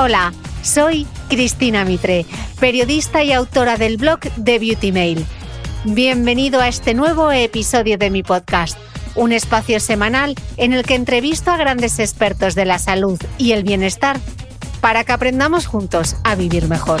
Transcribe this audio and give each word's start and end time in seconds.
Hola, 0.00 0.32
soy 0.62 1.08
Cristina 1.28 1.84
Mitre, 1.84 2.24
periodista 2.60 3.24
y 3.24 3.32
autora 3.32 3.76
del 3.76 3.96
blog 3.96 4.20
The 4.20 4.60
Beauty 4.60 4.92
Mail. 4.92 5.26
Bienvenido 5.86 6.60
a 6.60 6.68
este 6.68 6.94
nuevo 6.94 7.32
episodio 7.32 7.98
de 7.98 8.08
mi 8.08 8.22
podcast, 8.22 8.78
un 9.16 9.32
espacio 9.32 9.80
semanal 9.80 10.36
en 10.56 10.72
el 10.72 10.84
que 10.84 10.94
entrevisto 10.94 11.50
a 11.50 11.56
grandes 11.56 11.98
expertos 11.98 12.54
de 12.54 12.64
la 12.64 12.78
salud 12.78 13.20
y 13.38 13.50
el 13.50 13.64
bienestar 13.64 14.20
para 14.80 15.02
que 15.02 15.10
aprendamos 15.10 15.66
juntos 15.66 16.14
a 16.22 16.36
vivir 16.36 16.68
mejor. 16.68 17.00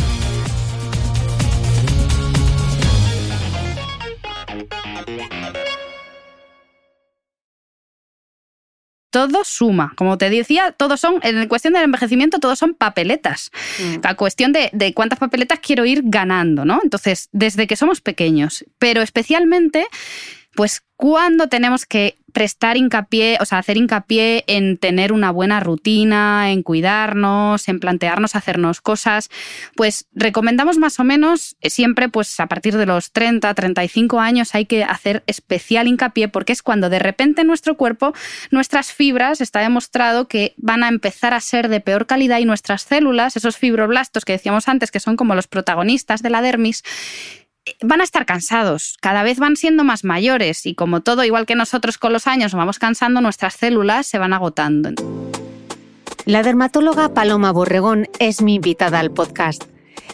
Todo 9.10 9.44
suma. 9.44 9.92
Como 9.96 10.18
te 10.18 10.30
decía, 10.30 10.72
todos 10.72 11.00
son, 11.00 11.20
en 11.22 11.48
cuestión 11.48 11.74
del 11.74 11.84
envejecimiento, 11.84 12.38
todos 12.38 12.58
son 12.58 12.74
papeletas. 12.74 13.50
Mm. 13.78 13.96
La 14.02 14.14
cuestión 14.14 14.52
de, 14.52 14.70
de 14.72 14.94
cuántas 14.94 15.18
papeletas 15.18 15.60
quiero 15.60 15.84
ir 15.84 16.02
ganando, 16.04 16.64
¿no? 16.64 16.80
Entonces, 16.82 17.28
desde 17.32 17.66
que 17.66 17.76
somos 17.76 18.00
pequeños, 18.00 18.64
pero 18.78 19.02
especialmente, 19.02 19.86
pues 20.58 20.82
cuando 20.96 21.46
tenemos 21.46 21.86
que 21.86 22.18
prestar 22.32 22.76
hincapié, 22.76 23.38
o 23.40 23.44
sea, 23.44 23.58
hacer 23.58 23.76
hincapié 23.76 24.42
en 24.48 24.76
tener 24.76 25.12
una 25.12 25.30
buena 25.30 25.60
rutina, 25.60 26.50
en 26.50 26.64
cuidarnos, 26.64 27.68
en 27.68 27.78
plantearnos 27.78 28.34
hacernos 28.34 28.80
cosas, 28.80 29.30
pues 29.76 30.08
recomendamos 30.12 30.76
más 30.76 30.98
o 30.98 31.04
menos 31.04 31.54
eh, 31.60 31.70
siempre, 31.70 32.08
pues 32.08 32.40
a 32.40 32.48
partir 32.48 32.76
de 32.76 32.86
los 32.86 33.12
30, 33.12 33.54
35 33.54 34.18
años 34.18 34.56
hay 34.56 34.66
que 34.66 34.82
hacer 34.82 35.22
especial 35.28 35.86
hincapié 35.86 36.26
porque 36.26 36.54
es 36.54 36.64
cuando 36.64 36.90
de 36.90 36.98
repente 36.98 37.42
en 37.42 37.46
nuestro 37.46 37.76
cuerpo 37.76 38.12
nuestras 38.50 38.92
fibras 38.92 39.40
está 39.40 39.60
demostrado 39.60 40.26
que 40.26 40.54
van 40.56 40.82
a 40.82 40.88
empezar 40.88 41.34
a 41.34 41.40
ser 41.40 41.68
de 41.68 41.78
peor 41.78 42.06
calidad 42.06 42.40
y 42.40 42.46
nuestras 42.46 42.82
células, 42.82 43.36
esos 43.36 43.56
fibroblastos 43.58 44.24
que 44.24 44.32
decíamos 44.32 44.66
antes 44.66 44.90
que 44.90 44.98
son 44.98 45.14
como 45.14 45.36
los 45.36 45.46
protagonistas 45.46 46.20
de 46.20 46.30
la 46.30 46.42
dermis, 46.42 46.82
van 47.82 48.00
a 48.00 48.04
estar 48.04 48.26
cansados, 48.26 48.96
cada 49.00 49.22
vez 49.22 49.38
van 49.38 49.56
siendo 49.56 49.84
más 49.84 50.04
mayores 50.04 50.66
y 50.66 50.74
como 50.74 51.00
todo, 51.00 51.24
igual 51.24 51.46
que 51.46 51.54
nosotros 51.54 51.98
con 51.98 52.12
los 52.12 52.26
años 52.26 52.54
vamos 52.54 52.78
cansando, 52.78 53.20
nuestras 53.20 53.54
células 53.54 54.06
se 54.06 54.18
van 54.18 54.32
agotando. 54.32 54.90
La 56.24 56.42
dermatóloga 56.42 57.14
Paloma 57.14 57.52
Borregón 57.52 58.06
es 58.18 58.42
mi 58.42 58.56
invitada 58.56 58.98
al 58.98 59.10
podcast. 59.10 59.64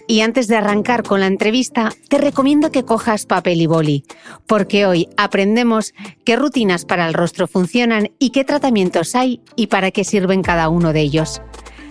Y 0.07 0.21
antes 0.21 0.49
de 0.49 0.57
arrancar 0.57 1.03
con 1.03 1.21
la 1.21 1.27
entrevista, 1.27 1.91
te 2.09 2.19
recomiendo 2.19 2.71
que 2.71 2.85
cojas 2.85 3.27
papel 3.27 3.61
y 3.61 3.67
boli, 3.67 4.05
porque 4.47 4.87
hoy 4.87 5.09
aprendemos 5.17 5.95
qué 6.25 6.37
rutinas 6.37 6.85
para 6.85 7.09
el 7.09 7.15
rostro 7.15 7.49
funcionan 7.49 8.11
y 8.19 8.31
qué 8.31 8.45
tratamientos 8.45 9.15
hay 9.15 9.41
y 9.57 9.69
para 9.69 9.91
qué 9.91 10.05
sirven 10.05 10.43
cada 10.43 10.69
uno 10.69 10.93
de 10.93 11.01
ellos. 11.01 11.41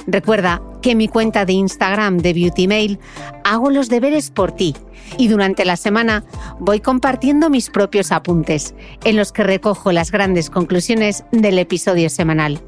Recuerda 0.06 0.62
que 0.82 0.92
en 0.92 1.00
mi 1.00 1.08
cuenta 1.08 1.46
de 1.46 1.54
Instagram 1.54 2.18
de 2.18 2.34
Beauty 2.34 2.68
Mail 2.68 3.00
hago 3.44 3.72
los 3.72 3.90
deberes 3.90 4.32
por 4.32 4.52
ti 4.52 4.76
y 5.18 5.28
durante 5.28 5.66
la 5.66 5.78
semana 5.78 6.24
voy 6.60 6.80
compartiendo 6.80 7.50
mis 7.50 7.70
propios 7.70 8.12
apuntes, 8.12 8.74
en 9.04 9.16
los 9.16 9.32
que 9.32 9.44
recojo 9.44 9.92
las 9.92 10.12
grandes 10.12 10.50
conclusiones 10.50 11.24
del 11.32 11.60
episodio 11.60 12.10
semanal. 12.10 12.62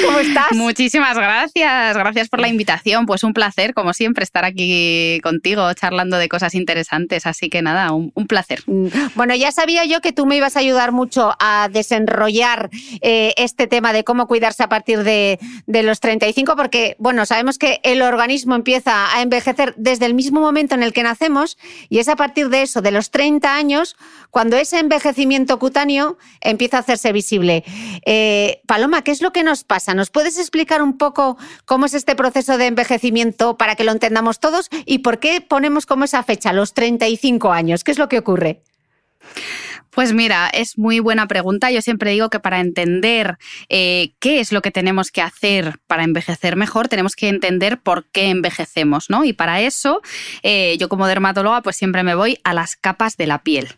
¿Cómo 0.06 0.18
estás? 0.18 0.52
Muchísimas 0.52 1.16
gracias, 1.16 1.96
gracias 1.96 2.28
por 2.28 2.40
la 2.40 2.48
invitación. 2.48 3.06
Pues 3.06 3.24
un 3.24 3.32
placer, 3.32 3.74
como 3.74 3.92
siempre, 3.92 4.24
estar 4.24 4.44
aquí 4.44 5.20
contigo 5.22 5.72
charlando 5.74 6.16
de 6.16 6.28
cosas 6.28 6.54
interesantes. 6.54 7.26
Así 7.26 7.48
que 7.48 7.62
nada, 7.62 7.92
un, 7.92 8.10
placer. 8.26 8.62
Mm, 8.66 8.88
bueno, 9.14 9.34
ya 9.34 9.52
sabía 9.52 9.84
yo 9.84 10.00
que 10.00 10.12
tú 10.12 10.26
me 10.26 10.36
ibas 10.36 10.56
a 10.56 10.60
ayudar 10.60 10.92
mucho 10.92 11.34
a 11.38 11.68
desenrollar 11.70 12.70
eh, 13.00 13.34
este 13.36 13.66
tema 13.66 13.92
de 13.92 14.04
cómo 14.04 14.26
cuidarse 14.26 14.62
a 14.62 14.68
partir 14.68 15.02
de, 15.02 15.38
de 15.66 15.82
los 15.82 16.00
35, 16.00 16.56
porque, 16.56 16.96
bueno, 16.98 17.26
sabemos 17.26 17.58
que 17.58 17.80
el 17.82 18.02
organismo 18.02 18.54
empieza 18.54 19.14
a 19.14 19.22
envejecer 19.22 19.74
desde 19.76 20.06
el 20.06 20.14
mismo 20.14 20.40
momento 20.40 20.74
en 20.74 20.82
el 20.82 20.92
que 20.92 21.02
nacemos 21.02 21.58
y 21.88 21.98
es 21.98 22.08
a 22.08 22.16
partir 22.16 22.48
de 22.48 22.62
eso, 22.62 22.82
de 22.82 22.90
los 22.90 23.10
30 23.10 23.54
años, 23.54 23.96
cuando 24.32 24.56
ese 24.56 24.78
envejecimiento 24.78 25.58
cutáneo 25.58 26.16
empieza 26.40 26.78
a 26.78 26.80
hacerse 26.80 27.12
visible. 27.12 27.64
Eh, 28.06 28.62
Paloma, 28.66 29.04
¿qué 29.04 29.10
es 29.10 29.20
lo 29.20 29.30
que 29.30 29.44
nos 29.44 29.62
pasa? 29.62 29.92
¿Nos 29.92 30.08
puedes 30.08 30.38
explicar 30.38 30.80
un 30.80 30.96
poco 30.96 31.36
cómo 31.66 31.84
es 31.84 31.92
este 31.92 32.16
proceso 32.16 32.56
de 32.56 32.66
envejecimiento 32.66 33.58
para 33.58 33.76
que 33.76 33.84
lo 33.84 33.92
entendamos 33.92 34.40
todos 34.40 34.70
y 34.86 35.00
por 35.00 35.20
qué 35.20 35.42
ponemos 35.42 35.84
como 35.84 36.04
esa 36.04 36.22
fecha, 36.22 36.54
los 36.54 36.72
35 36.72 37.52
años? 37.52 37.84
¿Qué 37.84 37.90
es 37.90 37.98
lo 37.98 38.08
que 38.08 38.18
ocurre? 38.18 38.62
Pues 39.92 40.14
mira, 40.14 40.48
es 40.48 40.78
muy 40.78 41.00
buena 41.00 41.28
pregunta. 41.28 41.70
Yo 41.70 41.82
siempre 41.82 42.12
digo 42.12 42.30
que 42.30 42.40
para 42.40 42.60
entender 42.60 43.36
eh, 43.68 44.14
qué 44.20 44.40
es 44.40 44.50
lo 44.50 44.62
que 44.62 44.70
tenemos 44.70 45.10
que 45.10 45.20
hacer 45.20 45.78
para 45.86 46.02
envejecer 46.02 46.56
mejor, 46.56 46.88
tenemos 46.88 47.14
que 47.14 47.28
entender 47.28 47.78
por 47.78 48.06
qué 48.10 48.30
envejecemos, 48.30 49.10
¿no? 49.10 49.24
Y 49.24 49.34
para 49.34 49.60
eso, 49.60 50.00
eh, 50.42 50.78
yo 50.78 50.88
como 50.88 51.06
dermatóloga, 51.06 51.60
pues 51.60 51.76
siempre 51.76 52.04
me 52.04 52.14
voy 52.14 52.38
a 52.42 52.54
las 52.54 52.74
capas 52.74 53.18
de 53.18 53.26
la 53.26 53.42
piel. 53.42 53.68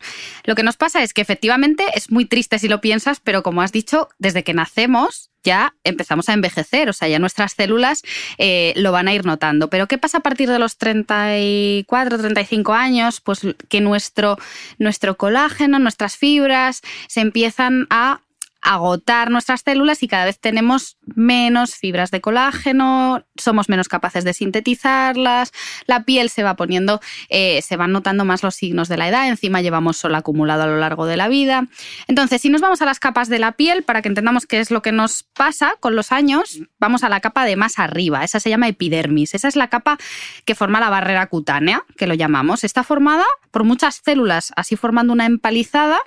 Lo 0.45 0.55
que 0.55 0.63
nos 0.63 0.77
pasa 0.77 1.03
es 1.03 1.15
que 1.15 1.21
efectivamente 1.21 1.85
es 1.95 2.13
muy 2.13 2.27
triste 2.27 2.61
si 2.61 2.69
lo 2.69 2.81
piensas, 2.81 3.19
pero 3.19 3.43
como 3.43 3.63
has 3.63 3.73
dicho, 3.73 4.09
desde 4.21 4.45
que 4.45 4.55
nacemos 4.55 5.31
ya 5.45 5.75
empezamos 5.85 6.29
a 6.29 6.33
envejecer, 6.33 6.89
o 6.89 6.93
sea, 6.93 7.07
ya 7.07 7.19
nuestras 7.19 7.53
células 7.53 8.03
eh, 8.39 8.73
lo 8.77 8.91
van 8.91 9.07
a 9.09 9.15
ir 9.15 9.25
notando. 9.25 9.69
Pero 9.69 9.87
¿qué 9.87 9.99
pasa 9.99 10.19
a 10.19 10.21
partir 10.21 10.49
de 10.49 10.59
los 10.59 10.77
34, 10.79 12.19
35 12.19 12.73
años? 12.73 13.21
Pues 13.21 13.43
que 13.69 13.81
nuestro, 13.81 14.39
nuestro 14.79 15.17
colágeno, 15.17 15.79
nuestras 15.79 16.17
fibras 16.17 16.81
se 17.07 17.21
empiezan 17.21 17.87
a 17.91 18.21
agotar 18.65 19.31
nuestras 19.31 19.61
células 19.61 20.03
y 20.03 20.09
cada 20.09 20.25
vez 20.25 20.41
tenemos 20.41 20.97
menos 21.05 21.77
fibras 21.77 22.11
de 22.11 22.23
colágeno, 22.23 23.25
somos 23.37 23.69
menos 23.69 23.89
capaces 23.89 24.25
de 24.25 24.33
sintetizarlas, 24.33 25.53
la 25.87 26.05
piel 26.05 26.31
se 26.31 26.43
va 26.43 26.57
poniendo, 26.57 27.01
eh, 27.29 27.61
se 27.63 27.77
van 27.77 27.93
notando 27.93 28.25
más 28.25 28.43
los 28.43 28.55
signos 28.55 28.89
de 28.89 28.97
la 28.97 29.09
edad, 29.09 29.29
encima 29.29 29.61
llevamos 29.61 29.99
sol 29.99 30.15
acumulado 30.15 30.63
a 30.63 30.67
lo 30.67 30.79
largo 30.79 31.05
de 31.05 31.19
la 31.19 31.29
vida. 31.29 31.69
Entonces, 32.09 32.41
si 32.41 32.49
nos 32.49 32.63
vamos 32.63 32.81
a 32.81 32.87
las 32.87 32.99
capas 32.99 33.29
de 33.29 33.39
la 33.39 33.53
piel, 33.53 33.83
para 33.83 34.01
que 34.01 34.09
entendamos 34.09 34.47
qué 34.47 34.61
es 34.61 34.71
lo 34.71 34.81
que 34.81 34.93
nos 34.93 35.23
pasa 35.23 35.75
con 35.79 35.95
los 35.95 36.11
años, 36.11 36.61
vamos 36.79 37.05
a 37.05 37.11
la 37.11 37.21
capa 37.21 37.45
de 37.45 37.57
más 37.57 37.79
arriba, 37.79 38.25
esa 38.25 38.41
se 38.41 38.49
llama 38.49 38.69
epidermis, 38.69 39.35
esa 39.35 39.47
es 39.47 39.57
la 39.57 39.69
capa 39.69 39.99
que 40.47 40.55
forma 40.55 40.81
la 40.81 40.89
barrera 40.89 41.27
cutánea, 41.27 41.85
que 41.99 42.07
lo 42.07 42.15
llamamos. 42.15 42.65
Está 42.65 42.83
formada 42.83 43.25
por 43.51 43.65
muchas 43.65 44.01
células, 44.03 44.53
así 44.57 44.75
formando 44.75 45.13
una 45.13 45.27
empalizada 45.27 46.01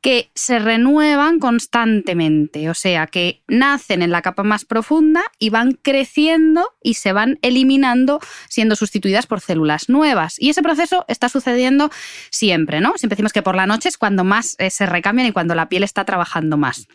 que 0.00 0.30
se 0.34 0.58
renuevan 0.58 1.38
constantemente, 1.38 2.70
o 2.70 2.74
sea, 2.74 3.06
que 3.06 3.42
nacen 3.48 4.02
en 4.02 4.10
la 4.10 4.22
capa 4.22 4.42
más 4.42 4.64
profunda 4.64 5.22
y 5.38 5.50
van 5.50 5.72
creciendo 5.72 6.70
y 6.82 6.94
se 6.94 7.12
van 7.12 7.38
eliminando 7.42 8.20
siendo 8.48 8.76
sustituidas 8.76 9.26
por 9.26 9.40
células 9.40 9.88
nuevas. 9.88 10.36
Y 10.38 10.50
ese 10.50 10.62
proceso 10.62 11.04
está 11.08 11.28
sucediendo 11.28 11.90
siempre, 12.30 12.80
¿no? 12.80 12.94
Siempre 12.96 13.16
decimos 13.16 13.32
que 13.32 13.42
por 13.42 13.56
la 13.56 13.66
noche 13.66 13.88
es 13.88 13.98
cuando 13.98 14.24
más 14.24 14.54
eh, 14.58 14.70
se 14.70 14.86
recambian 14.86 15.28
y 15.28 15.32
cuando 15.32 15.54
la 15.54 15.68
piel 15.68 15.82
está 15.82 16.04
trabajando 16.04 16.56
más. 16.56 16.86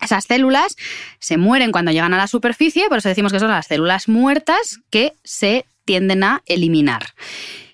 Esas 0.00 0.24
células 0.24 0.76
se 1.18 1.38
mueren 1.38 1.72
cuando 1.72 1.90
llegan 1.90 2.12
a 2.12 2.18
la 2.18 2.26
superficie, 2.26 2.88
por 2.88 2.98
eso 2.98 3.08
decimos 3.08 3.32
que 3.32 3.40
son 3.40 3.48
las 3.48 3.66
células 3.66 4.08
muertas 4.08 4.80
que 4.90 5.14
se 5.24 5.64
tienden 5.84 6.22
a 6.22 6.42
eliminar. 6.46 7.14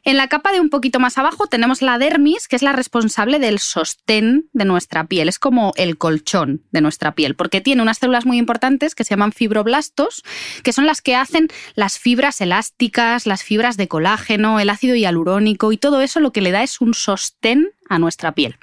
En 0.04 0.16
la 0.16 0.26
capa 0.26 0.50
de 0.50 0.60
un 0.60 0.68
poquito 0.68 0.98
más 0.98 1.16
abajo 1.16 1.46
tenemos 1.46 1.80
la 1.80 1.96
dermis, 1.96 2.48
que 2.48 2.56
es 2.56 2.62
la 2.62 2.72
responsable 2.72 3.38
del 3.38 3.60
sostén 3.60 4.48
de 4.52 4.64
nuestra 4.64 5.06
piel. 5.06 5.28
Es 5.28 5.38
como 5.38 5.72
el 5.76 5.96
colchón 5.96 6.64
de 6.72 6.80
nuestra 6.80 7.14
piel, 7.14 7.36
porque 7.36 7.60
tiene 7.60 7.82
unas 7.82 7.98
células 7.98 8.26
muy 8.26 8.38
importantes 8.38 8.96
que 8.96 9.04
se 9.04 9.10
llaman 9.10 9.30
fibroblastos, 9.30 10.24
que 10.64 10.72
son 10.72 10.86
las 10.86 11.02
que 11.02 11.14
hacen 11.14 11.48
las 11.76 12.00
fibras 12.00 12.40
elásticas, 12.40 13.26
las 13.26 13.44
fibras 13.44 13.76
de 13.76 13.86
colágeno, 13.86 14.58
el 14.58 14.70
ácido 14.70 14.96
hialurónico 14.96 15.70
y 15.70 15.76
todo 15.76 16.00
eso 16.00 16.18
lo 16.18 16.32
que 16.32 16.40
le 16.40 16.50
da 16.50 16.64
es 16.64 16.80
un 16.80 16.94
sostén 16.94 17.70
a 17.88 18.00
nuestra 18.00 18.32
piel. 18.32 18.56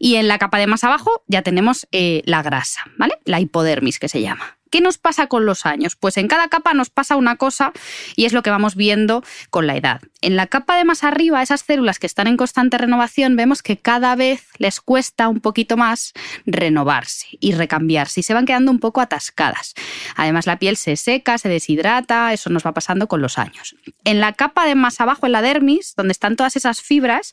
Y 0.00 0.16
en 0.16 0.26
la 0.26 0.38
capa 0.38 0.58
de 0.58 0.66
más 0.66 0.82
abajo 0.82 1.22
ya 1.28 1.42
tenemos 1.42 1.86
eh, 1.92 2.22
la 2.24 2.42
grasa, 2.42 2.82
¿vale? 2.98 3.14
La 3.24 3.38
hipodermis 3.38 4.00
que 4.00 4.08
se 4.08 4.22
llama. 4.22 4.58
¿Qué 4.74 4.80
nos 4.80 4.98
pasa 4.98 5.28
con 5.28 5.46
los 5.46 5.66
años? 5.66 5.94
Pues 5.94 6.16
en 6.16 6.26
cada 6.26 6.48
capa 6.48 6.74
nos 6.74 6.90
pasa 6.90 7.14
una 7.14 7.36
cosa 7.36 7.72
y 8.16 8.24
es 8.24 8.32
lo 8.32 8.42
que 8.42 8.50
vamos 8.50 8.74
viendo 8.74 9.22
con 9.50 9.68
la 9.68 9.76
edad. 9.76 10.00
En 10.20 10.34
la 10.34 10.48
capa 10.48 10.76
de 10.76 10.84
más 10.84 11.04
arriba, 11.04 11.40
esas 11.40 11.60
células 11.60 12.00
que 12.00 12.08
están 12.08 12.26
en 12.26 12.36
constante 12.36 12.76
renovación, 12.76 13.36
vemos 13.36 13.62
que 13.62 13.76
cada 13.76 14.16
vez 14.16 14.48
les 14.58 14.80
cuesta 14.80 15.28
un 15.28 15.40
poquito 15.40 15.76
más 15.76 16.12
renovarse 16.44 17.28
y 17.38 17.52
recambiarse 17.52 18.18
y 18.18 18.22
se 18.24 18.34
van 18.34 18.46
quedando 18.46 18.72
un 18.72 18.80
poco 18.80 19.00
atascadas. 19.00 19.74
Además, 20.16 20.44
la 20.48 20.58
piel 20.58 20.76
se 20.76 20.96
seca, 20.96 21.38
se 21.38 21.48
deshidrata, 21.48 22.32
eso 22.32 22.50
nos 22.50 22.66
va 22.66 22.74
pasando 22.74 23.06
con 23.06 23.22
los 23.22 23.38
años. 23.38 23.76
En 24.02 24.18
la 24.18 24.32
capa 24.32 24.66
de 24.66 24.74
más 24.74 25.00
abajo, 25.00 25.26
en 25.26 25.32
la 25.32 25.42
dermis, 25.42 25.94
donde 25.94 26.10
están 26.10 26.34
todas 26.34 26.56
esas 26.56 26.82
fibras, 26.82 27.32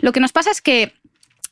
lo 0.00 0.12
que 0.12 0.20
nos 0.20 0.32
pasa 0.32 0.50
es 0.50 0.60
que 0.60 0.92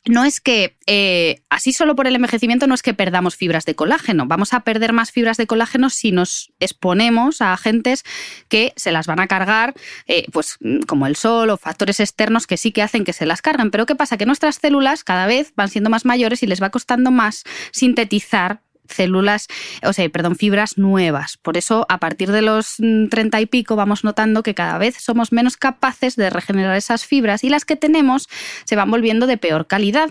no 0.04 0.24
es 0.24 0.40
que, 0.40 0.76
eh, 0.86 1.42
así 1.48 1.72
solo 1.72 1.94
por 1.94 2.06
el 2.06 2.16
envejecimiento, 2.16 2.66
no 2.66 2.74
es 2.74 2.82
que 2.82 2.94
perdamos 2.94 3.36
fibras 3.36 3.64
de 3.64 3.76
colágeno. 3.76 4.26
Vamos 4.26 4.52
a 4.52 4.60
perder 4.60 4.92
más 4.92 5.12
fibras 5.12 5.36
de 5.36 5.46
colágeno 5.46 5.90
si 5.90 6.10
nos 6.10 6.52
exponemos 6.58 7.40
a 7.40 7.52
agentes 7.52 8.04
que 8.48 8.72
se 8.76 8.90
las 8.90 9.06
van 9.06 9.20
a 9.20 9.28
cargar, 9.28 9.74
eh, 10.08 10.26
pues 10.32 10.58
como 10.88 11.06
el 11.06 11.14
sol 11.14 11.50
o 11.50 11.56
factores 11.56 12.00
externos 12.00 12.46
que 12.46 12.56
sí 12.56 12.72
que 12.72 12.82
hacen 12.82 13.04
que 13.04 13.12
se 13.12 13.26
las 13.26 13.42
carguen. 13.42 13.70
Pero 13.70 13.86
¿qué 13.86 13.94
pasa? 13.94 14.16
Que 14.16 14.26
nuestras 14.26 14.56
células 14.56 15.04
cada 15.04 15.26
vez 15.26 15.52
van 15.54 15.68
siendo 15.68 15.90
más 15.90 16.04
mayores 16.04 16.42
y 16.42 16.46
les 16.46 16.60
va 16.60 16.70
costando 16.70 17.10
más 17.12 17.44
sintetizar 17.70 18.60
células, 18.88 19.48
o 19.82 19.92
sea, 19.92 20.08
perdón, 20.08 20.36
fibras 20.36 20.78
nuevas. 20.78 21.36
Por 21.36 21.56
eso, 21.56 21.86
a 21.88 21.98
partir 21.98 22.30
de 22.32 22.42
los 22.42 22.76
30 22.76 23.40
y 23.40 23.46
pico, 23.46 23.76
vamos 23.76 24.04
notando 24.04 24.42
que 24.42 24.54
cada 24.54 24.78
vez 24.78 24.96
somos 24.96 25.32
menos 25.32 25.56
capaces 25.56 26.16
de 26.16 26.30
regenerar 26.30 26.76
esas 26.76 27.04
fibras 27.04 27.44
y 27.44 27.48
las 27.48 27.64
que 27.64 27.76
tenemos 27.76 28.28
se 28.64 28.76
van 28.76 28.90
volviendo 28.90 29.26
de 29.26 29.38
peor 29.38 29.66
calidad. 29.66 30.10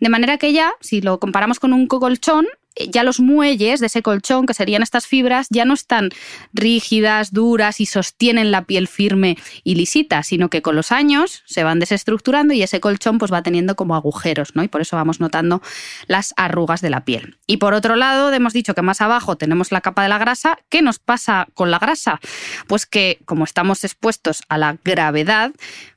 De 0.00 0.08
manera 0.08 0.38
que 0.38 0.52
ya, 0.52 0.72
si 0.80 1.00
lo 1.00 1.18
comparamos 1.18 1.58
con 1.58 1.72
un 1.72 1.86
colchón, 1.86 2.46
ya 2.90 3.02
los 3.04 3.20
muelles 3.20 3.80
de 3.80 3.86
ese 3.86 4.02
colchón, 4.02 4.46
que 4.46 4.54
serían 4.54 4.82
estas 4.82 5.06
fibras, 5.06 5.46
ya 5.50 5.64
no 5.64 5.74
están 5.74 6.10
rígidas, 6.52 7.32
duras 7.32 7.80
y 7.80 7.86
sostienen 7.86 8.50
la 8.50 8.64
piel 8.64 8.88
firme 8.88 9.36
y 9.64 9.74
lisita, 9.74 10.22
sino 10.22 10.48
que 10.48 10.62
con 10.62 10.76
los 10.76 10.92
años 10.92 11.42
se 11.46 11.64
van 11.64 11.78
desestructurando 11.78 12.54
y 12.54 12.62
ese 12.62 12.80
colchón 12.80 13.18
pues 13.18 13.32
va 13.32 13.42
teniendo 13.42 13.76
como 13.76 13.94
agujeros, 13.94 14.54
¿no? 14.54 14.62
Y 14.62 14.68
por 14.68 14.80
eso 14.80 14.96
vamos 14.96 15.20
notando 15.20 15.62
las 16.06 16.34
arrugas 16.36 16.80
de 16.80 16.90
la 16.90 17.04
piel. 17.04 17.38
Y 17.46 17.58
por 17.58 17.74
otro 17.74 17.96
lado, 17.96 18.32
hemos 18.32 18.52
dicho 18.52 18.74
que 18.74 18.82
más 18.82 19.00
abajo 19.00 19.36
tenemos 19.36 19.72
la 19.72 19.80
capa 19.80 20.02
de 20.02 20.08
la 20.08 20.18
grasa. 20.18 20.58
¿Qué 20.68 20.82
nos 20.82 20.98
pasa 20.98 21.48
con 21.54 21.70
la 21.70 21.78
grasa? 21.78 22.20
Pues 22.66 22.86
que 22.86 23.20
como 23.24 23.44
estamos 23.44 23.84
expuestos 23.84 24.42
a 24.48 24.58
la 24.58 24.78
gravedad, 24.84 25.52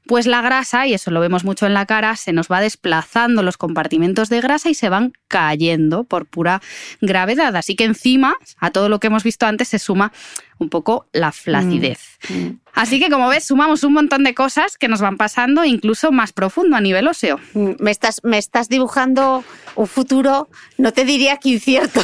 pues 0.07 0.27
la 0.27 0.41
grasa, 0.41 0.85
y 0.87 0.93
eso 0.93 1.11
lo 1.11 1.19
vemos 1.19 1.43
mucho 1.43 1.65
en 1.65 1.73
la 1.73 1.85
cara, 1.85 2.15
se 2.15 2.33
nos 2.33 2.47
va 2.49 2.61
desplazando 2.61 3.41
los 3.41 3.57
compartimentos 3.57 4.29
de 4.29 4.41
grasa 4.41 4.69
y 4.69 4.75
se 4.75 4.89
van 4.89 5.13
cayendo 5.27 6.03
por 6.03 6.25
pura 6.25 6.61
gravedad. 7.01 7.55
Así 7.55 7.75
que 7.75 7.85
encima, 7.85 8.35
a 8.59 8.71
todo 8.71 8.89
lo 8.89 8.99
que 8.99 9.07
hemos 9.07 9.23
visto 9.23 9.45
antes, 9.45 9.67
se 9.69 9.79
suma 9.79 10.11
un 10.57 10.69
poco 10.69 11.07
la 11.11 11.31
flacidez. 11.31 12.17
Mm, 12.29 12.33
mm. 12.33 12.59
Así 12.73 12.99
que, 12.99 13.09
como 13.09 13.27
ves, 13.29 13.45
sumamos 13.45 13.83
un 13.83 13.93
montón 13.93 14.23
de 14.23 14.33
cosas 14.33 14.77
que 14.77 14.87
nos 14.87 15.01
van 15.01 15.17
pasando 15.17 15.65
incluso 15.65 16.11
más 16.11 16.33
profundo 16.33 16.75
a 16.75 16.81
nivel 16.81 17.07
óseo. 17.07 17.39
Mm, 17.53 17.71
me 17.79 17.91
estás, 17.91 18.21
me 18.23 18.37
estás 18.37 18.69
dibujando 18.69 19.43
un 19.75 19.87
futuro, 19.87 20.49
no 20.77 20.93
te 20.93 21.03
diría 21.03 21.37
que 21.37 21.49
incierto, 21.49 22.01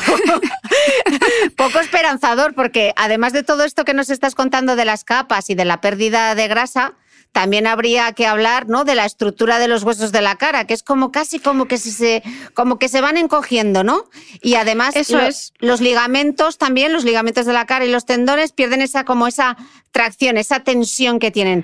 poco 1.56 1.80
esperanzador, 1.80 2.54
porque 2.54 2.94
además 2.96 3.32
de 3.34 3.44
todo 3.44 3.64
esto 3.64 3.86
que 3.86 3.94
nos 3.94 4.10
estás 4.10 4.36
contando 4.36 4.76
de 4.76 4.86
las 4.86 5.04
capas 5.04 5.50
y 5.50 5.56
de 5.56 5.66
la 5.66 5.82
pérdida 5.82 6.36
de 6.36 6.48
grasa, 6.48 6.94
también 7.32 7.66
habría 7.66 8.12
que 8.14 8.28
hablar 8.28 8.68
¿no? 8.68 8.84
de 8.84 8.96
la 8.96 9.06
estructura 9.06 9.60
de 9.60 9.68
los 9.68 9.84
huesos 9.84 10.12
de 10.12 10.22
la 10.22 10.36
cara, 10.36 10.66
que 10.66 10.74
es 10.74 10.84
como 10.84 11.12
casi 11.12 11.40
como 11.40 11.66
que 11.66 11.78
se, 11.78 12.24
como 12.54 12.78
que 12.78 12.90
se 12.90 13.02
van 13.02 13.18
encogiendo, 13.18 13.84
¿no? 13.84 14.10
Y 14.42 14.56
además 14.56 14.96
Eso 14.96 15.20
es. 15.20 15.54
los 15.60 15.80
ligamentos 15.82 16.58
también, 16.58 16.92
los 16.92 17.06
ligamentos 17.06 17.46
de 17.46 17.54
la 17.54 17.66
cara 17.66 17.86
y 17.86 17.92
los 17.92 18.06
tendones 18.06 18.52
pierden 18.52 18.82
esa 18.82 19.06
como 19.06 19.28
esa 19.28 19.58
tracción, 19.92 20.38
esa 20.38 20.62
tensión 20.62 21.20
que 21.20 21.32
tienen. 21.32 21.64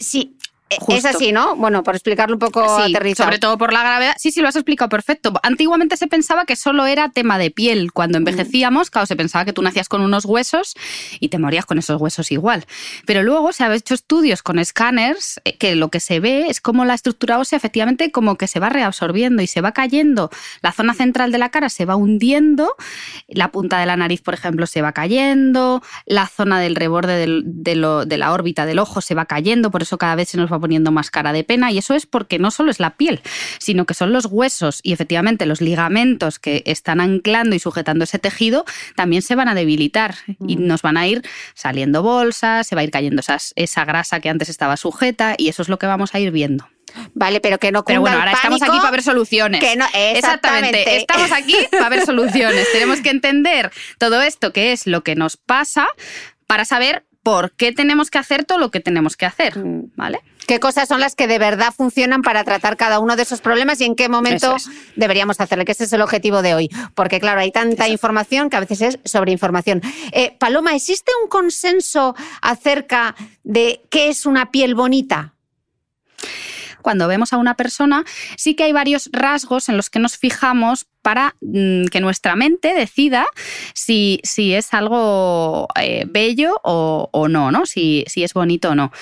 Sí, 0.00 0.33
Eh, 0.70 0.78
es 0.88 1.04
así, 1.04 1.30
¿no? 1.30 1.56
Bueno, 1.56 1.82
por 1.82 1.94
explicarlo 1.94 2.36
un 2.36 2.38
poco 2.38 2.64
sí, 2.82 3.14
Sobre 3.14 3.38
todo 3.38 3.58
por 3.58 3.72
la 3.72 3.80
gravedad. 3.80 4.14
Sí, 4.18 4.30
sí, 4.30 4.40
lo 4.40 4.48
has 4.48 4.56
explicado 4.56 4.88
perfecto. 4.88 5.32
Antiguamente 5.42 5.96
se 5.96 6.06
pensaba 6.06 6.46
que 6.46 6.56
solo 6.56 6.86
era 6.86 7.10
tema 7.10 7.38
de 7.38 7.50
piel. 7.50 7.92
Cuando 7.92 8.18
envejecíamos, 8.18 8.90
claro, 8.90 9.06
se 9.06 9.16
pensaba 9.16 9.44
que 9.44 9.52
tú 9.52 9.62
nacías 9.62 9.88
con 9.88 10.00
unos 10.00 10.24
huesos 10.24 10.74
y 11.20 11.28
te 11.28 11.38
morías 11.38 11.66
con 11.66 11.78
esos 11.78 12.00
huesos 12.00 12.32
igual. 12.32 12.64
Pero 13.06 13.22
luego 13.22 13.52
se 13.52 13.64
han 13.64 13.72
hecho 13.72 13.94
estudios 13.94 14.42
con 14.42 14.58
escáneres 14.58 15.40
eh, 15.44 15.56
que 15.58 15.74
lo 15.76 15.90
que 15.90 16.00
se 16.00 16.20
ve 16.20 16.46
es 16.48 16.60
cómo 16.60 16.84
la 16.84 16.94
estructura 16.94 17.38
ósea 17.38 17.58
efectivamente 17.58 18.10
como 18.10 18.36
que 18.36 18.46
se 18.46 18.58
va 18.58 18.70
reabsorbiendo 18.70 19.42
y 19.42 19.46
se 19.46 19.60
va 19.60 19.72
cayendo. 19.72 20.30
La 20.62 20.72
zona 20.72 20.94
central 20.94 21.30
de 21.30 21.38
la 21.38 21.50
cara 21.50 21.68
se 21.68 21.84
va 21.84 21.96
hundiendo, 21.96 22.74
la 23.28 23.48
punta 23.48 23.78
de 23.78 23.86
la 23.86 23.96
nariz, 23.96 24.22
por 24.22 24.34
ejemplo, 24.34 24.66
se 24.66 24.80
va 24.80 24.92
cayendo, 24.92 25.82
la 26.06 26.26
zona 26.26 26.58
del 26.58 26.74
reborde 26.74 27.26
de, 27.26 28.04
de 28.06 28.16
la 28.18 28.32
órbita 28.32 28.64
del 28.64 28.78
ojo 28.78 29.00
se 29.00 29.14
va 29.14 29.26
cayendo, 29.26 29.70
por 29.70 29.82
eso 29.82 29.98
cada 29.98 30.14
vez 30.14 30.30
se 30.30 30.38
nos 30.38 30.50
va 30.50 30.53
poniendo 30.60 30.90
más 30.92 31.10
cara 31.10 31.32
de 31.32 31.44
pena 31.44 31.70
y 31.70 31.78
eso 31.78 31.94
es 31.94 32.06
porque 32.06 32.38
no 32.38 32.50
solo 32.50 32.70
es 32.70 32.80
la 32.80 32.96
piel, 32.96 33.20
sino 33.58 33.84
que 33.86 33.94
son 33.94 34.12
los 34.12 34.26
huesos 34.26 34.80
y 34.82 34.92
efectivamente 34.92 35.46
los 35.46 35.60
ligamentos 35.60 36.38
que 36.38 36.62
están 36.66 37.00
anclando 37.00 37.56
y 37.56 37.58
sujetando 37.58 38.04
ese 38.04 38.18
tejido 38.18 38.64
también 38.96 39.22
se 39.22 39.34
van 39.34 39.48
a 39.48 39.54
debilitar 39.54 40.14
y 40.46 40.56
mm. 40.56 40.66
nos 40.66 40.82
van 40.82 40.96
a 40.96 41.06
ir 41.06 41.22
saliendo 41.54 42.02
bolsas, 42.02 42.66
se 42.66 42.74
va 42.74 42.82
a 42.82 42.84
ir 42.84 42.90
cayendo 42.90 43.22
esa 43.56 43.84
grasa 43.84 44.20
que 44.20 44.28
antes 44.28 44.48
estaba 44.48 44.76
sujeta 44.76 45.34
y 45.38 45.48
eso 45.48 45.62
es 45.62 45.68
lo 45.68 45.78
que 45.78 45.86
vamos 45.86 46.14
a 46.14 46.20
ir 46.20 46.30
viendo. 46.30 46.68
Vale, 47.14 47.40
pero 47.40 47.58
que 47.58 47.72
no 47.72 47.84
Pero 47.84 48.00
bueno, 48.00 48.18
ahora 48.18 48.32
estamos 48.32 48.62
aquí 48.62 48.78
para 48.78 48.90
ver 48.90 49.02
soluciones. 49.02 49.62
exactamente. 49.94 50.96
Estamos 50.96 51.32
aquí 51.32 51.56
para 51.70 51.88
ver 51.88 52.04
soluciones. 52.04 52.70
Tenemos 52.72 53.00
que 53.00 53.10
entender 53.10 53.72
todo 53.98 54.22
esto, 54.22 54.52
que 54.52 54.72
es 54.72 54.86
lo 54.86 55.02
que 55.02 55.16
nos 55.16 55.36
pasa, 55.36 55.86
para 56.46 56.64
saber 56.64 57.04
por 57.24 57.52
qué 57.52 57.72
tenemos 57.72 58.10
que 58.10 58.18
hacer 58.18 58.44
todo 58.44 58.58
lo 58.58 58.70
que 58.70 58.78
tenemos 58.78 59.16
que 59.16 59.26
hacer, 59.26 59.58
mm. 59.58 59.92
¿vale? 59.96 60.20
¿Qué 60.46 60.60
cosas 60.60 60.88
son 60.88 61.00
las 61.00 61.16
que 61.16 61.26
de 61.26 61.38
verdad 61.38 61.72
funcionan 61.74 62.20
para 62.20 62.44
tratar 62.44 62.76
cada 62.76 62.98
uno 62.98 63.16
de 63.16 63.22
esos 63.22 63.40
problemas 63.40 63.80
y 63.80 63.84
en 63.84 63.96
qué 63.96 64.10
momento 64.10 64.56
deberíamos 64.94 65.40
hacerlo? 65.40 65.64
Que 65.64 65.72
ese 65.72 65.84
es 65.84 65.92
el 65.94 66.02
objetivo 66.02 66.42
de 66.42 66.54
hoy. 66.54 66.70
Porque, 66.94 67.18
claro, 67.18 67.40
hay 67.40 67.50
tanta 67.50 67.88
información 67.88 68.50
que 68.50 68.58
a 68.58 68.60
veces 68.60 68.82
es 68.82 68.98
sobreinformación. 69.04 69.80
Eh, 70.12 70.36
Paloma, 70.38 70.74
¿existe 70.74 71.12
un 71.22 71.30
consenso 71.30 72.14
acerca 72.42 73.16
de 73.42 73.80
qué 73.88 74.08
es 74.08 74.26
una 74.26 74.50
piel 74.50 74.74
bonita? 74.74 75.33
Cuando 76.84 77.08
vemos 77.08 77.32
a 77.32 77.38
una 77.38 77.56
persona, 77.56 78.04
sí 78.36 78.54
que 78.54 78.64
hay 78.64 78.72
varios 78.72 79.08
rasgos 79.10 79.68
en 79.68 79.76
los 79.76 79.90
que 79.90 79.98
nos 79.98 80.16
fijamos 80.16 80.86
para 81.02 81.34
mm, 81.40 81.86
que 81.86 82.00
nuestra 82.00 82.36
mente 82.36 82.74
decida 82.74 83.26
si, 83.72 84.20
si 84.22 84.54
es 84.54 84.72
algo 84.72 85.66
eh, 85.80 86.04
bello 86.06 86.60
o, 86.62 87.26
no, 87.28 87.50
¿no? 87.50 87.66
Si, 87.66 88.04
si, 88.06 88.22
es 88.22 88.34
bonito 88.34 88.70
o 88.70 88.74
no. 88.74 88.92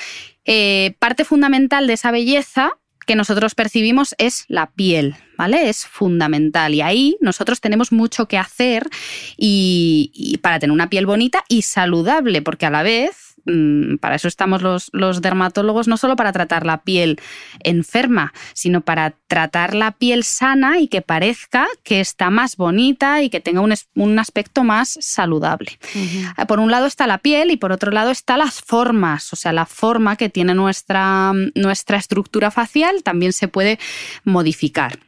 Eh, 0.44 0.94
parte 1.00 1.24
fundamental 1.24 1.86
de 1.86 1.94
esa 1.94 2.12
belleza 2.12 2.70
que 3.04 3.16
nosotros 3.16 3.56
percibimos 3.56 4.14
es 4.16 4.44
la 4.46 4.70
piel, 4.70 5.16
¿vale? 5.36 5.68
Es 5.68 5.84
fundamental. 5.84 6.72
Y 6.74 6.82
ahí 6.82 7.16
nosotros 7.20 7.60
tenemos 7.60 7.90
mucho 7.90 8.28
que 8.28 8.38
hacer 8.38 8.88
y 9.36 10.38
para 10.40 10.60
tener 10.60 10.72
una 10.72 10.88
piel 10.88 11.06
bonita 11.06 11.44
y 11.48 11.62
saludable, 11.62 12.42
porque 12.42 12.66
a 12.66 12.70
la 12.70 12.84
vez 12.84 13.31
Mm, 13.44 13.96
para 13.96 14.14
eso 14.14 14.28
estamos 14.28 14.62
los, 14.62 14.90
los, 14.92 15.20
dermatólogos, 15.20 15.88
no 15.88 15.96
solo 15.96 16.16
para 16.16 16.32
tratar 16.32 16.64
la 16.64 16.82
piel 16.82 17.20
enferma, 17.60 18.32
sino 18.54 18.82
para 18.82 19.14
tratar 19.26 19.74
la 19.74 19.92
piel 19.92 20.24
sana 20.24 20.78
y 20.78 20.88
que 20.88 21.02
parezca 21.02 21.66
que 21.82 22.00
está 22.00 22.30
más 22.30 22.56
bonita 22.56 23.22
y 23.22 23.30
que 23.30 23.40
tenga 23.40 23.60
un, 23.60 23.74
un 23.94 24.18
aspecto 24.18 24.64
más 24.64 24.96
saludable. 25.00 25.78
Por 26.46 26.60
un 26.60 26.70
lado 26.70 26.86
está 26.86 27.06
la 27.06 27.18
piel 27.18 27.50
y 27.50 27.56
por 27.56 27.72
otro 27.72 27.90
lado 27.90 28.10
está 28.10 28.36
las 28.36 28.60
formas, 28.60 29.32
o 29.32 29.36
sea, 29.36 29.52
la 29.52 29.66
forma 29.66 30.16
que 30.16 30.28
tiene 30.28 30.54
nuestra, 30.54 31.32
nuestra 31.54 31.96
estructura 31.96 32.50
facial 32.50 33.02
también 33.02 33.32
se 33.32 33.48
puede 33.48 33.78
modificar. 34.24 34.98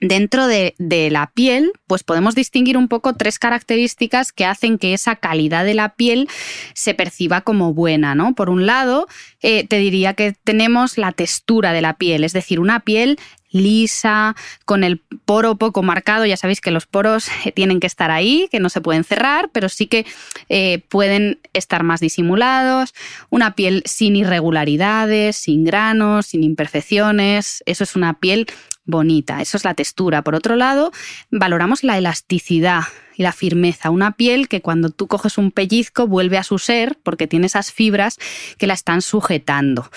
Dentro 0.00 0.46
de, 0.46 0.74
la 0.78 1.30
piel, 1.34 1.72
pues 1.86 2.02
podemos 2.02 2.34
distinguir 2.34 2.76
un 2.76 2.88
poco 2.88 3.14
tres 3.14 3.38
características 3.38 4.32
que 4.32 4.44
hacen 4.44 4.78
que 4.78 4.92
esa 4.92 5.16
calidad 5.16 5.64
de 5.64 5.74
la 5.74 5.94
piel 5.94 6.28
se 6.74 6.94
perciba 6.94 7.42
como 7.42 7.74
buena, 7.74 8.14
¿no? 8.14 8.34
Por 8.34 8.50
un 8.50 8.66
lado, 8.66 9.06
eh, 9.40 9.66
te 9.66 9.78
diría 9.78 10.14
que 10.14 10.34
tenemos 10.44 10.98
la 10.98 11.12
textura 11.12 11.72
de 11.72 11.82
la 11.82 11.94
piel, 11.96 12.24
es 12.24 12.32
decir, 12.32 12.60
una 12.60 12.80
piel 12.80 13.18
lisa, 13.54 14.36
con 14.66 14.84
el 14.84 14.98
poro 14.98 15.56
poco 15.56 15.82
marcado. 15.82 16.26
Ya 16.26 16.36
sabéis 16.36 16.60
que 16.60 16.70
los 16.70 16.86
poros 16.86 17.28
eh, 17.44 17.52
tienen 17.52 17.80
que 17.80 17.86
estar 17.86 18.10
ahí, 18.10 18.48
que 18.50 18.60
no 18.60 18.68
se 18.68 18.80
pueden 18.80 19.04
cerrar, 19.04 19.48
pero 19.52 19.68
sí 19.68 19.86
que 19.86 20.04
eh, 20.48 20.80
pueden 20.88 21.38
estar 21.54 21.82
más 21.84 22.00
disimulados. 22.00 22.94
Una 23.30 23.54
piel 23.54 23.82
sin 23.86 24.16
irregularidades, 24.16 25.36
sin 25.36 25.64
granos, 25.64 26.26
sin 26.26 26.42
imperfecciones. 26.42 27.62
Eso 27.64 27.84
es 27.84 27.96
una 27.96 28.14
piel 28.14 28.46
bonita, 28.84 29.40
eso 29.40 29.56
es 29.56 29.64
la 29.64 29.74
textura. 29.74 30.22
Por 30.22 30.34
otro 30.34 30.56
lado, 30.56 30.92
valoramos 31.30 31.84
la 31.84 31.96
elasticidad 31.96 32.82
y 33.16 33.22
la 33.22 33.32
firmeza, 33.32 33.90
una 33.90 34.12
piel 34.12 34.48
que 34.48 34.60
cuando 34.60 34.90
tú 34.90 35.06
coges 35.06 35.38
un 35.38 35.50
pellizco 35.50 36.06
vuelve 36.06 36.38
a 36.38 36.44
su 36.44 36.58
ser 36.58 36.98
porque 37.02 37.26
tiene 37.26 37.46
esas 37.46 37.72
fibras 37.72 38.18
que 38.58 38.66
la 38.66 38.74
están 38.74 39.02
sujetando. 39.02 39.90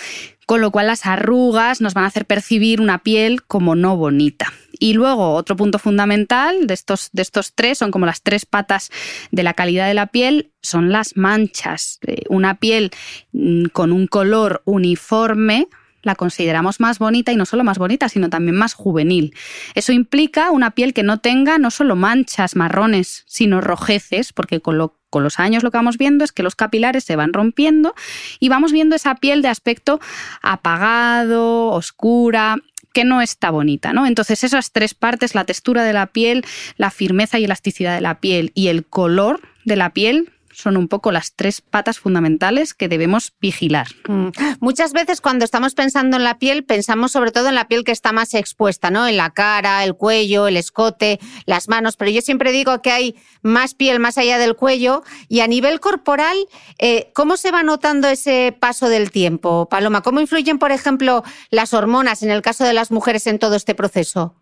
Con 0.45 0.61
lo 0.61 0.71
cual 0.71 0.87
las 0.87 1.05
arrugas 1.05 1.81
nos 1.81 1.93
van 1.93 2.05
a 2.05 2.07
hacer 2.07 2.25
percibir 2.25 2.79
una 2.79 2.99
piel 2.99 3.43
como 3.43 3.75
no 3.75 3.97
bonita. 3.97 4.53
Y 4.79 4.93
luego 4.93 5.33
otro 5.33 5.55
punto 5.55 5.79
fundamental 5.79 6.67
de 6.67 6.73
estos, 6.73 7.09
de 7.11 7.21
estos 7.21 7.53
tres, 7.53 7.79
son 7.79 7.91
como 7.91 8.05
las 8.05 8.21
tres 8.21 8.45
patas 8.45 8.89
de 9.31 9.43
la 9.43 9.53
calidad 9.53 9.87
de 9.87 9.93
la 9.93 10.07
piel, 10.07 10.51
son 10.61 10.91
las 10.91 11.17
manchas. 11.17 11.99
Eh, 12.07 12.23
una 12.29 12.55
piel 12.59 12.91
mm, 13.33 13.65
con 13.73 13.91
un 13.91 14.07
color 14.07 14.61
uniforme, 14.65 15.67
la 16.03 16.15
consideramos 16.15 16.79
más 16.79 16.99
bonita 16.99 17.31
y 17.31 17.35
no 17.35 17.45
solo 17.45 17.63
más 17.63 17.77
bonita, 17.77 18.09
sino 18.09 18.29
también 18.29 18.55
más 18.55 18.73
juvenil. 18.73 19.33
Eso 19.75 19.91
implica 19.91 20.51
una 20.51 20.71
piel 20.71 20.93
que 20.93 21.03
no 21.03 21.19
tenga 21.19 21.57
no 21.57 21.71
solo 21.71 21.95
manchas 21.95 22.55
marrones, 22.55 23.23
sino 23.27 23.61
rojeces, 23.61 24.33
porque 24.33 24.61
con, 24.61 24.77
los 24.77 25.39
años 25.39 25.63
lo 25.63 25.71
que 25.71 25.77
vamos 25.77 25.97
viendo 25.97 26.23
es 26.23 26.31
que 26.31 26.43
los 26.43 26.55
capilares 26.55 27.03
se 27.03 27.15
van 27.15 27.33
rompiendo 27.33 27.95
y 28.39 28.49
vamos 28.49 28.71
viendo 28.71 28.95
esa 28.95 29.15
piel 29.15 29.41
de 29.41 29.47
aspecto 29.47 29.99
apagado, 30.43 31.67
oscura, 31.67 32.57
que 32.93 33.03
no 33.03 33.21
está 33.21 33.49
bonita, 33.49 33.93
¿no? 33.93 34.05
Entonces 34.05 34.43
esas 34.43 34.71
tres 34.71 34.93
partes, 34.93 35.35
la 35.35 35.45
textura 35.45 35.83
de 35.83 35.93
la 35.93 36.07
piel, 36.07 36.45
la 36.77 36.91
firmeza 36.91 37.39
y 37.39 37.45
elasticidad 37.45 37.95
de 37.95 38.01
la 38.01 38.19
piel 38.19 38.51
y 38.53 38.67
el 38.67 38.85
color 38.85 39.41
de 39.65 39.75
la 39.75 39.91
piel 39.91 40.31
son 40.57 40.75
un 40.75 40.87
poco 40.87 41.11
las 41.11 41.33
tres 41.35 41.61
patas 41.61 41.99
fundamentales 41.99 42.73
que 42.73 42.87
debemos 42.87 43.33
vigilar. 43.39 43.87
Mm. 44.07 44.29
Muchas 44.59 44.91
veces 44.91 45.21
cuando 45.21 45.45
estamos 45.45 45.75
pensando 45.75 46.17
en 46.17 46.23
la 46.23 46.39
piel, 46.39 46.63
pensamos 46.63 47.11
sobre 47.11 47.31
todo 47.31 47.49
en 47.49 47.55
la 47.55 47.67
piel 47.67 47.83
que 47.83 47.91
está 47.91 48.11
más 48.11 48.33
expuesta, 48.33 48.89
¿no? 48.89 49.07
En 49.07 49.17
la 49.17 49.29
cara, 49.29 49.83
el 49.83 49.93
cuello, 49.93 50.47
el 50.47 50.57
escote, 50.57 51.19
las 51.45 51.69
manos, 51.69 51.95
pero 51.95 52.09
yo 52.09 52.21
siempre 52.21 52.51
digo 52.51 52.81
que 52.81 52.91
hay 52.91 53.15
más 53.43 53.75
piel 53.75 53.99
más 53.99 54.17
allá 54.17 54.39
del 54.39 54.55
cuello 54.55 55.03
y 55.29 55.41
a 55.41 55.47
nivel 55.47 55.79
corporal, 55.79 56.35
eh, 56.79 57.11
¿cómo 57.13 57.37
se 57.37 57.51
va 57.51 57.61
notando 57.61 58.07
ese 58.07 58.55
paso 58.59 58.89
del 58.89 59.11
tiempo, 59.11 59.69
Paloma? 59.69 60.01
¿Cómo 60.01 60.21
influyen, 60.21 60.57
por 60.57 60.71
ejemplo, 60.71 61.23
las 61.51 61.75
hormonas 61.75 62.23
en 62.23 62.31
el 62.31 62.41
caso 62.41 62.63
de 62.63 62.73
las 62.73 62.89
mujeres 62.89 63.27
en 63.27 63.37
todo 63.37 63.55
este 63.55 63.75
proceso? 63.75 64.35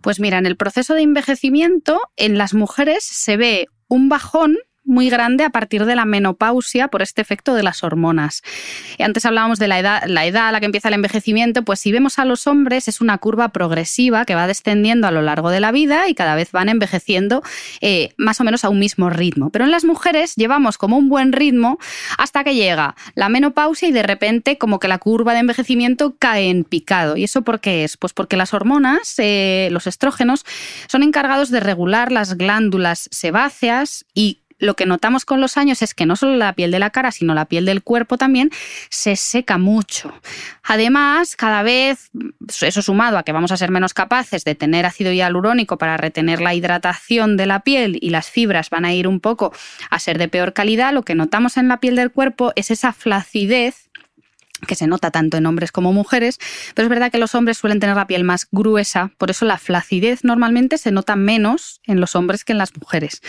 Pues 0.00 0.18
mira, 0.18 0.38
en 0.38 0.46
el 0.46 0.56
proceso 0.56 0.94
de 0.94 1.02
envejecimiento, 1.02 2.00
en 2.16 2.36
las 2.36 2.54
mujeres 2.54 3.04
se 3.04 3.36
ve 3.36 3.68
un 3.86 4.08
bajón 4.08 4.56
muy 4.86 5.10
grande 5.10 5.44
a 5.44 5.50
partir 5.50 5.84
de 5.84 5.96
la 5.96 6.04
menopausia 6.04 6.88
por 6.88 7.02
este 7.02 7.22
efecto 7.22 7.54
de 7.54 7.62
las 7.62 7.82
hormonas. 7.82 8.42
Antes 8.98 9.26
hablábamos 9.26 9.58
de 9.58 9.68
la 9.68 9.78
edad, 9.78 10.02
la 10.06 10.24
edad 10.26 10.48
a 10.48 10.52
la 10.52 10.60
que 10.60 10.66
empieza 10.66 10.88
el 10.88 10.94
envejecimiento, 10.94 11.62
pues 11.62 11.80
si 11.80 11.92
vemos 11.92 12.18
a 12.18 12.24
los 12.24 12.46
hombres 12.46 12.88
es 12.88 13.00
una 13.00 13.18
curva 13.18 13.48
progresiva 13.50 14.24
que 14.24 14.34
va 14.34 14.46
descendiendo 14.46 15.06
a 15.06 15.10
lo 15.10 15.22
largo 15.22 15.50
de 15.50 15.60
la 15.60 15.72
vida 15.72 16.08
y 16.08 16.14
cada 16.14 16.34
vez 16.34 16.52
van 16.52 16.68
envejeciendo 16.68 17.42
eh, 17.80 18.10
más 18.16 18.40
o 18.40 18.44
menos 18.44 18.64
a 18.64 18.68
un 18.68 18.78
mismo 18.78 19.10
ritmo. 19.10 19.50
Pero 19.50 19.64
en 19.64 19.70
las 19.70 19.84
mujeres 19.84 20.34
llevamos 20.36 20.78
como 20.78 20.96
un 20.96 21.08
buen 21.08 21.32
ritmo 21.32 21.78
hasta 22.18 22.44
que 22.44 22.54
llega 22.54 22.94
la 23.14 23.28
menopausia 23.28 23.88
y 23.88 23.92
de 23.92 24.02
repente 24.02 24.58
como 24.58 24.78
que 24.78 24.88
la 24.88 24.98
curva 24.98 25.32
de 25.32 25.40
envejecimiento 25.40 26.16
cae 26.18 26.50
en 26.50 26.64
picado. 26.64 27.16
¿Y 27.16 27.24
eso 27.24 27.42
por 27.42 27.60
qué 27.60 27.84
es? 27.84 27.96
Pues 27.96 28.12
porque 28.12 28.36
las 28.36 28.54
hormonas, 28.54 29.14
eh, 29.18 29.68
los 29.70 29.86
estrógenos, 29.86 30.44
son 30.88 31.02
encargados 31.02 31.50
de 31.50 31.60
regular 31.60 32.12
las 32.12 32.36
glándulas 32.36 33.08
sebáceas 33.10 34.04
y 34.14 34.40
lo 34.58 34.74
que 34.74 34.86
notamos 34.86 35.24
con 35.24 35.40
los 35.40 35.56
años 35.56 35.82
es 35.82 35.94
que 35.94 36.06
no 36.06 36.16
solo 36.16 36.36
la 36.36 36.52
piel 36.54 36.70
de 36.70 36.78
la 36.78 36.90
cara, 36.90 37.10
sino 37.12 37.34
la 37.34 37.44
piel 37.44 37.64
del 37.64 37.82
cuerpo 37.82 38.18
también 38.18 38.50
se 38.90 39.16
seca 39.16 39.58
mucho. 39.58 40.12
Además, 40.62 41.36
cada 41.36 41.62
vez, 41.62 42.10
eso 42.60 42.82
sumado 42.82 43.18
a 43.18 43.22
que 43.22 43.32
vamos 43.32 43.52
a 43.52 43.56
ser 43.56 43.70
menos 43.70 43.94
capaces 43.94 44.44
de 44.44 44.54
tener 44.54 44.86
ácido 44.86 45.12
hialurónico 45.12 45.78
para 45.78 45.96
retener 45.96 46.40
la 46.40 46.54
hidratación 46.54 47.36
de 47.36 47.46
la 47.46 47.60
piel 47.60 47.98
y 48.00 48.10
las 48.10 48.30
fibras 48.30 48.70
van 48.70 48.84
a 48.84 48.92
ir 48.92 49.08
un 49.08 49.20
poco 49.20 49.52
a 49.90 49.98
ser 49.98 50.18
de 50.18 50.28
peor 50.28 50.52
calidad, 50.52 50.92
lo 50.92 51.02
que 51.02 51.14
notamos 51.14 51.56
en 51.56 51.68
la 51.68 51.80
piel 51.80 51.96
del 51.96 52.10
cuerpo 52.10 52.52
es 52.56 52.70
esa 52.70 52.92
flacidez 52.92 53.85
que 54.66 54.74
se 54.74 54.86
nota 54.86 55.10
tanto 55.10 55.36
en 55.36 55.46
hombres 55.46 55.72
como 55.72 55.92
mujeres, 55.92 56.38
pero 56.74 56.86
es 56.86 56.90
verdad 56.90 57.10
que 57.10 57.18
los 57.18 57.34
hombres 57.34 57.58
suelen 57.58 57.80
tener 57.80 57.96
la 57.96 58.06
piel 58.06 58.24
más 58.24 58.48
gruesa, 58.50 59.10
por 59.18 59.30
eso 59.30 59.44
la 59.44 59.58
flacidez 59.58 60.24
normalmente 60.24 60.78
se 60.78 60.92
nota 60.92 61.16
menos 61.16 61.80
en 61.84 62.00
los 62.00 62.14
hombres 62.14 62.44
que 62.44 62.52
en 62.52 62.58
las 62.58 62.76
mujeres. 62.76 63.20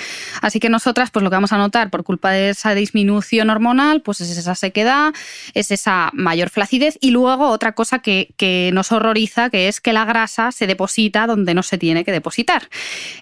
Así 0.41 0.59
que 0.59 0.69
nosotras, 0.69 1.11
pues 1.11 1.23
lo 1.23 1.29
que 1.29 1.35
vamos 1.35 1.51
a 1.51 1.57
notar 1.57 1.89
por 1.89 2.03
culpa 2.03 2.31
de 2.31 2.49
esa 2.49 2.73
disminución 2.75 3.49
hormonal, 3.49 4.01
pues 4.01 4.21
es 4.21 4.37
esa 4.37 4.55
sequedad, 4.55 5.13
es 5.53 5.71
esa 5.71 6.11
mayor 6.13 6.49
flacidez 6.49 6.97
y 7.01 7.11
luego 7.11 7.49
otra 7.49 7.73
cosa 7.73 7.99
que, 7.99 8.27
nos 8.73 8.91
horroriza, 8.91 9.49
que 9.49 9.67
es 9.67 9.81
que 9.81 9.93
la 9.93 10.05
grasa 10.05 10.51
se 10.51 10.67
deposita 10.67 11.27
donde 11.27 11.53
no 11.53 11.63
se 11.63 11.77
tiene 11.77 12.03
que 12.03 12.11
depositar. 12.11 12.69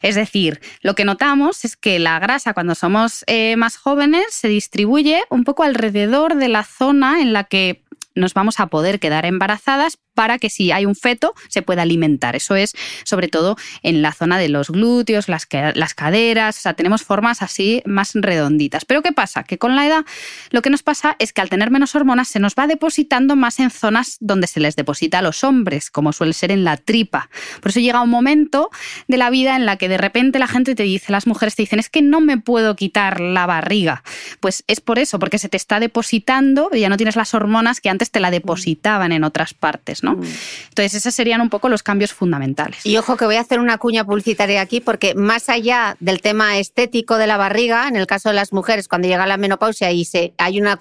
Es 0.02 0.16
decir, 0.16 0.62
lo 0.82 0.96
que 0.96 1.06
notamos 1.06 1.66
es 1.66 1.76
que 1.76 2.00
la 2.00 2.20
grasa 2.20 2.54
cuando 2.54 2.76
somos 2.76 3.24
eh, 3.28 3.56
más 3.58 3.78
jóvenes 3.78 4.26
se 4.30 4.48
distribuye 4.48 5.24
un 5.30 5.44
poco 5.44 5.64
alrededor 5.64 6.36
de 6.36 6.48
la 6.48 6.64
zona 6.64 7.22
en 7.22 7.34
la 7.34 7.46
que 7.46 7.82
nos 8.16 8.34
vamos 8.34 8.60
a 8.60 8.68
poder 8.68 9.00
quedar 9.00 9.26
embarazadas 9.26 9.98
para 10.16 10.40
que 10.40 10.50
si 10.50 10.72
hay 10.72 10.88
un 10.88 10.96
feto 10.96 11.36
se 11.50 11.62
pueda 11.62 11.84
alimentar. 11.84 12.36
Eso 12.36 12.56
es 12.56 12.74
sobre 13.04 13.28
todo 13.28 13.56
en 13.84 14.02
la 14.02 14.12
zona 14.12 14.40
de 14.40 14.50
los 14.50 14.72
glúteos, 14.72 15.30
las, 15.30 15.46
caderas, 15.46 16.58
o 16.58 16.62
sea, 16.62 16.74
tenemos 16.74 17.04
formas 17.04 17.44
así 17.44 17.84
más 17.86 18.14
redonditas. 18.16 18.86
Pero 18.86 19.04
¿qué 19.04 19.12
pasa? 19.12 19.44
Que 19.44 19.60
con 19.60 19.76
la 19.76 19.86
edad 19.86 20.06
lo 20.50 20.62
que 20.62 20.70
nos 20.70 20.82
pasa 20.82 21.16
es 21.20 21.34
que 21.34 21.42
al 21.42 21.50
tener 21.50 21.70
menos 21.70 21.94
hormonas 21.96 22.28
se 22.28 22.40
nos 22.40 22.56
va 22.56 22.66
depositando 22.66 23.36
más 23.36 23.60
en 23.60 23.70
zonas 23.70 24.18
donde 24.20 24.48
se 24.48 24.60
les 24.60 24.76
deposita 24.76 25.20
a 25.20 25.22
los 25.22 25.44
hombres, 25.44 25.92
como 25.92 26.14
suele 26.14 26.34
ser 26.34 26.52
en 26.52 26.64
la 26.64 26.78
tripa. 26.78 27.30
Por 27.62 27.70
eso 27.70 27.80
llega 27.80 28.02
un 28.02 28.10
momento 28.10 28.70
de 29.08 29.18
la 29.18 29.30
vida 29.30 29.56
en 29.56 29.66
la 29.66 29.78
que 29.78 29.90
de 29.90 29.98
repente 29.98 30.40
la 30.40 30.48
gente 30.48 30.76
te 30.76 30.84
dice, 30.84 31.12
las 31.12 31.28
mujeres 31.28 31.56
te 31.56 31.64
dicen, 31.64 31.80
es 31.80 31.90
que 31.90 32.02
no 32.02 32.22
me 32.22 32.38
puedo 32.38 32.76
quitar 32.76 33.20
la 33.20 33.46
barriga. 33.46 34.04
Pues 34.40 34.64
es 34.68 34.80
por 34.80 35.00
eso, 35.00 35.20
porque 35.20 35.38
se 35.38 35.50
te 35.50 35.58
está 35.58 35.80
depositando, 35.80 36.70
y 36.72 36.80
ya 36.80 36.90
no 36.90 36.98
tienes 36.98 37.16
las 37.16 37.34
hormonas 37.34 37.82
que 37.82 37.90
antes 37.90 38.12
te 38.12 38.20
la 38.20 38.32
depositaban 38.32 39.12
en 39.12 39.24
otras 39.24 39.54
partes. 39.54 40.04
Mm. 40.14 40.24
Entonces, 40.70 40.96
esos 40.96 41.14
serían 41.14 41.42
un 41.42 41.50
poco 41.50 41.70
los 41.70 41.84
cambios 41.84 42.14
fundamentales. 42.14 42.86
Y 42.86 42.98
ojo 42.98 43.18
que 43.18 43.26
voy 43.26 43.36
a 43.36 43.42
hacer 43.42 43.60
una 43.60 43.78
cuña 43.78 44.06
publicitaria 44.06 44.62
aquí, 44.62 44.80
porque 44.80 45.16
más 45.16 45.50
allá 45.50 45.98
del 46.00 46.22
tema 46.22 46.58
estético 46.58 47.18
de 47.18 47.28
la 47.28 47.38
barriga, 47.38 47.88
en 47.88 47.96
el 47.96 48.08
caso 48.08 48.30
de 48.30 48.36
las 48.36 48.54
mujeres, 48.54 48.88
cuando 48.88 49.08
llega 49.08 49.26
la 49.26 49.38
menopausia 49.38 49.92
y 49.92 50.06
se, 50.06 50.34
hay 50.38 50.60
una 50.60 50.78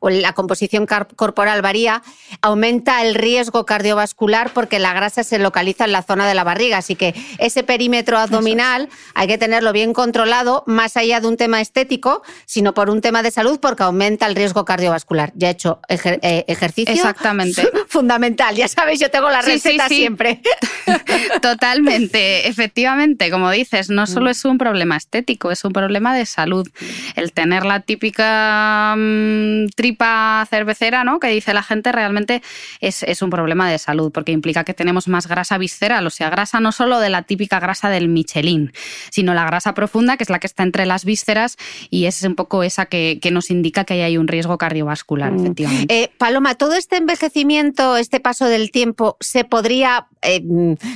o 0.00 0.10
la 0.10 0.32
composición 0.32 0.86
corporal 1.16 1.62
varía, 1.62 2.02
aumenta 2.40 3.02
el 3.02 3.14
riesgo 3.14 3.64
cardiovascular 3.66 4.52
porque 4.52 4.78
la 4.78 4.92
grasa 4.92 5.24
se 5.24 5.38
localiza 5.38 5.84
en 5.84 5.92
la 5.92 6.02
zona 6.02 6.26
de 6.26 6.34
la 6.34 6.44
barriga. 6.44 6.78
Así 6.78 6.94
que 6.94 7.14
ese 7.38 7.62
perímetro 7.62 8.18
abdominal 8.18 8.88
hay 9.14 9.26
que 9.26 9.38
tenerlo 9.38 9.72
bien 9.72 9.92
controlado, 9.92 10.64
más 10.66 10.96
allá 10.96 11.20
de 11.20 11.28
un 11.28 11.36
tema 11.36 11.60
estético, 11.60 12.22
sino 12.46 12.74
por 12.74 12.90
un 12.90 13.00
tema 13.00 13.22
de 13.22 13.30
salud, 13.30 13.58
porque 13.60 13.82
aumenta 13.82 14.26
el 14.26 14.34
riesgo 14.34 14.64
cardiovascular. 14.64 15.32
Ya 15.34 15.48
he 15.48 15.52
hecho 15.52 15.80
eh, 15.88 16.44
ejercicio. 16.48 16.94
Exactamente. 16.94 17.68
Fundamental. 17.88 18.53
Ya 18.54 18.68
sabéis, 18.68 19.00
yo 19.00 19.10
tengo 19.10 19.30
la 19.30 19.42
receta 19.42 19.88
siempre. 19.88 20.40
Totalmente, 21.42 22.48
efectivamente, 22.48 23.30
como 23.30 23.50
dices, 23.50 23.90
no 23.90 24.06
solo 24.06 24.30
es 24.30 24.44
un 24.44 24.58
problema 24.58 24.96
estético, 24.96 25.50
es 25.50 25.64
un 25.64 25.72
problema 25.72 26.14
de 26.14 26.26
salud. 26.26 26.68
El 27.16 27.32
tener 27.32 27.64
la 27.64 27.80
típica 27.80 28.94
mm, 28.96 29.68
tripa 29.74 30.46
cervecera, 30.48 31.04
¿no? 31.04 31.18
Que 31.18 31.28
dice 31.28 31.54
la 31.54 31.62
gente, 31.62 31.92
realmente 31.92 32.42
es, 32.80 33.02
es, 33.02 33.22
un 33.22 33.30
problema 33.30 33.70
de 33.70 33.78
salud, 33.78 34.12
porque 34.12 34.32
implica 34.32 34.64
que 34.64 34.74
tenemos 34.74 35.08
más 35.08 35.26
grasa 35.26 35.58
visceral, 35.58 36.06
o 36.06 36.10
sea, 36.10 36.30
grasa 36.30 36.60
no 36.60 36.72
solo 36.72 37.00
de 37.00 37.10
la 37.10 37.22
típica 37.22 37.60
grasa 37.60 37.90
del 37.90 38.08
Michelin, 38.08 38.72
sino 39.10 39.34
la 39.34 39.44
grasa 39.44 39.74
profunda, 39.74 40.16
que 40.16 40.24
es 40.24 40.30
la 40.30 40.38
que 40.38 40.46
está 40.46 40.62
entre 40.62 40.86
las 40.86 41.04
vísceras, 41.04 41.56
y 41.90 42.06
es 42.06 42.22
un 42.22 42.34
poco 42.34 42.62
esa 42.62 42.86
que, 42.86 43.18
nos 43.32 43.50
indica 43.50 43.84
que 43.84 44.02
hay 44.04 44.16
un 44.16 44.28
riesgo 44.28 44.58
cardiovascular, 44.58 45.32
mm. 45.32 45.40
efectivamente. 45.40 46.02
Eh, 46.02 46.10
Paloma, 46.18 46.54
todo 46.54 46.74
este 46.74 46.96
envejecimiento, 46.96 47.96
este 47.96 48.20
paso 48.20 48.43
del 48.48 48.70
tiempo, 48.70 49.16
¿se 49.20 49.44
podría, 49.44 50.08
eh, 50.22 50.42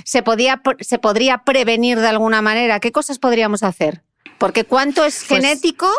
se, 0.05 0.23
podía, 0.23 0.62
¿se 0.81 0.99
podría 0.99 1.38
prevenir 1.45 1.99
de 2.00 2.09
alguna 2.09 2.43
manera? 2.43 2.81
¿Qué 2.81 2.93
cosas 2.93 3.19
podríamos 3.19 3.62
hacer? 3.62 4.02
Porque 4.38 4.64
¿cuánto 4.64 5.05
es 5.05 5.25
pues 5.28 5.40
genético? 5.40 5.90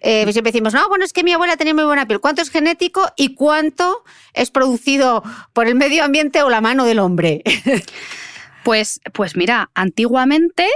Eh, 0.00 0.30
siempre 0.32 0.52
decimos, 0.52 0.74
no, 0.74 0.88
bueno, 0.88 1.04
es 1.04 1.12
que 1.12 1.24
mi 1.24 1.32
abuela 1.32 1.56
tenía 1.56 1.74
muy 1.74 1.84
buena 1.84 2.06
piel. 2.06 2.20
¿Cuánto 2.20 2.42
es 2.42 2.50
genético 2.50 3.10
y 3.16 3.34
cuánto 3.34 4.04
es 4.34 4.50
producido 4.50 5.22
por 5.52 5.66
el 5.66 5.74
medio 5.74 6.04
ambiente 6.04 6.42
o 6.42 6.50
la 6.50 6.60
mano 6.60 6.84
del 6.84 6.98
hombre? 6.98 7.42
Pues, 8.66 9.00
pues 9.12 9.36
mira, 9.36 9.70
antiguamente 9.76 10.68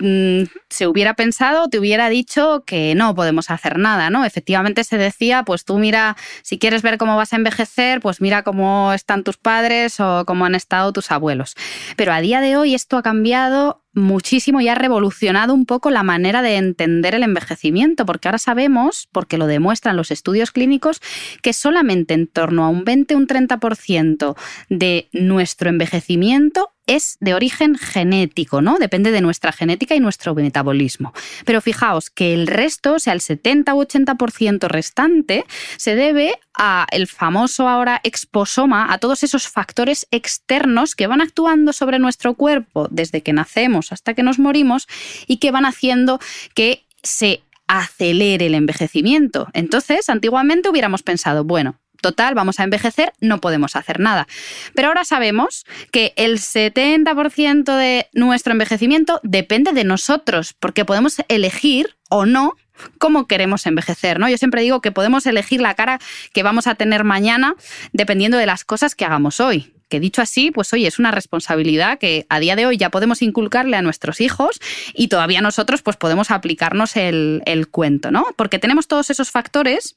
Mm, 0.00 0.44
se 0.68 0.86
hubiera 0.86 1.14
pensado, 1.14 1.68
te 1.68 1.78
hubiera 1.78 2.08
dicho 2.08 2.62
que 2.66 2.94
no 2.94 3.14
podemos 3.14 3.50
hacer 3.50 3.78
nada, 3.78 4.10
¿no? 4.10 4.24
Efectivamente 4.24 4.84
se 4.84 4.98
decía, 4.98 5.42
pues 5.42 5.64
tú 5.64 5.78
mira, 5.78 6.16
si 6.42 6.58
quieres 6.58 6.82
ver 6.82 6.98
cómo 6.98 7.16
vas 7.16 7.32
a 7.32 7.36
envejecer, 7.36 8.00
pues 8.00 8.20
mira 8.20 8.42
cómo 8.42 8.92
están 8.92 9.24
tus 9.24 9.36
padres 9.36 9.98
o 10.00 10.24
cómo 10.26 10.44
han 10.44 10.54
estado 10.54 10.92
tus 10.92 11.10
abuelos. 11.10 11.54
Pero 11.96 12.12
a 12.12 12.20
día 12.20 12.40
de 12.40 12.56
hoy 12.56 12.74
esto 12.74 12.96
ha 12.96 13.02
cambiado 13.02 13.82
muchísimo 13.92 14.60
y 14.60 14.68
ha 14.68 14.76
revolucionado 14.76 15.54
un 15.54 15.66
poco 15.66 15.90
la 15.90 16.04
manera 16.04 16.42
de 16.42 16.56
entender 16.56 17.14
el 17.14 17.24
envejecimiento, 17.24 18.06
porque 18.06 18.28
ahora 18.28 18.38
sabemos, 18.38 19.08
porque 19.12 19.38
lo 19.38 19.46
demuestran 19.46 19.96
los 19.96 20.10
estudios 20.10 20.52
clínicos, 20.52 21.00
que 21.42 21.52
solamente 21.52 22.14
en 22.14 22.28
torno 22.28 22.64
a 22.64 22.68
un 22.68 22.84
20 22.84 23.16
un 23.16 23.26
30% 23.26 24.36
de 24.68 25.08
nuestro 25.12 25.68
envejecimiento 25.68 26.70
es 26.88 27.18
de 27.20 27.34
origen 27.34 27.76
genético, 27.76 28.60
¿no? 28.60 28.78
Depende 28.78 29.12
de 29.12 29.20
nuestra 29.20 29.52
genética 29.52 29.94
y 29.94 30.00
nuestro 30.00 30.34
metabolismo. 30.34 31.12
Pero 31.44 31.60
fijaos 31.60 32.10
que 32.10 32.34
el 32.34 32.48
resto, 32.48 32.94
o 32.94 32.98
sea, 32.98 33.12
el 33.12 33.20
70 33.20 33.74
u 33.74 33.82
80% 33.82 34.66
restante, 34.66 35.44
se 35.76 35.94
debe 35.94 36.34
a 36.54 36.86
el 36.90 37.06
famoso 37.06 37.68
ahora 37.68 38.00
exposoma, 38.02 38.92
a 38.92 38.98
todos 38.98 39.22
esos 39.22 39.48
factores 39.48 40.06
externos 40.10 40.96
que 40.96 41.06
van 41.06 41.20
actuando 41.20 41.72
sobre 41.72 41.98
nuestro 41.98 42.34
cuerpo 42.34 42.88
desde 42.90 43.22
que 43.22 43.32
nacemos 43.32 43.92
hasta 43.92 44.14
que 44.14 44.22
nos 44.22 44.38
morimos 44.38 44.88
y 45.26 45.36
que 45.36 45.50
van 45.50 45.66
haciendo 45.66 46.18
que 46.54 46.86
se 47.02 47.42
acelere 47.68 48.46
el 48.46 48.54
envejecimiento. 48.54 49.48
Entonces, 49.52 50.08
antiguamente 50.08 50.70
hubiéramos 50.70 51.02
pensado, 51.02 51.44
bueno, 51.44 51.78
total, 52.00 52.34
vamos 52.34 52.60
a 52.60 52.64
envejecer, 52.64 53.12
no 53.20 53.40
podemos 53.40 53.76
hacer 53.76 54.00
nada. 54.00 54.26
Pero 54.74 54.88
ahora 54.88 55.04
sabemos 55.04 55.64
que 55.90 56.12
el 56.16 56.38
70% 56.38 57.76
de 57.76 58.08
nuestro 58.12 58.52
envejecimiento 58.52 59.20
depende 59.22 59.72
de 59.72 59.84
nosotros, 59.84 60.54
porque 60.58 60.84
podemos 60.84 61.16
elegir 61.28 61.96
o 62.10 62.26
no 62.26 62.54
cómo 62.98 63.26
queremos 63.26 63.66
envejecer, 63.66 64.20
¿no? 64.20 64.28
Yo 64.28 64.38
siempre 64.38 64.62
digo 64.62 64.80
que 64.80 64.92
podemos 64.92 65.26
elegir 65.26 65.60
la 65.60 65.74
cara 65.74 65.98
que 66.32 66.42
vamos 66.42 66.66
a 66.66 66.76
tener 66.76 67.04
mañana 67.04 67.56
dependiendo 67.92 68.38
de 68.38 68.46
las 68.46 68.64
cosas 68.64 68.94
que 68.94 69.04
hagamos 69.04 69.40
hoy 69.40 69.72
que 69.88 70.00
dicho 70.00 70.22
así, 70.22 70.50
pues 70.50 70.72
oye, 70.72 70.86
es 70.86 70.98
una 70.98 71.10
responsabilidad 71.10 71.98
que 71.98 72.26
a 72.28 72.40
día 72.40 72.56
de 72.56 72.66
hoy 72.66 72.76
ya 72.76 72.90
podemos 72.90 73.22
inculcarle 73.22 73.76
a 73.76 73.82
nuestros 73.82 74.20
hijos 74.20 74.60
y 74.94 75.08
todavía 75.08 75.40
nosotros 75.40 75.82
pues 75.82 75.96
podemos 75.96 76.30
aplicarnos 76.30 76.96
el, 76.96 77.42
cuento, 77.70 78.10
¿no? 78.10 78.26
Porque 78.36 78.58
tenemos 78.58 78.86
todos 78.86 79.10
esos 79.10 79.30
factores 79.30 79.94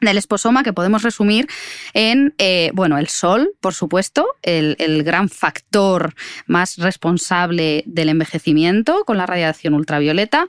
del 0.00 0.18
esposoma 0.18 0.62
que 0.62 0.72
podemos 0.72 1.02
resumir 1.02 1.46
en, 1.94 2.34
eh, 2.38 2.70
bueno, 2.74 2.98
el 2.98 3.08
sol, 3.08 3.52
por 3.60 3.74
supuesto, 3.74 4.26
el, 4.42 4.76
el, 4.78 5.02
gran 5.02 5.28
factor 5.28 6.14
más 6.46 6.78
responsable 6.78 7.82
del 7.86 8.08
envejecimiento 8.08 9.04
con 9.04 9.18
la 9.18 9.26
radiación 9.26 9.74
ultravioleta. 9.74 10.46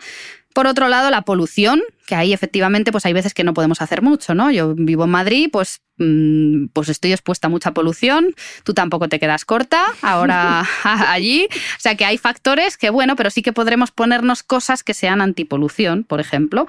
Por 0.54 0.68
otro 0.68 0.90
lado, 0.90 1.10
la 1.10 1.22
polución, 1.22 1.82
que 2.12 2.16
ahí 2.16 2.34
efectivamente 2.34 2.92
pues 2.92 3.06
hay 3.06 3.14
veces 3.14 3.34
que 3.34 3.46
no 3.46 3.54
podemos 3.54 3.82
hacer 3.82 4.02
mucho, 4.02 4.36
¿no? 4.36 4.52
Yo 4.52 4.76
vivo 4.76 5.06
en 5.06 5.12
Madrid, 5.12 5.48
pues 5.50 5.80
Mm, 6.02 6.70
pues 6.74 6.90
estoy 6.90 7.12
expuesta 7.12 7.46
a 7.46 7.50
mucha 7.52 7.74
polución, 7.74 8.34
tú 8.64 8.74
tampoco 8.74 9.08
te 9.08 9.20
quedas 9.20 9.46
corta 9.46 9.84
ahora 10.02 10.66
allí. 10.84 11.48
O 11.52 11.80
sea 11.80 11.96
que 11.96 12.06
hay 12.06 12.18
factores 12.18 12.76
que, 12.78 12.90
bueno, 12.90 13.16
pero 13.16 13.30
sí 13.30 13.44
que 13.44 13.54
podremos 13.54 13.92
ponernos 13.92 14.42
cosas 14.42 14.84
que 14.84 14.96
sean 14.96 15.22
antipolución, 15.22 16.04
por 16.04 16.20
ejemplo. 16.20 16.66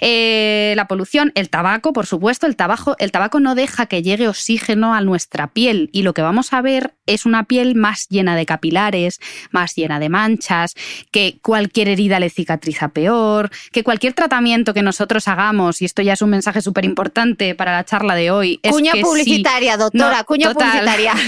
Eh, 0.00 0.74
la 0.76 0.86
polución, 0.86 1.32
el 1.34 1.50
tabaco, 1.50 1.92
por 1.92 2.06
supuesto, 2.06 2.46
el 2.46 2.54
tabaco, 2.54 2.94
el 3.00 3.10
tabaco 3.10 3.40
no 3.40 3.56
deja 3.56 3.86
que 3.86 4.02
llegue 4.02 4.28
oxígeno 4.28 4.94
a 4.94 5.00
nuestra 5.00 5.48
piel 5.48 5.90
y 5.92 6.02
lo 6.02 6.14
que 6.14 6.22
vamos 6.22 6.52
a 6.52 6.62
ver 6.62 6.94
es 7.06 7.26
una 7.26 7.44
piel 7.44 7.74
más 7.74 8.08
llena 8.08 8.36
de 8.36 8.46
capilares, 8.46 9.18
más 9.50 9.74
llena 9.74 9.98
de 9.98 10.10
manchas, 10.10 10.74
que 11.10 11.38
cualquier 11.42 11.88
herida 11.88 12.20
le 12.20 12.30
cicatriza 12.30 12.90
peor, 12.90 13.50
que 13.72 13.82
cualquier 13.82 14.12
tratamiento 14.12 14.74
que 14.74 14.82
nosotros 14.86 15.28
hagamos, 15.28 15.82
y 15.82 15.84
esto 15.84 16.00
ya 16.00 16.14
es 16.14 16.22
un 16.22 16.30
mensaje 16.30 16.62
súper 16.62 16.86
importante 16.86 17.54
para 17.54 17.72
la 17.72 17.84
charla 17.84 18.14
de 18.14 18.30
hoy, 18.30 18.58
cuña 18.70 18.92
publicitaria, 19.02 19.76
doctora, 19.76 20.24
cuña 20.24 20.54
publicitaria. 20.54 21.14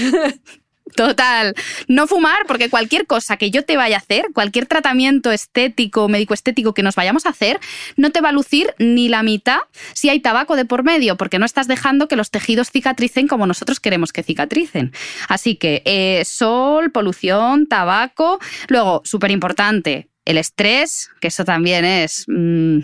Total. 0.95 1.53
No 1.87 2.07
fumar, 2.07 2.45
porque 2.47 2.69
cualquier 2.69 3.05
cosa 3.05 3.37
que 3.37 3.51
yo 3.51 3.63
te 3.63 3.77
vaya 3.77 3.97
a 3.97 3.99
hacer, 3.99 4.27
cualquier 4.33 4.65
tratamiento 4.65 5.31
estético, 5.31 6.07
médico 6.07 6.33
estético 6.33 6.73
que 6.73 6.83
nos 6.83 6.95
vayamos 6.95 7.25
a 7.25 7.29
hacer, 7.29 7.59
no 7.95 8.11
te 8.11 8.21
va 8.21 8.29
a 8.29 8.31
lucir 8.31 8.73
ni 8.79 9.09
la 9.09 9.23
mitad 9.23 9.59
si 9.93 10.09
hay 10.09 10.19
tabaco 10.19 10.55
de 10.55 10.65
por 10.65 10.83
medio, 10.83 11.17
porque 11.17 11.39
no 11.39 11.45
estás 11.45 11.67
dejando 11.67 12.07
que 12.07 12.15
los 12.15 12.31
tejidos 12.31 12.71
cicatricen 12.71 13.27
como 13.27 13.45
nosotros 13.45 13.79
queremos 13.79 14.11
que 14.13 14.23
cicatricen. 14.23 14.91
Así 15.27 15.55
que 15.55 15.81
eh, 15.85 16.23
sol, 16.25 16.91
polución, 16.91 17.67
tabaco. 17.67 18.39
Luego, 18.67 19.01
súper 19.05 19.31
importante, 19.31 20.09
el 20.25 20.37
estrés, 20.37 21.09
que 21.21 21.29
eso 21.29 21.45
también 21.45 21.85
es. 21.85 22.25
Mm, 22.27 22.79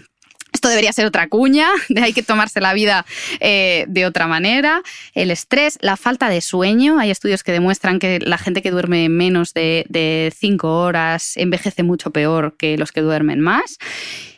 Esto 0.55 0.69
debería 0.69 0.93
ser 0.93 1.05
otra 1.05 1.27
cuña, 1.27 1.67
de 1.89 2.01
hay 2.01 2.13
que 2.13 2.23
tomarse 2.23 2.61
la 2.61 2.73
vida 2.73 3.05
eh, 3.41 3.83
de 3.89 4.05
otra 4.05 4.25
manera. 4.25 4.81
El 5.13 5.29
estrés, 5.29 5.77
la 5.81 5.97
falta 5.97 6.29
de 6.29 6.39
sueño. 6.39 6.97
Hay 6.97 7.11
estudios 7.11 7.43
que 7.43 7.51
demuestran 7.51 7.99
que 7.99 8.19
la 8.21 8.37
gente 8.37 8.61
que 8.61 8.71
duerme 8.71 9.09
menos 9.09 9.53
de, 9.53 9.85
de 9.89 10.33
cinco 10.33 10.79
horas 10.79 11.35
envejece 11.35 11.83
mucho 11.83 12.11
peor 12.11 12.55
que 12.57 12.77
los 12.77 12.93
que 12.93 13.01
duermen 13.01 13.41
más. 13.41 13.77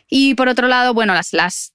Y 0.08 0.34
por 0.34 0.48
otro 0.48 0.66
lado, 0.66 0.92
bueno, 0.92 1.14
las, 1.14 1.32
las 1.32 1.72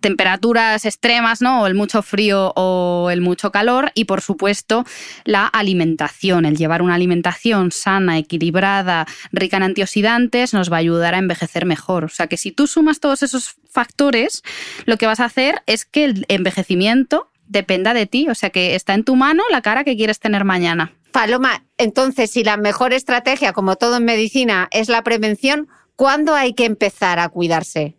temperaturas 0.00 0.84
extremas, 0.84 1.40
¿no? 1.40 1.62
O 1.62 1.66
el 1.66 1.74
mucho 1.74 2.02
frío 2.02 2.52
o 2.56 3.08
el 3.10 3.20
mucho 3.20 3.50
calor. 3.50 3.90
Y 3.94 4.04
por 4.04 4.20
supuesto, 4.20 4.84
la 5.24 5.46
alimentación. 5.46 6.44
El 6.44 6.56
llevar 6.56 6.82
una 6.82 6.94
alimentación 6.94 7.72
sana, 7.72 8.18
equilibrada, 8.18 9.06
rica 9.32 9.56
en 9.56 9.64
antioxidantes, 9.64 10.54
nos 10.54 10.70
va 10.70 10.76
a 10.76 10.80
ayudar 10.80 11.14
a 11.14 11.18
envejecer 11.18 11.66
mejor. 11.66 12.04
O 12.04 12.08
sea 12.08 12.26
que 12.26 12.36
si 12.36 12.52
tú 12.52 12.66
sumas 12.66 13.00
todos 13.00 13.22
esos 13.22 13.56
factores, 13.70 14.42
lo 14.86 14.96
que 14.96 15.06
vas 15.06 15.20
a 15.20 15.26
hacer 15.26 15.62
es 15.66 15.84
que 15.84 16.04
el 16.04 16.26
envejecimiento 16.28 17.30
dependa 17.46 17.94
de 17.94 18.06
ti. 18.06 18.28
O 18.28 18.34
sea 18.34 18.50
que 18.50 18.74
está 18.74 18.94
en 18.94 19.04
tu 19.04 19.16
mano 19.16 19.42
la 19.50 19.62
cara 19.62 19.84
que 19.84 19.96
quieres 19.96 20.20
tener 20.20 20.44
mañana. 20.44 20.92
Paloma, 21.12 21.64
entonces, 21.78 22.32
si 22.32 22.42
la 22.42 22.56
mejor 22.56 22.92
estrategia, 22.92 23.52
como 23.52 23.76
todo 23.76 23.98
en 23.98 24.04
medicina, 24.04 24.68
es 24.72 24.88
la 24.88 25.04
prevención, 25.04 25.68
¿cuándo 25.94 26.34
hay 26.34 26.54
que 26.54 26.64
empezar 26.64 27.20
a 27.20 27.28
cuidarse? 27.28 27.96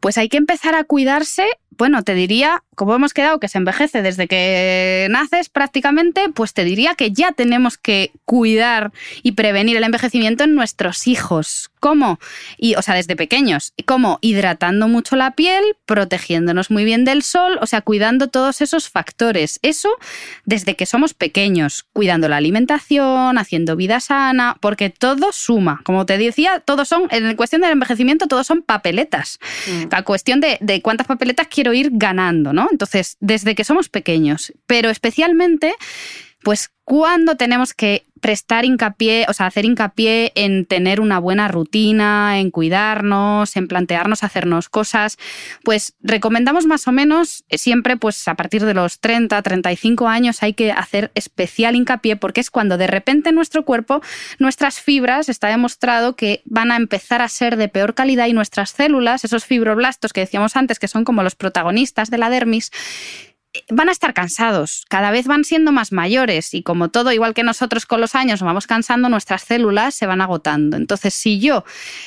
Pues 0.00 0.18
hay 0.18 0.28
que 0.28 0.36
empezar 0.36 0.74
a 0.74 0.84
cuidarse, 0.84 1.46
bueno, 1.78 2.02
te 2.02 2.14
diría, 2.14 2.62
como 2.74 2.94
hemos 2.94 3.14
quedado 3.14 3.40
que 3.40 3.48
se 3.48 3.58
envejece 3.58 4.02
desde 4.02 4.28
que 4.28 5.06
naces 5.10 5.48
prácticamente, 5.48 6.28
pues 6.28 6.54
te 6.54 6.64
diría 6.64 6.94
que 6.94 7.12
ya 7.12 7.32
tenemos 7.32 7.78
que 7.78 8.12
cuidar 8.24 8.92
y 9.22 9.32
prevenir 9.32 9.76
el 9.76 9.84
envejecimiento 9.84 10.44
en 10.44 10.54
nuestros 10.54 11.06
hijos. 11.06 11.71
¿Cómo? 11.82 12.20
Y, 12.58 12.76
o 12.76 12.82
sea, 12.82 12.94
desde 12.94 13.16
pequeños. 13.16 13.72
¿Cómo? 13.86 14.20
Hidratando 14.20 14.86
mucho 14.86 15.16
la 15.16 15.32
piel, 15.32 15.64
protegiéndonos 15.84 16.70
muy 16.70 16.84
bien 16.84 17.04
del 17.04 17.24
sol, 17.24 17.58
o 17.60 17.66
sea, 17.66 17.80
cuidando 17.80 18.28
todos 18.28 18.60
esos 18.60 18.88
factores. 18.88 19.58
Eso 19.62 19.88
desde 20.44 20.76
que 20.76 20.86
somos 20.86 21.12
pequeños, 21.12 21.84
cuidando 21.92 22.28
la 22.28 22.36
alimentación, 22.36 23.36
haciendo 23.36 23.74
vida 23.74 23.98
sana, 23.98 24.58
porque 24.60 24.90
todo 24.90 25.32
suma. 25.32 25.80
Como 25.82 26.06
te 26.06 26.18
decía, 26.18 26.60
todos 26.60 26.86
son, 26.86 27.08
en 27.10 27.34
cuestión 27.34 27.62
del 27.62 27.72
envejecimiento, 27.72 28.28
todos 28.28 28.46
son 28.46 28.62
papeletas. 28.62 29.40
Mm. 29.66 29.88
La 29.90 30.02
cuestión 30.02 30.38
de, 30.38 30.58
de 30.60 30.82
cuántas 30.82 31.08
papeletas 31.08 31.48
quiero 31.48 31.72
ir 31.72 31.90
ganando, 31.94 32.52
¿no? 32.52 32.68
Entonces, 32.70 33.16
desde 33.18 33.56
que 33.56 33.64
somos 33.64 33.88
pequeños, 33.88 34.52
pero 34.68 34.88
especialmente 34.88 35.74
pues 36.42 36.70
cuando 36.84 37.36
tenemos 37.36 37.72
que 37.72 38.04
prestar 38.22 38.64
hincapié, 38.64 39.26
o 39.28 39.32
sea, 39.32 39.46
hacer 39.46 39.64
hincapié 39.64 40.30
en 40.36 40.64
tener 40.64 41.00
una 41.00 41.18
buena 41.18 41.48
rutina, 41.48 42.38
en 42.38 42.52
cuidarnos, 42.52 43.56
en 43.56 43.66
plantearnos 43.66 44.22
hacernos 44.22 44.68
cosas, 44.68 45.18
pues 45.64 45.94
recomendamos 46.00 46.64
más 46.64 46.86
o 46.86 46.92
menos 46.92 47.44
eh, 47.48 47.58
siempre, 47.58 47.96
pues 47.96 48.28
a 48.28 48.34
partir 48.34 48.64
de 48.64 48.74
los 48.74 49.00
30, 49.00 49.42
35 49.42 50.06
años 50.08 50.42
hay 50.44 50.54
que 50.54 50.70
hacer 50.70 51.10
especial 51.16 51.74
hincapié 51.74 52.14
porque 52.14 52.40
es 52.40 52.50
cuando 52.50 52.78
de 52.78 52.86
repente 52.86 53.30
en 53.30 53.34
nuestro 53.34 53.64
cuerpo 53.64 54.00
nuestras 54.38 54.80
fibras 54.80 55.28
está 55.28 55.48
demostrado 55.48 56.14
que 56.14 56.42
van 56.44 56.70
a 56.70 56.76
empezar 56.76 57.22
a 57.22 57.28
ser 57.28 57.56
de 57.56 57.68
peor 57.68 57.94
calidad 57.94 58.28
y 58.28 58.32
nuestras 58.34 58.70
células, 58.70 59.24
esos 59.24 59.44
fibroblastos 59.44 60.12
que 60.12 60.20
decíamos 60.20 60.56
antes 60.56 60.78
que 60.78 60.86
son 60.86 61.04
como 61.04 61.24
los 61.24 61.34
protagonistas 61.34 62.08
de 62.08 62.18
la 62.18 62.30
dermis, 62.30 62.70
van 63.68 63.88
a 63.88 63.92
estar 63.92 64.14
cansados, 64.14 64.84
cada 64.88 65.10
vez 65.10 65.26
van 65.26 65.44
siendo 65.44 65.72
más 65.72 65.92
mayores 65.92 66.54
y 66.54 66.62
como 66.62 66.88
todo, 66.88 67.12
igual 67.12 67.34
que 67.34 67.42
nosotros 67.42 67.86
con 67.86 68.00
los 68.00 68.14
años 68.14 68.40
nos 68.40 68.46
vamos 68.46 68.66
cansando, 68.66 69.08
nuestras 69.08 69.42
células 69.42 69.94
se 69.94 70.06
van 70.06 70.20
agotando. 70.20 70.76
Entonces, 70.76 71.14
si 71.14 71.38
yo 71.38 71.64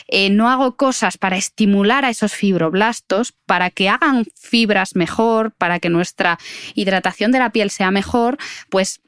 eh, 0.07 0.29
no 0.29 0.49
hago 0.49 0.75
cosas 0.75 1.17
para 1.17 1.37
estimular 1.37 2.03
a 2.03 2.09
esos 2.09 2.33
fibroblastos, 2.33 3.33
para 3.45 3.69
que 3.69 3.89
hagan 3.89 4.25
fibras 4.35 4.95
mejor, 4.95 5.51
para 5.51 5.79
que 5.79 5.89
nuestra 5.89 6.39
hidratación 6.73 7.31
de 7.31 7.39
la 7.39 7.51
piel 7.51 7.69
sea 7.69 7.91
mejor, 7.91 8.37
pues 8.69 9.01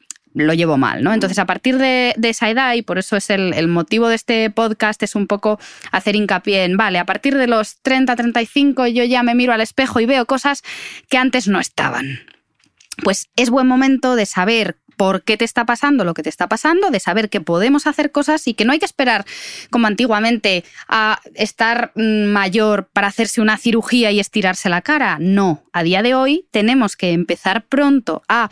lo 0.46 0.54
llevo 0.54 0.78
mal, 0.78 1.04
¿no? 1.04 1.14
Entonces, 1.14 1.40
a 1.40 1.46
partir 1.46 1.78
de, 1.78 2.16
esa 2.22 2.50
edad, 2.50 2.74
y 2.76 2.82
por 2.82 2.98
eso 2.98 3.16
es 3.16 3.30
el, 3.30 3.54
el, 3.54 3.68
motivo 3.68 4.08
de 4.08 4.16
este 4.16 4.50
podcast, 4.50 5.02
es 5.04 5.16
un 5.16 5.28
poco 5.28 5.60
hacer 5.92 6.16
hincapié 6.16 6.64
en, 6.64 6.78
vale, 6.78 7.00
a 7.00 7.06
partir 7.06 7.38
de 7.38 7.48
los 7.48 7.78
30, 7.82 8.16
35 8.16 8.88
yo 8.88 9.04
ya 9.04 9.24
me 9.24 9.36
miro 9.36 9.54
al 9.54 9.62
espejo 9.62 10.00
y 10.00 10.06
veo 10.06 10.26
cosas 10.26 10.64
que 11.10 11.18
antes 11.18 11.48
no 11.48 11.60
estaban. 11.60 12.20
Pues 13.04 13.30
es 13.36 13.50
buen 13.50 13.68
momento 13.68 14.16
de 14.16 14.26
saber 14.26 14.78
por 14.98 15.24
qué 15.24 15.38
te 15.38 15.46
está 15.46 15.66
pasando 15.66 16.04
lo 16.04 16.14
que 16.14 16.24
te 16.24 16.30
está 16.30 16.50
pasando, 16.50 16.90
de 16.90 17.00
saber 17.00 17.30
que 17.30 17.40
podemos 17.40 17.88
hacer 17.88 18.12
cosas 18.12 18.48
y 18.48 18.54
que 18.56 18.66
no 18.66 18.74
hay 18.74 18.80
que 18.80 18.86
esperar, 18.86 19.26
como 19.70 19.88
antiguamente, 19.88 20.66
a 20.90 21.22
estar 21.36 21.92
mm, 21.96 22.26
mayor 22.26 22.90
para 22.92 23.08
hacerse 23.08 23.40
una 23.40 23.58
cirugía 23.58 24.12
y 24.12 24.20
estirarse 24.20 24.70
la 24.70 24.82
cara. 24.82 25.18
No, 25.20 25.64
a 25.72 25.84
día 25.84 26.02
de 26.02 26.16
hoy 26.16 26.48
tenemos 26.52 26.96
que 26.96 27.12
empezar 27.12 27.66
pronto 27.66 28.24
a, 28.28 28.50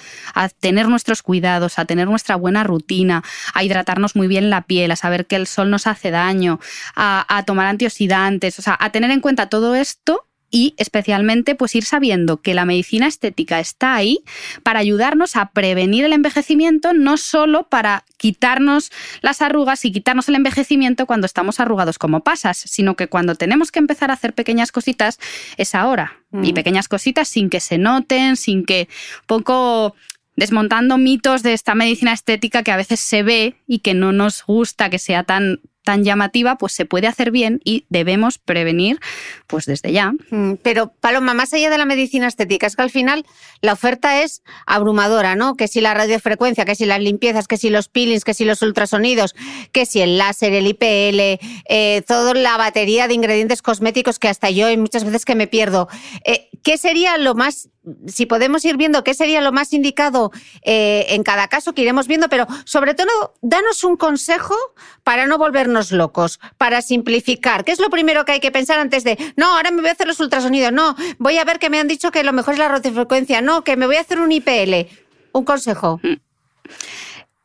tener 0.59 0.87
nuestros 0.87 1.23
cuidados, 1.23 1.79
a 1.79 1.85
tener 1.85 2.07
nuestra 2.07 2.35
buena 2.35 2.63
rutina, 2.63 3.23
a 3.53 3.63
hidratarnos 3.63 4.15
muy 4.15 4.27
bien 4.27 4.49
la 4.49 4.61
piel, 4.61 4.91
a 4.91 4.95
saber 4.95 5.25
que 5.25 5.35
el 5.35 5.47
sol 5.47 5.71
nos 5.71 5.87
hace 5.87 6.11
daño, 6.11 6.59
a, 6.95 7.25
a 7.35 7.43
tomar 7.43 7.65
antioxidantes, 7.65 8.59
o 8.59 8.61
sea, 8.61 8.77
a 8.79 8.91
tener 8.91 9.09
en 9.11 9.21
cuenta 9.21 9.49
todo 9.49 9.75
esto 9.75 10.27
y 10.51 10.73
especialmente 10.77 11.55
pues 11.55 11.75
ir 11.75 11.83
sabiendo 11.83 12.41
que 12.41 12.53
la 12.53 12.65
medicina 12.65 13.07
estética 13.07 13.59
está 13.59 13.95
ahí 13.95 14.19
para 14.63 14.79
ayudarnos 14.79 15.35
a 15.35 15.51
prevenir 15.51 16.05
el 16.05 16.13
envejecimiento, 16.13 16.93
no 16.93 17.17
solo 17.17 17.67
para 17.67 18.05
quitarnos 18.17 18.91
las 19.21 19.41
arrugas 19.41 19.85
y 19.85 19.91
quitarnos 19.91 20.29
el 20.29 20.35
envejecimiento 20.35 21.05
cuando 21.05 21.25
estamos 21.25 21.59
arrugados 21.59 21.97
como 21.97 22.21
pasas, 22.21 22.57
sino 22.57 22.95
que 22.95 23.07
cuando 23.07 23.35
tenemos 23.35 23.71
que 23.71 23.79
empezar 23.79 24.11
a 24.11 24.13
hacer 24.13 24.33
pequeñas 24.33 24.71
cositas 24.71 25.19
es 25.57 25.75
ahora. 25.75 26.19
Y 26.31 26.51
mm. 26.51 26.55
pequeñas 26.55 26.87
cositas 26.87 27.27
sin 27.27 27.49
que 27.49 27.59
se 27.59 27.77
noten, 27.77 28.35
sin 28.35 28.65
que 28.65 28.89
poco 29.25 29.95
desmontando 30.35 30.97
mitos 30.97 31.43
de 31.43 31.53
esta 31.53 31.75
medicina 31.75 32.13
estética 32.13 32.63
que 32.63 32.71
a 32.71 32.77
veces 32.77 32.99
se 32.99 33.23
ve 33.23 33.55
y 33.67 33.79
que 33.79 33.93
no 33.93 34.11
nos 34.11 34.43
gusta 34.45 34.89
que 34.89 34.99
sea 34.99 35.23
tan 35.23 35.61
tan 35.85 36.03
llamativa, 36.03 36.57
pues 36.57 36.73
se 36.73 36.83
puede 36.85 37.07
hacer 37.07 37.31
bien 37.31 37.61
y 37.63 37.85
debemos 37.89 38.37
prevenir 38.37 38.99
pues 39.47 39.65
desde 39.65 39.93
ya. 39.93 40.11
Mm, 40.31 40.55
pero 40.61 40.91
Paloma, 40.99 41.33
más 41.33 41.53
allá 41.53 41.69
de 41.69 41.77
la 41.77 41.85
medicina 41.85 42.27
estética, 42.27 42.67
es 42.67 42.75
que 42.75 42.81
al 42.81 42.89
final 42.89 43.25
la 43.61 43.71
oferta 43.71 44.21
es 44.21 44.41
abrumadora, 44.65 45.35
¿no? 45.35 45.55
Que 45.55 45.69
si 45.69 45.79
la 45.79 45.93
radiofrecuencia, 45.93 46.65
que 46.65 46.75
si 46.75 46.85
las 46.85 46.99
limpiezas, 46.99 47.47
que 47.47 47.57
si 47.57 47.69
los 47.69 47.87
peelings, 47.87 48.25
que 48.25 48.33
si 48.33 48.43
los 48.43 48.61
ultrasonidos, 48.61 49.35
que 49.71 49.85
si 49.85 50.01
el 50.01 50.17
láser, 50.17 50.53
el 50.53 50.67
IPL, 50.67 51.39
eh, 51.69 52.01
toda 52.05 52.33
la 52.33 52.57
batería 52.57 53.07
de 53.07 53.13
ingredientes 53.13 53.61
cosméticos 53.61 54.19
que 54.19 54.27
hasta 54.27 54.49
yo 54.49 54.67
hay 54.67 54.77
muchas 54.77 55.05
veces 55.05 55.23
que 55.23 55.35
me 55.35 55.47
pierdo. 55.47 55.87
Eh, 56.25 56.49
¿Qué 56.65 56.79
sería 56.79 57.19
lo 57.19 57.35
más 57.35 57.69
si 58.07 58.25
podemos 58.25 58.65
ir 58.65 58.75
viendo 58.75 59.03
qué 59.03 59.13
sería 59.13 59.39
lo 59.39 59.51
más 59.51 59.71
indicado 59.71 60.31
eh, 60.63 61.05
en 61.09 61.21
cada 61.21 61.47
caso 61.47 61.73
que 61.73 61.83
iremos 61.83 62.07
viendo, 62.07 62.27
pero 62.27 62.47
sobre 62.63 62.95
todo, 62.95 63.35
danos 63.43 63.83
un 63.83 63.97
consejo 63.97 64.55
para 65.03 65.27
no 65.27 65.37
volvernos 65.37 65.91
locos, 65.91 66.39
para 66.57 66.81
simplificar. 66.81 67.65
¿Qué 67.65 67.71
es 67.71 67.79
lo 67.79 67.91
primero 67.91 68.25
que 68.25 68.31
hay 68.31 68.39
que 68.39 68.49
pensar 68.49 68.79
antes 68.79 69.03
de, 69.03 69.15
no, 69.35 69.55
ahora 69.55 69.69
me 69.69 69.81
voy 69.81 69.89
a 69.89 69.93
hacer 69.93 70.07
los 70.07 70.19
ultrasonidos, 70.19 70.71
no, 70.71 70.95
voy 71.19 71.37
a 71.37 71.45
ver 71.45 71.59
que 71.59 71.69
me 71.69 71.79
han 71.79 71.87
dicho 71.87 72.09
que 72.09 72.23
lo 72.23 72.33
mejor 72.33 72.55
es 72.55 72.59
la 72.59 72.67
radiofrecuencia, 72.67 73.41
no, 73.41 73.63
que 73.63 73.77
me 73.77 73.85
voy 73.85 73.97
a 73.97 74.01
hacer 74.01 74.19
un 74.19 74.31
IPL? 74.31 74.89
Un 75.33 75.45
consejo. 75.45 75.99
Mm. 76.01 76.15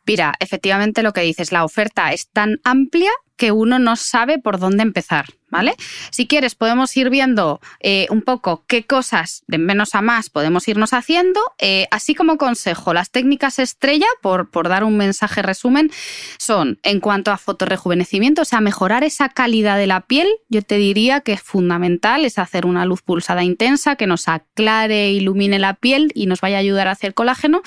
Mira, 0.06 0.32
efectivamente 0.40 1.02
lo 1.02 1.12
que 1.12 1.20
dices, 1.20 1.52
la 1.52 1.66
oferta 1.66 2.14
es 2.14 2.30
tan 2.30 2.58
amplia 2.64 3.10
que 3.36 3.52
uno 3.52 3.78
no 3.78 3.96
sabe 3.96 4.38
por 4.38 4.58
dónde 4.58 4.82
empezar. 4.82 5.26
¿Vale? 5.50 5.74
Si 6.10 6.26
quieres, 6.26 6.54
podemos 6.54 6.96
ir 6.96 7.10
viendo 7.10 7.60
eh, 7.80 8.06
un 8.10 8.22
poco 8.22 8.64
qué 8.66 8.84
cosas 8.84 9.42
de 9.46 9.58
menos 9.58 9.94
a 9.94 10.02
más 10.02 10.30
podemos 10.30 10.66
irnos 10.68 10.92
haciendo. 10.92 11.40
Eh, 11.58 11.86
así 11.90 12.14
como 12.14 12.38
consejo, 12.38 12.94
las 12.94 13.10
técnicas 13.10 13.58
estrella, 13.58 14.06
por, 14.22 14.48
dar 14.68 14.84
un 14.84 14.96
mensaje 14.96 15.42
resumen, 15.42 15.90
son 16.38 16.78
en 16.82 17.00
cuanto 17.00 17.32
a 17.32 17.38
fotorrejuvenecimiento, 17.38 18.42
o 18.42 18.44
sea, 18.44 18.60
mejorar 18.60 19.04
esa 19.04 19.28
calidad 19.28 19.76
de 19.76 19.86
la 19.86 20.02
piel, 20.02 20.28
yo 20.48 20.62
te 20.62 20.76
diría 20.76 21.20
que 21.20 21.32
es 21.32 21.42
fundamental, 21.42 22.24
es 22.24 22.38
hacer 22.38 22.66
una 22.66 22.84
luz 22.84 23.02
pulsada 23.02 23.42
intensa 23.42 23.96
que 23.96 24.06
nos 24.06 24.28
aclare, 24.28 25.10
ilumine 25.10 25.58
la 25.58 25.74
piel 25.74 26.12
y 26.14 26.26
nos 26.26 26.40
vaya 26.40 26.56
a 26.56 26.60
ayudar 26.60 26.88
a 26.88 26.92
hacer 26.92 27.14
colágeno. 27.14 27.62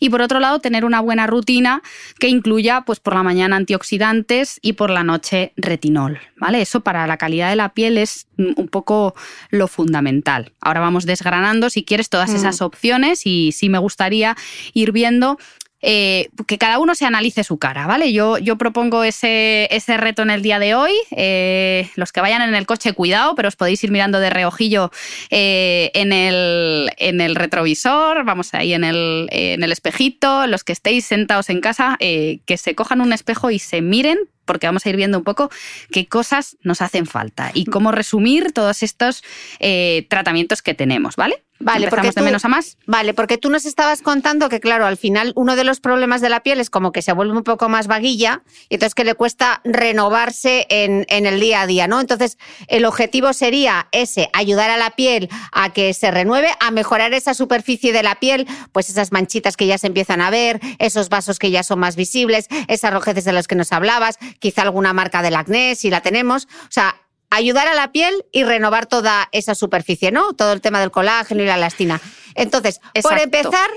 Y 0.00 0.10
por 0.10 0.22
otro 0.22 0.40
lado, 0.40 0.60
tener 0.60 0.84
una 0.84 1.00
buena 1.00 1.26
rutina 1.26 1.82
que 2.18 2.28
incluya, 2.28 2.82
pues 2.82 3.00
por 3.00 3.14
la 3.14 3.22
mañana 3.22 3.56
antioxidantes 3.56 4.58
y 4.62 4.74
por 4.74 4.90
la 4.90 5.04
noche 5.04 5.52
retinol, 5.56 6.20
¿vale? 6.36 6.60
Eso 6.60 6.80
para 6.80 7.06
la 7.06 7.16
calidad 7.22 7.50
de 7.50 7.56
la 7.56 7.68
piel 7.68 7.98
es 7.98 8.26
un 8.36 8.66
poco 8.66 9.14
lo 9.50 9.68
fundamental. 9.68 10.54
Ahora 10.60 10.80
vamos 10.80 11.06
desgranando, 11.06 11.70
si 11.70 11.84
quieres, 11.84 12.08
todas 12.08 12.30
mm. 12.30 12.34
esas 12.34 12.60
opciones 12.62 13.26
y 13.26 13.52
sí 13.52 13.68
me 13.68 13.78
gustaría 13.78 14.36
ir 14.74 14.90
viendo 14.90 15.38
eh, 15.84 16.30
que 16.48 16.58
cada 16.58 16.80
uno 16.80 16.96
se 16.96 17.04
analice 17.04 17.44
su 17.44 17.58
cara, 17.58 17.86
¿vale? 17.86 18.12
Yo, 18.12 18.38
yo 18.38 18.58
propongo 18.58 19.04
ese, 19.04 19.68
ese 19.70 19.96
reto 19.98 20.22
en 20.22 20.30
el 20.30 20.42
día 20.42 20.58
de 20.58 20.74
hoy. 20.74 20.90
Eh, 21.12 21.88
los 21.94 22.10
que 22.10 22.20
vayan 22.20 22.42
en 22.42 22.56
el 22.56 22.66
coche, 22.66 22.92
cuidado, 22.92 23.36
pero 23.36 23.46
os 23.46 23.54
podéis 23.54 23.84
ir 23.84 23.92
mirando 23.92 24.18
de 24.18 24.30
reojillo 24.30 24.90
eh, 25.30 25.92
en, 25.94 26.12
el, 26.12 26.90
en, 26.96 27.20
el, 27.20 27.36
retrovisor, 27.36 28.24
vamos 28.24 28.52
ahí 28.54 28.74
en 28.74 28.82
el, 28.82 29.28
en 29.30 29.62
el 29.62 29.70
espejito. 29.70 30.48
Los 30.48 30.64
que 30.64 30.72
estéis 30.72 31.04
sentados 31.04 31.50
en 31.50 31.60
casa, 31.60 31.96
que 32.00 32.56
se 32.56 32.74
cojan 32.74 33.00
un 33.00 33.12
espejo 33.12 33.52
y 33.52 33.60
se 33.60 33.80
miren 33.80 34.18
porque 34.44 34.66
vamos 34.66 34.84
a 34.86 34.90
ir 34.90 34.96
viendo 34.96 35.18
un 35.18 35.24
poco 35.24 35.50
qué 35.90 36.06
cosas 36.06 36.56
nos 36.62 36.82
hacen 36.82 37.06
falta 37.06 37.50
y 37.54 37.66
cómo 37.66 37.92
resumir 37.92 38.52
todos 38.52 38.82
estos 38.82 39.22
eh, 39.60 40.06
tratamientos 40.08 40.62
que 40.62 40.74
tenemos, 40.74 41.16
¿vale? 41.16 41.42
Vale, 41.62 41.88
porque 41.88 42.10
de 42.10 42.22
menos 42.22 42.44
a 42.44 42.48
más. 42.48 42.76
Vale, 42.86 43.14
porque 43.14 43.38
tú 43.38 43.50
nos 43.50 43.64
estabas 43.64 44.02
contando 44.02 44.48
que, 44.48 44.60
claro, 44.60 44.86
al 44.86 44.96
final 44.96 45.32
uno 45.36 45.56
de 45.56 45.64
los 45.64 45.80
problemas 45.80 46.20
de 46.20 46.28
la 46.28 46.40
piel 46.42 46.60
es 46.60 46.70
como 46.70 46.92
que 46.92 47.02
se 47.02 47.12
vuelve 47.12 47.36
un 47.36 47.44
poco 47.44 47.68
más 47.68 47.86
vaguilla 47.86 48.42
y 48.68 48.74
entonces 48.74 48.94
que 48.94 49.04
le 49.04 49.14
cuesta 49.14 49.60
renovarse 49.64 50.66
en, 50.68 51.06
en, 51.08 51.26
el 51.26 51.40
día 51.40 51.62
a 51.62 51.66
día, 51.66 51.86
¿no? 51.86 52.00
Entonces, 52.00 52.38
el 52.68 52.84
objetivo 52.84 53.32
sería 53.32 53.88
ese, 53.92 54.28
ayudar 54.32 54.70
a 54.70 54.76
la 54.76 54.90
piel 54.90 55.28
a 55.52 55.72
que 55.72 55.94
se 55.94 56.10
renueve, 56.10 56.48
a 56.60 56.70
mejorar 56.70 57.14
esa 57.14 57.34
superficie 57.34 57.92
de 57.92 58.02
la 58.02 58.16
piel, 58.16 58.46
pues 58.72 58.90
esas 58.90 59.12
manchitas 59.12 59.56
que 59.56 59.66
ya 59.66 59.78
se 59.78 59.86
empiezan 59.86 60.20
a 60.20 60.30
ver, 60.30 60.60
esos 60.78 61.08
vasos 61.08 61.38
que 61.38 61.50
ya 61.50 61.62
son 61.62 61.78
más 61.78 61.96
visibles, 61.96 62.46
esas 62.68 62.92
rojeces 62.92 63.24
de 63.24 63.32
las 63.32 63.46
que 63.46 63.54
nos 63.54 63.72
hablabas, 63.72 64.18
quizá 64.38 64.62
alguna 64.62 64.92
marca 64.92 65.22
del 65.22 65.36
acné, 65.36 65.74
si 65.76 65.90
la 65.90 66.00
tenemos. 66.00 66.44
O 66.44 66.70
sea, 66.70 67.01
ayudar 67.32 67.66
a 67.66 67.74
la 67.74 67.92
piel 67.92 68.24
y 68.30 68.44
renovar 68.44 68.86
toda 68.86 69.28
esa 69.32 69.54
superficie, 69.54 70.12
¿no? 70.12 70.34
Todo 70.34 70.52
el 70.52 70.60
tema 70.60 70.80
del 70.80 70.90
colágeno 70.90 71.42
y 71.42 71.46
la 71.46 71.54
elastina. 71.54 72.00
Entonces, 72.34 72.80
por 73.02 73.18
empezar, 73.18 73.70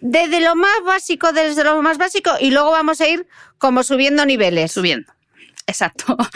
desde 0.00 0.40
lo 0.40 0.54
más 0.54 0.82
básico, 0.84 1.32
desde 1.32 1.64
lo 1.64 1.82
más 1.82 1.98
básico, 1.98 2.30
y 2.40 2.50
luego 2.50 2.70
vamos 2.70 3.00
a 3.00 3.08
ir 3.08 3.26
como 3.58 3.82
subiendo 3.82 4.24
niveles. 4.24 4.72
Subiendo. 4.72 5.12
Exacto. 5.70 6.16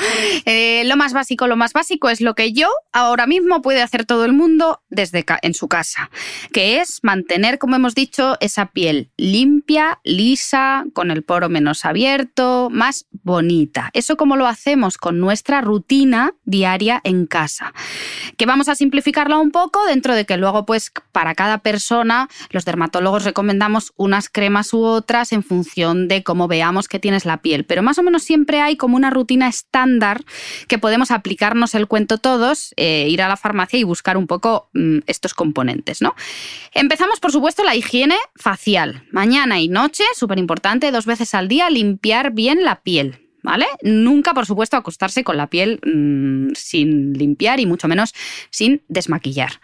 Eh, 0.46 0.82
lo 0.84 0.96
más 0.96 1.12
básico, 1.12 1.46
lo 1.46 1.56
más 1.56 1.72
básico 1.72 2.08
es 2.10 2.20
lo 2.20 2.34
que 2.34 2.52
yo 2.52 2.68
ahora 2.92 3.26
mismo 3.26 3.62
puede 3.62 3.82
hacer 3.82 4.04
todo 4.04 4.24
el 4.24 4.32
mundo 4.32 4.82
desde 4.88 5.24
en 5.42 5.54
su 5.54 5.68
casa, 5.68 6.10
que 6.52 6.80
es 6.80 7.00
mantener, 7.02 7.58
como 7.58 7.76
hemos 7.76 7.94
dicho, 7.94 8.36
esa 8.40 8.66
piel 8.66 9.10
limpia, 9.16 10.00
lisa, 10.04 10.84
con 10.92 11.10
el 11.10 11.22
poro 11.22 11.48
menos 11.48 11.84
abierto, 11.84 12.68
más 12.70 13.06
bonita. 13.22 13.90
Eso 13.94 14.16
como 14.16 14.36
lo 14.36 14.46
hacemos 14.46 14.98
con 14.98 15.18
nuestra 15.18 15.60
rutina 15.62 16.34
diaria 16.44 17.00
en 17.04 17.26
casa. 17.26 17.72
Que 18.36 18.46
vamos 18.46 18.68
a 18.68 18.74
simplificarla 18.74 19.38
un 19.38 19.50
poco 19.50 19.84
dentro 19.86 20.14
de 20.14 20.26
que 20.26 20.36
luego, 20.36 20.66
pues, 20.66 20.92
para 21.12 21.34
cada 21.34 21.58
persona, 21.58 22.28
los 22.50 22.64
dermatólogos 22.64 23.24
recomendamos 23.24 23.92
unas 23.96 24.28
cremas 24.28 24.72
u 24.74 24.84
otras 24.84 25.32
en 25.32 25.42
función 25.42 26.08
de 26.08 26.22
cómo 26.22 26.48
veamos 26.48 26.88
que 26.88 26.98
tienes 26.98 27.24
la 27.24 27.38
piel. 27.38 27.64
Pero 27.64 27.82
más 27.82 27.98
o 27.98 28.02
menos 28.02 28.22
siempre 28.22 28.60
hay 28.60 28.76
como 28.76 28.96
una 28.96 29.10
rutina 29.10 29.23
rutina 29.24 29.48
estándar 29.48 30.22
que 30.68 30.78
podemos 30.78 31.10
aplicarnos 31.10 31.74
el 31.74 31.86
cuento 31.86 32.18
todos, 32.18 32.74
eh, 32.76 33.06
ir 33.08 33.22
a 33.22 33.28
la 33.28 33.38
farmacia 33.38 33.78
y 33.78 33.84
buscar 33.84 34.18
un 34.18 34.26
poco 34.26 34.68
mm, 34.74 34.98
estos 35.06 35.32
componentes. 35.32 36.02
¿no? 36.02 36.14
Empezamos, 36.74 37.20
por 37.20 37.32
supuesto, 37.32 37.64
la 37.64 37.74
higiene 37.74 38.16
facial. 38.36 39.04
Mañana 39.10 39.60
y 39.60 39.68
noche, 39.68 40.04
súper 40.14 40.38
importante, 40.38 40.90
dos 40.90 41.06
veces 41.06 41.34
al 41.34 41.48
día, 41.48 41.70
limpiar 41.70 42.32
bien 42.32 42.64
la 42.64 42.82
piel. 42.82 43.23
¿Vale? 43.44 43.66
Nunca, 43.82 44.32
por 44.34 44.46
supuesto, 44.46 44.76
acostarse 44.76 45.22
con 45.22 45.36
la 45.36 45.48
piel 45.48 45.78
mm, 45.84 46.54
sin 46.54 47.12
limpiar 47.12 47.60
y 47.60 47.66
mucho 47.66 47.86
menos 47.86 48.14
sin 48.50 48.82
desmaquillar. 48.88 49.60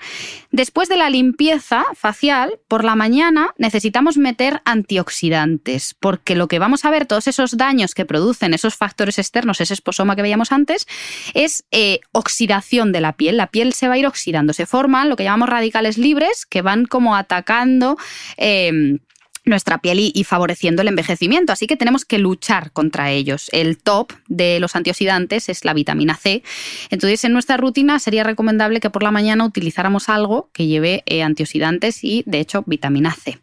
Después 0.52 0.88
de 0.88 0.98
la 0.98 1.08
limpieza 1.10 1.84
facial, 1.94 2.60
por 2.68 2.84
la 2.84 2.94
mañana 2.94 3.54
necesitamos 3.56 4.18
meter 4.18 4.60
antioxidantes, 4.66 5.94
porque 5.98 6.36
lo 6.36 6.46
que 6.46 6.58
vamos 6.58 6.84
a 6.84 6.90
ver, 6.90 7.06
todos 7.06 7.26
esos 7.26 7.56
daños 7.56 7.94
que 7.94 8.04
producen 8.04 8.52
esos 8.52 8.76
factores 8.76 9.18
externos, 9.18 9.60
ese 9.62 9.74
esposoma 9.74 10.14
que 10.14 10.22
veíamos 10.22 10.52
antes, 10.52 10.86
es 11.32 11.64
eh, 11.70 12.00
oxidación 12.12 12.92
de 12.92 13.00
la 13.00 13.16
piel. 13.16 13.38
La 13.38 13.46
piel 13.46 13.72
se 13.72 13.88
va 13.88 13.94
a 13.94 13.98
ir 13.98 14.06
oxidando, 14.06 14.52
se 14.52 14.66
forman 14.66 15.08
lo 15.08 15.16
que 15.16 15.24
llamamos 15.24 15.48
radicales 15.48 15.96
libres 15.96 16.44
que 16.44 16.60
van 16.60 16.84
como 16.84 17.16
atacando. 17.16 17.96
Eh, 18.36 18.98
nuestra 19.44 19.78
piel 19.78 19.98
y, 20.00 20.24
favoreciendo 20.24 20.82
el 20.82 20.88
envejecimiento. 20.88 21.52
Así 21.52 21.66
que 21.66 21.76
tenemos 21.76 22.04
que 22.04 22.18
luchar 22.18 22.72
contra 22.72 23.10
ellos. 23.10 23.48
El 23.52 23.78
top 23.78 24.12
de 24.28 24.60
los 24.60 24.76
antioxidantes 24.76 25.48
es 25.48 25.64
la 25.64 25.74
vitamina 25.74 26.16
C. 26.16 26.42
Entonces, 26.90 27.24
en 27.24 27.32
nuestra 27.32 27.56
rutina 27.56 27.98
sería 27.98 28.22
recomendable 28.22 28.80
que 28.80 28.90
por 28.90 29.02
la 29.02 29.10
mañana 29.10 29.44
utilizáramos 29.44 30.08
algo 30.08 30.50
que 30.52 30.66
lleve 30.66 31.02
eh, 31.06 31.22
antioxidantes 31.22 32.04
y, 32.04 32.22
de 32.26 32.40
hecho, 32.40 32.64
vitamina 32.66 33.12
C. 33.14 33.38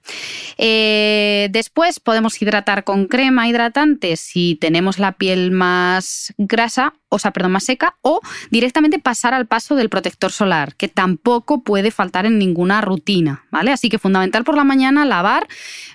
Eh, 0.57 1.49
después 1.51 1.99
podemos 1.99 2.41
hidratar 2.41 2.83
con 2.83 3.07
crema 3.07 3.47
hidratante 3.47 4.17
si 4.17 4.55
tenemos 4.55 4.99
la 4.99 5.13
piel 5.13 5.51
más 5.51 6.33
grasa 6.37 6.93
o 7.09 7.19
sea, 7.19 7.31
perdón, 7.31 7.53
más 7.53 7.63
seca, 7.63 7.95
o 8.01 8.21
directamente 8.51 8.99
pasar 8.99 9.33
al 9.33 9.47
paso 9.47 9.75
del 9.75 9.89
protector 9.89 10.31
solar, 10.31 10.75
que 10.75 10.87
tampoco 10.87 11.63
puede 11.63 11.91
faltar 11.91 12.25
en 12.25 12.37
ninguna 12.37 12.81
rutina, 12.81 13.45
¿vale? 13.51 13.71
Así 13.71 13.89
que 13.89 13.99
fundamental 13.99 14.43
por 14.43 14.55
la 14.55 14.63
mañana 14.63 15.05
lavar 15.05 15.47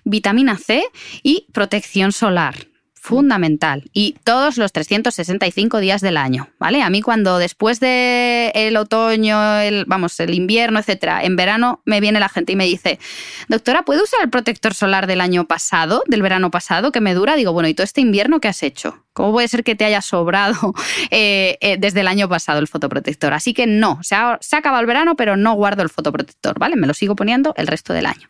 vitamina 0.05 0.57
C 0.57 0.85
y 1.23 1.47
protección 1.53 2.13
solar 2.13 2.73
fundamental 2.95 3.91
y 3.93 4.15
todos 4.23 4.59
los 4.59 4.71
365 4.71 5.81
días 5.81 6.01
del 6.03 6.17
año, 6.17 6.51
¿vale? 6.61 6.83
A 6.83 6.89
mí 6.89 7.03
cuando 7.03 7.39
después 7.39 7.81
de 7.81 8.73
otoño, 8.79 9.59
el 9.59 9.87
vamos, 9.87 10.21
el 10.21 10.35
invierno, 10.35 10.79
etcétera, 10.79 11.25
en 11.25 11.35
verano 11.35 11.83
me 11.85 12.01
viene 12.01 12.21
la 12.21 12.29
gente 12.29 12.53
y 12.53 12.57
me 12.57 12.65
dice, 12.65 13.01
"Doctora, 13.49 13.83
¿puedo 13.83 14.05
usar 14.05 14.21
el 14.23 14.31
protector 14.31 14.73
solar 14.73 15.09
del 15.09 15.21
año 15.21 15.49
pasado, 15.49 16.05
del 16.07 16.23
verano 16.23 16.53
pasado 16.53 16.93
que 16.93 17.01
me 17.01 17.13
dura?" 17.13 17.35
Digo, 17.35 17.53
"Bueno, 17.53 17.69
¿y 17.69 17.75
todo 17.75 17.83
este 17.85 18.01
invierno 18.01 18.39
qué 18.39 18.47
has 18.47 18.63
hecho?" 18.63 19.05
¿Cómo 19.13 19.33
puede 19.33 19.49
ser 19.49 19.63
que 19.63 19.75
te 19.75 19.85
haya 19.85 20.01
sobrado 20.01 20.75
eh, 21.11 21.59
eh, 21.61 21.77
desde 21.79 22.01
el 22.01 22.09
año 22.09 22.29
pasado 22.29 22.59
el 22.59 22.69
fotoprotector? 22.69 23.33
Así 23.35 23.53
que 23.53 23.67
no, 23.67 23.99
se 24.03 24.15
ha, 24.15 24.39
acabado 24.53 24.81
el 24.81 24.87
verano, 24.87 25.17
pero 25.17 25.37
no 25.37 25.55
guardo 25.55 25.83
el 25.83 25.89
fotoprotector, 25.89 26.59
¿vale? 26.59 26.77
Me 26.77 26.87
lo 26.87 26.95
sigo 26.95 27.15
poniendo 27.15 27.53
el 27.57 27.67
resto 27.67 27.93
del 27.93 28.07
año. 28.07 28.29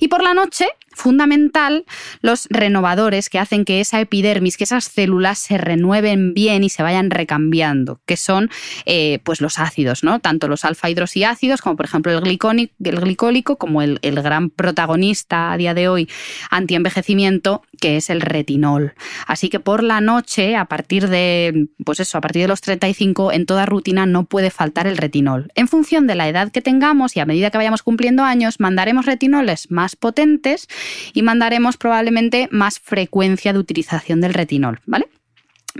Y 0.00 0.08
por 0.08 0.22
la 0.22 0.34
noche, 0.34 0.66
fundamental, 0.90 1.84
los 2.20 2.46
renovadores 2.50 3.28
que 3.28 3.38
hacen 3.38 3.64
que 3.64 3.80
esa 3.80 4.00
epidermis, 4.00 4.56
que 4.56 4.64
esas 4.64 4.84
células 4.84 5.38
se 5.38 5.58
renueven 5.58 6.34
bien 6.34 6.64
y 6.64 6.68
se 6.68 6.82
vayan 6.82 7.10
recambiando, 7.10 8.00
que 8.06 8.16
son 8.16 8.50
eh, 8.86 9.20
pues 9.24 9.40
los 9.40 9.58
ácidos, 9.58 10.02
¿no? 10.02 10.18
Tanto 10.20 10.48
los 10.48 10.64
alfa 10.64 10.90
hidroxiácidos, 10.90 11.60
como 11.60 11.76
por 11.76 11.86
ejemplo 11.86 12.12
el, 12.12 12.20
glicónico, 12.20 12.74
el 12.82 13.00
glicólico, 13.00 13.56
como 13.56 13.82
el, 13.82 13.98
el 14.02 14.20
gran 14.22 14.50
protagonista 14.50 15.52
a 15.52 15.56
día 15.56 15.74
de 15.74 15.88
hoy 15.88 16.08
anti-envejecimiento, 16.50 17.62
que 17.84 17.98
es 17.98 18.08
el 18.08 18.22
retinol. 18.22 18.94
Así 19.26 19.50
que 19.50 19.60
por 19.60 19.82
la 19.82 20.00
noche 20.00 20.56
a 20.56 20.64
partir 20.64 21.10
de, 21.10 21.68
pues 21.84 22.00
eso, 22.00 22.16
a 22.16 22.22
partir 22.22 22.40
de 22.40 22.48
los 22.48 22.62
35, 22.62 23.30
en 23.30 23.44
toda 23.44 23.66
rutina 23.66 24.06
no 24.06 24.24
puede 24.24 24.48
faltar 24.48 24.86
el 24.86 24.96
retinol. 24.96 25.52
En 25.54 25.68
función 25.68 26.06
de 26.06 26.14
la 26.14 26.26
edad 26.26 26.50
que 26.50 26.62
tengamos 26.62 27.14
y 27.14 27.20
a 27.20 27.26
medida 27.26 27.50
que 27.50 27.58
vayamos 27.58 27.82
cumpliendo 27.82 28.22
años, 28.22 28.58
mandaremos 28.58 29.04
retinoles 29.04 29.70
más 29.70 29.96
potentes 29.96 30.66
y 31.12 31.20
mandaremos 31.20 31.76
probablemente 31.76 32.48
más 32.50 32.80
frecuencia 32.80 33.52
de 33.52 33.58
utilización 33.58 34.22
del 34.22 34.32
retinol, 34.32 34.80
¿vale? 34.86 35.06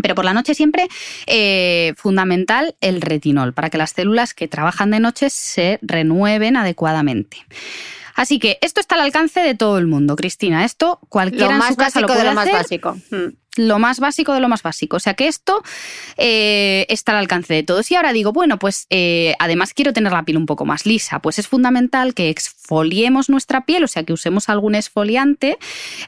Pero 0.02 0.14
por 0.14 0.26
la 0.26 0.34
noche 0.34 0.54
siempre 0.54 0.88
eh, 1.26 1.94
fundamental 1.96 2.76
el 2.82 3.00
retinol 3.00 3.54
para 3.54 3.70
que 3.70 3.78
las 3.78 3.92
células 3.92 4.34
que 4.34 4.46
trabajan 4.46 4.90
de 4.90 5.00
noche 5.00 5.30
se 5.30 5.78
renueven 5.80 6.58
adecuadamente. 6.58 7.38
Así 8.14 8.38
que 8.38 8.58
esto 8.60 8.80
está 8.80 8.94
al 8.94 9.02
alcance 9.02 9.40
de 9.40 9.54
todo 9.54 9.78
el 9.78 9.86
mundo, 9.86 10.16
Cristina. 10.16 10.64
Esto 10.64 11.00
cualquiera 11.08 11.52
lo 11.52 11.58
más 11.58 11.70
en 11.70 11.74
su 11.74 11.78
casa 11.78 12.00
básico 12.00 12.00
lo 12.00 12.06
puede 12.06 12.18
de 12.18 12.24
lo 12.34 12.40
hacer. 12.40 12.52
más 12.52 12.62
básico. 12.62 12.96
Mm 13.10 13.44
lo 13.56 13.78
más 13.78 14.00
básico 14.00 14.32
de 14.32 14.40
lo 14.40 14.48
más 14.48 14.62
básico. 14.62 14.96
O 14.96 15.00
sea 15.00 15.14
que 15.14 15.28
esto 15.28 15.62
eh, 16.16 16.86
está 16.88 17.12
al 17.12 17.18
alcance 17.18 17.54
de 17.54 17.62
todos. 17.62 17.90
Y 17.90 17.94
ahora 17.94 18.12
digo, 18.12 18.32
bueno, 18.32 18.58
pues 18.58 18.86
eh, 18.90 19.34
además 19.38 19.74
quiero 19.74 19.92
tener 19.92 20.12
la 20.12 20.24
piel 20.24 20.36
un 20.36 20.46
poco 20.46 20.64
más 20.64 20.86
lisa. 20.86 21.20
Pues 21.20 21.38
es 21.38 21.48
fundamental 21.48 22.14
que 22.14 22.30
exfoliemos 22.64 23.28
nuestra 23.28 23.66
piel, 23.66 23.84
o 23.84 23.88
sea 23.88 24.04
que 24.04 24.14
usemos 24.14 24.48
algún 24.48 24.74
exfoliante, 24.74 25.58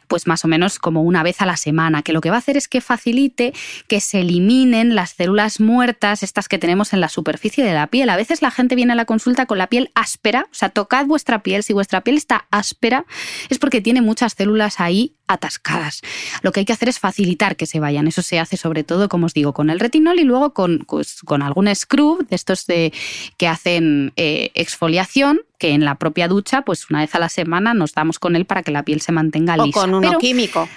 pues 0.08 0.26
más 0.26 0.42
o 0.44 0.48
menos 0.48 0.78
como 0.78 1.02
una 1.02 1.22
vez 1.22 1.42
a 1.42 1.46
la 1.46 1.58
semana, 1.58 2.00
que 2.00 2.14
lo 2.14 2.22
que 2.22 2.30
va 2.30 2.36
a 2.36 2.38
hacer 2.38 2.56
es 2.56 2.66
que 2.66 2.80
facilite 2.80 3.52
que 3.88 4.00
se 4.00 4.20
eliminen 4.20 4.94
las 4.94 5.10
células 5.10 5.60
muertas, 5.60 6.22
estas 6.22 6.48
que 6.48 6.58
tenemos 6.58 6.94
en 6.94 7.00
la 7.00 7.10
superficie 7.10 7.62
de 7.62 7.74
la 7.74 7.88
piel. 7.88 8.08
A 8.08 8.16
veces 8.16 8.40
la 8.40 8.50
gente 8.50 8.74
viene 8.74 8.94
a 8.94 8.96
la 8.96 9.04
consulta 9.04 9.44
con 9.44 9.58
la 9.58 9.66
piel 9.66 9.90
áspera, 9.94 10.46
o 10.50 10.54
sea, 10.54 10.70
tocad 10.70 11.04
vuestra 11.04 11.42
piel. 11.42 11.62
Si 11.62 11.74
vuestra 11.74 12.00
piel 12.00 12.16
está 12.16 12.46
áspera, 12.50 13.04
es 13.50 13.58
porque 13.58 13.82
tiene 13.82 14.00
muchas 14.00 14.32
células 14.32 14.80
ahí 14.80 15.12
atascadas. 15.26 16.02
Lo 16.42 16.52
que 16.52 16.60
hay 16.60 16.66
que 16.66 16.72
hacer 16.72 16.88
es 16.88 16.98
facilitar 16.98 17.56
que 17.56 17.66
se 17.66 17.80
vayan. 17.80 18.06
Eso 18.06 18.22
se 18.22 18.38
hace 18.38 18.56
sobre 18.56 18.84
todo, 18.84 19.08
como 19.08 19.26
os 19.26 19.34
digo, 19.34 19.52
con 19.52 19.68
el 19.68 19.80
retinol 19.80 20.20
y 20.20 20.24
luego 20.24 20.54
con, 20.54 20.86
pues, 20.86 21.20
con 21.22 21.42
algún 21.42 21.74
scrub 21.74 22.26
de 22.28 22.36
estos 22.36 22.66
de, 22.66 22.92
que 23.36 23.48
hacen 23.48 24.12
eh, 24.16 24.52
exfoliación 24.54 25.40
que 25.58 25.70
en 25.70 25.84
la 25.84 25.94
propia 25.96 26.28
ducha, 26.28 26.62
pues 26.62 26.88
una 26.90 27.00
vez 27.00 27.14
a 27.14 27.18
la 27.18 27.28
semana 27.28 27.74
nos 27.74 27.92
damos 27.94 28.18
con 28.18 28.36
él 28.36 28.44
para 28.46 28.62
que 28.62 28.70
la 28.70 28.82
piel 28.84 29.00
se 29.00 29.12
mantenga 29.12 29.56
lisa. 29.56 29.78
O 29.78 29.82
con 29.82 29.94
uno 29.94 30.08
Pero- 30.08 30.18
químico. 30.18 30.68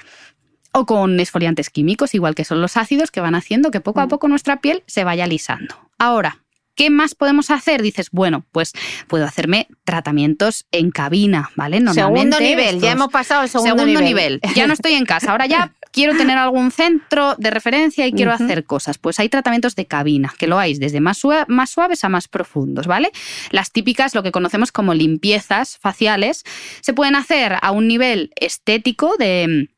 o 0.71 0.85
con 0.85 1.19
exfoliantes 1.19 1.69
químicos, 1.69 2.13
igual 2.13 2.35
que 2.35 2.45
son 2.45 2.61
los 2.61 2.77
ácidos, 2.77 3.09
que 3.11 3.21
van 3.21 3.33
haciendo 3.35 3.71
que 3.71 3.81
poco 3.81 4.01
a 4.01 4.05
Mm. 4.05 4.09
poco 4.09 4.27
nuestra 4.27 4.61
piel 4.61 4.83
se 4.85 5.03
vaya 5.03 5.25
lisando. 5.25 5.75
Ahora, 5.97 6.43
¿qué 6.75 6.89
más 6.91 7.15
podemos 7.15 7.49
hacer? 7.49 7.81
Dices, 7.81 8.09
bueno, 8.11 8.45
pues 8.51 8.73
puedo 9.07 9.25
hacerme 9.25 9.67
tratamientos 9.83 10.65
en 10.71 10.91
cabina, 10.91 11.49
¿vale? 11.55 11.79
Normalmente 11.79 12.37
segundo 12.37 12.39
nivel, 12.39 12.79
ya 12.81 12.91
hemos 12.91 13.09
pasado 13.09 13.43
el 13.43 13.49
segundo, 13.49 13.75
segundo 13.83 13.99
nivel. 14.01 14.39
nivel. 14.41 14.55
Ya 14.55 14.67
no 14.67 14.73
estoy 14.73 14.93
en 14.93 15.05
casa. 15.05 15.31
Ahora 15.31 15.45
ya 15.47 15.73
quiero 15.91 16.15
tener 16.17 16.38
algún 16.38 16.71
centro 16.71 17.36
de 17.38 17.49
referencia 17.52 18.06
y 18.08 18.12
quiero 18.13 18.32
hacer 18.32 18.63
cosas. 18.65 18.97
Pues 18.97 19.19
hay 19.19 19.30
tratamientos 19.30 19.75
de 19.75 19.86
cabina, 19.86 20.34
que 20.38 20.47
lo 20.47 20.60
hay 20.60 20.75
desde 20.78 20.99
más, 21.02 21.17
sua- 21.17 21.45
más 21.47 21.69
suaves 21.69 22.04
a 22.04 22.10
más 22.10 22.28
profundos, 22.28 22.88
¿vale? 22.88 23.12
Las 23.52 23.71
típicas, 23.71 24.15
lo 24.15 24.23
que 24.23 24.32
conocemos 24.32 24.71
como 24.71 24.93
limpiezas 24.93 25.78
faciales, 25.78 26.43
se 26.82 26.93
pueden 26.93 27.15
hacer 27.15 27.58
a 27.62 27.71
un 27.71 27.88
nivel 27.88 28.32
estético 28.36 29.15
de 29.17 29.69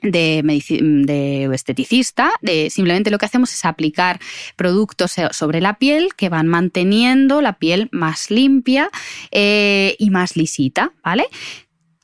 de, 0.00 1.50
esteticista, 1.52 2.30
de, 2.40 2.70
simplemente 2.70 3.10
lo 3.10 3.18
que 3.18 3.26
hacemos 3.26 3.52
es 3.52 3.64
aplicar 3.64 4.20
productos 4.54 5.16
sobre 5.32 5.60
la 5.60 5.74
piel 5.74 6.14
que 6.16 6.28
van 6.28 6.46
manteniendo 6.46 7.42
la 7.42 7.54
piel 7.58 7.88
más 7.90 8.30
limpia 8.30 8.90
eh, 9.32 9.96
y 9.98 10.10
más 10.10 10.36
lisita, 10.36 10.92
¿vale? 11.02 11.26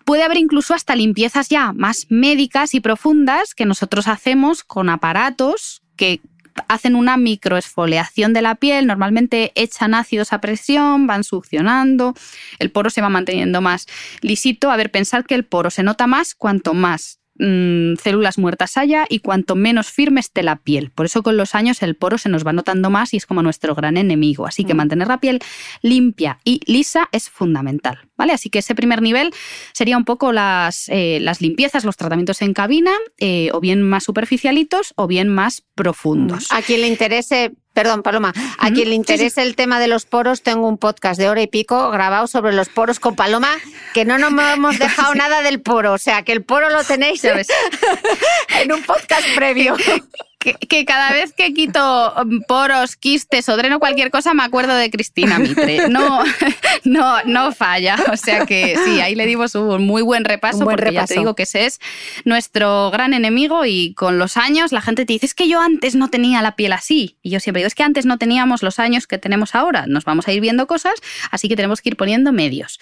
Puede 0.04 0.22
haber 0.22 0.38
incluso 0.38 0.74
hasta 0.74 0.96
limpiezas 0.96 1.48
ya 1.48 1.72
más 1.72 2.06
médicas 2.10 2.74
y 2.74 2.80
profundas 2.80 3.54
que 3.54 3.64
nosotros 3.64 4.08
hacemos 4.08 4.64
con 4.64 4.88
aparatos 4.88 5.82
que 5.96 6.20
hacen 6.68 6.94
una 6.94 7.16
microesfoliación 7.16 8.32
de 8.32 8.42
la 8.42 8.54
piel, 8.54 8.86
normalmente 8.86 9.52
echan 9.54 9.94
ácidos 9.94 10.32
a 10.32 10.40
presión, 10.40 11.06
van 11.06 11.24
succionando, 11.24 12.14
el 12.58 12.70
poro 12.70 12.90
se 12.90 13.00
va 13.00 13.08
manteniendo 13.08 13.60
más 13.60 13.86
lisito. 14.20 14.70
A 14.70 14.76
ver, 14.76 14.90
pensar 14.90 15.24
que 15.24 15.34
el 15.34 15.44
poro 15.44 15.70
se 15.70 15.82
nota 15.82 16.06
más 16.06 16.34
cuanto 16.34 16.74
más 16.74 17.18
Mm, 17.36 17.96
células 17.96 18.38
muertas 18.38 18.76
haya 18.76 19.06
y 19.08 19.18
cuanto 19.18 19.56
menos 19.56 19.90
firme 19.90 20.20
esté 20.20 20.44
la 20.44 20.56
piel. 20.56 20.92
Por 20.92 21.06
eso 21.06 21.24
con 21.24 21.36
los 21.36 21.56
años 21.56 21.82
el 21.82 21.96
poro 21.96 22.16
se 22.16 22.28
nos 22.28 22.46
va 22.46 22.52
notando 22.52 22.90
más 22.90 23.12
y 23.12 23.16
es 23.16 23.26
como 23.26 23.42
nuestro 23.42 23.74
gran 23.74 23.96
enemigo. 23.96 24.46
Así 24.46 24.64
que 24.64 24.74
mm. 24.74 24.76
mantener 24.76 25.08
la 25.08 25.18
piel 25.18 25.40
limpia 25.82 26.38
y 26.44 26.60
lisa 26.66 27.08
es 27.10 27.28
fundamental. 27.28 27.98
¿Vale? 28.16 28.32
Así 28.32 28.50
que 28.50 28.60
ese 28.60 28.74
primer 28.74 29.02
nivel 29.02 29.32
sería 29.72 29.96
un 29.96 30.04
poco 30.04 30.32
las, 30.32 30.88
eh, 30.88 31.18
las 31.20 31.40
limpiezas, 31.40 31.84
los 31.84 31.96
tratamientos 31.96 32.42
en 32.42 32.54
cabina, 32.54 32.92
eh, 33.18 33.50
o 33.52 33.60
bien 33.60 33.82
más 33.82 34.04
superficialitos 34.04 34.92
o 34.96 35.06
bien 35.06 35.28
más 35.28 35.62
profundos. 35.74 36.46
A 36.50 36.62
quien 36.62 36.80
le 36.82 36.88
interese 36.88 37.52
Perdón, 37.74 38.04
Paloma. 38.04 38.32
A 38.58 38.70
quien 38.70 38.88
le 38.88 38.94
interese 38.94 39.42
el 39.42 39.56
tema 39.56 39.80
de 39.80 39.88
los 39.88 40.06
poros, 40.06 40.42
tengo 40.42 40.68
un 40.68 40.78
podcast 40.78 41.18
de 41.18 41.28
hora 41.28 41.42
y 41.42 41.48
pico 41.48 41.90
grabado 41.90 42.28
sobre 42.28 42.52
los 42.52 42.68
poros 42.68 43.00
con 43.00 43.16
Paloma, 43.16 43.50
que 43.92 44.04
no 44.04 44.16
nos 44.16 44.32
hemos 44.54 44.78
dejado 44.78 45.12
nada 45.16 45.42
del 45.42 45.60
poro. 45.60 45.92
O 45.92 45.98
sea, 45.98 46.22
que 46.22 46.30
el 46.30 46.44
poro 46.44 46.70
lo 46.70 46.84
tenéis 46.84 47.24
en 48.62 48.72
un 48.72 48.80
podcast 48.84 49.26
previo. 49.34 49.76
que, 50.44 50.84
cada 50.84 51.12
vez 51.12 51.32
que 51.32 51.52
quito 51.54 52.12
um, 52.22 52.40
poros, 52.42 52.96
quistes 52.96 53.48
o 53.48 53.56
dreno 53.56 53.78
cualquier 53.78 54.10
cosa, 54.10 54.34
me 54.34 54.42
acuerdo 54.42 54.74
de 54.74 54.90
Cristina 54.90 55.38
Mitre. 55.38 55.88
No, 55.88 56.22
no, 56.84 57.22
no 57.24 57.52
falla. 57.52 57.96
O 58.12 58.16
sea 58.16 58.46
que 58.46 58.76
sí, 58.84 59.00
ahí 59.00 59.14
le 59.14 59.26
dimos 59.26 59.54
un 59.54 59.86
muy 59.86 60.02
buen 60.02 60.24
repaso, 60.24 60.64
porque 60.64 60.92
ya 60.92 61.06
te 61.06 61.14
digo 61.14 61.34
que 61.34 61.44
ese 61.44 61.66
es 61.66 61.80
nuestro 62.24 62.90
gran 62.90 63.14
enemigo 63.14 63.64
y 63.64 63.94
con 63.94 64.18
los 64.18 64.36
años 64.36 64.72
la 64.72 64.80
gente 64.80 65.06
te 65.06 65.12
dice, 65.14 65.26
es 65.26 65.34
que 65.34 65.48
yo 65.48 65.60
antes 65.60 65.94
no 65.94 66.08
tenía 66.08 66.42
la 66.42 66.56
piel 66.56 66.72
así. 66.72 67.16
Y 67.22 67.30
yo 67.30 67.40
siempre 67.40 67.60
digo, 67.60 67.68
es 67.68 67.74
que 67.74 67.82
antes 67.82 68.06
no 68.06 68.18
teníamos 68.18 68.62
los 68.62 68.78
años 68.78 69.06
que 69.06 69.18
tenemos 69.18 69.54
ahora. 69.54 69.86
Nos 69.86 70.04
vamos 70.04 70.28
a 70.28 70.32
ir 70.32 70.40
viendo 70.40 70.66
cosas, 70.66 70.94
así 71.30 71.48
que 71.48 71.56
tenemos 71.56 71.80
que 71.80 71.90
ir 71.90 71.96
poniendo 71.96 72.32
medios. 72.32 72.78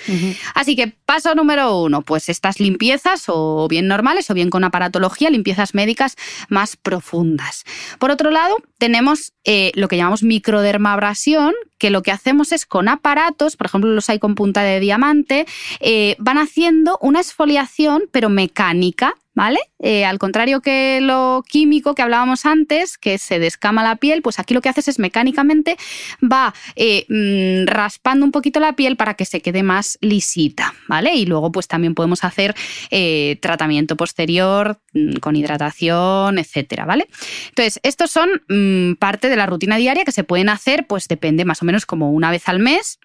Así 0.54 0.76
que 0.76 0.88
paso 0.88 1.34
número 1.34 1.78
uno, 1.78 2.02
pues 2.02 2.28
estas 2.28 2.60
limpiezas 2.60 3.24
o 3.28 3.68
bien 3.68 3.88
normales 3.88 4.30
o 4.30 4.34
bien 4.34 4.50
con 4.50 4.64
aparatología, 4.64 5.30
limpiezas 5.30 5.74
médicas 5.74 6.16
más 6.48 6.76
profundas. 6.76 7.51
Por 7.98 8.10
otro 8.10 8.30
lado, 8.30 8.56
tenemos 8.78 9.32
eh, 9.44 9.72
lo 9.74 9.88
que 9.88 9.96
llamamos 9.96 10.22
microdermabrasión, 10.22 11.54
que 11.78 11.90
lo 11.90 12.02
que 12.02 12.12
hacemos 12.12 12.52
es 12.52 12.66
con 12.66 12.88
aparatos, 12.88 13.56
por 13.56 13.66
ejemplo 13.66 13.90
los 13.90 14.08
hay 14.08 14.18
con 14.18 14.34
punta 14.34 14.62
de 14.62 14.80
diamante, 14.80 15.46
eh, 15.80 16.16
van 16.18 16.38
haciendo 16.38 16.98
una 17.00 17.20
exfoliación 17.20 18.04
pero 18.12 18.28
mecánica 18.28 19.14
¿vale? 19.34 19.58
Eh, 19.78 20.04
al 20.04 20.18
contrario 20.18 20.60
que 20.60 21.00
lo 21.00 21.42
químico 21.48 21.94
que 21.94 22.02
hablábamos 22.02 22.46
antes, 22.46 22.98
que 22.98 23.18
se 23.18 23.38
descama 23.38 23.82
la 23.82 23.96
piel, 23.96 24.22
pues 24.22 24.38
aquí 24.38 24.54
lo 24.54 24.60
que 24.60 24.68
haces 24.68 24.88
es 24.88 24.98
mecánicamente 24.98 25.76
va 26.22 26.54
eh, 26.76 27.06
mm, 27.08 27.66
raspando 27.66 28.24
un 28.24 28.32
poquito 28.32 28.60
la 28.60 28.74
piel 28.74 28.96
para 28.96 29.14
que 29.14 29.24
se 29.24 29.40
quede 29.40 29.62
más 29.62 29.98
lisita, 30.00 30.74
¿vale? 30.88 31.14
Y 31.14 31.26
luego 31.26 31.50
pues 31.50 31.68
también 31.68 31.94
podemos 31.94 32.24
hacer 32.24 32.54
eh, 32.90 33.38
tratamiento 33.40 33.96
posterior 33.96 34.80
mm, 34.92 35.16
con 35.16 35.36
hidratación, 35.36 36.38
etcétera, 36.38 36.84
¿vale? 36.84 37.08
Entonces, 37.48 37.80
estos 37.82 38.10
son 38.10 38.28
mm, 38.48 38.94
parte 38.94 39.28
de 39.28 39.36
la 39.36 39.46
rutina 39.46 39.76
diaria 39.76 40.04
que 40.04 40.12
se 40.12 40.24
pueden 40.24 40.48
hacer, 40.48 40.86
pues 40.86 41.08
depende 41.08 41.44
más 41.44 41.62
o 41.62 41.64
menos 41.64 41.86
como 41.86 42.10
una 42.10 42.30
vez 42.30 42.48
al 42.48 42.58
mes 42.58 42.98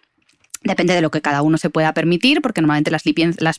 Depende 0.68 0.94
de 0.94 1.02
lo 1.02 1.12
que 1.12 1.22
cada 1.22 1.42
uno 1.42 1.58
se 1.58 1.70
pueda 1.70 1.94
permitir, 1.94 2.42
porque 2.42 2.62
normalmente 2.62 2.92
las, 2.92 3.06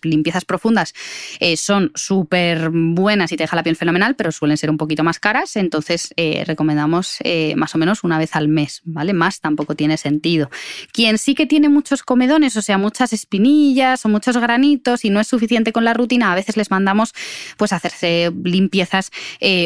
limpiezas 0.04 0.44
profundas 0.44 0.94
eh, 1.40 1.56
son 1.56 1.90
súper 1.94 2.70
buenas 2.70 3.32
y 3.32 3.36
te 3.36 3.44
deja 3.44 3.56
la 3.56 3.62
piel 3.62 3.76
fenomenal, 3.76 4.14
pero 4.14 4.30
suelen 4.30 4.58
ser 4.58 4.68
un 4.68 4.76
poquito 4.76 5.04
más 5.04 5.18
caras. 5.18 5.56
Entonces 5.56 6.12
eh, 6.16 6.44
recomendamos 6.46 7.16
eh, 7.24 7.54
más 7.56 7.74
o 7.74 7.78
menos 7.78 8.04
una 8.04 8.18
vez 8.18 8.36
al 8.36 8.48
mes, 8.48 8.82
¿vale? 8.84 9.14
Más 9.14 9.40
tampoco 9.40 9.74
tiene 9.74 9.96
sentido. 9.96 10.50
Quien 10.92 11.16
sí 11.16 11.34
que 11.34 11.46
tiene 11.46 11.70
muchos 11.70 12.02
comedones, 12.02 12.56
o 12.56 12.62
sea, 12.62 12.76
muchas 12.76 13.12
espinillas 13.14 14.04
o 14.04 14.08
muchos 14.08 14.36
granitos 14.36 15.04
y 15.04 15.10
no 15.10 15.20
es 15.20 15.28
suficiente 15.28 15.72
con 15.72 15.84
la 15.84 15.94
rutina, 15.94 16.32
a 16.32 16.34
veces 16.34 16.56
les 16.58 16.70
mandamos 16.70 17.14
pues 17.56 17.72
hacerse 17.72 18.30
limpiezas 18.44 19.10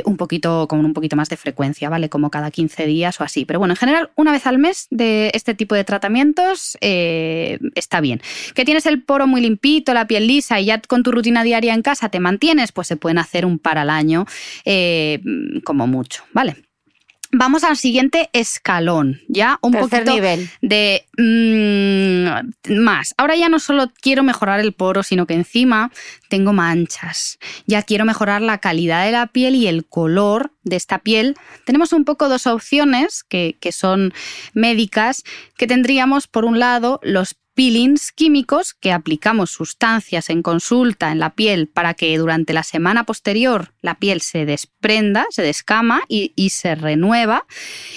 un 0.04 0.16
poquito 0.16 0.68
con 0.68 0.84
un 0.84 0.92
poquito 0.92 1.16
más 1.16 1.28
de 1.28 1.36
frecuencia, 1.36 1.88
¿vale? 1.88 2.08
Como 2.08 2.30
cada 2.30 2.50
15 2.50 2.86
días 2.86 3.20
o 3.20 3.24
así. 3.24 3.44
Pero 3.44 3.58
bueno, 3.58 3.72
en 3.72 3.78
general, 3.78 4.10
una 4.14 4.30
vez 4.30 4.46
al 4.46 4.58
mes 4.58 4.86
de 4.90 5.30
este 5.34 5.54
tipo 5.54 5.74
de 5.74 5.84
tratamientos. 5.84 6.78
Eh, 6.80 7.31
está 7.74 8.00
bien. 8.00 8.20
Que 8.54 8.64
tienes 8.64 8.86
el 8.86 9.02
poro 9.02 9.26
muy 9.26 9.40
limpito, 9.40 9.94
la 9.94 10.06
piel 10.06 10.26
lisa 10.26 10.60
y 10.60 10.66
ya 10.66 10.80
con 10.80 11.02
tu 11.02 11.12
rutina 11.12 11.42
diaria 11.42 11.74
en 11.74 11.82
casa 11.82 12.08
te 12.08 12.20
mantienes, 12.20 12.72
pues 12.72 12.88
se 12.88 12.96
pueden 12.96 13.18
hacer 13.18 13.46
un 13.46 13.58
par 13.58 13.78
al 13.78 13.90
año 13.90 14.26
eh, 14.64 15.20
como 15.64 15.86
mucho, 15.86 16.24
¿vale? 16.32 16.56
Vamos 17.34 17.64
al 17.64 17.78
siguiente 17.78 18.28
escalón, 18.34 19.22
ya 19.26 19.58
un 19.62 19.72
poquito 19.72 20.12
nivel. 20.12 20.50
de 20.60 21.06
mm, 21.16 22.74
más. 22.78 23.14
Ahora 23.16 23.36
ya 23.36 23.48
no 23.48 23.58
solo 23.58 23.90
quiero 24.02 24.22
mejorar 24.22 24.60
el 24.60 24.74
poro, 24.74 25.02
sino 25.02 25.26
que 25.26 25.32
encima 25.32 25.90
tengo 26.28 26.52
manchas. 26.52 27.38
Ya 27.66 27.82
quiero 27.82 28.04
mejorar 28.04 28.42
la 28.42 28.58
calidad 28.58 29.06
de 29.06 29.12
la 29.12 29.28
piel 29.28 29.54
y 29.54 29.66
el 29.66 29.86
color 29.86 30.52
de 30.62 30.76
esta 30.76 30.98
piel. 30.98 31.34
Tenemos 31.64 31.94
un 31.94 32.04
poco 32.04 32.28
dos 32.28 32.46
opciones 32.46 33.24
que, 33.24 33.56
que 33.60 33.72
son 33.72 34.12
médicas, 34.52 35.24
que 35.56 35.66
tendríamos 35.66 36.26
por 36.26 36.44
un 36.44 36.58
lado 36.58 37.00
los 37.02 37.34
peelings 37.62 38.10
químicos 38.10 38.74
que 38.74 38.90
aplicamos 38.90 39.52
sustancias 39.52 40.30
en 40.30 40.42
consulta 40.42 41.12
en 41.12 41.20
la 41.20 41.36
piel 41.36 41.68
para 41.68 41.94
que 41.94 42.18
durante 42.18 42.52
la 42.52 42.64
semana 42.64 43.04
posterior 43.04 43.72
la 43.82 44.00
piel 44.00 44.20
se 44.20 44.44
desprenda, 44.44 45.26
se 45.30 45.42
descama 45.42 46.02
y, 46.08 46.32
se 46.50 46.74
renueva. 46.74 47.46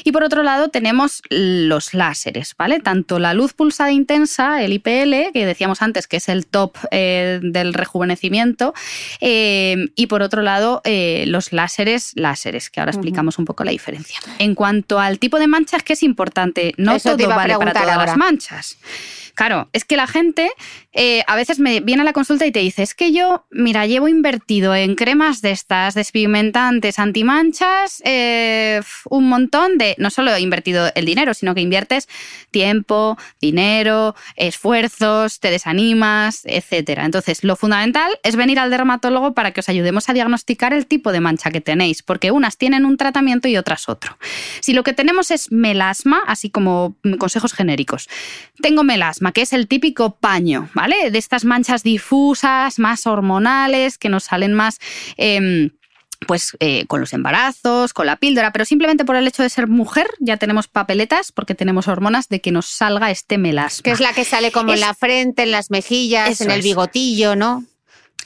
Y 0.04 0.12
por 0.12 0.24
otro 0.24 0.44
lado 0.44 0.70
tenemos 0.70 1.24
los 1.30 1.96
láseres, 1.96 2.54
¿vale? 2.56 2.80
Tanto 2.80 3.18
la 3.18 3.34
luz 3.34 3.54
pulsada 3.54 3.92
intensa, 3.92 4.62
el 4.62 4.72
IPL, 4.74 5.32
que 5.34 5.48
decíamos 5.48 5.82
antes 5.82 6.06
que 6.06 6.18
es 6.18 6.30
el 6.30 6.46
top 6.46 6.78
eh, 6.92 7.40
del 7.42 7.74
rejuvenecimiento, 7.74 8.76
eh, 9.20 9.88
y 9.96 10.06
por 10.06 10.22
otro 10.22 10.44
lado 10.44 10.82
eh, 10.84 11.24
los 11.26 11.54
láseres, 11.54 12.12
láseres, 12.14 12.70
que 12.70 12.82
ahora 12.82 12.92
explicamos 12.92 13.40
un 13.40 13.46
poco 13.46 13.64
la 13.64 13.72
diferencia. 13.72 14.20
En 14.38 14.54
cuanto 14.54 15.00
al 15.00 15.18
tipo 15.18 15.40
de 15.40 15.48
manchas, 15.48 15.82
que 15.82 15.94
es 15.94 16.04
importante, 16.04 16.76
no 16.78 17.00
todo 17.00 17.18
vale 17.30 17.58
para 17.58 17.74
todas 17.74 17.98
las 17.98 18.16
manchas. 18.16 18.78
Claro, 19.36 19.70
es 19.74 19.84
que 19.84 19.98
la 19.98 20.08
gente 20.08 20.50
eh, 20.94 21.24
a 21.28 21.36
veces 21.36 21.60
me 21.60 21.82
viene 21.82 22.02
a 22.02 22.06
la 22.06 22.14
consulta 22.14 22.46
y 22.46 22.54
te 22.54 22.62
dice, 22.62 22.84
es 22.84 22.96
que 22.96 23.12
yo, 23.12 23.46
mira, 23.52 23.86
llevo 23.86 24.08
invertido 24.08 24.74
en 24.74 24.96
cremas 24.96 25.42
de 25.42 25.52
estas 25.52 25.94
despigmentantes, 25.94 27.00
antimanchas, 27.00 28.02
eh, 28.06 28.82
un 29.10 29.28
montón 29.28 29.78
de, 29.78 29.96
no 29.98 30.10
solo 30.10 30.34
he 30.34 30.40
invertido 30.40 30.90
el 30.96 31.06
dinero, 31.06 31.34
sino 31.34 31.54
que 31.54 31.60
inviertes 31.60 32.08
tiempo, 32.50 33.18
dinero, 33.42 34.16
esfuerzos, 34.38 35.42
te 35.42 35.52
desanimas, 35.52 36.44
etc. 36.46 37.00
Entonces, 37.04 37.44
lo 37.44 37.58
fundamental 37.58 38.18
es 38.24 38.38
venir 38.38 38.58
al 38.60 38.72
dermatólogo 38.72 39.34
para 39.34 39.52
que 39.52 39.60
os 39.60 39.68
ayudemos 39.68 40.08
a 40.08 40.14
diagnosticar 40.14 40.74
el 40.74 40.86
tipo 40.86 41.12
de 41.12 41.20
mancha 41.20 41.52
que 41.52 41.60
tenéis, 41.60 42.04
porque 42.04 42.32
unas 42.32 42.58
tienen 42.58 42.86
un 42.86 42.96
tratamiento 42.96 43.50
y 43.50 43.58
otras 43.58 43.90
otro. 43.90 44.18
Si 44.62 44.72
lo 44.72 44.84
que 44.84 44.94
tenemos 44.94 45.30
es 45.30 45.52
melasma, 45.52 46.22
así 46.26 46.50
como 46.50 46.96
consejos 47.20 47.54
genéricos, 47.54 48.08
tengo 48.62 48.84
melasma, 48.84 49.25
que 49.32 49.42
es 49.42 49.54
el 49.54 49.68
típico 49.68 50.16
paño, 50.16 50.70
¿vale? 50.74 51.12
De 51.12 51.18
estas 51.18 51.46
manchas 51.46 51.84
difusas, 51.84 52.80
más 52.80 53.08
hormonales, 53.08 53.98
que 53.98 54.10
nos 54.10 54.26
salen 54.26 54.54
más... 54.54 54.80
Em, 55.18 55.72
pues 56.28 56.56
eh, 56.60 56.86
con 56.88 57.02
los 57.02 57.14
embarazos, 57.14 57.94
con 57.94 58.08
la 58.08 58.16
píldora, 58.16 58.52
pero 58.52 58.66
simplemente 58.66 59.06
por 59.06 59.16
el 59.16 59.28
hecho 59.28 59.44
de 59.44 59.50
ser 59.50 59.68
mujer 59.68 60.08
ya 60.20 60.38
tenemos 60.38 60.68
papeletas 60.68 61.32
porque 61.32 61.56
tenemos 61.56 61.88
hormonas 61.88 62.30
de 62.30 62.42
que 62.42 62.52
nos 62.52 62.66
salga 62.66 63.12
este 63.12 63.38
melasma. 63.38 63.84
Que 63.84 63.92
es 63.92 64.00
la 64.00 64.14
que 64.14 64.24
sale 64.24 64.52
como 64.52 64.74
en 64.74 64.80
la 64.80 64.94
frente, 64.94 65.44
en 65.44 65.52
las 65.52 65.70
mejillas, 65.70 66.42
en 66.42 66.52
el 66.52 66.62
bigotillo, 66.62 67.36
¿no? 67.36 67.66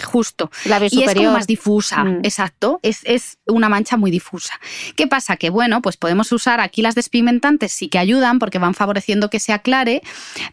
Justo. 0.03 0.51
La 0.65 0.79
y 0.89 1.03
es 1.03 1.13
como 1.13 1.31
más 1.31 1.47
difusa, 1.47 2.03
mm. 2.03 2.19
exacto. 2.23 2.79
Es, 2.83 3.37
una 3.45 3.69
mancha 3.69 3.97
muy 3.97 4.11
difusa. 4.11 4.59
¿Qué 4.95 5.07
pasa? 5.07 5.37
Que 5.37 5.49
bueno, 5.49 5.81
pues 5.81 5.97
podemos 5.97 6.31
usar 6.31 6.59
aquí 6.59 6.81
las 6.81 6.95
despigmentantes, 6.95 7.71
sí 7.71 7.89
que 7.89 7.97
ayudan 7.97 8.39
porque 8.39 8.59
van 8.59 8.73
favoreciendo 8.73 9.29
que 9.29 9.39
se 9.39 9.53
aclare, 9.53 10.01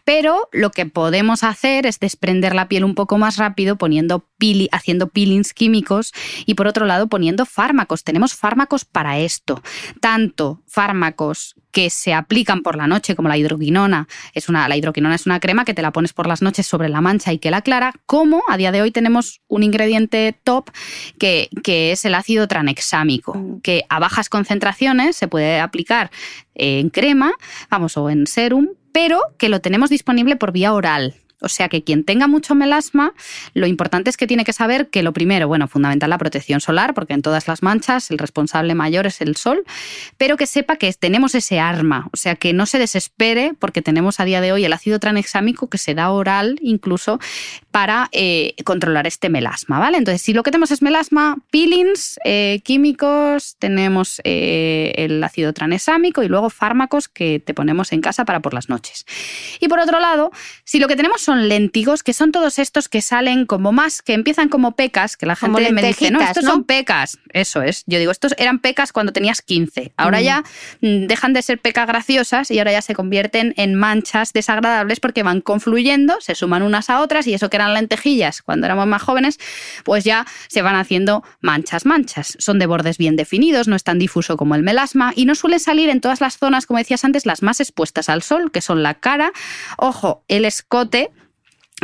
pero 0.03 0.49
lo 0.51 0.71
que 0.71 0.85
podemos 0.85 1.43
hacer 1.43 1.85
es 1.85 1.99
desprender 1.99 2.55
la 2.55 2.67
piel 2.67 2.83
un 2.83 2.95
poco 2.95 3.17
más 3.17 3.37
rápido 3.37 3.77
poniendo 3.77 4.25
haciendo 4.71 5.07
peelings 5.07 5.53
químicos 5.53 6.13
y 6.45 6.53
por 6.53 6.67
otro 6.67 6.85
lado 6.85 7.07
poniendo 7.07 7.45
fármacos. 7.45 8.03
Tenemos 8.03 8.35
fármacos 8.35 8.85
para 8.85 9.17
esto, 9.17 9.63
tanto 9.99 10.61
fármacos 10.67 11.55
que 11.71 11.89
se 11.89 12.13
aplican 12.13 12.61
por 12.61 12.75
la 12.75 12.87
noche, 12.87 13.15
como 13.15 13.29
la 13.29 13.37
hidroquinona. 13.37 14.07
Es 14.33 14.49
una, 14.49 14.67
la 14.67 14.77
hidroquinona 14.77 15.15
es 15.15 15.25
una 15.25 15.39
crema 15.39 15.65
que 15.65 15.73
te 15.73 15.81
la 15.81 15.91
pones 15.91 16.13
por 16.13 16.27
las 16.27 16.41
noches 16.41 16.65
sobre 16.65 16.89
la 16.89 17.01
mancha 17.01 17.33
y 17.33 17.39
que 17.39 17.51
la 17.51 17.57
aclara, 17.57 17.93
como 18.05 18.43
a 18.47 18.57
día 18.57 18.71
de 18.71 18.81
hoy 18.81 18.91
tenemos 18.91 19.41
un 19.47 19.63
ingrediente 19.63 20.35
top 20.43 20.71
que, 21.19 21.49
que 21.63 21.91
es 21.91 22.05
el 22.05 22.15
ácido 22.15 22.47
tranexámico, 22.47 23.35
mm. 23.35 23.61
que 23.61 23.83
a 23.89 23.99
bajas 23.99 24.29
concentraciones 24.29 25.15
se 25.15 25.27
puede 25.27 25.59
aplicar 25.59 26.11
en 26.55 26.89
crema, 26.89 27.33
vamos, 27.69 27.97
o 27.97 28.09
en 28.09 28.27
serum, 28.27 28.69
pero 28.91 29.21
que 29.37 29.49
lo 29.49 29.61
tenemos 29.61 29.89
disponible 29.89 30.35
por 30.35 30.51
vía 30.51 30.73
oral. 30.73 31.15
O 31.41 31.49
sea 31.49 31.69
que 31.69 31.83
quien 31.83 32.03
tenga 32.03 32.27
mucho 32.27 32.55
melasma, 32.55 33.13
lo 33.53 33.67
importante 33.67 34.09
es 34.09 34.17
que 34.17 34.27
tiene 34.27 34.43
que 34.43 34.53
saber 34.53 34.89
que 34.89 35.03
lo 35.03 35.13
primero, 35.13 35.47
bueno, 35.47 35.67
fundamental 35.67 36.09
la 36.09 36.17
protección 36.17 36.61
solar, 36.61 36.93
porque 36.93 37.13
en 37.13 37.21
todas 37.21 37.47
las 37.47 37.61
manchas 37.61 38.09
el 38.11 38.17
responsable 38.17 38.73
mayor 38.73 39.05
es 39.05 39.21
el 39.21 39.35
sol, 39.35 39.63
pero 40.17 40.37
que 40.37 40.47
sepa 40.47 40.77
que 40.77 40.91
tenemos 40.93 41.35
ese 41.35 41.59
arma, 41.59 42.09
o 42.11 42.17
sea 42.17 42.35
que 42.35 42.53
no 42.53 42.65
se 42.65 42.79
desespere 42.79 43.53
porque 43.59 43.81
tenemos 43.81 44.19
a 44.19 44.25
día 44.25 44.41
de 44.41 44.51
hoy 44.51 44.65
el 44.65 44.73
ácido 44.73 44.99
tranexámico 44.99 45.69
que 45.69 45.77
se 45.77 45.93
da 45.93 46.09
oral 46.09 46.57
incluso 46.61 47.19
para 47.71 48.09
eh, 48.11 48.55
controlar 48.63 49.05
este 49.05 49.29
melasma, 49.29 49.77
¿vale? 49.77 49.97
Entonces, 49.97 50.21
si 50.21 50.33
lo 50.33 50.41
que 50.41 50.49
tenemos 50.49 50.71
es 50.71 50.81
melasma, 50.81 51.37
peelings, 51.51 52.19
eh, 52.25 52.61
químicos, 52.63 53.55
tenemos 53.59 54.19
eh, 54.23 54.93
el 54.97 55.23
ácido 55.23 55.53
tranexámico 55.53 56.23
y 56.23 56.27
luego 56.27 56.49
fármacos 56.49 57.07
que 57.07 57.39
te 57.39 57.53
ponemos 57.53 57.91
en 57.93 58.01
casa 58.01 58.25
para 58.25 58.39
por 58.39 58.55
las 58.55 58.69
noches. 58.69 59.05
Y 59.59 59.67
por 59.67 59.79
otro 59.79 59.99
lado, 59.99 60.31
si 60.63 60.79
lo 60.79 60.87
que 60.87 60.95
tenemos 60.95 61.26
son 61.27 61.49
léntigos, 61.49 62.03
que 62.03 62.13
son 62.13 62.31
todos 62.31 62.57
estos 62.57 62.87
que 62.87 63.01
salen 63.01 63.45
como 63.45 63.73
más, 63.73 64.01
que 64.01 64.13
empiezan 64.13 64.47
como 64.47 64.77
pecas, 64.77 65.17
que 65.17 65.25
la 65.25 65.35
gente 65.35 65.73
me 65.73 65.81
dice, 65.81 66.09
no, 66.09 66.21
estos 66.21 66.45
son 66.45 66.63
pecas. 66.63 67.19
Eso 67.33 67.61
es. 67.61 67.83
Yo 67.85 67.99
digo, 67.99 68.13
estos 68.13 68.33
eran 68.37 68.59
pecas 68.59 68.93
cuando 68.93 69.11
tenías 69.11 69.41
15. 69.41 69.91
Ahora 69.97 70.19
mm. 70.19 70.23
ya 70.23 70.43
mm, 70.79 71.07
dejan 71.07 71.33
de 71.33 71.41
ser 71.41 71.59
pecas 71.59 71.85
graciosas 71.85 72.49
y 72.49 72.59
ahora 72.59 72.71
ya 72.71 72.81
se 72.81 72.95
convierten 72.95 73.53
en 73.57 73.75
manchas 73.75 74.31
desagradables 74.31 75.01
porque 75.01 75.21
van 75.21 75.41
confluyendo, 75.41 76.15
se 76.21 76.33
suman 76.33 76.63
unas 76.63 76.89
a 76.89 77.01
otras 77.01 77.27
y 77.27 77.33
eso 77.33 77.49
que 77.49 77.57
eran 77.57 77.73
lentejillas 77.73 78.41
cuando 78.41 78.65
éramos 78.65 78.87
más 78.87 79.01
jóvenes, 79.01 79.37
pues 79.83 80.05
ya 80.05 80.25
se 80.47 80.61
van 80.61 80.75
haciendo 80.75 81.25
manchas, 81.41 81.85
manchas. 81.85 82.37
Son 82.39 82.57
de 82.57 82.67
bordes 82.67 82.97
bien 82.97 83.17
definidos, 83.17 83.67
no 83.67 83.75
es 83.75 83.83
tan 83.83 83.99
difuso 83.99 84.37
como 84.37 84.55
el 84.55 84.63
melasma 84.63 85.11
y 85.13 85.25
no 85.25 85.35
suelen 85.35 85.59
salir 85.59 85.89
en 85.89 85.99
todas 85.99 86.21
las 86.21 86.37
zonas, 86.37 86.65
como 86.65 86.79
decías 86.79 87.03
antes, 87.03 87.25
las 87.25 87.41
más 87.41 87.59
expuestas 87.59 88.07
al 88.07 88.23
sol, 88.23 88.49
que 88.49 88.61
son 88.61 88.81
la 88.81 88.93
cara, 88.93 89.33
ojo, 89.77 90.23
el 90.29 90.45
escote, 90.45 91.11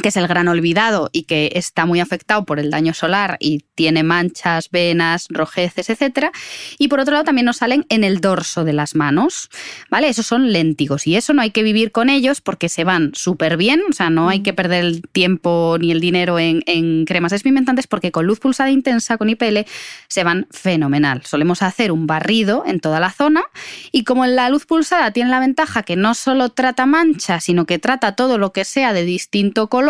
que 0.02 0.10
es 0.10 0.18
el 0.18 0.28
gran 0.28 0.48
olvidado 0.48 1.10
y 1.14 1.24
que 1.24 1.52
está 1.54 1.86
muy 1.86 2.00
afectado 2.00 2.46
por 2.46 2.60
el 2.60 2.72
daño 2.72 2.96
solar 2.96 3.38
y 3.39 3.64
tiene 3.76 4.02
manchas, 4.02 4.70
venas, 4.72 5.28
rojeces, 5.30 5.89
etc. 5.89 6.32
Y 6.80 6.88
por 6.88 7.00
otro 7.00 7.14
lado 7.14 7.26
también 7.26 7.46
nos 7.46 7.58
salen 7.58 7.86
en 7.89 8.04
el 8.04 8.20
dorso 8.20 8.64
de 8.64 8.74
las 8.74 8.96
manos, 8.96 9.50
¿vale? 9.91 10.10
Esos 10.10 10.26
son 10.26 10.52
léntigos 10.52 11.06
y 11.06 11.16
eso 11.16 11.34
no 11.34 11.44
hay 11.44 11.52
que 11.52 11.62
vivir 11.62 11.91
con 11.91 12.10
ellos 12.10 12.41
porque 12.41 12.70
se 12.70 12.84
van 12.84 13.12
súper 13.14 13.56
bien, 13.56 13.82
o 13.88 13.94
sea, 13.94 14.10
no 14.10 14.30
hay 14.30 14.41
que 14.41 14.54
perder 14.54 14.84
el 14.84 15.04
tiempo 15.04 15.78
ni 15.80 15.91
el 15.91 16.00
dinero 16.00 16.39
en, 16.39 16.64
en 16.66 17.06
cremas 17.06 17.32
despigmentantes 17.32 17.86
porque 17.86 18.12
con 18.12 18.26
luz 18.26 18.39
pulsada 18.39 18.72
intensa, 18.72 19.18
con 19.18 19.30
IPL, 19.30 19.60
se 20.08 20.24
van 20.24 20.48
fenomenal. 20.50 21.22
Solemos 21.24 21.62
hacer 21.62 21.91
un 21.91 22.08
barrido 22.08 22.64
en 22.66 22.80
toda 22.80 23.00
la 23.00 23.12
zona 23.12 23.44
y 23.91 24.06
como 24.06 24.26
la 24.26 24.50
luz 24.50 24.66
pulsada 24.66 25.12
tiene 25.12 25.30
la 25.30 25.39
ventaja 25.39 25.84
que 25.84 25.96
no 25.96 26.16
solo 26.16 26.50
trata 26.50 26.88
manchas, 26.88 27.44
sino 27.44 27.66
que 27.66 27.78
trata 27.78 28.16
todo 28.16 28.39
lo 28.39 28.52
que 28.54 28.66
sea 28.66 28.91
de 28.91 29.06
distinto 29.06 29.70
color, 29.70 29.83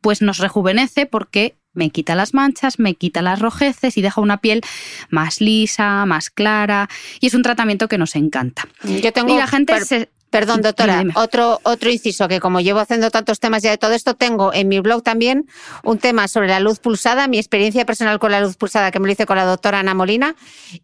pues 0.00 0.22
nos 0.22 0.38
rejuvenece 0.38 1.06
porque 1.06 1.56
me 1.72 1.90
quita 1.90 2.14
las 2.14 2.34
manchas, 2.34 2.78
me 2.78 2.94
quita 2.94 3.20
las 3.20 3.40
rojeces 3.40 3.98
y 3.98 4.02
deja 4.02 4.20
una 4.20 4.38
piel 4.38 4.62
más 5.10 5.40
lisa, 5.40 6.06
más 6.06 6.30
clara. 6.30 6.88
Y 7.20 7.26
es 7.26 7.34
un 7.34 7.42
tratamiento 7.42 7.88
que 7.88 7.98
nos 7.98 8.14
encanta. 8.16 8.68
Yo 8.84 9.12
tengo, 9.12 9.34
y 9.34 9.38
la 9.38 9.46
gente 9.46 10.08
Perdón, 10.34 10.62
doctora, 10.62 11.04
otro, 11.14 11.60
otro 11.62 11.90
inciso, 11.90 12.26
que 12.26 12.40
como 12.40 12.58
llevo 12.58 12.80
haciendo 12.80 13.12
tantos 13.12 13.38
temas 13.38 13.62
ya 13.62 13.70
de 13.70 13.78
todo 13.78 13.92
esto, 13.92 14.14
tengo 14.14 14.52
en 14.52 14.66
mi 14.66 14.80
blog 14.80 15.04
también 15.04 15.46
un 15.84 15.98
tema 15.98 16.26
sobre 16.26 16.48
la 16.48 16.58
luz 16.58 16.80
pulsada, 16.80 17.28
mi 17.28 17.38
experiencia 17.38 17.86
personal 17.86 18.18
con 18.18 18.32
la 18.32 18.40
luz 18.40 18.56
pulsada, 18.56 18.90
que 18.90 18.98
me 18.98 19.06
lo 19.06 19.12
hice 19.12 19.26
con 19.26 19.36
la 19.36 19.44
doctora 19.44 19.78
Ana 19.78 19.94
Molina, 19.94 20.34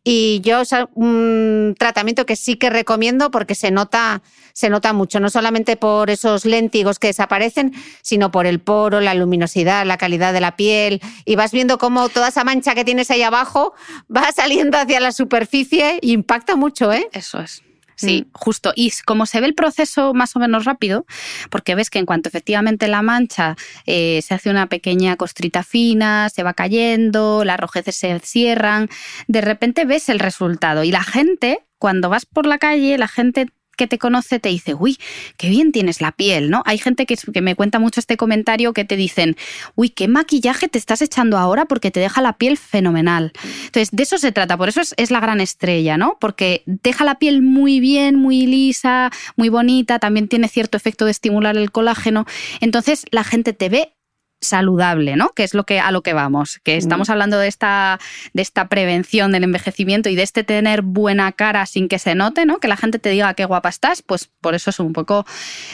y 0.04 0.40
yo 0.44 0.62
un 0.94 1.74
tratamiento 1.76 2.26
que 2.26 2.36
sí 2.36 2.54
que 2.54 2.70
recomiendo 2.70 3.32
porque 3.32 3.56
se 3.56 3.72
nota, 3.72 4.22
se 4.52 4.70
nota 4.70 4.92
mucho, 4.92 5.18
no 5.18 5.30
solamente 5.30 5.74
por 5.74 6.10
esos 6.10 6.44
léntigos 6.44 7.00
que 7.00 7.08
desaparecen, 7.08 7.74
sino 8.02 8.30
por 8.30 8.46
el 8.46 8.60
poro, 8.60 9.00
la 9.00 9.14
luminosidad, 9.14 9.84
la 9.84 9.98
calidad 9.98 10.32
de 10.32 10.42
la 10.42 10.54
piel, 10.54 11.00
y 11.24 11.34
vas 11.34 11.50
viendo 11.50 11.76
cómo 11.78 12.08
toda 12.08 12.28
esa 12.28 12.44
mancha 12.44 12.76
que 12.76 12.84
tienes 12.84 13.10
ahí 13.10 13.22
abajo 13.22 13.74
va 14.16 14.30
saliendo 14.30 14.78
hacia 14.78 15.00
la 15.00 15.10
superficie 15.10 15.98
y 16.02 16.12
impacta 16.12 16.54
mucho, 16.54 16.92
¿eh? 16.92 17.08
Eso 17.10 17.40
es. 17.40 17.64
Sí, 18.00 18.26
mm. 18.26 18.30
justo. 18.32 18.72
Y 18.74 18.92
como 19.04 19.26
se 19.26 19.40
ve 19.40 19.46
el 19.46 19.54
proceso 19.54 20.14
más 20.14 20.34
o 20.36 20.38
menos 20.38 20.64
rápido, 20.64 21.06
porque 21.50 21.74
ves 21.74 21.90
que 21.90 21.98
en 21.98 22.06
cuanto 22.06 22.28
efectivamente 22.28 22.88
la 22.88 23.02
mancha 23.02 23.56
eh, 23.86 24.20
se 24.22 24.34
hace 24.34 24.50
una 24.50 24.66
pequeña 24.68 25.16
costrita 25.16 25.62
fina, 25.62 26.28
se 26.30 26.42
va 26.42 26.54
cayendo, 26.54 27.44
las 27.44 27.60
rojeces 27.60 27.96
se 27.96 28.18
cierran, 28.20 28.88
de 29.26 29.40
repente 29.40 29.84
ves 29.84 30.08
el 30.08 30.18
resultado. 30.18 30.82
Y 30.84 30.90
la 30.90 31.02
gente, 31.02 31.60
cuando 31.78 32.08
vas 32.08 32.26
por 32.26 32.46
la 32.46 32.58
calle, 32.58 32.96
la 32.96 33.08
gente 33.08 33.48
que 33.80 33.86
te 33.86 33.96
conoce 33.96 34.38
te 34.40 34.50
dice, 34.50 34.74
uy, 34.74 34.98
qué 35.38 35.48
bien 35.48 35.72
tienes 35.72 36.02
la 36.02 36.12
piel, 36.12 36.50
¿no? 36.50 36.62
Hay 36.66 36.76
gente 36.76 37.06
que, 37.06 37.16
que 37.16 37.40
me 37.40 37.54
cuenta 37.54 37.78
mucho 37.78 37.98
este 37.98 38.18
comentario 38.18 38.74
que 38.74 38.84
te 38.84 38.94
dicen, 38.94 39.38
uy, 39.74 39.88
qué 39.88 40.06
maquillaje 40.06 40.68
te 40.68 40.76
estás 40.76 41.00
echando 41.00 41.38
ahora 41.38 41.64
porque 41.64 41.90
te 41.90 41.98
deja 41.98 42.20
la 42.20 42.34
piel 42.34 42.58
fenomenal. 42.58 43.32
Entonces, 43.64 43.88
de 43.90 44.02
eso 44.02 44.18
se 44.18 44.32
trata, 44.32 44.58
por 44.58 44.68
eso 44.68 44.82
es, 44.82 44.92
es 44.98 45.10
la 45.10 45.20
gran 45.20 45.40
estrella, 45.40 45.96
¿no? 45.96 46.18
Porque 46.20 46.62
deja 46.66 47.06
la 47.06 47.18
piel 47.18 47.40
muy 47.40 47.80
bien, 47.80 48.16
muy 48.16 48.46
lisa, 48.46 49.10
muy 49.36 49.48
bonita, 49.48 49.98
también 49.98 50.28
tiene 50.28 50.48
cierto 50.48 50.76
efecto 50.76 51.06
de 51.06 51.12
estimular 51.12 51.56
el 51.56 51.70
colágeno. 51.70 52.26
Entonces, 52.60 53.06
la 53.10 53.24
gente 53.24 53.54
te 53.54 53.70
ve 53.70 53.94
saludable, 54.40 55.16
¿no? 55.16 55.30
Que 55.30 55.44
es 55.44 55.54
lo 55.54 55.64
que 55.64 55.80
a 55.80 55.90
lo 55.90 56.02
que 56.02 56.12
vamos, 56.12 56.60
que 56.62 56.76
estamos 56.76 57.10
hablando 57.10 57.38
de 57.38 57.48
esta 57.48 58.00
de 58.32 58.42
esta 58.42 58.68
prevención 58.68 59.32
del 59.32 59.44
envejecimiento 59.44 60.08
y 60.08 60.16
de 60.16 60.22
este 60.22 60.44
tener 60.44 60.82
buena 60.82 61.32
cara 61.32 61.66
sin 61.66 61.88
que 61.88 61.98
se 61.98 62.14
note, 62.14 62.46
¿no? 62.46 62.58
Que 62.58 62.68
la 62.68 62.76
gente 62.76 62.98
te 62.98 63.10
diga 63.10 63.34
qué 63.34 63.44
guapa 63.44 63.68
estás, 63.68 64.02
pues 64.02 64.30
por 64.40 64.54
eso 64.54 64.70
es 64.70 64.80
un 64.80 64.92
poco 64.92 65.26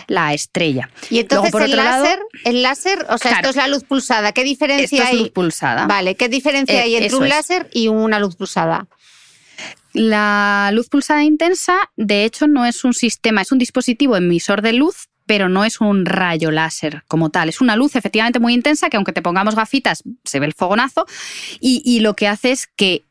la 0.09 0.35
estrella. 0.35 0.91
Y 1.11 1.21
entonces 1.21 1.55
el 1.55 1.77
láser, 1.77 2.19
el 2.45 2.63
láser, 2.63 3.07
o 3.09 3.19
sea, 3.19 3.33
esto 3.33 3.51
es 3.51 3.57
la 3.57 3.69
luz 3.69 3.85
pulsada, 3.85 4.33
¿qué 4.33 4.45
diferencia 4.45 4.99
esto 4.99 5.09
hay? 5.09 5.17
Es 5.17 5.23
luz 5.23 5.31
pulsada. 5.31 5.87
Vale, 5.87 6.17
¿qué 6.17 6.29
diferencia 6.29 6.77
eh, 6.77 6.83
hay 6.83 6.97
entre 6.97 7.17
un 7.17 7.29
láser 7.29 7.69
y 7.73 7.89
una 7.89 8.19
luz 8.19 8.37
pulsada? 8.37 8.87
La 9.93 10.71
luz 10.75 10.89
pulsada 10.89 11.25
intensa, 11.25 11.79
de 11.97 12.25
hecho, 12.25 12.47
no 12.49 12.67
es 12.67 12.85
un 12.85 12.93
sistema, 12.93 13.41
es 13.41 13.51
un 13.51 13.59
dispositivo 13.59 14.17
emisor 14.17 14.61
de 14.61 14.75
luz 14.75 15.09
pero 15.27 15.49
no 15.49 15.65
es 15.65 15.81
un 15.81 16.07
rayo 16.07 16.51
láser 16.51 17.03
como 17.09 17.31
tal. 17.31 17.49
Es 17.49 17.61
una 17.61 17.77
luz 17.77 17.97
efectivamente 17.97 18.39
muy 18.39 18.55
intensa 18.55 18.89
que 18.89 18.97
aunque 18.97 19.13
te 19.13 19.23
pongamos 19.23 19.55
gafitas 19.55 20.03
se 20.25 20.41
ve 20.41 20.47
el 20.47 20.55
fogonazo 20.55 21.07
y, 21.61 22.01
lo 22.01 22.15
que 22.15 22.29
hace 22.29 22.53
es 22.53 22.67
que 22.67 23.05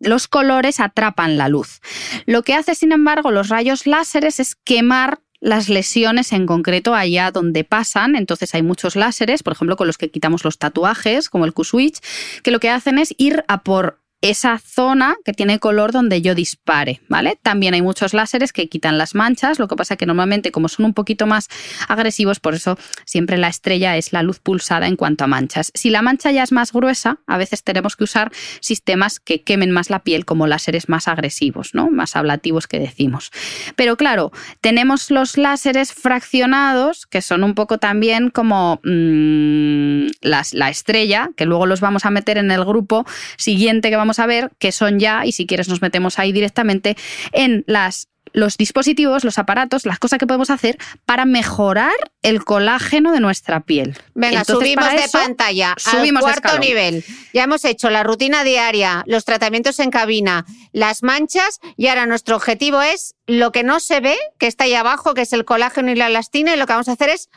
los 0.00 0.26
colores 0.26 0.80
atrapan 0.80 1.36
la 1.36 1.48
luz. 1.48 1.80
Lo 2.26 2.42
que 2.42 2.54
hace, 2.54 2.74
sin 2.74 2.92
embargo, 2.92 3.30
los 3.30 3.48
rayos 3.48 3.86
láseres 3.86 4.40
es 4.40 4.56
quemar 4.56 5.20
las 5.40 5.68
lesiones 5.68 6.32
en 6.32 6.46
concreto 6.46 6.94
allá 6.94 7.30
donde 7.30 7.64
pasan. 7.64 8.16
Entonces 8.16 8.54
hay 8.54 8.62
muchos 8.62 8.96
láseres, 8.96 9.42
por 9.42 9.52
ejemplo, 9.52 9.76
con 9.76 9.86
los 9.86 9.98
que 9.98 10.10
quitamos 10.10 10.44
los 10.44 10.58
tatuajes, 10.58 11.28
como 11.28 11.44
el 11.44 11.52
Q-Switch, 11.52 12.00
que 12.42 12.50
lo 12.50 12.60
que 12.60 12.70
hacen 12.70 12.98
es 12.98 13.14
ir 13.18 13.44
a 13.48 13.62
por 13.62 13.99
esa 14.20 14.58
zona 14.58 15.16
que 15.24 15.32
tiene 15.32 15.58
color 15.58 15.92
donde 15.92 16.20
yo 16.20 16.34
dispare, 16.34 17.00
¿vale? 17.08 17.38
También 17.42 17.74
hay 17.74 17.82
muchos 17.82 18.12
láseres 18.12 18.52
que 18.52 18.68
quitan 18.68 18.98
las 18.98 19.14
manchas, 19.14 19.58
lo 19.58 19.66
que 19.66 19.76
pasa 19.76 19.96
que 19.96 20.06
normalmente 20.06 20.52
como 20.52 20.68
son 20.68 20.84
un 20.84 20.94
poquito 20.94 21.26
más 21.26 21.48
agresivos, 21.88 22.38
por 22.38 22.54
eso 22.54 22.78
siempre 23.06 23.38
la 23.38 23.48
estrella 23.48 23.96
es 23.96 24.12
la 24.12 24.22
luz 24.22 24.38
pulsada 24.38 24.86
en 24.86 24.96
cuanto 24.96 25.24
a 25.24 25.26
manchas. 25.26 25.72
Si 25.74 25.88
la 25.88 26.02
mancha 26.02 26.30
ya 26.32 26.42
es 26.42 26.52
más 26.52 26.72
gruesa, 26.72 27.18
a 27.26 27.38
veces 27.38 27.64
tenemos 27.64 27.96
que 27.96 28.04
usar 28.04 28.30
sistemas 28.60 29.20
que 29.20 29.42
quemen 29.42 29.70
más 29.70 29.88
la 29.88 30.00
piel 30.00 30.26
como 30.26 30.46
láseres 30.46 30.88
más 30.88 31.08
agresivos, 31.08 31.74
¿no? 31.74 31.90
Más 31.90 32.14
ablativos 32.14 32.66
que 32.66 32.78
decimos. 32.78 33.30
Pero 33.74 33.96
claro, 33.96 34.32
tenemos 34.60 35.10
los 35.10 35.38
láseres 35.38 35.94
fraccionados, 35.94 37.06
que 37.06 37.22
son 37.22 37.42
un 37.42 37.54
poco 37.54 37.78
también 37.78 38.28
como 38.28 38.80
mm, 38.84 40.08
la 40.20 40.68
estrella, 40.68 41.30
que 41.36 41.46
luego 41.46 41.64
los 41.64 41.80
vamos 41.80 42.04
a 42.04 42.10
meter 42.10 42.36
en 42.36 42.50
el 42.50 42.64
grupo 42.64 43.06
siguiente 43.38 43.88
que 43.88 43.96
vamos 43.96 44.09
a 44.18 44.26
ver, 44.26 44.50
que 44.58 44.72
son 44.72 44.98
ya, 44.98 45.24
y 45.24 45.32
si 45.32 45.46
quieres 45.46 45.68
nos 45.68 45.82
metemos 45.82 46.18
ahí 46.18 46.32
directamente, 46.32 46.96
en 47.32 47.64
las 47.66 48.10
los 48.32 48.56
dispositivos, 48.56 49.24
los 49.24 49.38
aparatos, 49.38 49.86
las 49.86 49.98
cosas 49.98 50.18
que 50.18 50.26
podemos 50.26 50.50
hacer 50.50 50.78
para 51.04 51.24
mejorar 51.24 51.92
el 52.22 52.44
colágeno 52.44 53.12
de 53.12 53.20
nuestra 53.20 53.60
piel. 53.60 53.96
Venga, 54.14 54.44
subimos 54.44 54.90
de 54.92 55.08
pantalla 55.10 55.74
subimos 55.78 56.24
al 56.24 56.40
cuarto 56.40 56.58
nivel. 56.58 57.04
Ya 57.32 57.44
hemos 57.44 57.64
hecho 57.64 57.90
la 57.90 58.02
rutina 58.02 58.44
diaria, 58.44 59.02
los 59.06 59.24
tratamientos 59.24 59.78
en 59.80 59.90
cabina, 59.90 60.46
las 60.72 61.02
manchas 61.02 61.60
y 61.76 61.88
ahora 61.88 62.06
nuestro 62.06 62.36
objetivo 62.36 62.82
es 62.82 63.14
lo 63.26 63.52
que 63.52 63.62
no 63.62 63.80
se 63.80 64.00
ve, 64.00 64.16
que 64.38 64.46
está 64.46 64.64
ahí 64.64 64.74
abajo, 64.74 65.14
que 65.14 65.22
es 65.22 65.32
el 65.32 65.44
colágeno 65.44 65.90
y 65.90 65.94
la 65.94 66.06
elastina 66.06 66.54
y 66.54 66.56
lo 66.56 66.66
que 66.66 66.72
vamos 66.72 66.88
a 66.88 66.92
hacer 66.92 67.08
es 67.08 67.30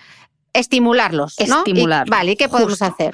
estimularlos, 0.53 1.35
¿no? 1.47 1.59
Estimular. 1.59 2.09
vale, 2.09 2.31
¿y 2.31 2.35
qué 2.35 2.49
podemos 2.49 2.81
hacer? 2.81 3.13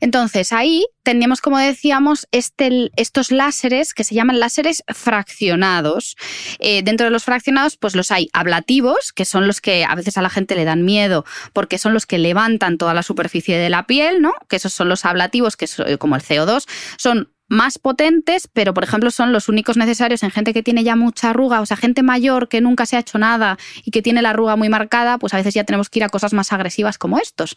Entonces 0.00 0.52
ahí 0.52 0.86
tendríamos, 1.02 1.40
como 1.40 1.58
decíamos, 1.58 2.28
este, 2.30 2.90
estos 2.96 3.32
láseres 3.32 3.94
que 3.94 4.04
se 4.04 4.14
llaman 4.14 4.38
láseres 4.38 4.84
fraccionados. 4.86 6.16
Eh, 6.60 6.82
dentro 6.82 7.06
de 7.06 7.10
los 7.10 7.24
fraccionados, 7.24 7.76
pues 7.76 7.96
los 7.96 8.10
hay 8.10 8.28
ablativos, 8.32 9.12
que 9.12 9.24
son 9.24 9.46
los 9.46 9.60
que 9.60 9.84
a 9.84 9.94
veces 9.94 10.16
a 10.16 10.22
la 10.22 10.30
gente 10.30 10.54
le 10.54 10.64
dan 10.64 10.84
miedo 10.84 11.24
porque 11.52 11.78
son 11.78 11.94
los 11.94 12.06
que 12.06 12.18
levantan 12.18 12.78
toda 12.78 12.94
la 12.94 13.02
superficie 13.02 13.58
de 13.58 13.70
la 13.70 13.86
piel, 13.86 14.20
¿no? 14.20 14.34
Que 14.48 14.56
esos 14.56 14.72
son 14.72 14.88
los 14.88 15.04
ablativos, 15.04 15.56
que 15.56 15.64
es 15.64 15.76
como 15.98 16.14
el 16.14 16.22
CO2, 16.22 16.64
son 16.96 17.32
más 17.48 17.78
potentes, 17.78 18.48
pero 18.52 18.74
por 18.74 18.84
ejemplo 18.84 19.10
son 19.10 19.32
los 19.32 19.48
únicos 19.48 19.76
necesarios 19.76 20.22
en 20.22 20.30
gente 20.30 20.52
que 20.52 20.62
tiene 20.62 20.84
ya 20.84 20.96
mucha 20.96 21.30
arruga, 21.30 21.60
o 21.60 21.66
sea, 21.66 21.76
gente 21.76 22.02
mayor 22.02 22.48
que 22.48 22.60
nunca 22.60 22.86
se 22.86 22.96
ha 22.96 23.00
hecho 23.00 23.18
nada 23.18 23.58
y 23.84 23.90
que 23.90 24.02
tiene 24.02 24.22
la 24.22 24.30
arruga 24.30 24.56
muy 24.56 24.68
marcada, 24.68 25.18
pues 25.18 25.34
a 25.34 25.38
veces 25.38 25.54
ya 25.54 25.64
tenemos 25.64 25.88
que 25.88 25.98
ir 26.00 26.04
a 26.04 26.08
cosas 26.08 26.32
más 26.32 26.52
agresivas 26.52 26.98
como 26.98 27.18
estos. 27.18 27.56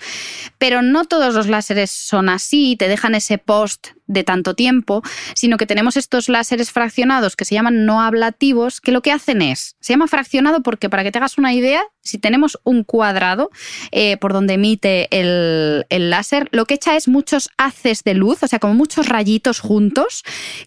Pero 0.58 0.82
no 0.82 1.06
todos 1.06 1.34
los 1.34 1.48
láseres 1.48 1.92
son 1.92 2.30
así, 2.30 2.76
te 2.78 2.88
dejan 2.88 3.16
ese 3.16 3.38
post 3.38 3.90
de 4.12 4.24
tanto 4.24 4.54
tiempo, 4.54 5.02
sino 5.36 5.58
que 5.58 5.66
tenemos 5.66 5.98
estos 5.98 6.30
láseres 6.30 6.72
fraccionados 6.72 7.36
que 7.36 7.46
se 7.46 7.56
llaman 7.56 7.86
no 7.86 8.02
ablativos, 8.02 8.82
que 8.82 8.92
lo 8.92 9.02
que 9.02 9.12
hacen 9.12 9.42
es, 9.42 9.76
se 9.80 9.94
llama 9.94 10.08
fraccionado 10.08 10.62
porque 10.62 10.90
para 10.90 11.04
que 11.04 11.12
te 11.12 11.18
hagas 11.18 11.38
una 11.38 11.54
idea, 11.54 11.82
si 12.02 12.18
tenemos 12.18 12.60
un 12.64 12.84
cuadrado 12.84 13.52
eh, 13.92 14.18
por 14.18 14.34
donde 14.34 14.56
emite 14.56 15.08
el, 15.12 15.86
el 15.90 16.10
láser, 16.10 16.50
lo 16.52 16.66
que 16.66 16.76
echa 16.76 16.96
es 16.96 17.08
muchos 17.08 17.50
haces 17.58 18.04
de 18.04 18.14
luz, 18.14 18.44
o 18.44 18.48
sea, 18.48 18.60
como 18.60 18.74
muchos 18.74 19.08
rayitos 19.08 19.60
juntos 19.60 20.24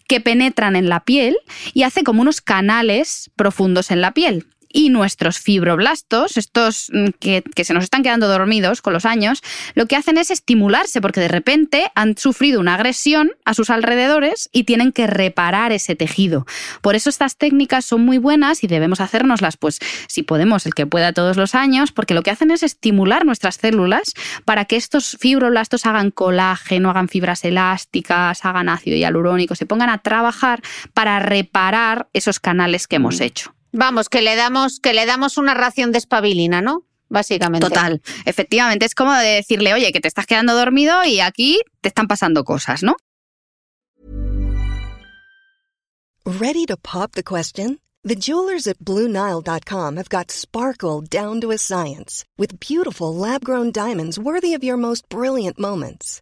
que 0.07 0.19
penetran 0.19 0.75
en 0.75 0.89
la 0.89 1.03
piel 1.03 1.37
y 1.73 1.83
hace 1.83 2.03
como 2.03 2.21
unos 2.21 2.41
canales 2.41 3.29
profundos 3.35 3.91
en 3.91 4.01
la 4.01 4.13
piel 4.13 4.47
y 4.75 4.89
nuestros 4.89 5.39
fibroblastos, 5.39 6.35
estos 6.35 6.91
mm, 6.91 7.07
que, 7.19 7.43
se 7.63 7.73
nos 7.73 7.85
están 7.85 8.03
quedando 8.03 8.27
dormidos 8.27 8.81
con 8.81 8.91
los 8.91 9.05
años, 9.05 9.41
lo 9.73 9.85
que 9.85 9.95
hacen 9.95 10.17
es 10.17 10.31
estimularse 10.31 10.99
porque 10.99 11.21
de 11.21 11.29
repente 11.29 11.89
han 11.95 12.17
sufrido 12.17 12.59
una 12.59 12.75
agresión 12.75 13.31
a 13.45 13.53
sus 13.53 13.69
alrededores 13.69 14.49
y 14.51 14.65
tienen 14.65 14.91
que 14.91 15.07
reparar 15.07 15.71
ese 15.71 15.95
tejido. 15.95 16.45
Por 16.81 16.95
eso 16.95 17.09
estas 17.09 17.37
técnicas 17.37 17.85
son 17.85 18.03
muy 18.03 18.17
buenas 18.17 18.65
y 18.65 18.67
debemos 18.67 18.99
hacérnoslas, 18.99 19.55
pues 19.55 19.79
si 20.09 20.23
podemos, 20.23 20.65
el 20.65 20.73
que 20.73 20.85
pueda 20.85 21.13
todos 21.13 21.37
los 21.37 21.55
años, 21.55 21.93
porque 21.93 22.13
lo 22.13 22.21
que 22.21 22.31
hacen 22.31 22.51
es 22.51 22.61
estimular 22.61 23.25
nuestras 23.25 23.55
células 23.55 24.13
para 24.43 24.65
que 24.65 24.75
estos 24.75 25.15
fibroblastos 25.17 25.85
hagan 25.85 26.11
colágeno, 26.11 26.89
hagan 26.89 27.07
fibras 27.07 27.45
elásticas, 27.45 28.43
hagan 28.43 28.67
ácido 28.67 28.97
hialurónico, 28.97 29.55
se 29.55 29.65
pongan 29.65 29.89
a 29.89 29.99
trabajar 29.99 30.61
para 30.93 31.19
reparar 31.19 32.09
esos 32.11 32.41
canales 32.41 32.87
que 32.87 32.97
hemos 32.97 33.21
hecho. 33.21 33.54
Vamos, 33.77 34.07
que 34.07 34.21
le 34.21 34.37
damos, 34.37 34.79
que 34.79 34.93
le 34.93 35.05
damos 35.05 35.37
una 35.37 35.53
ración 35.53 35.91
de 35.91 35.97
espabilina, 35.97 36.61
¿no? 36.61 36.85
Básicamente. 37.09 37.67
Total, 37.67 38.01
efectivamente, 38.25 38.85
es 38.85 38.95
como 38.95 39.13
de 39.13 39.27
decirle, 39.27 39.73
oye, 39.73 39.91
que 39.91 39.99
te 39.99 40.07
estás 40.07 40.25
quedando 40.25 40.55
dormido 40.55 41.03
y 41.03 41.19
aquí 41.19 41.59
te 41.81 41.89
están 41.89 42.07
pasando 42.07 42.45
cosas, 42.45 42.83
¿no? 42.83 42.95
Ready 46.25 46.65
to 46.65 46.77
pop 46.77 47.11
the 47.11 47.23
question? 47.23 47.79
The 48.03 48.15
jewelers 48.15 48.65
at 48.65 48.79
BlueNile.com 48.79 49.97
have 49.97 50.09
got 50.09 50.31
sparkle 50.31 51.01
down 51.01 51.41
to 51.41 51.51
a 51.51 51.57
science 51.57 52.23
with 52.37 52.59
beautiful 52.59 53.13
lab-grown 53.13 53.71
diamonds 53.71 54.17
worthy 54.17 54.53
of 54.53 54.63
your 54.63 54.77
most 54.77 55.09
brilliant 55.09 55.59
moments. 55.59 56.21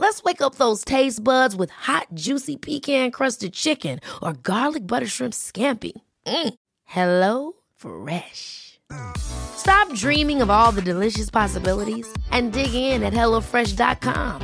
Let's 0.00 0.22
wake 0.22 0.40
up 0.40 0.54
those 0.54 0.82
taste 0.82 1.22
buds 1.22 1.54
with 1.54 1.68
hot, 1.68 2.06
juicy 2.14 2.56
pecan 2.56 3.10
crusted 3.10 3.52
chicken 3.52 4.00
or 4.22 4.32
garlic 4.32 4.86
butter 4.86 5.06
shrimp 5.06 5.34
scampi. 5.34 5.92
Mm. 6.26 6.54
Hello 6.86 7.52
Fresh. 7.76 8.80
Stop 9.18 9.94
dreaming 9.94 10.40
of 10.40 10.48
all 10.48 10.72
the 10.72 10.80
delicious 10.80 11.28
possibilities 11.28 12.10
and 12.30 12.54
dig 12.54 12.72
in 12.72 13.02
at 13.02 13.12
HelloFresh.com. 13.12 14.40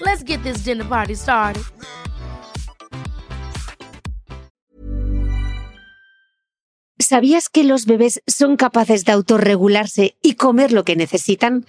Let's 0.00 0.24
get 0.24 0.42
this 0.42 0.64
dinner 0.64 0.84
party 0.84 1.14
started. 1.14 1.62
¿Sabías 7.10 7.48
que 7.48 7.64
los 7.64 7.86
bebés 7.86 8.22
son 8.28 8.56
capaces 8.56 9.04
de 9.04 9.10
autorregularse 9.10 10.16
y 10.22 10.34
comer 10.34 10.70
lo 10.70 10.84
que 10.84 10.94
necesitan? 10.94 11.66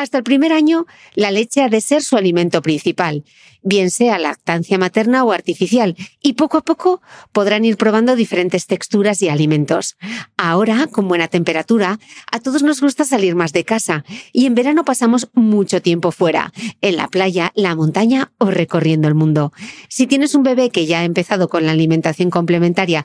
Hasta 0.00 0.16
el 0.16 0.24
primer 0.24 0.54
año, 0.54 0.86
la 1.14 1.30
leche 1.30 1.62
ha 1.62 1.68
de 1.68 1.82
ser 1.82 2.02
su 2.02 2.16
alimento 2.16 2.62
principal, 2.62 3.22
bien 3.62 3.90
sea 3.90 4.18
lactancia 4.18 4.78
materna 4.78 5.24
o 5.24 5.32
artificial, 5.32 5.94
y 6.22 6.32
poco 6.32 6.56
a 6.56 6.62
poco 6.62 7.02
podrán 7.32 7.66
ir 7.66 7.76
probando 7.76 8.16
diferentes 8.16 8.66
texturas 8.66 9.20
y 9.20 9.28
alimentos. 9.28 9.98
Ahora, 10.38 10.86
con 10.86 11.06
buena 11.06 11.28
temperatura, 11.28 11.98
a 12.32 12.40
todos 12.40 12.62
nos 12.62 12.80
gusta 12.80 13.04
salir 13.04 13.34
más 13.34 13.52
de 13.52 13.64
casa, 13.64 14.06
y 14.32 14.46
en 14.46 14.54
verano 14.54 14.86
pasamos 14.86 15.28
mucho 15.34 15.82
tiempo 15.82 16.12
fuera, 16.12 16.50
en 16.80 16.96
la 16.96 17.08
playa, 17.08 17.52
la 17.54 17.76
montaña 17.76 18.32
o 18.38 18.46
recorriendo 18.46 19.06
el 19.06 19.14
mundo. 19.14 19.52
Si 19.90 20.06
tienes 20.06 20.34
un 20.34 20.44
bebé 20.44 20.70
que 20.70 20.86
ya 20.86 21.00
ha 21.00 21.04
empezado 21.04 21.50
con 21.50 21.66
la 21.66 21.72
alimentación 21.72 22.30
complementaria, 22.30 23.04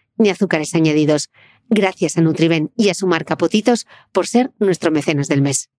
ni 0.17 0.29
azúcares 0.29 0.73
añadidos. 0.75 1.29
Gracias 1.69 2.17
a 2.17 2.21
Nutriben 2.21 2.71
y 2.75 2.89
a 2.89 2.93
su 2.93 3.07
marca 3.07 3.37
Potitos 3.37 3.87
por 4.11 4.27
ser 4.27 4.51
nuestro 4.59 4.91
mecenas 4.91 5.27
del 5.27 5.41
mes. 5.41 5.69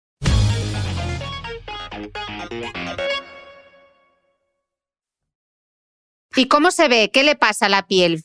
¿Y 6.35 6.47
cómo 6.47 6.70
se 6.70 6.89
ve? 6.89 7.11
¿Qué 7.12 7.24
le 7.24 7.37
pasa 7.37 7.66
a 7.66 7.68
la 7.68 7.87
piel? 7.87 8.24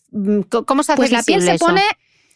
¿Cómo 0.66 0.84
se 0.84 0.93
hace 0.93 0.97
Pues 0.97 1.12
la 1.12 1.24
piel 1.24 1.41
se 1.41 1.58
pone 1.58 1.84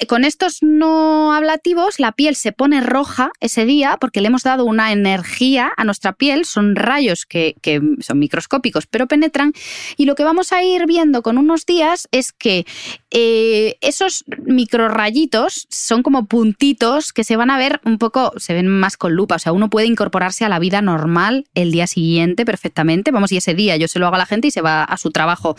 con 0.08 0.24
estos 0.24 0.60
no 0.62 1.34
ablativos, 1.34 1.99
la 1.99 2.12
piel 2.12 2.36
se 2.36 2.52
pone 2.52 2.82
roja 2.82 3.32
ese 3.39 3.66
día 3.66 3.97
porque 3.99 4.22
le 4.22 4.28
hemos 4.28 4.43
dado 4.43 4.66
una 4.66 4.91
energía 4.91 5.72
a 5.78 5.84
nuestra 5.84 6.14
piel, 6.14 6.45
son 6.45 6.76
rayos 6.76 7.26
que, 7.26 7.56
son 7.99 8.20
microscópicos 8.20 8.88
pero 8.88 9.08
penetran. 9.08 9.54
Y 9.97 10.06
lo 10.06 10.16
que 10.16 10.24
vamos 10.24 10.52
a 10.52 10.64
ir 10.64 10.86
viendo 10.86 11.22
con 11.22 11.38
unos 11.38 11.66
días 11.66 12.08
es 12.12 12.32
que 12.32 12.66
eh, 13.12 13.78
esos 13.82 14.26
microrayitos 14.45 15.68
son 15.70 16.04
como 16.04 16.26
puntitos 16.26 17.14
que 17.14 17.24
se 17.24 17.36
van 17.36 17.52
a 17.52 17.58
ver 17.58 17.82
un 17.86 17.97
poco, 17.97 18.34
se 18.38 18.54
ven 18.54 18.68
más 18.68 18.97
con 18.97 19.14
lupa, 19.14 19.36
o 19.36 19.39
sea, 19.39 19.52
uno 19.52 19.70
puede 19.70 19.88
incorporarse 19.88 20.45
a 20.45 20.49
la 20.49 20.60
vida 20.60 20.82
normal 20.82 21.45
el 21.54 21.72
día 21.72 21.88
siguiente 21.88 22.45
perfectamente, 22.45 23.12
vamos, 23.12 23.32
y 23.32 23.38
ese 23.38 23.54
día 23.54 23.76
yo 23.78 23.88
se 23.88 23.99
lo 23.99 24.08
hago 24.08 24.16
a 24.16 24.20
la 24.20 24.26
gente 24.26 24.47
y 24.47 24.52
se 24.52 24.62
va 24.62 24.84
a 24.84 24.97
su 24.97 25.12
trabajo 25.12 25.56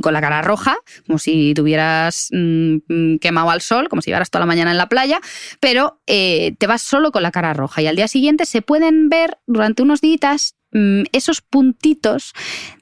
con 0.00 0.12
la 0.12 0.20
cara 0.20 0.42
roja, 0.42 0.76
como 1.06 1.18
si 1.18 1.54
tuvieras 1.54 2.28
mm, 2.32 3.16
quemado 3.20 3.50
al 3.50 3.60
sol, 3.66 3.88
como 3.88 4.02
si 4.02 4.10
llevaras 4.10 4.30
toda 4.30 4.40
la 4.40 4.46
mañana 4.46 4.70
en 4.70 4.78
la 4.78 4.88
playa, 4.88 5.20
pero 5.60 6.00
eh, 6.06 6.54
te 6.58 6.66
vas 6.66 6.82
solo 6.82 7.12
con 7.12 7.22
la 7.22 7.30
cara 7.30 7.52
roja 7.52 7.82
y 7.82 7.86
al 7.86 7.96
día 7.96 8.08
siguiente 8.08 8.46
se 8.46 8.62
pueden 8.62 9.08
ver 9.08 9.38
durante 9.46 9.82
unos 9.82 10.00
días 10.00 10.56
mm, 10.72 11.02
esos 11.12 11.40
puntitos 11.42 12.32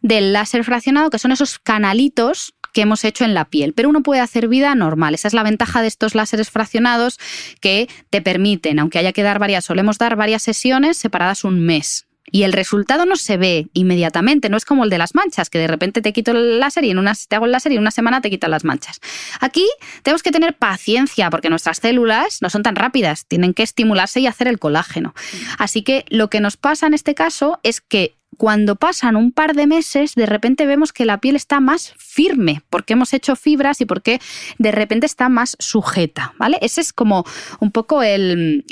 del 0.03 0.33
láser 0.33 0.65
fraccionado, 0.65 1.11
que 1.11 1.19
son 1.19 1.33
esos 1.33 1.59
canalitos 1.59 2.55
que 2.73 2.83
hemos 2.83 3.05
hecho 3.05 3.25
en 3.25 3.35
la 3.35 3.47
piel, 3.47 3.73
pero 3.73 3.89
uno 3.89 4.03
puede 4.03 4.21
hacer 4.21 4.49
vida 4.49 4.75
normal. 4.75 5.15
Esa 5.15 5.29
es 5.29 5.35
la 5.35 5.45
ventaja 5.45 5.81
de 5.81 5.89
estos 5.89 6.15
láseres 6.15 6.51
fraccionados 6.51 7.19
que 7.61 7.89
te 8.11 8.21
permiten, 8.21 8.81
aunque 8.81 8.99
haya 8.99 9.13
que 9.13 9.23
dar 9.23 9.39
varias, 9.39 9.65
solemos 9.65 9.97
dar 9.97 10.17
varias 10.17 10.43
sesiones 10.43 10.97
separadas 10.97 11.45
un 11.45 11.61
mes 11.61 12.07
y 12.31 12.43
el 12.43 12.53
resultado 12.53 13.07
no 13.07 13.17
se 13.17 13.37
ve 13.37 13.69
inmediatamente, 13.75 14.49
no 14.49 14.57
es 14.57 14.65
como 14.65 14.85
el 14.85 14.91
de 14.91 14.99
las 14.99 15.15
manchas, 15.15 15.51
que 15.51 15.59
de 15.59 15.67
repente 15.67 16.03
te 16.03 16.13
quito 16.13 16.33
el 16.33 16.59
láser 16.59 16.85
y 16.85 16.91
en 16.91 17.05
te 17.29 17.37
hago 17.37 17.47
el 17.47 17.53
láser 17.53 17.73
y 17.73 17.77
en 17.77 17.83
una 17.83 17.91
semana 17.91 18.21
te 18.21 18.31
quitan 18.31 18.51
las 18.51 18.65
manchas. 18.65 19.01
Aquí 19.41 19.67
tenemos 20.03 20.23
que 20.23 20.33
tener 20.33 20.57
paciencia 20.57 21.31
porque 21.31 21.51
nuestras 21.51 21.79
células 21.79 22.39
no 22.41 22.51
son 22.51 22.63
tan 22.63 22.77
rápidas, 22.77 23.27
tienen 23.27 23.55
que 23.55 23.63
estimularse 23.63 24.21
y 24.21 24.27
hacer 24.27 24.49
el 24.49 24.59
colágeno. 24.59 25.15
Así 25.59 25.83
que 25.83 26.05
lo 26.09 26.31
que 26.31 26.41
nos 26.41 26.57
pasa 26.57 26.87
en 26.87 26.95
este 26.95 27.15
caso 27.15 27.61
es 27.63 27.81
que 27.81 28.17
cuando 28.35 28.77
pasan 28.77 29.17
un 29.17 29.33
par 29.33 29.55
de 29.55 29.67
meses, 29.67 30.15
de 30.15 30.27
repente 30.27 30.67
vemos 30.67 30.93
que 30.93 31.05
la 31.05 31.19
piel 31.19 31.37
está 31.37 31.61
más 31.61 31.95
firme, 31.97 32.63
porque 32.71 32.93
hemos 32.95 33.13
hecho 33.13 33.37
fibras 33.37 33.81
y 33.81 33.87
porque 33.87 34.21
de 34.59 34.73
repente 34.73 35.07
está 35.07 35.29
más 35.29 35.57
sujeta, 35.59 36.35
¿vale? 36.39 36.59
Ese 36.61 36.81
es 36.81 36.93
como 36.93 37.25
un 37.61 37.71
poco 37.71 38.03
el, 38.03 38.65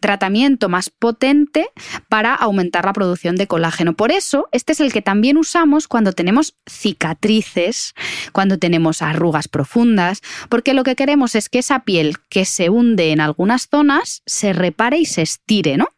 tratamiento 0.00 0.68
más 0.68 0.90
potente 0.90 1.68
para 2.08 2.34
aumentar 2.34 2.84
la 2.84 2.92
producción 2.92 3.36
de 3.36 3.46
colágeno. 3.46 3.94
Por 3.94 4.12
eso, 4.12 4.48
este 4.52 4.72
es 4.72 4.80
el 4.80 4.92
que 4.92 5.02
también 5.02 5.36
usamos 5.36 5.88
cuando 5.88 6.12
tenemos 6.12 6.54
cicatrices, 6.66 7.94
cuando 8.32 8.58
tenemos 8.58 9.02
arrugas 9.02 9.48
profundas, 9.48 10.22
porque 10.48 10.74
lo 10.74 10.84
que 10.84 10.96
queremos 10.96 11.34
es 11.34 11.48
que 11.48 11.58
esa 11.58 11.80
piel 11.80 12.16
que 12.28 12.44
se 12.44 12.70
hunde 12.70 13.12
en 13.12 13.20
algunas 13.20 13.68
zonas 13.70 14.22
se 14.26 14.52
repare 14.52 14.98
y 14.98 15.04
se 15.04 15.22
estire, 15.22 15.76
¿no? 15.76 15.88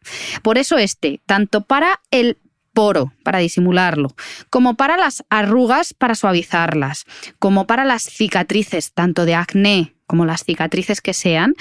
Por 0.41 0.57
eso 0.57 0.77
este, 0.77 1.21
tanto 1.25 1.61
para 1.61 2.01
el 2.11 2.37
poro 2.81 3.13
para 3.21 3.37
disimularlo, 3.37 4.15
como 4.49 4.73
para 4.73 4.97
las 4.97 5.23
arrugas 5.29 5.93
para 5.93 6.15
suavizarlas, 6.15 7.05
como 7.37 7.67
para 7.67 7.85
las 7.85 8.01
cicatrices, 8.01 8.91
tanto 8.93 9.25
de 9.25 9.35
acné 9.35 9.93
como 10.07 10.25
las 10.25 10.43
cicatrices 10.43 10.99
que 10.99 11.13
sean, 11.13 11.53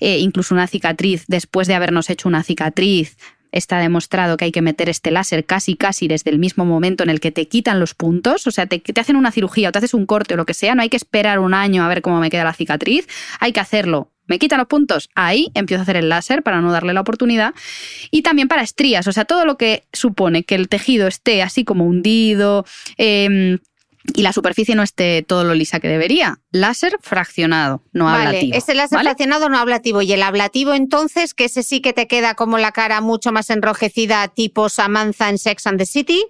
eh, 0.00 0.18
incluso 0.18 0.54
una 0.54 0.66
cicatriz 0.66 1.24
después 1.28 1.66
de 1.66 1.74
habernos 1.74 2.10
hecho 2.10 2.28
una 2.28 2.42
cicatriz. 2.42 3.16
Está 3.52 3.78
demostrado 3.78 4.36
que 4.36 4.44
hay 4.44 4.52
que 4.52 4.60
meter 4.60 4.90
este 4.90 5.10
láser 5.10 5.46
casi 5.46 5.76
casi 5.76 6.08
desde 6.08 6.30
el 6.30 6.38
mismo 6.38 6.66
momento 6.66 7.02
en 7.02 7.08
el 7.08 7.20
que 7.20 7.32
te 7.32 7.48
quitan 7.48 7.80
los 7.80 7.94
puntos, 7.94 8.46
o 8.46 8.50
sea, 8.50 8.66
te, 8.66 8.78
te 8.78 9.00
hacen 9.00 9.16
una 9.16 9.32
cirugía 9.32 9.70
o 9.70 9.72
te 9.72 9.78
haces 9.78 9.94
un 9.94 10.04
corte 10.04 10.34
o 10.34 10.36
lo 10.36 10.44
que 10.44 10.52
sea, 10.52 10.74
no 10.74 10.82
hay 10.82 10.90
que 10.90 10.98
esperar 10.98 11.38
un 11.38 11.54
año 11.54 11.84
a 11.84 11.88
ver 11.88 12.02
cómo 12.02 12.20
me 12.20 12.28
queda 12.28 12.44
la 12.44 12.52
cicatriz, 12.52 13.08
hay 13.40 13.52
que 13.54 13.60
hacerlo 13.60 14.12
me 14.26 14.38
quitan 14.38 14.58
los 14.58 14.68
puntos, 14.68 15.08
ahí 15.14 15.50
empiezo 15.54 15.80
a 15.80 15.82
hacer 15.82 15.96
el 15.96 16.08
láser 16.08 16.42
para 16.42 16.60
no 16.60 16.72
darle 16.72 16.92
la 16.92 17.00
oportunidad. 17.00 17.54
Y 18.10 18.22
también 18.22 18.48
para 18.48 18.62
estrías, 18.62 19.06
o 19.06 19.12
sea, 19.12 19.24
todo 19.24 19.44
lo 19.44 19.56
que 19.56 19.84
supone 19.92 20.44
que 20.44 20.54
el 20.54 20.68
tejido 20.68 21.06
esté 21.06 21.42
así 21.42 21.64
como 21.64 21.84
hundido. 21.84 22.64
Em, 22.96 23.58
y 24.14 24.22
la 24.22 24.32
superficie 24.32 24.74
no 24.74 24.82
esté 24.82 25.22
todo 25.22 25.44
lo 25.44 25.54
lisa 25.54 25.80
que 25.80 25.88
debería. 25.88 26.38
Láser 26.52 26.98
fraccionado, 27.00 27.82
no 27.92 28.04
vale, 28.04 28.28
ablativo. 28.28 28.56
Ese 28.56 28.74
láser 28.74 29.00
fraccionado 29.00 29.48
no 29.48 29.58
ablativo. 29.58 30.02
Y 30.02 30.12
el 30.12 30.22
ablativo, 30.22 30.74
entonces, 30.74 31.34
que 31.34 31.46
ese 31.46 31.62
sí 31.62 31.80
que 31.80 31.92
te 31.92 32.06
queda 32.06 32.34
como 32.34 32.58
la 32.58 32.72
cara 32.72 33.00
mucho 33.00 33.32
más 33.32 33.50
enrojecida, 33.50 34.28
tipo 34.28 34.68
Samantha 34.68 35.28
en 35.28 35.38
Sex 35.38 35.66
and 35.66 35.78
the 35.78 35.86
City. 35.86 36.22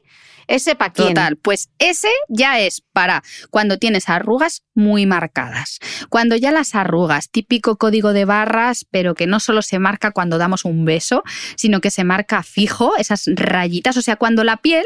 ¿Ese 0.48 0.76
para 0.76 0.92
quién? 0.92 1.08
Total, 1.08 1.36
pues 1.36 1.70
ese 1.78 2.08
ya 2.28 2.60
es 2.60 2.82
para 2.92 3.22
cuando 3.50 3.78
tienes 3.78 4.08
arrugas 4.08 4.62
muy 4.74 5.06
marcadas. 5.06 5.78
Cuando 6.08 6.36
ya 6.36 6.52
las 6.52 6.74
arrugas, 6.74 7.30
típico 7.30 7.76
código 7.76 8.12
de 8.12 8.24
barras, 8.24 8.86
pero 8.90 9.14
que 9.14 9.26
no 9.26 9.40
solo 9.40 9.62
se 9.62 9.78
marca 9.78 10.12
cuando 10.12 10.38
damos 10.38 10.64
un 10.64 10.84
beso, 10.84 11.24
sino 11.56 11.80
que 11.80 11.90
se 11.90 12.04
marca 12.04 12.42
fijo, 12.42 12.96
esas 12.96 13.24
rayitas, 13.26 13.96
o 13.96 14.02
sea, 14.02 14.16
cuando 14.16 14.44
la 14.44 14.58
piel 14.58 14.84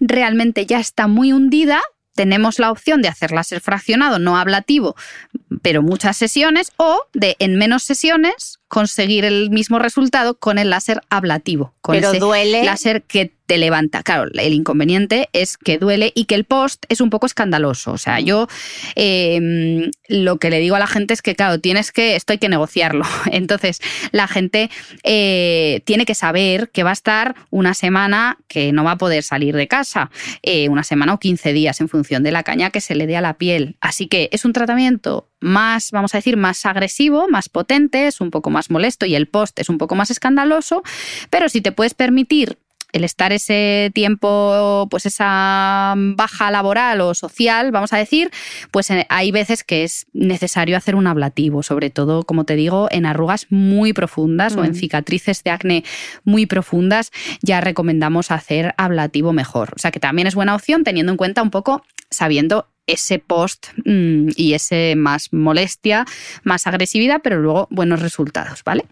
realmente 0.00 0.66
ya 0.66 0.80
está 0.80 1.06
muy 1.06 1.32
hundida, 1.32 1.80
tenemos 2.16 2.58
la 2.58 2.72
opción 2.72 3.02
de 3.02 3.08
hacer 3.08 3.30
láser 3.30 3.60
fraccionado 3.60 4.18
no 4.18 4.36
ablativo, 4.36 4.96
pero 5.62 5.82
muchas 5.82 6.16
sesiones, 6.16 6.72
o 6.78 7.06
de 7.12 7.36
en 7.38 7.56
menos 7.56 7.84
sesiones 7.84 8.58
conseguir 8.68 9.24
el 9.24 9.50
mismo 9.50 9.78
resultado 9.78 10.38
con 10.38 10.58
el 10.58 10.70
láser 10.70 11.02
ablativo. 11.10 11.74
Con 11.80 11.94
pero 11.94 12.10
ese 12.10 12.18
duele. 12.18 12.64
Láser 12.64 13.02
que 13.02 13.35
te 13.46 13.58
levanta. 13.58 14.02
Claro, 14.02 14.28
el 14.32 14.52
inconveniente 14.52 15.28
es 15.32 15.56
que 15.56 15.78
duele 15.78 16.12
y 16.14 16.24
que 16.24 16.34
el 16.34 16.44
post 16.44 16.84
es 16.88 17.00
un 17.00 17.10
poco 17.10 17.26
escandaloso. 17.26 17.92
O 17.92 17.98
sea, 17.98 18.20
yo 18.20 18.48
em, 18.94 19.90
lo 20.08 20.38
que 20.38 20.50
le 20.50 20.58
digo 20.58 20.76
a 20.76 20.78
la 20.78 20.86
gente 20.86 21.14
es 21.14 21.22
que, 21.22 21.34
claro, 21.34 21.60
tienes 21.60 21.92
que, 21.92 22.16
esto 22.16 22.32
hay 22.32 22.38
que 22.38 22.48
negociarlo. 22.48 23.04
Entonces, 23.30 23.80
la 24.12 24.28
gente 24.28 24.70
eh, 25.04 25.82
tiene 25.84 26.04
que 26.04 26.14
saber 26.14 26.70
que 26.70 26.82
va 26.82 26.90
a 26.90 26.94
estar 26.94 27.34
una 27.50 27.74
semana 27.74 28.38
que 28.48 28.72
no 28.72 28.84
va 28.84 28.92
a 28.92 28.98
poder 28.98 29.22
salir 29.22 29.56
de 29.56 29.68
casa, 29.68 30.10
eh, 30.42 30.68
una 30.68 30.82
semana 30.82 31.14
o 31.14 31.18
15 31.18 31.52
días 31.52 31.80
en 31.80 31.88
función 31.88 32.22
de 32.22 32.32
la 32.32 32.42
caña 32.42 32.70
que 32.70 32.80
se 32.80 32.94
le 32.94 33.06
dé 33.06 33.16
a 33.16 33.20
la 33.20 33.34
piel. 33.38 33.76
Así 33.80 34.08
que 34.08 34.28
es 34.32 34.44
un 34.44 34.52
tratamiento 34.52 35.28
más, 35.40 35.90
vamos 35.90 36.14
a 36.14 36.18
decir, 36.18 36.36
más 36.36 36.64
agresivo, 36.66 37.28
más 37.28 37.48
potente, 37.48 38.06
es 38.06 38.20
un 38.20 38.30
poco 38.30 38.50
más 38.50 38.70
molesto 38.70 39.06
y 39.06 39.14
el 39.14 39.28
post 39.28 39.58
es 39.58 39.68
un 39.68 39.78
poco 39.78 39.94
más 39.94 40.10
escandaloso, 40.10 40.82
pero 41.30 41.48
si 41.48 41.60
te 41.60 41.72
puedes 41.72 41.94
permitir 41.94 42.58
el 42.96 43.04
estar 43.04 43.32
ese 43.32 43.90
tiempo, 43.94 44.88
pues 44.90 45.06
esa 45.06 45.94
baja 45.96 46.50
laboral 46.50 47.00
o 47.00 47.14
social, 47.14 47.70
vamos 47.70 47.92
a 47.92 47.98
decir, 47.98 48.30
pues 48.70 48.90
eh, 48.90 49.06
hay 49.08 49.30
veces 49.30 49.64
que 49.64 49.84
es 49.84 50.06
necesario 50.12 50.76
hacer 50.76 50.96
un 50.96 51.06
ablativo, 51.06 51.62
sobre 51.62 51.90
todo, 51.90 52.24
como 52.24 52.44
te 52.44 52.56
digo, 52.56 52.88
en 52.90 53.06
arrugas 53.06 53.46
muy 53.50 53.92
profundas 53.92 54.56
o 54.56 54.64
en 54.64 54.72
mm. 54.72 54.74
cicatrices 54.74 55.44
de 55.44 55.50
acné 55.50 55.84
muy 56.24 56.46
profundas, 56.46 57.12
ya 57.42 57.60
recomendamos 57.60 58.30
hacer 58.30 58.74
ablativo 58.78 59.32
mejor. 59.32 59.72
O 59.76 59.78
sea 59.78 59.90
que 59.90 60.00
también 60.00 60.26
es 60.26 60.34
buena 60.34 60.54
opción 60.54 60.84
teniendo 60.84 61.12
en 61.12 61.18
cuenta 61.18 61.42
un 61.42 61.50
poco, 61.50 61.82
sabiendo 62.10 62.68
ese 62.86 63.18
post 63.18 63.68
mm, 63.84 64.28
y 64.36 64.54
ese 64.54 64.94
más 64.96 65.32
molestia, 65.32 66.04
más 66.44 66.66
agresividad, 66.66 67.20
pero 67.22 67.40
luego 67.40 67.68
buenos 67.70 68.00
resultados, 68.00 68.62
¿vale? 68.64 68.86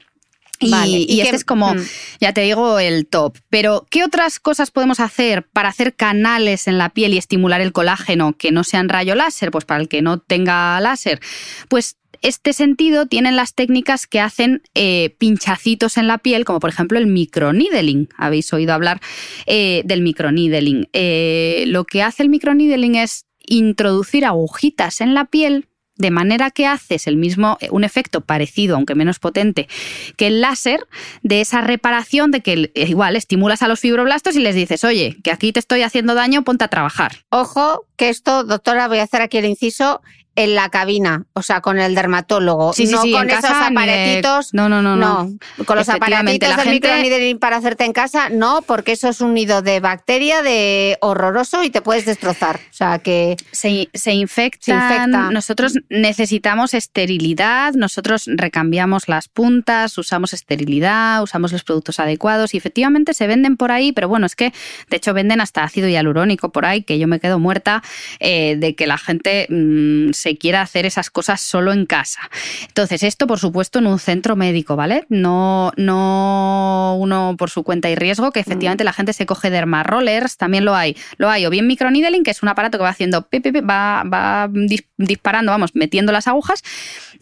Y, 0.60 1.20
este 1.20 1.36
es 1.36 1.44
como, 1.44 1.74
mm. 1.74 1.80
ya 2.20 2.32
te 2.32 2.42
digo, 2.42 2.78
el 2.78 3.06
top. 3.06 3.36
Pero, 3.50 3.86
¿qué 3.90 4.04
otras 4.04 4.40
cosas 4.40 4.70
podemos 4.70 5.00
hacer 5.00 5.46
para 5.52 5.68
hacer 5.68 5.94
canales 5.94 6.68
en 6.68 6.78
la 6.78 6.90
piel 6.90 7.14
y 7.14 7.18
estimular 7.18 7.60
el 7.60 7.72
colágeno 7.72 8.34
que 8.36 8.52
no 8.52 8.64
sean 8.64 8.88
rayo 8.88 9.14
láser? 9.14 9.50
Pues 9.50 9.64
para 9.64 9.80
el 9.80 9.88
que 9.88 10.02
no 10.02 10.18
tenga 10.18 10.80
láser. 10.80 11.20
Pues 11.68 11.96
este 12.24 12.54
sentido 12.54 13.06
tienen 13.06 13.36
las 13.36 13.54
técnicas 13.54 14.06
que 14.06 14.18
hacen 14.18 14.62
eh, 14.74 15.14
pinchacitos 15.18 15.98
en 15.98 16.06
la 16.06 16.18
piel, 16.18 16.46
como 16.46 16.58
por 16.58 16.70
ejemplo 16.70 16.98
el 16.98 17.06
microneedling. 17.06 18.08
Habéis 18.16 18.50
oído 18.52 18.72
hablar 18.72 19.00
eh, 19.46 19.82
del 19.84 20.00
microneedling. 20.00 20.88
Eh, 20.94 21.64
lo 21.66 21.84
que 21.84 22.02
hace 22.02 22.22
el 22.22 22.30
microneedling 22.30 22.94
es 22.94 23.26
introducir 23.46 24.24
agujitas 24.24 25.02
en 25.02 25.12
la 25.12 25.26
piel 25.26 25.68
de 25.96 26.10
manera 26.10 26.50
que 26.50 26.66
haces 26.66 27.06
el 27.06 27.16
mismo, 27.16 27.56
eh, 27.60 27.68
un 27.70 27.84
efecto 27.84 28.20
parecido, 28.20 28.76
aunque 28.76 28.94
menos 28.94 29.18
potente, 29.18 29.68
que 30.16 30.26
el 30.26 30.40
láser, 30.40 30.86
de 31.22 31.40
esa 31.40 31.60
reparación 31.60 32.30
de 32.30 32.40
que 32.40 32.70
eh, 32.74 32.86
igual 32.88 33.16
estimulas 33.16 33.62
a 33.62 33.68
los 33.68 33.80
fibroblastos 33.80 34.36
y 34.36 34.40
les 34.40 34.54
dices, 34.54 34.84
oye, 34.84 35.16
que 35.22 35.30
aquí 35.30 35.52
te 35.52 35.60
estoy 35.60 35.82
haciendo 35.82 36.14
daño, 36.14 36.42
ponte 36.42 36.64
a 36.64 36.68
trabajar. 36.68 37.24
Ojo, 37.30 37.86
que 37.96 38.08
esto, 38.08 38.44
doctora, 38.44 38.88
voy 38.88 38.98
a 38.98 39.04
hacer 39.04 39.22
aquí 39.22 39.38
el 39.38 39.44
inciso, 39.44 40.02
en 40.36 40.54
la 40.54 40.68
cabina, 40.68 41.26
o 41.32 41.42
sea, 41.42 41.60
con 41.60 41.78
el 41.78 41.94
dermatólogo, 41.94 42.72
sí, 42.72 42.86
no 42.86 43.02
sí, 43.02 43.12
con 43.12 43.30
esos 43.30 43.44
aparatitos. 43.44 44.52
No, 44.52 44.68
no, 44.68 44.82
no, 44.82 44.96
no. 44.96 45.30
Con 45.64 45.76
los 45.76 45.88
aparatitos 45.88 46.56
del 46.56 46.80
gente... 46.80 47.36
para 47.40 47.56
hacerte 47.56 47.84
en 47.84 47.92
casa, 47.92 48.28
no, 48.30 48.62
porque 48.62 48.92
eso 48.92 49.08
es 49.08 49.20
un 49.20 49.34
nido 49.34 49.62
de 49.62 49.80
bacteria 49.80 50.42
de 50.42 50.98
horroroso 51.00 51.62
y 51.62 51.70
te 51.70 51.82
puedes 51.82 52.04
destrozar. 52.04 52.56
O 52.56 52.74
sea, 52.74 52.98
que 52.98 53.36
se, 53.52 53.88
se, 53.94 54.12
infectan. 54.12 55.32
Nosotros 55.32 55.74
necesitamos 55.88 56.74
esterilidad, 56.74 57.74
nosotros 57.74 58.24
recambiamos 58.26 59.08
las 59.08 59.28
puntas, 59.28 59.96
usamos 59.98 60.32
esterilidad, 60.32 61.22
usamos 61.22 61.52
los 61.52 61.62
productos 61.62 62.00
adecuados 62.00 62.54
y 62.54 62.56
efectivamente 62.56 63.14
se 63.14 63.26
venden 63.26 63.56
por 63.56 63.70
ahí, 63.70 63.92
pero 63.92 64.08
bueno, 64.08 64.26
es 64.26 64.34
que 64.34 64.52
de 64.90 64.96
hecho 64.96 65.14
venden 65.14 65.40
hasta 65.40 65.62
ácido 65.62 65.88
hialurónico 65.88 66.50
por 66.50 66.66
ahí, 66.66 66.82
que 66.82 66.98
yo 66.98 67.06
me 67.06 67.20
quedo 67.20 67.38
muerta 67.38 67.82
eh, 68.18 68.56
de 68.58 68.74
que 68.74 68.86
la 68.86 68.98
gente 68.98 69.46
mm, 69.48 70.12
se 70.24 70.38
quiera 70.38 70.62
hacer 70.62 70.86
esas 70.86 71.10
cosas 71.10 71.42
solo 71.42 71.70
en 71.74 71.84
casa. 71.84 72.30
Entonces, 72.66 73.02
esto, 73.02 73.26
por 73.26 73.38
supuesto, 73.38 73.78
en 73.78 73.86
un 73.86 73.98
centro 73.98 74.36
médico, 74.36 74.74
¿vale? 74.74 75.04
No, 75.10 75.70
no 75.76 76.96
uno 76.98 77.34
por 77.36 77.50
su 77.50 77.62
cuenta 77.62 77.90
y 77.90 77.94
riesgo, 77.94 78.32
que 78.32 78.40
efectivamente 78.40 78.84
mm. 78.84 78.86
la 78.86 78.92
gente 78.94 79.12
se 79.12 79.26
coge 79.26 79.50
dermarollers, 79.50 80.38
también 80.38 80.64
lo 80.64 80.74
hay. 80.74 80.96
Lo 81.18 81.28
hay, 81.28 81.44
o 81.44 81.50
bien 81.50 81.66
microneedling, 81.66 82.24
que 82.24 82.30
es 82.30 82.42
un 82.42 82.48
aparato 82.48 82.78
que 82.78 82.84
va 82.84 82.88
haciendo, 82.88 83.28
va, 83.68 84.02
va 84.04 84.48
disparando, 84.96 85.52
vamos, 85.52 85.72
metiendo 85.74 86.10
las 86.10 86.26
agujas, 86.26 86.62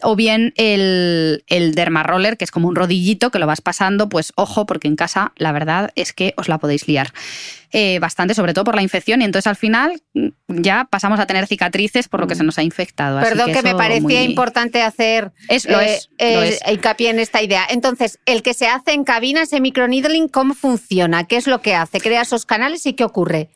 o 0.03 0.15
bien 0.15 0.53
el, 0.57 1.43
el 1.47 1.75
dermaroller, 1.75 2.37
que 2.37 2.45
es 2.45 2.51
como 2.51 2.67
un 2.67 2.75
rodillito 2.75 3.31
que 3.31 3.39
lo 3.39 3.47
vas 3.47 3.61
pasando, 3.61 4.09
pues 4.09 4.33
ojo, 4.35 4.65
porque 4.65 4.87
en 4.87 4.95
casa 4.95 5.31
la 5.35 5.51
verdad 5.51 5.91
es 5.95 6.13
que 6.13 6.33
os 6.37 6.47
la 6.47 6.57
podéis 6.57 6.87
liar. 6.87 7.13
Eh, 7.75 7.97
bastante, 7.97 8.35
sobre 8.35 8.53
todo 8.53 8.65
por 8.65 8.75
la 8.75 8.83
infección, 8.83 9.23
y 9.23 9.25
entonces 9.25 9.47
al 9.47 9.55
final 9.55 9.99
mm, 10.13 10.27
ya 10.47 10.85
pasamos 10.91 11.19
a 11.19 11.25
tener 11.25 11.47
cicatrices 11.47 12.07
por 12.07 12.19
lo 12.19 12.27
que 12.27 12.35
se 12.35 12.43
nos 12.43 12.59
ha 12.59 12.63
infectado. 12.63 13.19
Perdón, 13.19 13.51
que, 13.51 13.63
me 13.63 13.73
parecía 13.73 14.21
importante 14.21 14.83
hacer 14.83 15.31
es, 15.49 15.67
lo 15.67 15.81
eh, 15.81 15.99
es, 16.19 16.59
hincapié 16.71 17.09
en 17.09 17.17
esta 17.17 17.41
idea. 17.41 17.65
Entonces, 17.67 18.19
el 18.27 18.43
que 18.43 18.53
se 18.53 18.67
hace 18.67 18.91
en 18.91 19.03
cabina, 19.03 19.41
ese 19.41 19.59
microneedling, 19.59 20.27
¿cómo 20.27 20.53
funciona? 20.53 21.23
¿Qué 21.23 21.37
es 21.37 21.47
lo 21.47 21.63
que 21.63 21.73
hace? 21.73 21.99
¿Crea 21.99 22.21
esos 22.21 22.45
canales 22.45 22.85
y 22.85 22.93
qué 22.93 23.05
ocurre? 23.05 23.49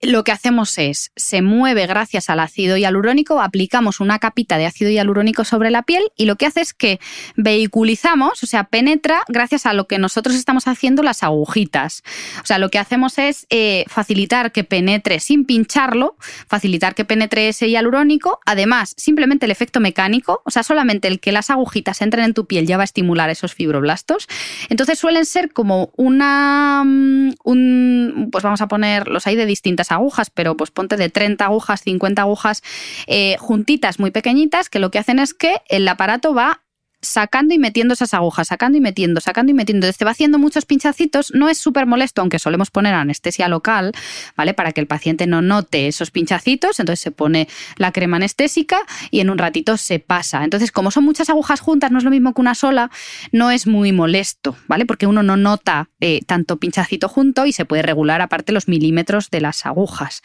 Lo 0.00 0.22
que 0.22 0.30
hacemos 0.30 0.78
es, 0.78 1.10
se 1.16 1.42
mueve 1.42 1.86
gracias 1.86 2.30
al 2.30 2.38
ácido 2.38 2.76
hialurónico, 2.76 3.40
aplicamos 3.40 3.98
una 3.98 4.20
capita 4.20 4.56
de 4.56 4.66
ácido 4.66 4.90
hialurónico 4.90 5.44
sobre 5.44 5.70
la 5.70 5.82
piel 5.82 6.04
y 6.16 6.26
lo 6.26 6.36
que 6.36 6.46
hace 6.46 6.60
es 6.60 6.72
que 6.72 7.00
vehiculizamos, 7.36 8.42
o 8.42 8.46
sea, 8.46 8.64
penetra 8.64 9.22
gracias 9.26 9.66
a 9.66 9.72
lo 9.72 9.88
que 9.88 9.98
nosotros 9.98 10.36
estamos 10.36 10.68
haciendo 10.68 11.02
las 11.02 11.24
agujitas. 11.24 12.04
O 12.42 12.46
sea, 12.46 12.58
lo 12.58 12.70
que 12.70 12.78
hacemos 12.78 13.18
es 13.18 13.46
eh, 13.50 13.84
facilitar 13.88 14.52
que 14.52 14.62
penetre 14.62 15.18
sin 15.18 15.44
pincharlo, 15.44 16.16
facilitar 16.46 16.94
que 16.94 17.04
penetre 17.04 17.48
ese 17.48 17.68
hialurónico. 17.68 18.38
Además, 18.46 18.94
simplemente 18.96 19.46
el 19.46 19.50
efecto 19.50 19.80
mecánico, 19.80 20.42
o 20.44 20.50
sea, 20.52 20.62
solamente 20.62 21.08
el 21.08 21.18
que 21.18 21.32
las 21.32 21.50
agujitas 21.50 22.00
entren 22.02 22.24
en 22.24 22.34
tu 22.34 22.46
piel 22.46 22.66
ya 22.66 22.76
va 22.76 22.84
a 22.84 22.84
estimular 22.84 23.30
esos 23.30 23.52
fibroblastos. 23.52 24.28
Entonces 24.68 24.98
suelen 24.98 25.24
ser 25.24 25.52
como 25.52 25.90
una, 25.96 26.84
mm, 26.84 28.30
pues 28.30 28.44
vamos 28.44 28.60
a 28.60 28.68
poner, 28.68 29.08
los 29.08 29.26
hay 29.26 29.34
de 29.34 29.46
distintas 29.46 29.87
agujas, 29.92 30.30
pero 30.30 30.56
pues 30.56 30.70
ponte 30.70 30.96
de 30.96 31.08
30 31.08 31.44
agujas, 31.44 31.82
50 31.82 32.22
agujas 32.22 32.62
eh, 33.06 33.36
juntitas, 33.38 33.98
muy 33.98 34.10
pequeñitas, 34.10 34.68
que 34.68 34.78
lo 34.78 34.90
que 34.90 34.98
hacen 34.98 35.18
es 35.18 35.34
que 35.34 35.62
el 35.68 35.86
aparato 35.88 36.34
va 36.34 36.62
sacando 37.00 37.54
y 37.54 37.58
metiendo 37.58 37.94
esas 37.94 38.14
agujas, 38.14 38.48
sacando 38.48 38.76
y 38.78 38.80
metiendo, 38.80 39.20
sacando 39.20 39.50
y 39.50 39.54
metiendo. 39.54 39.90
Te 39.92 40.04
va 40.04 40.10
haciendo 40.10 40.38
muchos 40.38 40.66
pinchacitos, 40.66 41.32
no 41.34 41.48
es 41.48 41.58
súper 41.58 41.86
molesto, 41.86 42.20
aunque 42.20 42.38
solemos 42.38 42.70
poner 42.70 42.94
anestesia 42.94 43.48
local, 43.48 43.92
¿vale? 44.36 44.54
Para 44.54 44.72
que 44.72 44.80
el 44.80 44.86
paciente 44.86 45.26
no 45.26 45.42
note 45.42 45.86
esos 45.86 46.10
pinchacitos, 46.10 46.80
entonces 46.80 47.00
se 47.00 47.10
pone 47.10 47.48
la 47.76 47.92
crema 47.92 48.16
anestésica 48.16 48.78
y 49.10 49.20
en 49.20 49.30
un 49.30 49.38
ratito 49.38 49.76
se 49.76 49.98
pasa. 49.98 50.44
Entonces, 50.44 50.72
como 50.72 50.90
son 50.90 51.04
muchas 51.04 51.30
agujas 51.30 51.60
juntas, 51.60 51.90
no 51.90 51.98
es 51.98 52.04
lo 52.04 52.10
mismo 52.10 52.34
que 52.34 52.40
una 52.40 52.54
sola, 52.54 52.90
no 53.32 53.50
es 53.50 53.66
muy 53.66 53.92
molesto, 53.92 54.56
¿vale? 54.66 54.86
Porque 54.86 55.06
uno 55.06 55.22
no 55.22 55.36
nota 55.36 55.90
eh, 56.00 56.20
tanto 56.26 56.56
pinchacito 56.58 57.08
junto 57.08 57.46
y 57.46 57.52
se 57.52 57.64
puede 57.64 57.82
regular 57.82 58.20
aparte 58.20 58.52
los 58.52 58.68
milímetros 58.68 59.30
de 59.30 59.40
las 59.40 59.66
agujas. 59.66 60.22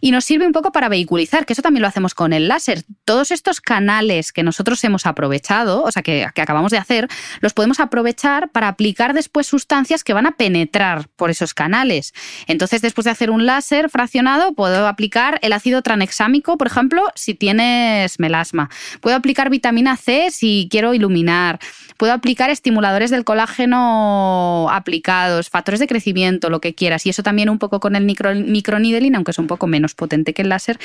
Y 0.00 0.10
nos 0.10 0.24
sirve 0.24 0.46
un 0.46 0.52
poco 0.52 0.72
para 0.72 0.88
vehiculizar, 0.88 1.46
que 1.46 1.52
eso 1.52 1.62
también 1.62 1.82
lo 1.82 1.88
hacemos 1.88 2.14
con 2.14 2.32
el 2.32 2.48
láser. 2.48 2.82
Todos 3.04 3.30
estos 3.30 3.60
canales 3.60 4.32
que 4.32 4.42
nosotros 4.42 4.82
hemos 4.84 5.06
aprovechado, 5.06 5.82
o 5.82 5.92
sea, 5.92 6.02
que, 6.08 6.24
acabamos 6.24 6.72
de 6.72 6.78
hacer, 6.78 7.06
los 7.40 7.52
podemos 7.52 7.80
aprovechar 7.80 8.50
para 8.50 8.68
aplicar 8.68 9.12
después 9.12 9.46
sustancias 9.46 10.02
que 10.04 10.14
van 10.14 10.26
a 10.26 10.32
penetrar 10.32 11.08
por 11.16 11.28
esos 11.28 11.52
canales. 11.52 12.14
Entonces, 12.46 12.80
después 12.80 13.04
de 13.04 13.10
hacer 13.10 13.30
un 13.30 13.44
láser 13.44 13.90
fraccionado, 13.90 14.54
puedo 14.54 14.86
aplicar 14.86 15.38
el 15.42 15.52
ácido 15.52 15.82
tranexámico, 15.82 16.56
por 16.56 16.66
ejemplo, 16.66 17.02
si 17.14 17.34
tienes 17.34 18.18
melasma. 18.18 18.70
Puedo 19.02 19.16
aplicar 19.16 19.50
vitamina 19.50 19.98
C 19.98 20.30
si 20.30 20.68
quiero 20.70 20.94
iluminar. 20.94 21.58
Puedo 21.98 22.14
aplicar 22.14 22.48
estimuladores 22.48 23.10
del 23.10 23.24
colágeno 23.24 24.68
aplicados, 24.70 25.50
factores 25.50 25.80
de 25.80 25.86
crecimiento, 25.86 26.48
lo 26.48 26.60
que 26.60 26.74
quieras. 26.74 27.04
Y 27.04 27.10
eso 27.10 27.22
también 27.22 27.50
un 27.50 27.58
poco 27.58 27.80
con 27.80 27.96
el 27.96 28.04
micro, 28.04 28.30
aunque 28.30 29.30
es 29.30 29.38
un 29.38 29.46
poco 29.46 29.66
menos 29.66 29.94
potente 29.94 30.32
que 30.32 30.42
el 30.42 30.48
láser, 30.48 30.78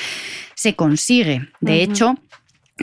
se 0.54 0.74
consigue. 0.74 1.48
De 1.60 1.82
hecho, 1.82 2.16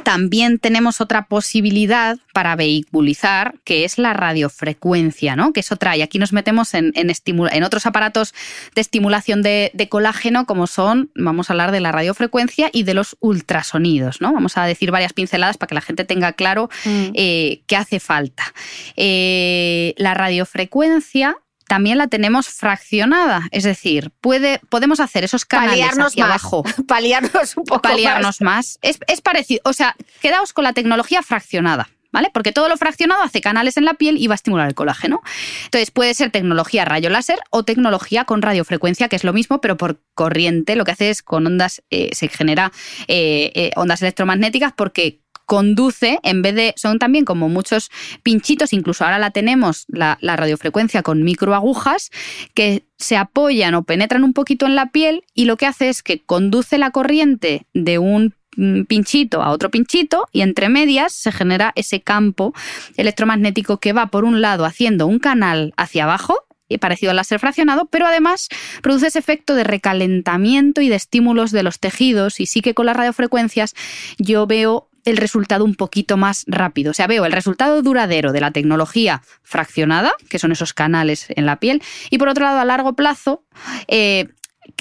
también 0.03 0.57
tenemos 0.57 1.01
otra 1.01 1.25
posibilidad 1.25 2.17
para 2.33 2.55
vehiculizar, 2.55 3.55
que 3.65 3.83
es 3.83 3.97
la 3.97 4.13
radiofrecuencia, 4.13 5.35
¿no? 5.35 5.51
Que 5.51 5.59
es 5.59 5.71
otra. 5.71 5.97
Y 5.97 6.01
aquí 6.01 6.17
nos 6.17 6.31
metemos 6.31 6.73
en, 6.73 6.93
en, 6.95 7.63
otros 7.63 7.85
aparatos 7.85 8.33
de 8.73 8.81
estimulación 8.81 9.41
de, 9.41 9.87
colágeno, 9.89 10.45
como 10.45 10.67
son, 10.67 11.11
vamos 11.15 11.49
a 11.49 11.53
hablar 11.53 11.73
de 11.73 11.81
la 11.81 11.91
radiofrecuencia 11.91 12.69
y 12.71 12.83
de 12.83 12.93
los 12.93 13.17
ultrasonidos, 13.19 14.21
¿no? 14.21 14.31
Vamos 14.31 14.57
a 14.57 14.65
decir 14.65 14.91
varias 14.91 15.11
pinceladas 15.11 15.57
para 15.57 15.67
que 15.67 15.75
la 15.75 15.81
gente 15.81 16.05
tenga 16.05 16.33
claro 16.33 16.69
mm. 16.85 17.07
eh, 17.13 17.61
qué 17.67 17.75
hace 17.75 17.99
falta. 17.99 18.53
Eh, 18.95 19.93
la 19.97 20.13
radiofrecuencia 20.13 21.35
también 21.71 21.97
la 21.97 22.07
tenemos 22.07 22.49
fraccionada. 22.49 23.47
Es 23.51 23.63
decir, 23.63 24.11
puede, 24.19 24.59
podemos 24.67 24.99
hacer 24.99 25.23
esos 25.23 25.45
canales 25.45 25.97
hacia 25.97 26.25
abajo. 26.25 26.65
Paliarnos 26.85 27.55
un 27.55 27.63
poco 27.63 27.81
Paliarnos 27.81 28.41
más. 28.41 28.77
Es, 28.81 28.99
parecido. 29.21 29.61
O 29.63 29.71
sea, 29.71 29.95
quedaos 30.21 30.51
con 30.51 30.65
la 30.65 30.73
tecnología 30.73 31.21
fraccionada. 31.23 31.87
¿Vale? 32.11 32.29
Porque 32.33 32.51
todo 32.51 32.67
lo 32.67 32.75
fraccionado 32.75 33.23
hace 33.23 33.39
canales 33.39 33.77
en 33.77 33.85
la 33.85 33.93
piel 33.93 34.17
y 34.17 34.27
va 34.27 34.33
a 34.33 34.35
estimular 34.35 34.67
el 34.67 34.75
colágeno. 34.75 35.21
Entonces 35.63 35.91
puede 35.91 36.13
ser 36.13 36.29
tecnología 36.29 36.83
rayo 36.83 37.09
láser 37.09 37.39
o 37.51 37.63
tecnología 37.63 38.25
con 38.25 38.41
radiofrecuencia, 38.41 39.07
que 39.07 39.15
es 39.15 39.23
lo 39.23 39.31
mismo, 39.31 39.61
pero 39.61 39.77
por 39.77 40.01
corriente. 40.13 40.75
Lo 40.75 40.83
que 40.83 40.91
hace 40.91 41.09
es 41.09 41.21
con 41.21 41.47
ondas, 41.47 41.83
eh, 41.89 42.09
se 42.11 42.27
genera 42.27 42.73
eh, 43.07 43.53
eh, 43.55 43.71
ondas 43.77 44.01
electromagnéticas 44.01 44.73
porque 44.75 45.21
conduce, 45.51 46.17
en 46.23 46.41
vez 46.41 46.55
de, 46.55 46.73
son 46.77 46.97
también 46.97 47.25
como 47.25 47.49
muchos 47.49 47.91
pinchitos, 48.23 48.71
incluso 48.71 49.03
ahora 49.03 49.19
la 49.19 49.31
tenemos, 49.31 49.83
la, 49.89 50.17
radiofrecuencia 50.21 51.03
con 51.03 51.23
microagujas, 51.23 52.09
que 52.53 52.85
se 52.97 53.17
apoyan 53.17 53.75
o 53.75 53.83
penetran 53.83 54.23
un 54.23 54.31
poquito 54.31 54.65
en 54.65 54.75
la 54.75 54.91
piel 54.91 55.25
y 55.35 55.43
lo 55.43 55.57
que 55.57 55.65
hace 55.65 55.89
es 55.89 56.03
que 56.03 56.21
conduce 56.21 56.77
la 56.77 56.91
corriente 56.91 57.65
de 57.73 57.97
un 57.97 58.33
mm, 58.55 58.83
pinchito 58.83 59.43
a 59.43 59.49
otro 59.49 59.69
pinchito 59.69 60.25
y 60.31 60.39
entre 60.39 60.69
medias 60.69 61.11
se 61.11 61.33
genera 61.33 61.73
ese 61.75 61.99
campo 61.99 62.53
electromagnético 62.95 63.77
que 63.81 63.91
va 63.91 64.07
por 64.07 64.23
un 64.23 64.39
lado 64.39 64.63
haciendo 64.63 65.05
un 65.05 65.19
canal 65.19 65.73
hacia 65.75 66.05
abajo 66.05 66.45
parecido 66.77 67.09
al 67.09 67.17
láser 67.17 67.39
fraccionado, 67.39 67.87
pero 67.87 68.05
además 68.05 68.47
produce 68.81 69.07
ese 69.07 69.19
efecto 69.19 69.55
de 69.55 69.63
recalentamiento 69.63 70.79
y 70.79 70.87
de 70.87 70.95
estímulos 70.95 71.51
de 71.51 71.63
los 71.63 71.79
tejidos. 71.79 72.39
Y 72.39 72.45
sí 72.45 72.61
que 72.61 72.73
con 72.73 72.85
las 72.85 72.95
radiofrecuencias 72.95 73.75
yo 74.17 74.47
veo 74.47 74.87
el 75.05 75.17
resultado 75.17 75.65
un 75.65 75.75
poquito 75.75 76.17
más 76.17 76.43
rápido. 76.47 76.91
O 76.91 76.93
sea, 76.93 77.07
veo 77.07 77.25
el 77.25 77.31
resultado 77.31 77.81
duradero 77.81 78.31
de 78.31 78.41
la 78.41 78.51
tecnología 78.51 79.21
fraccionada, 79.43 80.13
que 80.29 80.39
son 80.39 80.51
esos 80.51 80.73
canales 80.73 81.27
en 81.29 81.45
la 81.45 81.59
piel, 81.59 81.81
y 82.09 82.17
por 82.17 82.29
otro 82.29 82.45
lado, 82.45 82.59
a 82.59 82.65
largo 82.65 82.93
plazo, 82.93 83.43
eh, 83.87 84.29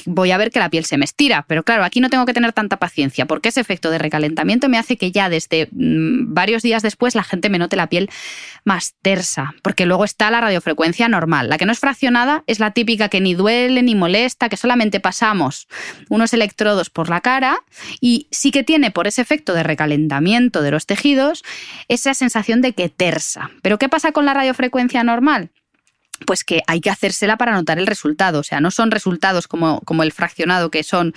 voy 0.07 0.31
a 0.31 0.39
ver 0.39 0.51
que 0.51 0.59
la 0.59 0.71
piel 0.71 0.85
se 0.85 0.99
me 0.99 1.05
estira. 1.05 1.45
Pero 1.47 1.63
claro, 1.63 1.85
aquí 1.85 2.01
no 2.01 2.11
tengo 2.11 2.27
que 2.27 2.33
tener 2.33 2.53
tanta 2.53 2.79
paciencia 2.79 3.27
porque 3.27 3.51
ese 3.51 3.61
efecto 3.61 3.91
de 3.91 3.99
recalentamiento 3.99 4.69
me 4.69 4.79
hace 4.79 4.97
que 4.97 5.13
ya 5.13 5.29
desde 5.29 5.69
mm, 5.73 6.33
varios 6.35 6.63
días 6.63 6.83
después 6.83 7.15
la 7.15 7.23
gente 7.23 7.49
me 7.49 7.59
note 7.59 7.77
la 7.77 7.89
piel 7.89 8.11
más 8.65 8.95
tersa. 9.03 9.55
Porque 9.63 9.87
luego 9.87 10.05
está 10.05 10.31
la 10.31 10.41
radiofrecuencia 10.41 11.09
normal. 11.09 11.49
La 11.49 11.59
que 11.59 11.67
no 11.67 11.73
es 11.73 11.79
fraccionada 11.79 12.45
es 12.47 12.61
la 12.61 12.73
típica 12.73 13.09
que 13.09 13.21
ni 13.21 13.35
duele 13.35 13.83
ni 13.83 13.95
molesta, 13.95 14.49
que 14.49 14.57
solamente 14.57 15.01
pasamos 15.01 15.69
unos 16.09 16.33
electrodos 16.33 16.91
por 16.91 17.09
la 17.09 17.21
cara 17.21 17.59
y 18.01 18.29
sí 18.31 18.51
que 18.51 18.65
tiene 18.65 18.91
por 18.91 19.07
ese 19.07 19.23
efecto 19.23 19.55
de 19.55 19.63
recalentamiento 19.63 20.63
de 20.63 20.71
los 20.71 20.87
tejidos 20.87 21.43
esa 21.89 22.15
sensación 22.15 22.61
de 22.61 22.73
que 22.73 22.89
tersa. 22.89 23.51
Pero 23.63 23.79
¿qué 23.79 23.89
pasa 23.89 24.13
con 24.13 24.27
la 24.27 24.35
radiofrecuencia 24.35 25.05
normal? 25.05 25.51
Pues 26.27 26.45
que 26.45 26.63
hay 26.67 26.81
que 26.81 26.91
hacérsela 26.91 27.37
para 27.37 27.53
notar 27.53 27.79
el 27.79 27.87
resultado. 27.87 28.41
O 28.41 28.43
sea, 28.43 28.61
no 28.61 28.71
son 28.71 28.91
resultados 28.91 29.49
como, 29.49 29.81
como 29.83 30.03
el 30.03 30.13
fraccionado 30.13 30.71
que 30.71 30.83
son 30.83 31.15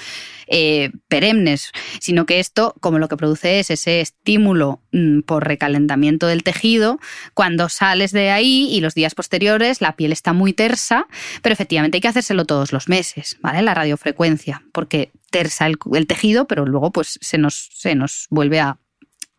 eh, 0.48 0.92
perennes, 1.08 1.72
sino 2.00 2.26
que 2.26 2.40
esto, 2.40 2.76
como 2.80 3.00
lo 3.00 3.08
que 3.08 3.18
produce 3.18 3.60
es 3.60 3.70
ese 3.70 4.02
estímulo 4.02 4.82
mm, 4.92 5.22
por 5.22 5.48
recalentamiento 5.48 6.28
del 6.28 6.44
tejido, 6.44 7.00
cuando 7.34 7.70
sales 7.70 8.12
de 8.12 8.32
ahí 8.32 8.68
y 8.72 8.82
los 8.82 8.96
días 8.96 9.16
posteriores 9.16 9.82
la 9.82 9.96
piel 9.96 10.12
está 10.12 10.34
muy 10.34 10.54
tersa, 10.54 11.08
pero 11.42 11.54
efectivamente 11.54 11.98
hay 11.98 12.02
que 12.02 12.08
hacérselo 12.08 12.46
todos 12.46 12.72
los 12.72 12.90
meses, 12.90 13.38
¿vale? 13.42 13.62
La 13.62 13.74
radiofrecuencia, 13.74 14.64
porque 14.72 15.12
tersa 15.32 15.66
el, 15.66 15.78
el 15.94 16.08
tejido, 16.08 16.46
pero 16.46 16.66
luego 16.66 16.92
pues 16.92 17.18
se 17.22 17.38
nos, 17.38 17.70
se 17.74 17.96
nos 17.96 18.28
vuelve 18.30 18.60
a, 18.60 18.78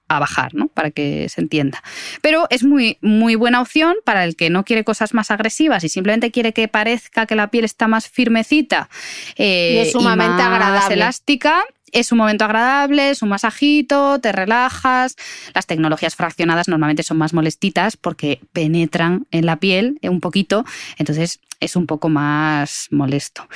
a 0.08 0.18
bajar, 0.18 0.54
¿no? 0.54 0.68
Para 0.68 0.90
que 0.90 1.28
se 1.28 1.40
entienda. 1.40 1.82
Pero 2.20 2.46
es 2.50 2.62
muy, 2.62 2.98
muy 3.00 3.34
buena 3.34 3.60
opción 3.60 3.96
para 4.04 4.24
el 4.24 4.36
que 4.36 4.50
no 4.50 4.64
quiere 4.64 4.84
cosas 4.84 5.14
más 5.14 5.30
agresivas 5.30 5.84
y 5.84 5.88
simplemente 5.88 6.30
quiere 6.30 6.52
que 6.52 6.68
parezca 6.68 7.26
que 7.26 7.34
la 7.34 7.50
piel 7.50 7.64
está 7.64 7.88
más 7.88 8.08
firmecita 8.08 8.88
y 9.36 9.78
es 9.78 9.88
eh, 9.88 9.90
sumamente 9.92 10.42
agradable. 10.42 10.94
elástica 10.94 11.64
es 11.94 12.12
un 12.12 12.18
momento 12.18 12.44
agradable, 12.44 13.10
es 13.10 13.22
un 13.22 13.30
masajito, 13.30 14.18
te 14.20 14.32
relajas. 14.32 15.16
Las 15.54 15.66
tecnologías 15.66 16.16
fraccionadas 16.16 16.68
normalmente 16.68 17.04
son 17.04 17.16
más 17.16 17.32
molestitas 17.32 17.96
porque 17.96 18.40
penetran 18.52 19.26
en 19.30 19.46
la 19.46 19.56
piel 19.56 19.98
un 20.02 20.20
poquito, 20.20 20.64
entonces 20.98 21.40
es 21.60 21.76
un 21.76 21.86
poco 21.86 22.08
más 22.08 22.88
molesto. 22.90 23.48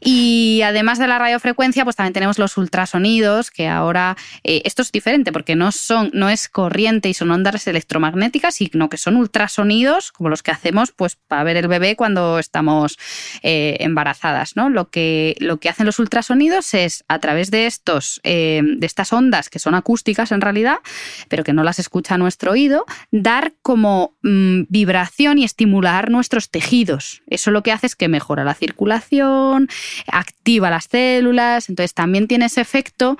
Y 0.00 0.60
además 0.64 0.98
de 0.98 1.06
la 1.06 1.18
radiofrecuencia, 1.18 1.84
pues 1.84 1.96
también 1.96 2.12
tenemos 2.12 2.38
los 2.38 2.56
ultrasonidos, 2.58 3.50
que 3.50 3.68
ahora 3.68 4.16
eh, 4.42 4.60
esto 4.64 4.82
es 4.82 4.92
diferente 4.92 5.32
porque 5.32 5.56
no 5.56 5.72
son, 5.72 6.10
no 6.12 6.28
es 6.28 6.48
corriente 6.48 7.08
y 7.08 7.14
son 7.14 7.30
ondas 7.30 7.66
electromagnéticas, 7.66 8.56
sino 8.56 8.90
que 8.90 8.98
son 8.98 9.16
ultrasonidos, 9.16 10.12
como 10.12 10.28
los 10.28 10.42
que 10.42 10.50
hacemos 10.50 10.92
pues 10.92 11.16
para 11.16 11.44
ver 11.44 11.56
el 11.56 11.68
bebé 11.68 11.96
cuando 11.96 12.38
estamos 12.38 12.98
eh, 13.42 13.76
embarazadas. 13.80 14.56
¿no? 14.56 14.68
Lo, 14.68 14.90
que, 14.90 15.36
lo 15.38 15.58
que 15.58 15.68
hacen 15.68 15.86
los 15.86 15.98
ultrasonidos 15.98 16.74
es 16.74 17.04
a 17.08 17.18
través 17.18 17.50
de 17.50 17.66
esto 17.66 17.83
eh, 18.22 18.62
de 18.64 18.86
estas 18.86 19.12
ondas 19.12 19.48
que 19.48 19.58
son 19.58 19.74
acústicas 19.74 20.32
en 20.32 20.40
realidad, 20.40 20.78
pero 21.28 21.44
que 21.44 21.52
no 21.52 21.64
las 21.64 21.78
escucha 21.78 22.18
nuestro 22.18 22.52
oído, 22.52 22.84
dar 23.10 23.52
como 23.62 24.14
mm, 24.22 24.62
vibración 24.68 25.38
y 25.38 25.44
estimular 25.44 26.10
nuestros 26.10 26.50
tejidos. 26.50 27.22
Eso 27.28 27.50
lo 27.50 27.62
que 27.62 27.72
hace 27.72 27.86
es 27.86 27.96
que 27.96 28.08
mejora 28.08 28.44
la 28.44 28.54
circulación, 28.54 29.68
activa 30.06 30.70
las 30.70 30.84
células, 30.84 31.68
entonces 31.68 31.94
también 31.94 32.26
tiene 32.26 32.46
ese 32.46 32.60
efecto 32.60 33.16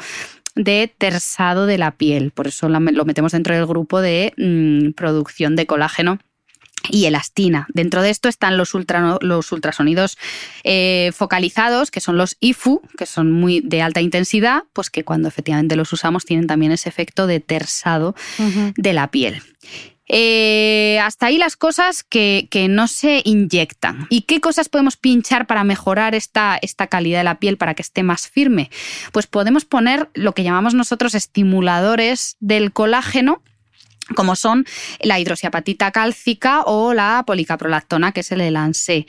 de 0.55 0.93
tersado 0.97 1.67
de 1.67 1.79
la 1.79 1.93
piel. 1.93 2.31
Por 2.31 2.47
eso 2.47 2.69
lo 2.69 3.05
metemos 3.05 3.33
dentro 3.33 3.55
del 3.55 3.67
grupo 3.67 4.01
de 4.01 4.33
mm, 4.37 4.93
producción 4.93 5.57
de 5.57 5.67
colágeno 5.67 6.19
y 6.91 7.07
elastina. 7.07 7.66
Dentro 7.72 8.03
de 8.03 8.11
esto 8.11 8.28
están 8.28 8.57
los, 8.57 8.72
los 9.20 9.53
ultrasonidos 9.53 10.18
eh, 10.62 11.12
focalizados, 11.14 11.91
que 11.91 12.01
son 12.01 12.16
los 12.16 12.37
IFU, 12.41 12.82
que 12.97 13.07
son 13.07 13.32
muy 13.32 13.61
de 13.61 13.82
alta 13.82 14.01
intensidad, 14.01 14.64
pues 14.72 14.91
que 14.91 15.05
cuando 15.05 15.28
efectivamente 15.28 15.76
los 15.76 15.93
usamos 15.93 16.24
tienen 16.24 16.47
también 16.47 16.72
ese 16.72 16.89
efecto 16.89 17.26
de 17.26 17.41
tersado 17.41 18.14
de 18.76 18.93
la 18.93 19.11
piel. 19.11 19.43
Eh, 20.07 20.99
hasta 21.03 21.26
ahí 21.26 21.39
las 21.39 21.57
cosas 21.57 22.05
que, 22.05 22.49
no 22.68 22.89
se 22.89 23.22
inyectan. 23.24 24.07
¿Y 24.11 24.22
qué 24.22 24.41
cosas 24.41 24.68
podemos 24.68 24.97
pinchar 24.97 25.47
para 25.47 25.64
mejorar 25.64 26.14
esta, 26.14 26.59
esta 26.61 26.87
calidad 26.87 27.20
de 27.20 27.24
la 27.24 27.39
piel 27.39 27.57
para 27.57 27.74
que 27.74 27.82
esté 27.82 28.03
más 28.03 28.28
firme? 28.28 28.70
Pues 29.12 29.26
podemos 29.26 29.64
poner 29.64 30.11
lo 30.14 30.32
que 30.32 30.43
llamamos 30.43 30.74
nosotros 30.74 31.14
estimuladores 31.14 32.37
del 32.41 32.72
colágeno 32.72 33.43
como 34.15 34.37
son 34.37 34.65
la 35.01 35.19
hidroxiapatita 35.19 35.91
cálcica 35.91 36.63
o 36.63 36.95
la 36.95 37.25
policaprolactona, 37.27 38.13
que 38.13 38.21
es 38.21 38.33
el 38.33 38.41
Elancé. 38.41 39.07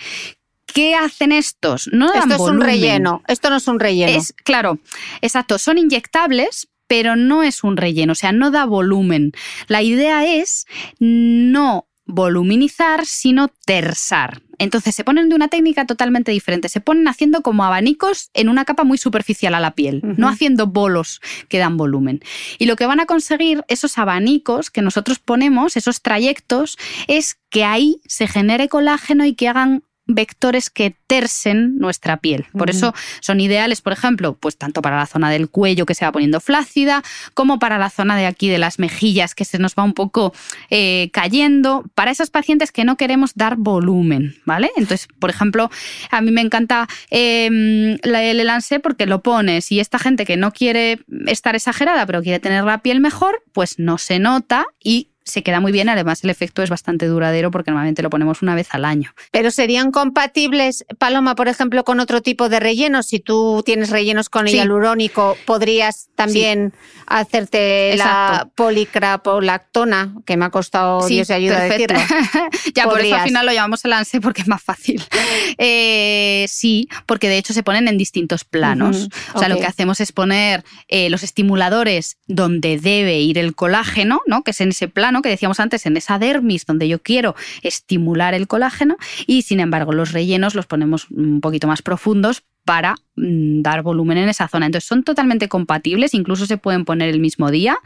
¿Qué 0.65 0.95
hacen 0.95 1.31
estos? 1.31 1.89
No 1.93 2.13
Esto 2.13 2.35
es 2.35 2.41
un 2.41 2.61
relleno. 2.61 3.21
Esto 3.27 3.49
no 3.49 3.57
es 3.57 3.67
un 3.67 3.79
relleno. 3.79 4.17
Es, 4.17 4.33
claro, 4.43 4.79
exacto. 5.21 5.57
Son 5.57 5.77
inyectables, 5.77 6.67
pero 6.87 7.15
no 7.15 7.43
es 7.43 7.63
un 7.63 7.77
relleno, 7.77 8.11
o 8.11 8.15
sea, 8.15 8.31
no 8.31 8.51
da 8.51 8.65
volumen. 8.65 9.31
La 9.67 9.81
idea 9.81 10.25
es 10.25 10.65
no 10.99 11.87
voluminizar, 12.05 13.05
sino 13.05 13.47
tersar. 13.65 14.41
Entonces 14.59 14.95
se 14.95 15.03
ponen 15.03 15.29
de 15.29 15.35
una 15.35 15.47
técnica 15.47 15.85
totalmente 15.85 16.31
diferente. 16.31 16.69
Se 16.69 16.81
ponen 16.81 17.07
haciendo 17.07 17.41
como 17.41 17.63
abanicos 17.63 18.29
en 18.33 18.49
una 18.49 18.65
capa 18.65 18.83
muy 18.83 18.97
superficial 18.97 19.53
a 19.53 19.59
la 19.59 19.71
piel, 19.71 20.01
no 20.17 20.27
haciendo 20.27 20.67
bolos 20.67 21.21
que 21.47 21.57
dan 21.57 21.77
volumen. 21.77 22.21
Y 22.59 22.65
lo 22.65 22.75
que 22.75 22.85
van 22.85 22.99
a 22.99 23.05
conseguir 23.05 23.63
esos 23.67 23.97
abanicos 23.97 24.69
que 24.69 24.81
nosotros 24.81 25.19
ponemos, 25.19 25.77
esos 25.77 26.01
trayectos, 26.01 26.77
es 27.07 27.37
que 27.49 27.63
ahí 27.63 28.01
se 28.05 28.27
genere 28.27 28.67
colágeno 28.67 29.25
y 29.25 29.33
que 29.33 29.47
hagan 29.47 29.83
vectores 30.07 30.69
que 30.69 30.95
tersen 31.07 31.77
nuestra 31.77 32.17
piel. 32.17 32.45
Por 32.57 32.69
eso 32.69 32.93
son 33.21 33.39
ideales, 33.39 33.81
por 33.81 33.93
ejemplo, 33.93 34.35
pues 34.35 34.57
tanto 34.57 34.81
para 34.81 34.97
la 34.97 35.05
zona 35.05 35.29
del 35.29 35.49
cuello 35.49 35.85
que 35.85 35.95
se 35.95 36.05
va 36.05 36.11
poniendo 36.11 36.39
flácida, 36.39 37.03
como 37.33 37.59
para 37.59 37.77
la 37.77 37.89
zona 37.89 38.15
de 38.15 38.25
aquí 38.25 38.49
de 38.49 38.57
las 38.57 38.79
mejillas 38.79 39.35
que 39.35 39.45
se 39.45 39.57
nos 39.59 39.75
va 39.75 39.83
un 39.83 39.93
poco 39.93 40.33
eh, 40.69 41.09
cayendo, 41.11 41.83
para 41.95 42.11
esas 42.11 42.29
pacientes 42.29 42.71
que 42.71 42.85
no 42.85 42.97
queremos 42.97 43.33
dar 43.35 43.55
volumen, 43.55 44.35
¿vale? 44.45 44.71
Entonces, 44.77 45.07
por 45.19 45.29
ejemplo, 45.29 45.69
a 46.11 46.21
mí 46.21 46.31
me 46.31 46.41
encanta 46.41 46.87
eh, 47.09 47.47
el 47.47 48.39
Elancé 48.39 48.79
porque 48.79 49.05
lo 49.05 49.21
pones 49.21 49.71
y 49.71 49.79
esta 49.79 49.99
gente 49.99 50.25
que 50.25 50.37
no 50.37 50.51
quiere 50.51 50.99
estar 51.27 51.55
exagerada, 51.55 52.05
pero 52.05 52.21
quiere 52.21 52.39
tener 52.39 52.63
la 52.63 52.81
piel 52.81 52.99
mejor, 52.99 53.43
pues 53.53 53.79
no 53.79 53.97
se 53.97 54.19
nota 54.19 54.65
y 54.83 55.09
se 55.25 55.41
queda 55.41 55.59
muy 55.59 55.71
bien, 55.71 55.89
además 55.89 56.23
el 56.23 56.29
efecto 56.29 56.61
es 56.61 56.69
bastante 56.69 57.07
duradero 57.07 57.49
porque 57.49 57.71
normalmente 57.71 58.03
lo 58.03 58.11
ponemos 58.11 58.43
una 58.43 58.53
vez 58.53 58.67
al 58.71 58.85
año. 58.85 59.13
Pero 59.31 59.49
serían 59.49 59.91
compatibles, 59.91 60.85
Paloma, 60.99 61.33
por 61.35 61.47
ejemplo, 61.47 61.83
con 61.83 61.99
otro 61.99 62.21
tipo 62.21 62.47
de 62.47 62.59
rellenos. 62.59 63.07
Si 63.07 63.19
tú 63.19 63.63
tienes 63.65 63.89
rellenos 63.89 64.29
con 64.29 64.45
hialurónico, 64.45 65.35
podrías 65.45 66.09
también 66.15 66.73
hacerte 67.07 67.95
la 67.97 68.49
policrapolactona, 68.55 70.13
que 70.25 70.37
me 70.37 70.45
ha 70.45 70.49
costado 70.51 71.07
Dios 71.07 71.27
de 71.27 71.33
ayuda 71.33 71.57
a 71.57 71.63
decirlo. 71.63 71.99
ya, 72.75 72.85
por 72.85 73.01
eso 73.01 73.15
al 73.15 73.23
final 73.23 73.47
lo 73.47 73.51
llamamos 73.51 73.83
el 73.83 73.93
ANSE 73.93 74.21
porque 74.21 74.43
es 74.43 74.47
más 74.47 74.63
fácil. 74.63 75.03
Eh, 75.57 76.45
sí, 76.49 76.89
porque 77.05 77.29
de 77.29 77.37
hecho 77.37 77.53
se 77.53 77.63
ponen 77.63 77.87
en 77.87 77.97
distintos 77.97 78.43
planos. 78.43 79.09
O 79.33 79.39
sea, 79.39 79.47
lo 79.47 79.57
que 79.57 79.65
hacemos 79.65 80.01
es 80.01 80.11
poner 80.11 80.63
eh, 80.87 81.09
los 81.09 81.23
estimuladores 81.23 82.17
donde 82.27 82.77
debe 82.77 83.19
ir 83.19 83.37
el 83.37 83.55
colágeno, 83.55 84.21
¿no? 84.27 84.43
que 84.43 84.51
es 84.51 84.61
en 84.61 84.69
ese 84.69 84.87
plano 84.87 85.14
que 85.21 85.29
decíamos 85.29 85.59
antes, 85.59 85.85
en 85.85 85.97
esa 85.97 86.19
dermis 86.19 86.65
donde 86.65 86.87
yo 86.87 87.01
quiero 87.01 87.35
estimular 87.61 88.33
el 88.33 88.47
colágeno 88.47 88.97
y 89.27 89.43
sin 89.43 89.59
embargo 89.59 89.91
los 89.91 90.11
rellenos 90.11 90.55
los 90.55 90.65
ponemos 90.65 91.09
un 91.11 91.41
poquito 91.41 91.67
más 91.67 91.81
profundos 91.81 92.43
para 92.63 92.95
dar 93.15 93.81
volumen 93.81 94.17
en 94.17 94.29
esa 94.29 94.47
zona. 94.47 94.65
Entonces 94.65 94.87
son 94.87 95.03
totalmente 95.03 95.47
compatibles, 95.47 96.13
incluso 96.13 96.45
se 96.45 96.57
pueden 96.57 96.85
poner 96.85 97.09
el 97.09 97.19
mismo 97.19 97.51
día. 97.51 97.77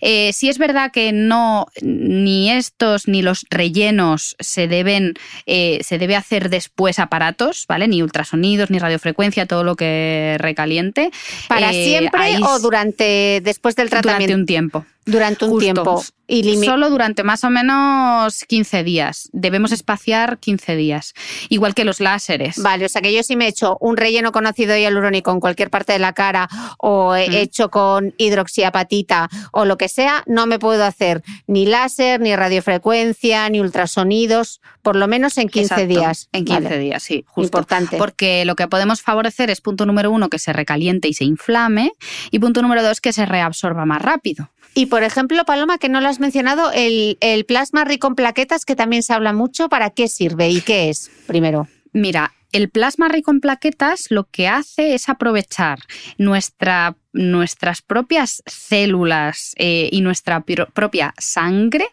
Eh, 0.00 0.32
si 0.32 0.48
es 0.48 0.58
verdad 0.58 0.90
que 0.92 1.12
no 1.12 1.66
ni 1.82 2.50
estos 2.50 3.08
ni 3.08 3.22
los 3.22 3.46
rellenos 3.50 4.36
se 4.40 4.68
deben 4.68 5.14
eh, 5.46 5.80
se 5.82 5.98
debe 5.98 6.16
hacer 6.16 6.50
después 6.50 6.98
aparatos, 6.98 7.66
¿vale? 7.68 7.88
Ni 7.88 8.02
ultrasonidos, 8.02 8.70
ni 8.70 8.78
radiofrecuencia, 8.78 9.46
todo 9.46 9.64
lo 9.64 9.76
que 9.76 10.36
recaliente. 10.38 11.10
¿Para 11.48 11.70
eh, 11.72 11.84
siempre 11.84 12.38
o 12.42 12.58
durante 12.58 13.40
después 13.42 13.76
del 13.76 13.90
tratamiento? 13.90 14.24
Durante 14.24 14.34
un 14.34 14.46
tiempo. 14.46 14.86
Durante 15.06 15.44
un 15.44 15.60
tiempo. 15.60 16.02
Y 16.26 16.56
Solo 16.64 16.88
durante 16.88 17.22
más 17.22 17.44
o 17.44 17.50
menos 17.50 18.44
15 18.48 18.82
días. 18.82 19.28
Debemos 19.32 19.72
espaciar 19.72 20.38
15 20.38 20.74
días. 20.74 21.12
Igual 21.50 21.74
que 21.74 21.84
los 21.84 22.00
láseres. 22.00 22.56
Vale, 22.62 22.86
o 22.86 22.88
sea 22.88 23.02
que 23.02 23.12
yo 23.12 23.22
si 23.22 23.36
me 23.36 23.44
he 23.44 23.48
hecho 23.48 23.76
un 23.80 23.98
relleno 23.98 24.32
con 24.32 24.46
ácido 24.64 24.76
hialurónico 24.76 25.30
en 25.30 25.40
cualquier 25.40 25.70
parte 25.70 25.92
de 25.92 25.98
la 25.98 26.12
cara 26.12 26.48
o 26.78 27.14
he 27.14 27.40
hecho 27.40 27.70
con 27.70 28.14
hidroxiapatita 28.16 29.28
o 29.52 29.64
lo 29.64 29.76
que 29.76 29.88
sea, 29.88 30.22
no 30.26 30.46
me 30.46 30.58
puedo 30.58 30.84
hacer 30.84 31.22
ni 31.46 31.66
láser, 31.66 32.20
ni 32.20 32.34
radiofrecuencia, 32.34 33.48
ni 33.50 33.60
ultrasonidos, 33.60 34.60
por 34.82 34.96
lo 34.96 35.06
menos 35.06 35.36
en 35.38 35.48
15 35.48 35.86
días. 35.86 36.28
En 36.32 36.44
15 36.44 36.78
días, 36.78 37.02
sí, 37.02 37.24
justo. 37.26 37.58
Importante. 37.58 37.98
Porque 37.98 38.44
lo 38.44 38.56
que 38.56 38.68
podemos 38.68 39.02
favorecer 39.02 39.50
es 39.50 39.60
punto 39.60 39.86
número 39.86 40.10
uno, 40.10 40.28
que 40.28 40.38
se 40.38 40.52
recaliente 40.52 41.08
y 41.08 41.14
se 41.14 41.24
inflame, 41.24 41.92
y 42.30 42.38
punto 42.38 42.62
número 42.62 42.82
dos, 42.82 43.00
que 43.00 43.12
se 43.12 43.26
reabsorba 43.26 43.84
más 43.84 44.00
rápido. 44.00 44.50
Y 44.74 44.86
por 44.86 45.04
ejemplo, 45.04 45.44
Paloma, 45.44 45.78
que 45.78 45.88
no 45.88 46.00
lo 46.00 46.08
has 46.08 46.18
mencionado, 46.18 46.72
el, 46.72 47.44
plasma 47.46 47.84
rico 47.84 48.08
en 48.08 48.16
plaquetas, 48.16 48.64
que 48.64 48.74
también 48.74 49.02
se 49.02 49.12
habla 49.12 49.32
mucho, 49.32 49.68
¿para 49.68 49.90
qué 49.90 50.08
sirve 50.08 50.48
y 50.48 50.60
qué 50.60 50.90
es, 50.90 51.10
primero? 51.26 51.68
Mira, 51.92 52.32
el 52.54 52.70
plasma 52.70 53.08
rico 53.08 53.32
en 53.32 53.40
plaquetas 53.40 54.06
lo 54.10 54.30
que 54.30 54.46
hace 54.46 54.94
es 54.94 55.08
aprovechar 55.08 55.80
nuestra, 56.18 56.96
nuestras 57.12 57.82
propias 57.82 58.44
células 58.46 59.54
eh, 59.56 59.88
y 59.90 60.00
nuestra 60.02 60.44
propia 60.72 61.14
sangre 61.18 61.86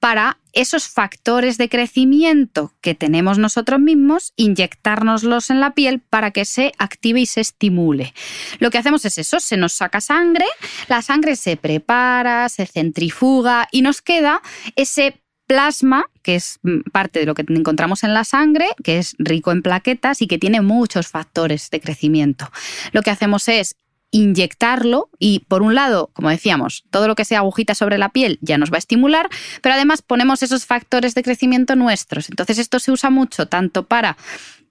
para 0.00 0.38
esos 0.52 0.86
factores 0.86 1.56
de 1.56 1.70
crecimiento 1.70 2.74
que 2.82 2.94
tenemos 2.94 3.38
nosotros 3.38 3.80
mismos, 3.80 4.34
inyectárnoslos 4.36 5.48
en 5.48 5.60
la 5.60 5.72
piel 5.72 6.00
para 6.00 6.30
que 6.30 6.44
se 6.44 6.72
active 6.76 7.20
y 7.20 7.26
se 7.26 7.40
estimule. 7.40 8.12
Lo 8.58 8.70
que 8.70 8.76
hacemos 8.76 9.06
es 9.06 9.16
eso, 9.16 9.40
se 9.40 9.56
nos 9.56 9.72
saca 9.72 10.02
sangre, 10.02 10.44
la 10.88 11.00
sangre 11.00 11.36
se 11.36 11.56
prepara, 11.56 12.50
se 12.50 12.66
centrifuga 12.66 13.66
y 13.72 13.80
nos 13.80 14.02
queda 14.02 14.42
ese 14.76 15.21
plasma, 15.52 16.06
que 16.22 16.34
es 16.36 16.58
mm, 16.62 16.90
parte 16.92 17.20
de 17.20 17.26
lo 17.26 17.34
que 17.34 17.44
encontramos 17.46 18.04
en 18.04 18.14
la 18.14 18.24
sangre, 18.24 18.68
que 18.82 18.96
es 18.96 19.14
rico 19.18 19.52
en 19.52 19.60
plaquetas 19.60 20.22
y 20.22 20.26
que 20.26 20.38
tiene 20.38 20.62
muchos 20.62 21.08
factores 21.08 21.68
de 21.68 21.78
crecimiento. 21.78 22.50
Lo 22.92 23.02
que 23.02 23.10
hacemos 23.10 23.48
es 23.48 23.76
inyectarlo 24.12 25.10
y 25.18 25.40
por 25.40 25.60
un 25.60 25.74
lado, 25.74 26.08
como 26.14 26.30
decíamos, 26.30 26.84
todo 26.90 27.06
lo 27.06 27.16
que 27.16 27.26
sea 27.26 27.40
agujita 27.40 27.74
sobre 27.74 27.98
la 27.98 28.08
piel 28.08 28.38
ya 28.40 28.56
nos 28.56 28.72
va 28.72 28.76
a 28.76 28.78
estimular, 28.78 29.28
pero 29.60 29.74
además 29.74 30.00
ponemos 30.00 30.42
esos 30.42 30.64
factores 30.64 31.14
de 31.14 31.22
crecimiento 31.22 31.76
nuestros. 31.76 32.30
Entonces 32.30 32.56
esto 32.56 32.78
se 32.78 32.90
usa 32.90 33.10
mucho 33.10 33.46
tanto 33.46 33.82
para 33.86 34.16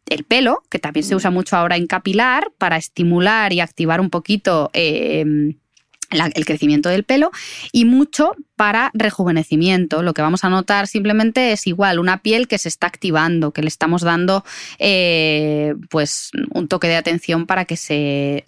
el 0.09 0.23
pelo, 0.23 0.63
que 0.71 0.79
también 0.79 1.03
se 1.03 1.15
usa 1.15 1.29
mucho 1.29 1.57
ahora 1.57 1.75
en 1.75 1.85
capilar, 1.85 2.51
para 2.57 2.77
estimular 2.77 3.53
y 3.53 3.59
activar 3.59 4.01
un 4.01 4.09
poquito 4.09 4.71
eh, 4.73 5.53
el 6.11 6.45
crecimiento 6.45 6.89
del 6.89 7.03
pelo, 7.03 7.31
y 7.71 7.85
mucho 7.85 8.35
para 8.61 8.91
rejuvenecimiento. 8.93 10.03
Lo 10.03 10.13
que 10.13 10.21
vamos 10.21 10.43
a 10.43 10.49
notar 10.49 10.85
simplemente 10.85 11.51
es 11.51 11.65
igual, 11.65 11.97
una 11.97 12.21
piel 12.21 12.47
que 12.47 12.59
se 12.59 12.69
está 12.69 12.85
activando, 12.85 13.53
que 13.53 13.63
le 13.63 13.67
estamos 13.67 14.03
dando 14.03 14.45
eh, 14.77 15.73
pues 15.89 16.29
un 16.53 16.67
toque 16.67 16.87
de 16.87 16.95
atención 16.95 17.47
para 17.47 17.65
que 17.65 17.75
se, 17.75 18.43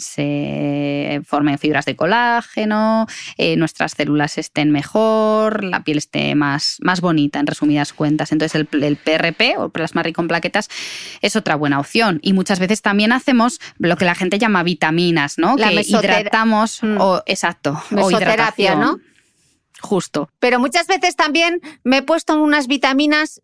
formen 1.25 1.57
fibras 1.57 1.85
de 1.85 1.95
colágeno, 1.95 3.07
eh, 3.39 3.55
nuestras 3.55 3.93
células 3.93 4.37
estén 4.37 4.69
mejor, 4.69 5.63
la 5.63 5.83
piel 5.83 5.97
esté 5.97 6.35
más, 6.35 6.77
más 6.81 7.01
bonita, 7.01 7.39
en 7.39 7.47
resumidas 7.47 7.91
cuentas. 7.91 8.31
Entonces 8.31 8.67
el, 8.71 8.97
PRP 8.97 9.57
o 9.57 9.69
plasma 9.69 10.03
rico 10.03 10.21
en 10.21 10.27
plaquetas 10.27 10.69
es 11.23 11.35
otra 11.35 11.55
buena 11.55 11.79
opción. 11.79 12.19
Y 12.21 12.33
muchas 12.33 12.59
veces 12.59 12.83
también 12.83 13.13
hacemos 13.13 13.59
lo 13.79 13.97
que 13.97 14.05
la 14.05 14.13
gente 14.13 14.37
llama 14.37 14.61
vitaminas, 14.61 15.39
¿no? 15.39 15.55
La 15.57 15.69
que 15.69 15.81
hidratamos 15.81 16.83
mm. 16.83 16.97
o 16.99 17.23
exacto, 17.53 17.81
o 17.97 18.11
hidratación. 18.11 18.79
¿no? 18.79 18.99
justo. 19.83 20.29
Pero 20.39 20.59
muchas 20.59 20.87
veces 20.87 21.15
también 21.15 21.61
me 21.83 21.97
he 21.97 22.01
puesto 22.01 22.41
unas 22.41 22.67
vitaminas, 22.67 23.41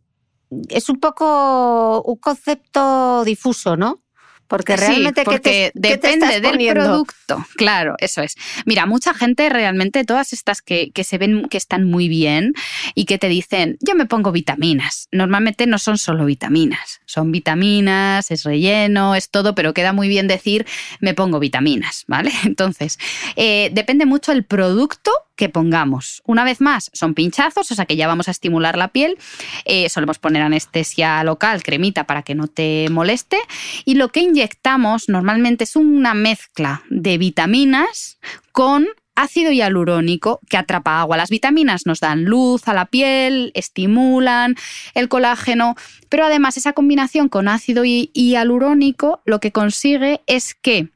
es 0.70 0.90
un 0.90 1.00
poco 1.00 2.02
un 2.02 2.16
concepto 2.16 3.24
difuso, 3.24 3.78
¿no? 3.78 4.02
Porque 4.50 4.76
realmente 4.76 5.24
porque 5.24 5.72
depende 5.76 6.42
del 6.42 6.58
producto. 6.74 7.46
Claro, 7.56 7.94
eso 8.00 8.24
es. 8.24 8.36
Mira, 8.66 8.88
mucha 8.88 9.14
gente 9.14 9.48
realmente, 9.48 10.04
todas 10.06 10.34
estas 10.34 10.64
que, 10.64 10.90
que, 10.92 11.04
se 11.04 11.20
ven 11.20 11.48
que 11.50 11.58
están 11.58 11.84
muy 11.84 12.10
bien 12.10 12.54
y 12.96 13.06
que 13.06 13.20
te 13.20 13.30
dicen, 13.30 13.78
yo 13.80 13.94
me 13.94 14.08
pongo 14.08 14.32
vitaminas. 14.32 15.08
Normalmente 15.12 15.68
no 15.68 15.78
son 15.78 16.00
solo 16.00 16.26
vitaminas, 16.26 17.00
son 17.06 17.32
vitaminas, 17.32 18.32
es 18.32 18.44
relleno, 18.44 19.14
es 19.14 19.30
todo, 19.30 19.54
pero 19.54 19.76
queda 19.76 19.94
muy 19.94 20.08
bien 20.08 20.28
decir, 20.28 20.66
me 21.00 21.14
pongo 21.14 21.40
vitaminas, 21.40 22.06
¿vale? 22.08 22.32
Entonces, 22.44 22.98
eh, 23.36 23.70
depende 23.72 24.08
mucho 24.08 24.32
el 24.32 24.46
producto 24.46 25.12
que 25.40 25.48
pongamos. 25.48 26.22
Una 26.26 26.44
vez 26.44 26.60
más, 26.60 26.92
son 26.92 27.14
pinchazos, 27.14 27.72
o 27.72 27.76
sea 27.76 27.86
que 27.86 27.96
ya 27.96 28.08
vamos 28.08 28.28
a 28.28 28.32
estimular 28.32 28.78
la 28.78 28.90
piel. 28.90 29.18
Eh, 29.64 29.88
solemos 29.88 30.20
poner 30.20 30.42
anestesia 30.42 31.24
local, 31.24 31.64
cremita, 31.64 32.04
para 32.04 32.24
que 32.24 32.36
no 32.36 32.48
te 32.48 32.90
moleste. 32.92 33.38
Y 33.86 33.96
lo 33.96 34.10
que 34.10 34.20
inyectamos 34.20 35.08
normalmente 35.08 35.64
es 35.64 35.78
una 35.78 36.14
mezcla 36.14 36.84
de 36.90 37.18
vitaminas 37.18 38.20
con 38.52 38.86
ácido 39.16 39.54
hialurónico 39.54 40.42
que 40.50 40.58
atrapa 40.58 41.00
agua. 41.00 41.16
Las 41.16 41.30
vitaminas 41.30 41.86
nos 41.86 42.02
dan 42.02 42.26
luz 42.26 42.68
a 42.68 42.74
la 42.74 42.88
piel, 42.88 43.54
estimulan 43.54 44.58
el 44.94 45.08
colágeno, 45.08 45.76
pero 46.10 46.26
además 46.26 46.58
esa 46.58 46.74
combinación 46.74 47.30
con 47.30 47.48
ácido 47.48 47.86
hialurónico 47.86 49.22
lo 49.24 49.40
que 49.40 49.54
consigue 49.54 50.20
es 50.28 50.54
que 50.54 50.90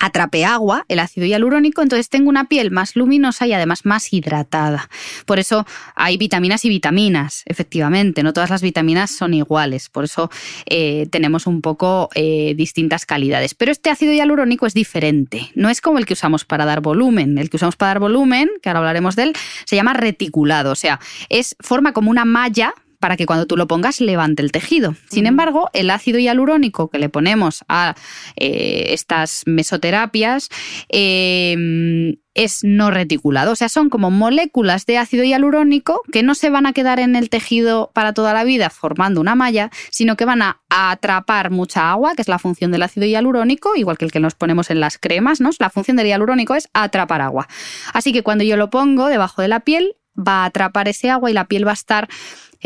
atrape 0.00 0.44
agua, 0.44 0.84
el 0.88 0.98
ácido 0.98 1.26
hialurónico, 1.26 1.82
entonces 1.82 2.08
tengo 2.08 2.28
una 2.28 2.48
piel 2.48 2.70
más 2.70 2.96
luminosa 2.96 3.46
y 3.46 3.52
además 3.52 3.84
más 3.84 4.12
hidratada. 4.12 4.88
Por 5.26 5.38
eso 5.38 5.66
hay 5.94 6.16
vitaminas 6.16 6.64
y 6.64 6.68
vitaminas, 6.68 7.42
efectivamente, 7.46 8.22
no 8.22 8.32
todas 8.32 8.50
las 8.50 8.62
vitaminas 8.62 9.10
son 9.10 9.34
iguales, 9.34 9.88
por 9.88 10.04
eso 10.04 10.30
eh, 10.66 11.06
tenemos 11.10 11.46
un 11.46 11.60
poco 11.60 12.10
eh, 12.14 12.54
distintas 12.56 13.06
calidades. 13.06 13.54
Pero 13.54 13.72
este 13.72 13.90
ácido 13.90 14.12
hialurónico 14.12 14.66
es 14.66 14.74
diferente, 14.74 15.50
no 15.54 15.70
es 15.70 15.80
como 15.80 15.98
el 15.98 16.06
que 16.06 16.14
usamos 16.14 16.44
para 16.44 16.64
dar 16.64 16.80
volumen. 16.80 17.38
El 17.38 17.50
que 17.50 17.56
usamos 17.56 17.76
para 17.76 17.90
dar 17.90 18.00
volumen, 18.00 18.50
que 18.62 18.68
ahora 18.68 18.80
hablaremos 18.80 19.16
de 19.16 19.24
él, 19.24 19.32
se 19.64 19.76
llama 19.76 19.92
reticulado, 19.92 20.72
o 20.72 20.76
sea, 20.76 21.00
es 21.28 21.56
forma 21.60 21.92
como 21.92 22.10
una 22.10 22.24
malla 22.24 22.74
para 23.04 23.18
que 23.18 23.26
cuando 23.26 23.44
tú 23.44 23.58
lo 23.58 23.66
pongas 23.66 24.00
levante 24.00 24.40
el 24.40 24.50
tejido. 24.50 24.94
Sin 25.10 25.26
embargo, 25.26 25.68
el 25.74 25.90
ácido 25.90 26.18
hialurónico 26.18 26.88
que 26.88 26.98
le 26.98 27.10
ponemos 27.10 27.62
a 27.68 27.96
eh, 28.34 28.86
estas 28.94 29.42
mesoterapias 29.44 30.48
eh, 30.88 32.16
es 32.32 32.64
no 32.64 32.90
reticulado. 32.90 33.52
O 33.52 33.56
sea, 33.56 33.68
son 33.68 33.90
como 33.90 34.10
moléculas 34.10 34.86
de 34.86 34.96
ácido 34.96 35.22
hialurónico 35.22 36.00
que 36.12 36.22
no 36.22 36.34
se 36.34 36.48
van 36.48 36.64
a 36.64 36.72
quedar 36.72 36.98
en 36.98 37.14
el 37.14 37.28
tejido 37.28 37.90
para 37.92 38.14
toda 38.14 38.32
la 38.32 38.42
vida 38.42 38.70
formando 38.70 39.20
una 39.20 39.34
malla, 39.34 39.68
sino 39.90 40.16
que 40.16 40.24
van 40.24 40.40
a 40.40 40.62
atrapar 40.70 41.50
mucha 41.50 41.90
agua, 41.90 42.14
que 42.14 42.22
es 42.22 42.28
la 42.28 42.38
función 42.38 42.72
del 42.72 42.84
ácido 42.84 43.04
hialurónico, 43.04 43.76
igual 43.76 43.98
que 43.98 44.06
el 44.06 44.12
que 44.12 44.20
nos 44.20 44.34
ponemos 44.34 44.70
en 44.70 44.80
las 44.80 44.96
cremas, 44.96 45.42
¿no? 45.42 45.50
La 45.58 45.68
función 45.68 45.98
del 45.98 46.06
hialurónico 46.06 46.54
es 46.54 46.70
atrapar 46.72 47.20
agua. 47.20 47.48
Así 47.92 48.14
que 48.14 48.22
cuando 48.22 48.44
yo 48.44 48.56
lo 48.56 48.70
pongo 48.70 49.08
debajo 49.08 49.42
de 49.42 49.48
la 49.48 49.60
piel, 49.60 49.94
va 50.16 50.42
a 50.42 50.46
atrapar 50.46 50.88
ese 50.88 51.10
agua 51.10 51.30
y 51.30 51.34
la 51.34 51.46
piel 51.46 51.66
va 51.66 51.72
a 51.72 51.74
estar 51.74 52.08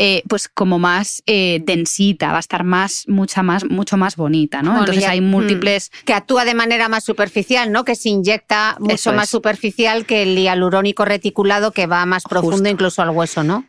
eh, 0.00 0.22
pues 0.28 0.48
como 0.48 0.78
más 0.78 1.24
eh, 1.26 1.60
densita, 1.64 2.28
va 2.30 2.36
a 2.36 2.40
estar 2.40 2.62
más, 2.62 3.04
mucha 3.08 3.42
más, 3.42 3.64
mucho 3.64 3.96
más 3.96 4.14
bonita, 4.14 4.62
¿no? 4.62 4.78
Entonces 4.78 5.04
hay 5.04 5.20
múltiples... 5.20 5.90
Mm, 5.90 6.04
que 6.06 6.14
actúa 6.14 6.44
de 6.44 6.54
manera 6.54 6.88
más 6.88 7.02
superficial, 7.02 7.72
¿no? 7.72 7.84
Que 7.84 7.96
se 7.96 8.08
inyecta 8.08 8.76
mucho 8.78 9.12
más 9.12 9.28
superficial 9.28 10.06
que 10.06 10.22
el 10.22 10.36
hialurónico 10.38 11.04
reticulado 11.04 11.72
que 11.72 11.86
va 11.88 12.06
más 12.06 12.22
profundo 12.22 12.68
incluso 12.68 13.02
al 13.02 13.10
hueso, 13.10 13.42
¿no? 13.42 13.64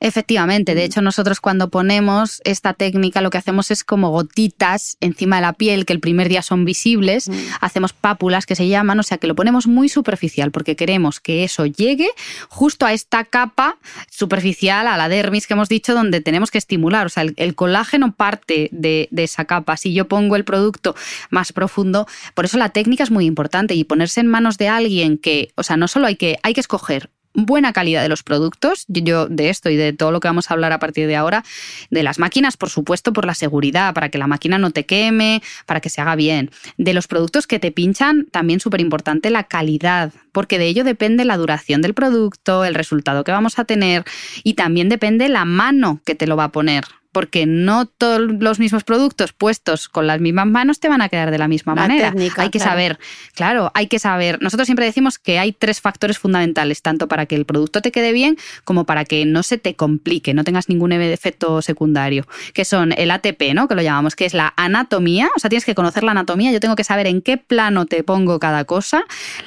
Efectivamente, 0.00 0.76
de 0.76 0.84
hecho 0.84 1.02
nosotros 1.02 1.40
cuando 1.40 1.70
ponemos 1.70 2.40
esta 2.44 2.72
técnica 2.72 3.20
lo 3.20 3.30
que 3.30 3.38
hacemos 3.38 3.72
es 3.72 3.82
como 3.82 4.10
gotitas 4.10 4.96
encima 5.00 5.36
de 5.36 5.42
la 5.42 5.54
piel 5.54 5.86
que 5.86 5.92
el 5.92 5.98
primer 5.98 6.28
día 6.28 6.42
son 6.42 6.64
visibles, 6.64 7.28
mm. 7.28 7.34
hacemos 7.60 7.92
pápulas 7.92 8.46
que 8.46 8.54
se 8.54 8.68
llaman, 8.68 9.00
o 9.00 9.02
sea 9.02 9.18
que 9.18 9.26
lo 9.26 9.34
ponemos 9.34 9.66
muy 9.66 9.88
superficial 9.88 10.52
porque 10.52 10.76
queremos 10.76 11.18
que 11.18 11.42
eso 11.42 11.66
llegue 11.66 12.08
justo 12.48 12.86
a 12.86 12.92
esta 12.92 13.24
capa 13.24 13.78
superficial, 14.08 14.86
a 14.86 14.96
la 14.96 15.08
dermis 15.08 15.48
que 15.48 15.54
hemos 15.54 15.68
dicho, 15.68 15.94
donde 15.94 16.20
tenemos 16.20 16.52
que 16.52 16.58
estimular, 16.58 17.06
o 17.06 17.08
sea 17.08 17.24
el, 17.24 17.54
colágeno 17.56 18.14
parte 18.14 18.68
de, 18.70 19.08
de, 19.10 19.24
esa 19.24 19.46
capa, 19.46 19.76
si 19.76 19.92
yo 19.92 20.06
pongo 20.06 20.36
el 20.36 20.44
producto 20.44 20.94
más 21.30 21.52
profundo, 21.52 22.06
por 22.34 22.44
eso 22.44 22.56
la 22.56 22.68
técnica 22.68 23.02
es 23.02 23.10
muy 23.10 23.26
importante 23.26 23.74
y 23.74 23.82
ponerse 23.82 24.20
en 24.20 24.28
manos 24.28 24.58
de 24.58 24.68
alguien 24.68 25.18
que, 25.18 25.50
o 25.56 25.64
sea, 25.64 25.76
no 25.76 25.88
solo 25.88 26.06
hay 26.06 26.14
que, 26.14 26.38
hay 26.44 26.54
que 26.54 26.60
escoger 26.60 27.10
buena 27.46 27.72
calidad 27.72 28.02
de 28.02 28.08
los 28.08 28.22
productos, 28.22 28.84
yo 28.88 29.26
de 29.26 29.50
esto 29.50 29.70
y 29.70 29.76
de 29.76 29.92
todo 29.92 30.10
lo 30.10 30.20
que 30.20 30.28
vamos 30.28 30.50
a 30.50 30.54
hablar 30.54 30.72
a 30.72 30.78
partir 30.78 31.06
de 31.06 31.16
ahora, 31.16 31.44
de 31.90 32.02
las 32.02 32.18
máquinas, 32.18 32.56
por 32.56 32.70
supuesto, 32.70 33.12
por 33.12 33.24
la 33.24 33.34
seguridad, 33.34 33.94
para 33.94 34.08
que 34.08 34.18
la 34.18 34.26
máquina 34.26 34.58
no 34.58 34.70
te 34.70 34.86
queme, 34.86 35.42
para 35.66 35.80
que 35.80 35.90
se 35.90 36.00
haga 36.00 36.16
bien. 36.16 36.50
De 36.76 36.94
los 36.94 37.06
productos 37.06 37.46
que 37.46 37.58
te 37.58 37.72
pinchan, 37.72 38.26
también 38.30 38.60
súper 38.60 38.80
importante 38.80 39.30
la 39.30 39.44
calidad, 39.44 40.12
porque 40.32 40.58
de 40.58 40.66
ello 40.66 40.84
depende 40.84 41.24
la 41.24 41.36
duración 41.36 41.82
del 41.82 41.94
producto, 41.94 42.64
el 42.64 42.74
resultado 42.74 43.24
que 43.24 43.32
vamos 43.32 43.58
a 43.58 43.64
tener 43.64 44.04
y 44.44 44.54
también 44.54 44.88
depende 44.88 45.28
la 45.28 45.44
mano 45.44 46.00
que 46.04 46.14
te 46.14 46.26
lo 46.26 46.36
va 46.36 46.44
a 46.44 46.52
poner 46.52 46.84
porque 47.12 47.46
no 47.46 47.86
todos 47.86 48.20
los 48.20 48.58
mismos 48.58 48.84
productos 48.84 49.32
puestos 49.32 49.88
con 49.88 50.06
las 50.06 50.20
mismas 50.20 50.46
manos 50.46 50.80
te 50.80 50.88
van 50.88 51.02
a 51.02 51.08
quedar 51.08 51.30
de 51.30 51.38
la 51.38 51.48
misma 51.48 51.74
manera. 51.74 52.14
hay 52.36 52.50
que 52.50 52.58
saber, 52.58 52.98
claro, 53.34 53.70
hay 53.74 53.86
que 53.86 53.98
saber. 53.98 54.40
Nosotros 54.42 54.66
siempre 54.66 54.84
decimos 54.84 55.18
que 55.18 55.38
hay 55.38 55.52
tres 55.52 55.80
factores 55.80 56.18
fundamentales, 56.18 56.82
tanto 56.82 57.08
para 57.08 57.26
que 57.26 57.34
el 57.34 57.44
producto 57.44 57.80
te 57.80 57.92
quede 57.92 58.12
bien 58.12 58.36
como 58.64 58.84
para 58.84 59.04
que 59.04 59.24
no 59.24 59.42
se 59.42 59.58
te 59.58 59.74
complique, 59.74 60.34
no 60.34 60.44
tengas 60.44 60.68
ningún 60.68 60.92
efecto 60.92 61.62
secundario, 61.62 62.26
que 62.52 62.64
son 62.64 62.92
el 62.92 63.10
ATP, 63.10 63.54
¿no? 63.54 63.68
Que 63.68 63.74
lo 63.74 63.82
llamamos, 63.82 64.14
que 64.14 64.26
es 64.26 64.34
la 64.34 64.52
anatomía, 64.56 65.28
o 65.36 65.38
sea, 65.38 65.48
tienes 65.48 65.64
que 65.64 65.74
conocer 65.74 66.04
la 66.04 66.12
anatomía, 66.12 66.52
yo 66.52 66.60
tengo 66.60 66.76
que 66.76 66.84
saber 66.84 67.06
en 67.06 67.22
qué 67.22 67.36
plano 67.36 67.86
te 67.86 68.02
pongo 68.02 68.38
cada 68.38 68.64
cosa, 68.64 69.04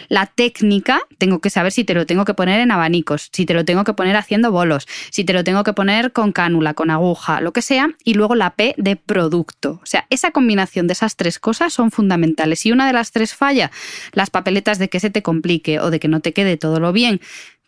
la 0.10 0.26
técnica, 0.26 1.00
tengo 1.18 1.40
que 1.40 1.50
saber 1.50 1.72
si 1.72 1.84
te 1.84 1.94
lo 1.94 2.06
tengo 2.06 2.26
que 2.26 2.34
poner 2.34 2.60
en 2.60 2.72
abanicos, 2.72 3.30
si 3.32 3.46
te 3.46 3.54
lo 3.54 3.66
tengo 3.66 3.84
que 3.84 3.94
poner 3.94 4.16
haciendo 4.16 4.52
bolos, 4.52 4.88
si 5.10 5.24
te 5.24 5.34
lo 5.34 5.44
tengo 5.44 5.64
que 5.64 5.74
poner 5.74 6.12
con 6.12 6.32
cánula, 6.32 6.74
con 6.74 6.90
aguja, 6.90 7.42
lo 7.42 7.51
que 7.52 7.62
sea, 7.62 7.90
y 8.04 8.14
luego 8.14 8.36
la 8.36 8.56
P 8.56 8.76
de 8.78 8.96
producto. 8.96 9.80
O 9.82 9.86
sea, 9.86 10.06
esa 10.10 10.32
combinación 10.32 10.88
de 10.88 10.94
esas 10.94 11.16
tres 11.16 11.40
cosas 11.40 11.74
son 11.74 11.92
fundamentales. 11.92 12.60
Si 12.60 12.72
una 12.72 12.88
de 12.88 12.94
las 12.94 13.12
tres 13.12 13.34
falla, 13.34 13.72
las 14.14 14.30
papeletas 14.30 14.80
de 14.80 14.90
que 14.90 15.00
se 15.00 15.10
te 15.10 15.22
complique 15.22 15.80
o 15.80 15.92
de 15.92 16.00
que 16.00 16.08
no 16.08 16.20
te 16.20 16.34
quede 16.34 16.58
todo 16.58 16.80
lo 16.80 16.94
bien 16.94 17.22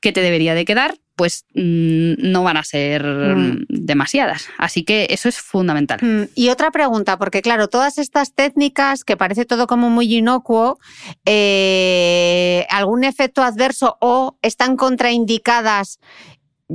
que 0.04 0.12
te 0.12 0.22
debería 0.22 0.54
de 0.54 0.66
quedar, 0.66 0.96
pues 1.16 1.46
mm, 1.54 2.16
no 2.18 2.44
van 2.44 2.58
a 2.58 2.64
ser 2.64 3.06
mm. 3.06 3.66
demasiadas. 3.70 4.50
Así 4.58 4.84
que 4.84 5.08
eso 5.10 5.30
es 5.30 5.38
fundamental. 5.40 6.00
Mm, 6.02 6.30
y 6.36 6.50
otra 6.50 6.72
pregunta, 6.72 7.18
porque 7.18 7.42
claro, 7.42 7.68
todas 7.70 7.98
estas 7.98 8.34
técnicas, 8.34 9.04
que 9.04 9.16
parece 9.16 9.46
todo 9.46 9.66
como 9.66 9.90
muy 9.90 10.14
inocuo, 10.14 10.80
eh, 11.26 12.66
¿algún 12.70 13.04
efecto 13.04 13.44
adverso 13.44 13.98
o 14.02 14.38
están 14.42 14.76
contraindicadas 14.76 16.00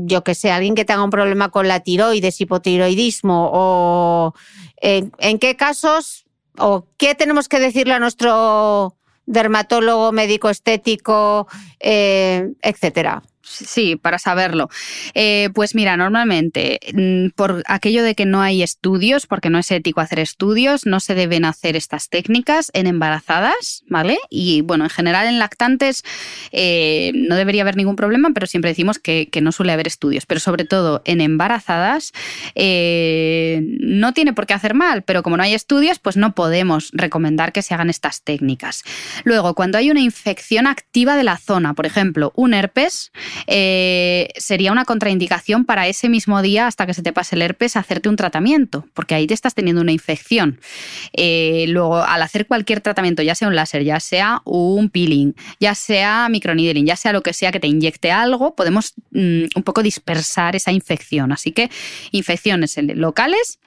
yo 0.07 0.25
que 0.25 0.35
sé, 0.35 0.51
alguien 0.51 0.75
que 0.75 0.85
tenga 0.85 1.03
un 1.03 1.11
problema 1.11 1.51
con 1.51 1.69
la 1.69 1.81
tiroides, 1.81 2.41
hipotiroidismo, 2.41 3.51
o 3.53 4.35
en, 4.81 5.39
qué 5.39 5.57
casos, 5.57 6.27
o 6.59 6.87
qué 6.97 7.15
tenemos 7.15 7.49
que 7.49 7.59
decirle 7.59 7.95
a 7.95 7.99
nuestro 7.99 8.95
dermatólogo, 9.27 10.13
médico 10.13 10.49
estético, 10.49 11.47
eh, 11.81 12.51
etcétera. 12.63 13.23
Sí, 13.49 13.97
para 13.97 14.19
saberlo. 14.19 14.69
Eh, 15.15 15.49
pues 15.55 15.75
mira, 15.75 15.97
normalmente, 15.97 16.81
mm, 16.93 17.31
por 17.35 17.63
aquello 17.67 18.03
de 18.03 18.15
que 18.15 18.27
no 18.27 18.43
hay 18.43 18.63
estudios, 18.63 19.27
porque 19.27 19.49
no 19.51 19.59
es 19.59 19.71
ético 19.71 20.01
hacer 20.01 20.19
estudios, 20.19 20.87
no 20.87 21.01
se 21.01 21.15
deben 21.15 21.45
hacer 21.45 21.75
estas 21.75 22.09
técnicas 22.09 22.71
en 22.75 22.87
embarazadas, 22.87 23.85
¿vale? 23.89 24.19
Y 24.31 24.61
bueno, 24.61 24.85
en 24.85 24.91
general 24.91 25.27
en 25.27 25.39
lactantes 25.39 26.03
eh, 26.53 27.13
no 27.15 27.37
debería 27.37 27.63
haber 27.63 27.77
ningún 27.77 27.97
problema, 27.97 28.31
pero 28.35 28.47
siempre 28.47 28.71
decimos 28.71 28.99
que, 28.99 29.29
no 29.39 29.53
suele 29.53 29.73
haber 29.73 29.87
estudios. 29.87 30.27
Pero 30.27 30.41
sobre 30.41 30.65
todo 30.65 31.01
en 31.05 31.21
embarazadas 31.21 32.13
eh, 32.57 33.61
no 33.81 34.13
tiene 34.13 34.33
por 34.33 34.47
qué 34.47 34.55
hacer 34.55 34.75
mal, 34.75 35.03
pero 35.03 35.23
como 35.23 35.37
no 35.37 35.45
hay 35.45 35.55
estudios, 35.55 36.01
pues 36.01 36.17
no 36.17 36.35
podemos 36.35 36.91
recomendar 36.93 37.53
que 37.53 37.63
se 37.63 37.73
hagan 37.73 37.89
estas 37.89 38.23
técnicas. 38.23 38.83
Luego, 39.23 39.55
cuando 39.55 39.79
hay 39.79 39.93
una 39.93 40.01
infección 40.01 40.67
activa 40.67 41.17
de 41.17 41.23
la 41.23 41.37
zona, 41.37 41.75
por 41.75 41.87
ejemplo, 41.87 42.33
un 42.35 42.53
herpes, 42.53 43.13
eh, 43.47 44.29
sería 44.37 44.73
una 44.73 44.85
contraindicación 44.85 45.65
para 45.65 45.87
ese 45.89 46.09
mismo 46.09 46.43
día, 46.43 46.67
hasta 46.67 46.87
que 46.87 46.95
se 46.95 47.03
te 47.03 47.13
pase 47.13 47.37
el 47.37 47.43
herpes, 47.43 47.77
hacerte 47.77 48.09
un 48.09 48.17
tratamiento, 48.17 48.87
porque 48.95 49.15
ahí 49.15 49.27
te 49.27 49.35
estás 49.35 49.55
teniendo 49.55 49.83
una 49.83 49.93
infección. 49.93 50.61
Eh, 51.13 51.67
luego, 51.69 51.99
al 51.99 52.23
hacer 52.23 52.47
cualquier 52.47 52.81
tratamiento, 52.81 53.23
ya 53.23 53.35
sea 53.35 53.49
un 53.49 53.57
láser, 53.57 53.85
ya 53.85 54.01
sea 54.01 54.43
un 54.45 54.91
peeling, 54.91 55.33
ya 55.61 55.75
sea 55.75 56.29
microneedling, 56.29 56.87
ya 56.87 56.97
sea 56.97 57.13
lo 57.13 57.23
que 57.23 57.33
sea 57.33 57.53
que 57.53 57.61
te 57.61 57.67
inyecte 57.67 58.11
algo, 58.11 58.55
podemos 58.55 58.95
mm, 59.13 59.45
un 59.55 59.63
poco 59.63 59.83
dispersar 59.83 60.57
esa 60.57 60.73
infección. 60.73 61.33
Así 61.33 61.53
que 61.53 61.71
infecciones 62.13 62.77
locales 62.79 63.59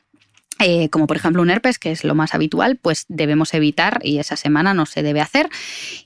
eh, 0.63 0.89
como 0.89 1.07
por 1.07 1.17
ejemplo 1.17 1.41
un 1.41 1.49
herpes, 1.49 1.79
que 1.79 1.91
es 1.91 2.03
lo 2.03 2.15
más 2.15 2.33
habitual, 2.33 2.77
pues 2.81 3.05
debemos 3.07 3.53
evitar 3.53 3.99
y 4.03 4.19
esa 4.19 4.35
semana 4.35 4.73
no 4.73 4.85
se 4.85 5.03
debe 5.03 5.21
hacer. 5.21 5.49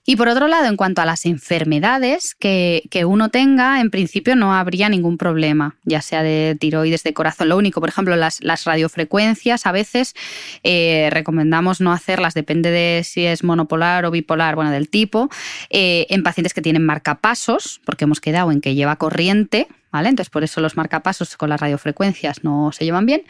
Y 0.05 0.15
por 0.15 0.27
otro 0.27 0.47
lado, 0.47 0.67
en 0.67 0.77
cuanto 0.77 1.01
a 1.01 1.05
las 1.05 1.25
enfermedades 1.25 2.35
que, 2.35 2.81
uno 3.05 3.29
tenga, 3.29 3.81
en 3.81 3.91
principio 3.91 4.35
no 4.35 4.53
habría 4.53 4.89
ningún 4.89 5.17
problema, 5.17 5.75
ya 5.83 6.01
sea 6.01 6.23
de 6.23 6.57
tiroides, 6.59 7.03
de 7.03 7.13
corazón. 7.13 7.49
Lo 7.49 7.57
único, 7.57 7.79
por 7.79 7.89
ejemplo, 7.89 8.15
las, 8.15 8.41
radiofrecuencias 8.65 9.65
a 9.65 9.71
veces 9.71 10.15
eh, 10.63 11.09
recomendamos 11.11 11.81
no 11.81 11.91
hacerlas, 11.91 12.33
depende 12.33 12.71
de 12.71 13.03
si 13.03 13.25
es 13.25 13.43
monopolar 13.43 14.05
o 14.05 14.11
bipolar, 14.11 14.55
bueno, 14.55 14.71
del 14.71 14.89
tipo, 14.89 15.29
eh, 15.69 16.07
en 16.09 16.23
pacientes 16.23 16.53
que 16.53 16.61
tienen 16.61 16.85
marcapasos, 16.85 17.81
porque 17.85 18.05
hemos 18.05 18.21
quedado 18.21 18.51
en 18.51 18.61
que 18.61 18.75
lleva 18.75 18.95
corriente, 18.95 19.67
entonces, 20.03 20.29
por 20.29 20.43
eso 20.43 20.61
los 20.61 20.75
marcapasos 20.77 21.37
con 21.37 21.49
las 21.49 21.59
radiofrecuencias 21.61 22.43
no 22.43 22.71
se 22.71 22.85
llevan 22.85 23.05
bien. 23.05 23.23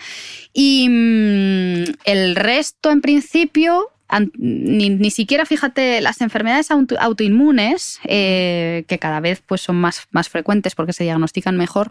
Y 0.54 0.88
mm, 0.90 1.94
el 2.06 2.36
resto, 2.36 2.92
en 2.92 3.02
principio, 3.02 3.90
ni, 4.38 5.12
siquiera, 5.12 5.46
fíjate, 5.46 6.00
las 6.00 6.22
enfermedades 6.22 6.70
autoinmunes, 6.72 8.00
eh, 8.04 8.86
que 8.88 9.00
cada 9.00 9.20
vez 9.20 9.42
pues, 9.46 9.62
son 9.62 9.78
más, 9.78 10.08
más 10.12 10.30
frecuentes 10.30 10.76
porque 10.76 10.94
se 10.94 11.04
diagnostican 11.04 11.58
mejor, 11.58 11.90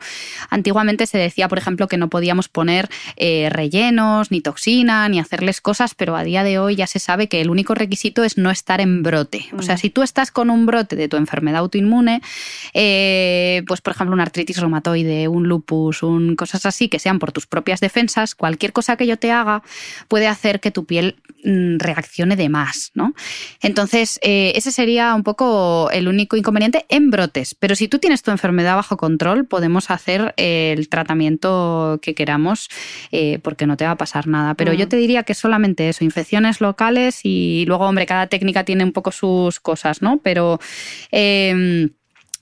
antiguamente 0.49 1.07
se 1.07 1.19
decía, 1.19 1.49
por 1.49 1.59
ejemplo, 1.59 1.89
que 1.89 1.97
no 1.97 2.09
podíamos 2.09 2.49
poner 2.49 2.89
eh, 3.17 3.49
rellenos, 3.51 4.31
ni 4.31 4.41
toxina, 4.41 5.09
ni 5.09 5.19
hacerles 5.19 5.61
cosas, 5.61 5.95
pero 5.95 6.17
a 6.17 6.23
día 6.23 6.45
de 6.45 6.59
hoy 6.59 6.77
ya 6.77 6.87
se 6.87 6.99
sabe 7.01 7.29
que 7.29 7.41
el 7.41 7.51
único 7.51 7.75
requisito 7.75 8.23
es 8.23 8.39
no 8.39 8.51
estar 8.51 8.81
en 8.81 9.03
brote. 9.03 9.47
O 9.57 9.63
sea, 9.63 9.77
si 9.77 9.91
tú 9.91 10.03
estás 10.03 10.31
con 10.31 10.51
un 10.51 10.67
brote 10.67 10.97
de 10.97 11.09
tu 11.09 11.17
enfermedad 11.17 11.61
autoinmune, 11.61 12.23
eh, 12.75 13.63
pues 13.67 13.81
por 13.81 13.93
ejemplo, 13.93 14.15
una 14.15 14.23
artritis 14.23 14.59
reumatoide, 14.59 15.29
un 15.29 15.49
lupus, 15.49 16.03
un, 16.03 16.37
cosas 16.37 16.65
así, 16.65 16.89
que 16.89 16.99
sean 16.99 17.19
por 17.19 17.33
tus 17.33 17.47
propias 17.47 17.81
defensas, 17.81 18.35
cualquier 18.35 18.73
cosa 18.73 18.97
que 18.97 19.07
yo 19.07 19.19
te 19.19 19.33
haga 19.33 19.63
puede 20.09 20.29
hacer 20.29 20.61
que 20.61 20.71
tu 20.71 20.85
piel 20.85 21.17
mm, 21.45 21.79
reaccione 22.15 22.35
accione 22.35 22.37
de 22.37 22.49
más, 22.49 22.93
¿no? 22.95 23.13
Entonces, 23.61 24.21
eh, 24.23 24.53
ese 24.55 24.71
sería 24.71 25.15
un 25.15 25.25
poco 25.25 25.91
el 25.91 26.07
único 26.07 26.37
inconveniente 26.37 26.87
en 26.89 27.11
brotes. 27.11 27.55
Pero 27.57 27.75
si 27.75 27.89
tú 27.89 27.99
tienes 27.99 28.23
tu 28.23 28.31
enfermedad 28.31 28.77
bajo 28.77 28.97
control, 28.97 29.47
podemos 29.47 29.91
hacer 29.91 30.33
el 30.37 30.89
tratamiento 30.89 31.99
que 32.01 32.15
queramos 32.15 32.69
eh, 33.11 33.41
porque 33.43 33.67
no 33.67 33.77
te 33.77 33.85
va 33.85 33.93
a 33.93 33.97
pasar 33.97 34.29
nada. 34.29 34.55
Pero 34.55 34.73
yo 34.73 34.87
mm. 34.87 34.89
te 34.89 34.97
diría 34.97 35.23
que 35.25 35.35
solamente 35.35 35.89
eso, 35.89 36.05
infecciones 36.05 36.61
locales 36.61 37.21
y 37.25 37.65
luego, 37.67 37.87
hombre, 37.87 38.07
cada 38.07 38.29
técnica 38.29 38.65
tiene 38.65 38.85
un 38.85 38.93
poco 38.93 39.11
sus 39.11 39.59
cosas, 39.59 40.01
¿no? 40.01 40.21
Pero 40.23 40.61
em, 41.11 41.91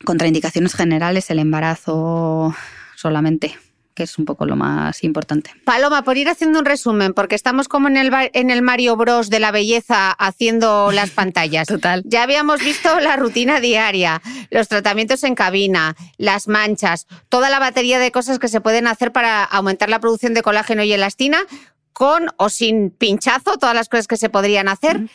contraindicaciones 0.04 0.74
generales, 0.74 1.30
el 1.30 1.38
embarazo 1.38 2.54
solamente 2.94 3.56
que 3.94 4.04
es 4.04 4.18
un 4.18 4.24
poco 4.24 4.46
lo 4.46 4.56
más 4.56 5.04
importante. 5.04 5.50
Paloma, 5.64 6.02
por 6.02 6.16
ir 6.16 6.28
haciendo 6.28 6.58
un 6.58 6.64
resumen, 6.64 7.14
porque 7.14 7.34
estamos 7.34 7.68
como 7.68 7.88
en 7.88 7.96
el, 7.96 8.10
en 8.32 8.50
el 8.50 8.62
Mario 8.62 8.96
Bros 8.96 9.30
de 9.30 9.40
la 9.40 9.50
belleza 9.50 10.10
haciendo 10.10 10.90
las 10.92 11.10
pantallas. 11.12 11.68
Total. 11.68 12.02
Ya 12.04 12.22
habíamos 12.22 12.60
visto 12.60 13.00
la 13.00 13.16
rutina 13.16 13.60
diaria, 13.60 14.22
los 14.50 14.68
tratamientos 14.68 15.24
en 15.24 15.34
cabina, 15.34 15.96
las 16.18 16.48
manchas, 16.48 17.06
toda 17.28 17.50
la 17.50 17.58
batería 17.58 17.98
de 17.98 18.10
cosas 18.10 18.38
que 18.38 18.48
se 18.48 18.60
pueden 18.60 18.86
hacer 18.86 19.12
para 19.12 19.44
aumentar 19.44 19.88
la 19.88 20.00
producción 20.00 20.34
de 20.34 20.42
colágeno 20.42 20.82
y 20.82 20.92
elastina, 20.92 21.38
con 21.92 22.28
o 22.36 22.48
sin 22.48 22.90
pinchazo, 22.90 23.58
todas 23.58 23.74
las 23.74 23.88
cosas 23.88 24.06
que 24.06 24.16
se 24.16 24.28
podrían 24.28 24.68
hacer. 24.68 25.08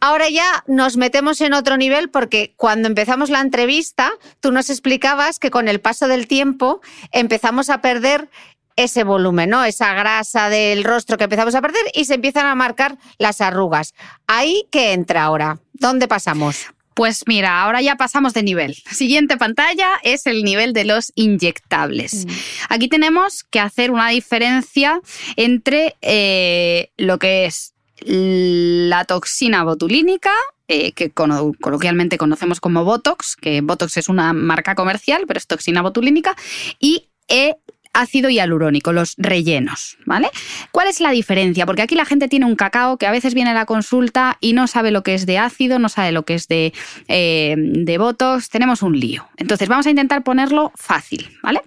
Ahora 0.00 0.28
ya 0.30 0.64
nos 0.66 0.96
metemos 0.96 1.40
en 1.40 1.52
otro 1.52 1.76
nivel 1.76 2.10
porque 2.10 2.54
cuando 2.56 2.88
empezamos 2.88 3.30
la 3.30 3.40
entrevista, 3.40 4.12
tú 4.40 4.50
nos 4.50 4.70
explicabas 4.70 5.38
que 5.38 5.50
con 5.50 5.68
el 5.68 5.80
paso 5.80 6.08
del 6.08 6.26
tiempo 6.26 6.80
empezamos 7.12 7.70
a 7.70 7.80
perder 7.80 8.30
ese 8.76 9.04
volumen, 9.04 9.50
¿no? 9.50 9.64
Esa 9.64 9.92
grasa 9.92 10.48
del 10.48 10.84
rostro 10.84 11.18
que 11.18 11.24
empezamos 11.24 11.54
a 11.54 11.60
perder 11.60 11.82
y 11.94 12.06
se 12.06 12.14
empiezan 12.14 12.46
a 12.46 12.54
marcar 12.54 12.96
las 13.18 13.40
arrugas. 13.40 13.94
¿Ahí 14.26 14.66
qué 14.70 14.92
entra 14.92 15.24
ahora? 15.24 15.58
¿Dónde 15.74 16.08
pasamos? 16.08 16.66
Pues 16.94 17.24
mira, 17.26 17.62
ahora 17.62 17.80
ya 17.82 17.96
pasamos 17.96 18.34
de 18.34 18.42
nivel. 18.42 18.74
Siguiente 18.90 19.36
pantalla 19.36 19.88
es 20.02 20.26
el 20.26 20.42
nivel 20.42 20.72
de 20.72 20.84
los 20.84 21.12
inyectables. 21.14 22.26
Mm. 22.26 22.30
Aquí 22.68 22.88
tenemos 22.88 23.44
que 23.44 23.60
hacer 23.60 23.90
una 23.90 24.08
diferencia 24.08 25.00
entre 25.36 25.96
eh, 26.02 26.90
lo 26.96 27.18
que 27.18 27.46
es 27.46 27.74
la 28.06 29.04
toxina 29.04 29.64
botulínica, 29.64 30.30
eh, 30.68 30.92
que 30.92 31.10
coloquialmente 31.10 32.18
conocemos 32.18 32.60
como 32.60 32.84
Botox, 32.84 33.36
que 33.36 33.60
Botox 33.60 33.96
es 33.96 34.08
una 34.08 34.32
marca 34.32 34.74
comercial, 34.74 35.24
pero 35.26 35.38
es 35.38 35.46
toxina 35.46 35.82
botulínica, 35.82 36.36
y 36.78 37.08
el 37.28 37.56
ácido 37.92 38.30
hialurónico, 38.30 38.92
los 38.92 39.14
rellenos, 39.18 39.98
¿vale? 40.06 40.30
¿Cuál 40.70 40.88
es 40.88 41.00
la 41.00 41.10
diferencia? 41.10 41.66
Porque 41.66 41.82
aquí 41.82 41.94
la 41.94 42.04
gente 42.04 42.28
tiene 42.28 42.46
un 42.46 42.54
cacao 42.54 42.98
que 42.98 43.06
a 43.06 43.10
veces 43.10 43.34
viene 43.34 43.50
a 43.50 43.54
la 43.54 43.66
consulta 43.66 44.38
y 44.40 44.52
no 44.52 44.66
sabe 44.66 44.90
lo 44.90 45.02
que 45.02 45.14
es 45.14 45.26
de 45.26 45.38
ácido, 45.38 45.78
no 45.78 45.88
sabe 45.88 46.12
lo 46.12 46.24
que 46.24 46.34
es 46.34 46.46
de, 46.46 46.72
eh, 47.08 47.56
de 47.56 47.98
Botox, 47.98 48.48
tenemos 48.48 48.82
un 48.82 48.98
lío. 48.98 49.28
Entonces 49.36 49.68
vamos 49.68 49.86
a 49.86 49.90
intentar 49.90 50.22
ponerlo 50.22 50.72
fácil, 50.76 51.36
¿vale? 51.42 51.62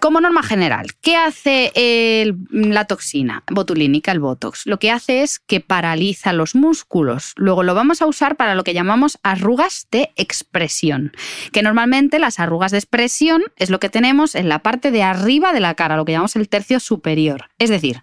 Como 0.00 0.20
norma 0.20 0.42
general, 0.42 0.88
¿qué 1.02 1.16
hace 1.16 2.34
la 2.50 2.86
toxina 2.86 3.44
botulínica, 3.50 4.12
el 4.12 4.20
Botox? 4.20 4.66
Lo 4.66 4.78
que 4.78 4.90
hace 4.90 5.22
es 5.22 5.38
que 5.38 5.60
paraliza 5.60 6.32
los 6.32 6.54
músculos. 6.54 7.32
Luego 7.36 7.62
lo 7.62 7.74
vamos 7.74 8.00
a 8.02 8.06
usar 8.06 8.36
para 8.36 8.54
lo 8.54 8.64
que 8.64 8.74
llamamos 8.74 9.18
arrugas 9.22 9.86
de 9.90 10.10
expresión, 10.16 11.12
que 11.52 11.62
normalmente 11.62 12.18
las 12.18 12.40
arrugas 12.40 12.72
de 12.72 12.78
expresión 12.78 13.42
es 13.56 13.70
lo 13.70 13.78
que 13.78 13.90
tenemos 13.90 14.34
en 14.34 14.48
la 14.48 14.60
parte 14.60 14.90
de 14.90 15.02
arriba 15.02 15.52
de 15.52 15.60
la 15.60 15.74
cara, 15.74 15.96
lo 15.96 16.04
que 16.04 16.12
llamamos 16.12 16.36
el 16.36 16.48
tercio 16.48 16.80
superior. 16.80 17.50
Es 17.58 17.68
decir, 17.68 18.02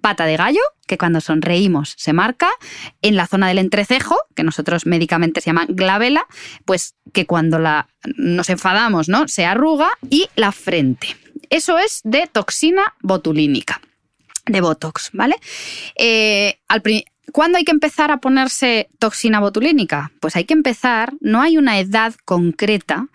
pata 0.00 0.24
de 0.24 0.36
gallo, 0.36 0.60
que 0.86 0.98
cuando 0.98 1.20
sonreímos 1.20 1.94
se 1.98 2.12
marca, 2.12 2.48
en 3.02 3.16
la 3.16 3.26
zona 3.26 3.48
del 3.48 3.58
entrecejo, 3.58 4.16
que 4.34 4.44
nosotros 4.44 4.86
médicamente 4.86 5.40
se 5.40 5.50
llama 5.50 5.66
glabela, 5.68 6.26
pues 6.64 6.94
que 7.12 7.26
cuando 7.26 7.58
nos 8.16 8.50
enfadamos 8.50 9.08
¿no? 9.08 9.28
se 9.28 9.44
arruga, 9.44 9.90
y 10.08 10.28
la 10.36 10.52
frente. 10.52 11.25
Eso 11.50 11.78
es 11.78 12.00
de 12.04 12.26
toxina 12.26 12.94
botulínica, 13.00 13.80
de 14.46 14.60
Botox, 14.60 15.10
¿vale? 15.12 15.36
Eh, 15.96 16.58
¿Cuándo 17.32 17.58
hay 17.58 17.64
que 17.64 17.72
empezar 17.72 18.10
a 18.10 18.18
ponerse 18.18 18.88
toxina 18.98 19.40
botulínica? 19.40 20.12
Pues 20.20 20.36
hay 20.36 20.44
que 20.44 20.54
empezar, 20.54 21.12
no 21.20 21.42
hay 21.42 21.58
una 21.58 21.78
edad 21.80 22.14
concreta, 22.24 23.08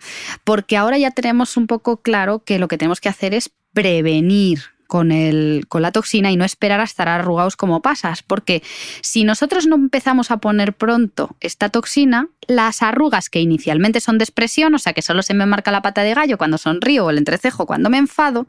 porque 0.44 0.76
ahora 0.76 0.98
ya 0.98 1.10
tenemos 1.10 1.56
un 1.56 1.66
poco 1.66 2.02
claro 2.02 2.42
que 2.44 2.58
lo 2.58 2.68
que 2.68 2.78
tenemos 2.78 3.00
que 3.00 3.08
hacer 3.08 3.32
es 3.34 3.50
prevenir 3.72 4.60
con, 4.92 5.10
el, 5.10 5.64
con 5.70 5.80
la 5.80 5.90
toxina 5.90 6.30
y 6.32 6.36
no 6.36 6.44
esperar 6.44 6.78
a 6.80 6.84
estar 6.84 7.08
arrugados 7.08 7.56
como 7.56 7.80
pasas, 7.80 8.22
porque 8.22 8.62
si 9.00 9.24
nosotros 9.24 9.66
no 9.66 9.76
empezamos 9.76 10.30
a 10.30 10.36
poner 10.36 10.74
pronto 10.74 11.34
esta 11.40 11.70
toxina, 11.70 12.28
las 12.46 12.82
arrugas 12.82 13.30
que 13.30 13.40
inicialmente 13.40 14.00
son 14.00 14.18
de 14.18 14.24
expresión, 14.24 14.74
o 14.74 14.78
sea 14.78 14.92
que 14.92 15.00
solo 15.00 15.22
se 15.22 15.32
me 15.32 15.46
marca 15.46 15.70
la 15.70 15.80
pata 15.80 16.02
de 16.02 16.12
gallo 16.12 16.36
cuando 16.36 16.58
sonrío 16.58 17.06
o 17.06 17.10
el 17.10 17.16
entrecejo 17.16 17.64
cuando 17.64 17.88
me 17.88 17.96
enfado, 17.96 18.46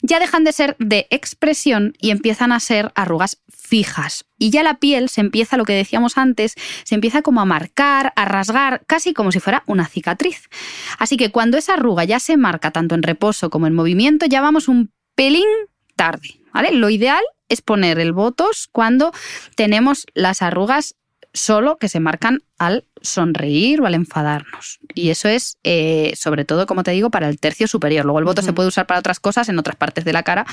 ya 0.00 0.18
dejan 0.20 0.44
de 0.44 0.52
ser 0.52 0.74
de 0.78 1.06
expresión 1.10 1.92
y 2.00 2.12
empiezan 2.12 2.52
a 2.52 2.60
ser 2.60 2.90
arrugas 2.94 3.42
fijas. 3.52 4.24
Y 4.38 4.48
ya 4.48 4.62
la 4.62 4.78
piel 4.78 5.10
se 5.10 5.20
empieza, 5.20 5.58
lo 5.58 5.66
que 5.66 5.74
decíamos 5.74 6.16
antes, 6.16 6.54
se 6.84 6.94
empieza 6.94 7.20
como 7.20 7.42
a 7.42 7.44
marcar, 7.44 8.14
a 8.16 8.24
rasgar, 8.24 8.86
casi 8.86 9.12
como 9.12 9.32
si 9.32 9.38
fuera 9.38 9.64
una 9.66 9.86
cicatriz. 9.86 10.48
Así 10.98 11.18
que 11.18 11.30
cuando 11.30 11.58
esa 11.58 11.74
arruga 11.74 12.04
ya 12.04 12.20
se 12.20 12.38
marca 12.38 12.70
tanto 12.70 12.94
en 12.94 13.02
reposo 13.02 13.50
como 13.50 13.66
en 13.66 13.74
movimiento, 13.74 14.24
ya 14.24 14.40
vamos 14.40 14.66
un 14.66 14.90
pelín 15.14 15.44
tarde. 15.96 16.40
¿vale? 16.52 16.72
Lo 16.72 16.90
ideal 16.90 17.22
es 17.48 17.62
poner 17.62 17.98
el 17.98 18.12
botos 18.12 18.68
cuando 18.72 19.12
tenemos 19.56 20.06
las 20.14 20.42
arrugas 20.42 20.94
solo 21.32 21.76
que 21.78 21.88
se 21.88 22.00
marcan 22.00 22.42
al 22.66 22.84
sonreír 23.04 23.80
o 23.80 23.86
al 23.86 23.94
enfadarnos. 23.94 24.80
Y 24.94 25.10
eso 25.10 25.28
es, 25.28 25.58
eh, 25.62 26.14
sobre 26.16 26.44
todo, 26.44 26.66
como 26.66 26.82
te 26.82 26.90
digo, 26.90 27.10
para 27.10 27.28
el 27.28 27.38
tercio 27.38 27.68
superior. 27.68 28.04
Luego 28.04 28.18
el 28.18 28.24
voto 28.24 28.42
se 28.42 28.52
puede 28.52 28.68
usar 28.68 28.86
para 28.86 29.00
otras 29.00 29.20
cosas 29.20 29.48
en 29.48 29.58
otras 29.58 29.76
partes 29.76 30.04
de 30.04 30.12
la 30.12 30.22
cara, 30.22 30.46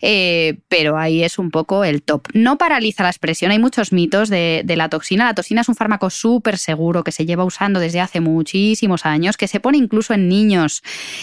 eh, 0.00 0.58
pero 0.68 0.98
ahí 0.98 1.22
es 1.22 1.38
un 1.38 1.50
poco 1.50 1.84
el 1.84 2.02
top. 2.02 2.28
No 2.34 2.58
paraliza 2.58 3.02
la 3.04 3.10
expresión, 3.10 3.52
hay 3.52 3.58
muchos 3.58 3.92
mitos 3.92 4.28
de, 4.28 4.64
la 4.76 4.88
toxina. 4.88 5.26
La 5.26 5.34
toxina 5.34 5.60
es 5.60 5.68
un 5.68 5.76
fármaco 5.76 6.10
súper 6.10 6.58
seguro 6.58 7.04
que 7.04 7.12
se 7.12 7.26
lleva 7.26 7.44
usando 7.44 7.78
desde 7.78 8.00
hace 8.00 8.20
muchísimos 8.20 9.06
años, 9.06 9.36
que 9.36 9.46
se 9.46 9.60
pone 9.60 9.78
incluso 9.78 10.14
en 10.14 10.28
niños, 10.28 10.82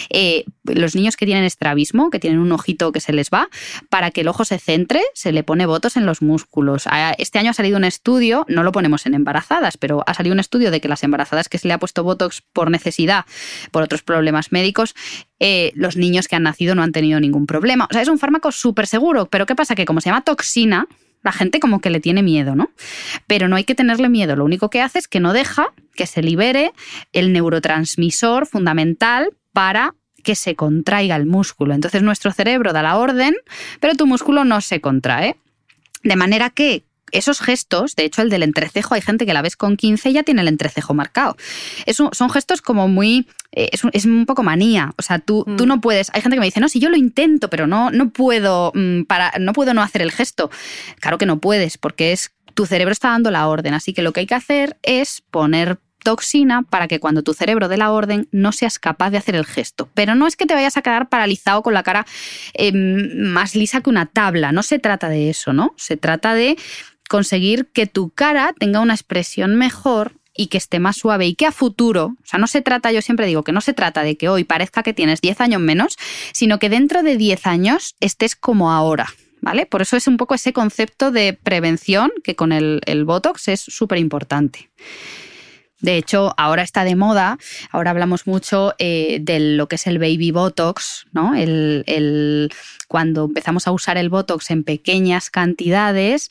eh, 0.10 0.46
los 0.64 0.96
niños 0.96 1.18
que 1.18 1.26
tienen 1.26 1.44
estrabismo, 1.44 2.10
que 2.10 2.20
tienen 2.20 2.40
un 2.40 2.52
ojito 2.52 2.92
que 2.92 3.02
se 3.02 3.12
les 3.12 3.30
va, 3.30 3.50
para 3.90 4.12
que 4.12 4.22
el 4.22 4.28
ojo 4.28 4.46
se 4.46 4.60
centre, 4.60 5.02
se 5.14 5.32
le 5.32 5.44
pone 5.44 5.66
votos 5.66 5.98
en 5.98 6.06
los 6.06 6.22
músculos. 6.22 6.86
Este 7.18 7.40
año 7.40 7.52
ha 7.52 7.54
salido 7.54 7.78
un 7.78 7.84
estudio, 7.84 8.46
no 8.48 8.64
lo 8.64 8.72
ponemos 8.72 9.06
en 9.06 9.16
embarazadas, 9.16 9.78
pero 9.78 10.04
ha 10.06 10.14
salido 10.14 10.29
un 10.34 10.40
estudio 10.40 10.72
de 10.72 10.82
que 10.82 10.88
las 10.88 11.04
embarazadas 11.04 11.50
que 11.50 11.58
se 11.58 11.68
le 11.68 11.74
ha 11.74 11.80
puesto 11.80 12.04
Botox 12.04 12.42
por 12.54 12.72
necesidad, 12.72 13.26
por 13.72 13.84
otros 13.84 14.04
problemas 14.04 14.52
médicos, 14.52 14.96
eh, 15.40 15.72
los 15.76 15.98
niños 15.98 16.28
que 16.28 16.36
han 16.36 16.44
nacido 16.44 16.76
no 16.76 16.84
han 16.84 16.92
tenido 16.92 17.20
ningún 17.20 17.46
problema. 17.46 17.88
O 17.90 17.94
sea, 17.94 18.02
es 18.02 18.08
un 18.08 18.20
fármaco 18.20 18.52
súper 18.52 18.88
seguro, 18.88 19.28
pero 19.28 19.46
¿qué 19.46 19.56
pasa? 19.56 19.76
Que 19.76 19.86
como 19.86 20.02
se 20.02 20.10
llama 20.10 20.22
toxina, 20.22 20.88
la 21.24 21.32
gente 21.32 21.60
como 21.60 21.82
que 21.82 21.90
le 21.90 22.00
tiene 22.00 22.24
miedo, 22.24 22.56
¿no? 22.56 22.72
Pero 23.28 23.48
no 23.48 23.56
hay 23.56 23.64
que 23.64 23.76
tenerle 23.76 24.10
miedo, 24.10 24.36
lo 24.36 24.46
único 24.46 24.70
que 24.70 24.82
hace 24.82 25.00
es 25.00 25.08
que 25.08 25.20
no 25.20 25.34
deja 25.34 25.74
que 25.96 26.08
se 26.08 26.22
libere 26.22 26.72
el 27.12 27.34
neurotransmisor 27.34 28.46
fundamental 28.46 29.30
para 29.52 29.96
que 30.24 30.36
se 30.36 30.56
contraiga 30.56 31.16
el 31.16 31.26
músculo. 31.26 31.74
Entonces 31.74 32.04
nuestro 32.04 32.32
cerebro 32.32 32.74
da 32.74 32.82
la 32.82 32.98
orden, 32.98 33.36
pero 33.80 33.96
tu 33.96 34.06
músculo 34.06 34.46
no 34.46 34.62
se 34.62 34.82
contrae. 34.82 35.38
De 36.04 36.16
manera 36.16 36.50
que 36.50 36.84
esos 37.12 37.40
gestos, 37.40 37.96
de 37.96 38.06
hecho 38.06 38.22
el 38.22 38.30
del 38.30 38.44
entrecejo, 38.44 38.96
hay 38.96 39.02
gente 39.02 39.26
que 39.26 39.34
la 39.34 39.42
ves 39.42 39.56
con 39.56 39.78
15 39.78 40.10
y 40.10 40.14
ya 40.14 40.24
tiene 40.24 40.42
el 40.42 40.48
entrecejo 40.48 40.94
marcado. 40.94 41.36
son 41.88 42.30
gestos 42.30 42.62
como 42.62 42.88
muy... 42.88 43.28
Eh, 43.52 43.70
es, 43.72 44.06
un, 44.06 44.26
poco 44.26 44.44
manía. 44.44 44.94
O 44.98 45.02
sea, 45.02 45.20
tú, 45.20 45.44
tú 45.58 45.66
mm. 45.66 45.68
no 45.68 45.82
puedes... 45.82 46.12
Hay 46.14 46.22
gente 46.22 46.36
que 46.36 46.40
me 46.40 46.46
dice, 46.46 46.60
no, 46.60 46.70
si 46.70 46.80
yo 46.80 46.90
lo 46.90 46.98
intento, 46.98 47.50
pero 47.50 47.68
no, 47.68 47.90
no, 47.92 48.10
puedo, 48.10 48.72
mm, 48.76 49.04
para, 49.04 49.34
no 49.40 49.54
puedo 49.54 49.74
no 49.74 49.82
hacer 49.82 50.02
el 50.02 50.12
gesto. 50.12 50.52
Claro 51.00 51.18
que 51.18 51.26
no 51.26 51.40
puedes, 51.40 51.78
porque 51.78 52.12
es 52.12 52.32
tu 52.54 52.66
cerebro 52.66 52.92
está 52.92 53.10
dando 53.10 53.32
la 53.32 53.48
orden. 53.48 53.74
Así 53.74 53.94
que 53.94 54.02
lo 54.02 54.14
que 54.14 54.22
hay 54.22 54.28
que 54.28 54.36
hacer 54.36 54.78
es 54.84 55.22
poner 55.32 55.80
toxina 56.04 56.64
para 56.64 56.88
que 56.88 57.00
cuando 57.00 57.24
tu 57.24 57.34
cerebro 57.34 57.68
dé 57.68 57.78
la 57.78 57.92
orden 57.92 58.28
no 58.32 58.52
seas 58.52 58.80
capaz 58.80 59.12
de 59.12 59.18
hacer 59.18 59.36
el 59.36 59.46
gesto. 59.46 59.90
Pero 59.94 60.16
no 60.16 60.28
es 60.28 60.36
que 60.36 60.46
te 60.46 60.54
vayas 60.54 60.78
a 60.78 60.82
quedar 60.82 61.10
paralizado 61.10 61.62
con 61.62 61.74
la 61.74 61.84
cara 61.84 62.06
em, 62.54 63.30
más 63.32 63.56
lisa 63.56 63.82
que 63.82 63.90
una 63.90 64.06
tabla, 64.06 64.52
no 64.52 64.64
se 64.64 64.80
trata 64.80 65.10
de 65.10 65.30
eso, 65.30 65.54
¿no? 65.54 65.74
Se 65.78 65.98
trata 65.98 66.34
de 66.34 66.58
conseguir 67.10 67.66
que 67.74 67.88
tu 67.88 68.12
cara 68.12 68.54
tenga 68.58 68.80
una 68.80 68.94
expresión 68.94 69.58
mejor 69.58 70.14
y 70.34 70.48
que 70.48 70.58
esté 70.58 70.80
más 70.80 70.96
suave 70.96 71.26
y 71.26 71.36
que 71.36 71.46
a 71.46 71.52
futuro, 71.52 72.16
o 72.24 72.26
sea, 72.26 72.40
no 72.40 72.48
se 72.48 72.62
trata, 72.62 72.94
yo 72.94 73.02
siempre 73.02 73.26
digo 73.26 73.44
que 73.44 73.52
no 73.52 73.60
se 73.60 73.74
trata 73.74 74.04
de 74.04 74.16
que 74.16 74.30
hoy 74.30 74.46
parezca 74.46 74.84
que 74.84 74.94
tienes 74.94 75.20
10 75.20 75.42
años 75.42 75.60
menos, 75.60 75.98
sino 76.32 76.60
que 76.60 76.70
dentro 76.70 77.04
de 77.04 77.18
10 77.18 77.46
años 77.46 77.96
estés 78.00 78.38
como 78.38 78.72
ahora. 78.72 79.08
¿Vale? 79.42 79.66
Por 79.66 79.82
eso 79.82 79.96
es 79.96 80.06
un 80.08 80.18
poco 80.18 80.36
ese 80.36 80.52
concepto 80.52 81.12
de 81.12 81.32
prevención 81.32 82.12
que 82.26 82.36
con 82.36 82.52
el, 82.52 83.04
Botox 83.06 83.48
es 83.48 83.62
súper 83.62 83.98
importante. 83.98 84.70
De 85.82 85.96
hecho, 85.96 86.34
ahora 86.38 86.64
está 86.64 86.84
de 86.84 86.96
moda, 86.96 87.38
ahora 87.72 87.92
hablamos 87.92 88.28
mucho 88.28 88.76
eh, 88.80 89.20
de 89.22 89.40
lo 89.40 89.68
que 89.68 89.76
es 89.76 89.88
el 89.88 89.98
baby 89.98 90.32
botox, 90.32 91.08
¿no? 91.14 91.36
El, 91.36 92.52
cuando 92.88 93.26
empezamos 93.26 93.68
a 93.68 93.72
usar 93.72 93.98
el 93.98 94.10
botox 94.10 94.52
en 94.52 94.64
pequeñas 94.64 95.30
cantidades 95.30 96.30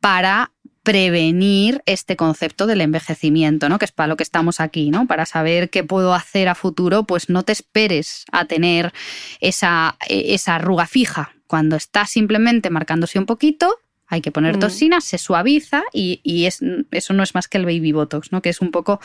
para 0.00 0.52
prevenir 0.82 1.82
este 1.86 2.16
concepto 2.16 2.66
del 2.66 2.80
envejecimiento, 2.80 3.68
¿no? 3.68 3.78
Que 3.78 3.84
es 3.86 3.92
para 3.92 4.06
lo 4.06 4.16
que 4.16 4.22
estamos 4.22 4.60
aquí, 4.60 4.90
¿no? 4.90 5.06
Para 5.06 5.24
saber 5.24 5.70
qué 5.70 5.84
puedo 5.84 6.14
hacer 6.14 6.48
a 6.48 6.54
futuro, 6.54 7.04
pues 7.04 7.30
no 7.30 7.42
te 7.42 7.52
esperes 7.52 8.24
a 8.32 8.46
tener 8.46 8.92
esa, 9.40 9.96
esa 10.08 10.56
arruga 10.56 10.86
fija. 10.86 11.34
Cuando 11.46 11.76
está 11.76 12.06
simplemente 12.06 12.70
marcándose 12.70 13.18
un 13.18 13.26
poquito, 13.26 13.76
hay 14.10 14.20
que 14.20 14.30
poner 14.30 14.56
mm. 14.56 14.60
toxina, 14.60 15.00
se 15.00 15.16
suaviza 15.16 15.84
y, 15.92 16.20
y 16.22 16.44
es, 16.44 16.60
eso 16.90 17.14
no 17.14 17.22
es 17.22 17.34
más 17.34 17.48
que 17.48 17.58
el 17.58 17.64
baby 17.64 17.92
botox, 17.92 18.32
¿no? 18.32 18.42
Que 18.42 18.50
es 18.50 18.60
un 18.60 18.70
poco 18.70 19.00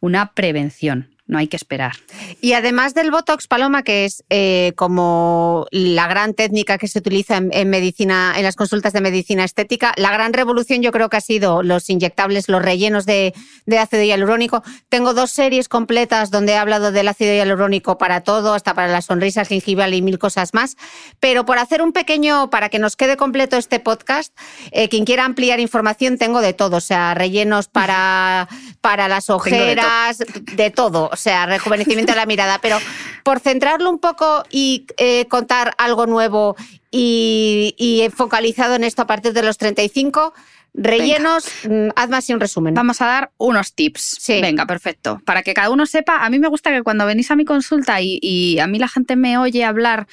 una 0.00 0.32
prevención 0.32 1.08
no 1.28 1.38
hay 1.38 1.46
que 1.46 1.56
esperar. 1.56 1.92
Y 2.40 2.54
además 2.54 2.94
del 2.94 3.10
Botox, 3.10 3.46
Paloma, 3.46 3.82
que 3.82 4.06
es 4.06 4.24
eh, 4.30 4.72
como 4.76 5.66
la 5.70 6.08
gran 6.08 6.32
técnica 6.34 6.78
que 6.78 6.88
se 6.88 6.98
utiliza 6.98 7.36
en, 7.36 7.70
medicina, 7.70 8.32
en 8.36 8.42
las 8.42 8.56
consultas 8.56 8.94
de 8.94 9.02
medicina 9.02 9.44
estética, 9.44 9.92
la 9.96 10.10
gran 10.10 10.32
revolución 10.32 10.82
yo 10.82 10.90
creo 10.90 11.10
que 11.10 11.18
ha 11.18 11.20
sido 11.20 11.62
los 11.62 11.90
inyectables, 11.90 12.48
los 12.48 12.62
rellenos 12.62 13.04
de, 13.04 13.34
ácido 13.78 14.02
hialurónico. 14.02 14.62
Tengo 14.88 15.12
dos 15.12 15.30
series 15.30 15.68
completas 15.68 16.30
donde 16.30 16.52
he 16.52 16.56
hablado 16.56 16.92
del 16.92 17.06
ácido 17.08 17.34
hialurónico 17.34 17.98
para 17.98 18.22
todo, 18.22 18.54
hasta 18.54 18.74
para 18.74 18.88
las 18.88 19.04
sonrisas 19.04 19.48
gingival 19.48 19.92
y 19.92 20.00
mil 20.00 20.18
cosas 20.18 20.54
más. 20.54 20.76
Pero 21.20 21.44
por 21.44 21.58
hacer 21.58 21.82
un 21.82 21.92
pequeño, 21.92 22.48
para 22.48 22.70
que 22.70 22.78
nos 22.78 22.96
quede 22.96 23.18
completo 23.18 23.58
este 23.58 23.80
podcast, 23.80 24.34
eh, 24.72 24.88
quien 24.88 25.04
quiera 25.04 25.26
ampliar 25.26 25.60
información, 25.60 26.16
tengo 26.16 26.40
de 26.40 26.54
todo, 26.54 26.78
o 26.78 26.80
sea, 26.80 27.12
rellenos 27.12 27.68
para, 27.68 28.48
para 28.80 29.08
las 29.08 29.28
ojeras, 29.28 30.18
de 30.56 30.70
todo 30.70 31.10
sea, 31.18 31.46
rejuvenecimiento 31.46 32.12
de 32.12 32.16
la 32.16 32.26
mirada, 32.26 32.58
pero 32.60 32.78
por 33.22 33.40
centrarlo 33.40 33.90
un 33.90 33.98
poco 33.98 34.44
y 34.50 34.86
eh, 34.96 35.26
contar 35.26 35.74
algo 35.78 36.06
nuevo 36.06 36.56
y, 36.90 37.74
y, 37.76 38.08
focalizado 38.10 38.74
en 38.74 38.84
esto 38.84 39.02
a 39.02 39.06
partir 39.06 39.34
de 39.34 39.42
los 39.42 39.58
35, 39.58 40.32
rellenos, 40.74 41.44
mm, 41.68 41.88
hazme 41.96 42.16
así 42.16 42.32
un 42.32 42.40
resumen. 42.40 42.74
Vamos 42.74 43.00
a 43.00 43.06
dar 43.06 43.30
unos 43.36 43.74
tips. 43.74 44.16
Sí. 44.20 44.40
Venga, 44.40 44.66
perfecto. 44.66 45.20
Para 45.24 45.42
que 45.42 45.54
cada 45.54 45.70
uno 45.70 45.86
sepa, 45.86 46.24
a 46.24 46.30
mí 46.30 46.38
me 46.38 46.48
gusta 46.48 46.70
que 46.70 46.82
cuando 46.82 47.04
venís 47.04 47.30
a 47.30 47.36
mi 47.36 47.44
consulta 47.44 48.00
y, 48.00 48.58
a 48.58 48.66
mí 48.66 48.78
la 48.78 48.88
gente 48.88 49.16
me 49.16 49.38
oye 49.38 49.64
hablar, 49.64 50.06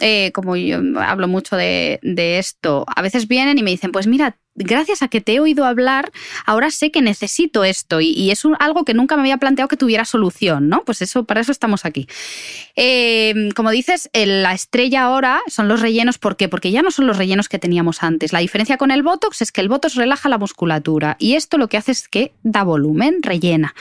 eh, 0.00 0.32
como 0.32 0.56
yo 0.56 0.80
hablo 1.00 1.28
mucho 1.28 1.56
de, 1.56 2.00
de 2.02 2.38
esto, 2.38 2.84
a 2.94 3.02
veces 3.02 3.28
vienen 3.28 3.58
y 3.58 3.62
me 3.62 3.70
dicen, 3.70 3.92
pues 3.92 4.06
mira, 4.06 4.36
gracias 4.56 5.02
a 5.02 5.08
que 5.08 5.20
te 5.20 5.34
he 5.34 5.40
oído 5.40 5.64
hablar, 5.64 6.10
ahora 6.44 6.70
sé 6.70 6.90
que 6.90 7.02
necesito 7.02 7.64
esto 7.64 8.00
y, 8.00 8.30
es 8.30 8.42
algo 8.58 8.84
que 8.84 8.94
nunca 8.94 9.16
me 9.16 9.22
había 9.22 9.38
planteado 9.38 9.68
que 9.68 9.76
tuviera 9.76 10.04
solución, 10.04 10.68
¿no? 10.68 10.84
Pues 10.84 11.02
eso, 11.02 11.24
para 11.24 11.40
eso 11.40 11.52
estamos 11.52 11.84
aquí. 11.84 12.06
Em, 12.74 13.50
como 13.52 13.70
dices, 13.70 14.10
la 14.12 14.52
estrella 14.52 15.04
ahora 15.04 15.40
son 15.46 15.68
los 15.68 15.80
rellenos, 15.80 16.18
¿por 16.18 16.36
qué? 16.36 16.48
Porque 16.48 16.70
ya 16.70 16.82
no 16.82 16.90
son 16.90 17.06
los 17.06 17.16
rellenos 17.16 17.48
que 17.48 17.58
teníamos 17.58 18.02
antes. 18.02 18.32
La 18.32 18.40
diferencia 18.40 18.76
con 18.76 18.90
el 18.90 19.02
Botox 19.02 19.42
es 19.42 19.52
que 19.52 19.60
el 19.60 19.68
Botox 19.68 19.94
relaja 19.94 20.28
la 20.28 20.38
musculatura 20.38 21.16
y 21.18 21.34
esto 21.34 21.58
lo 21.58 21.68
que 21.68 21.76
hace 21.76 21.92
es 21.92 22.08
que 22.08 22.32
da 22.42 22.64
volumen, 22.64 23.22
rellena. 23.22 23.74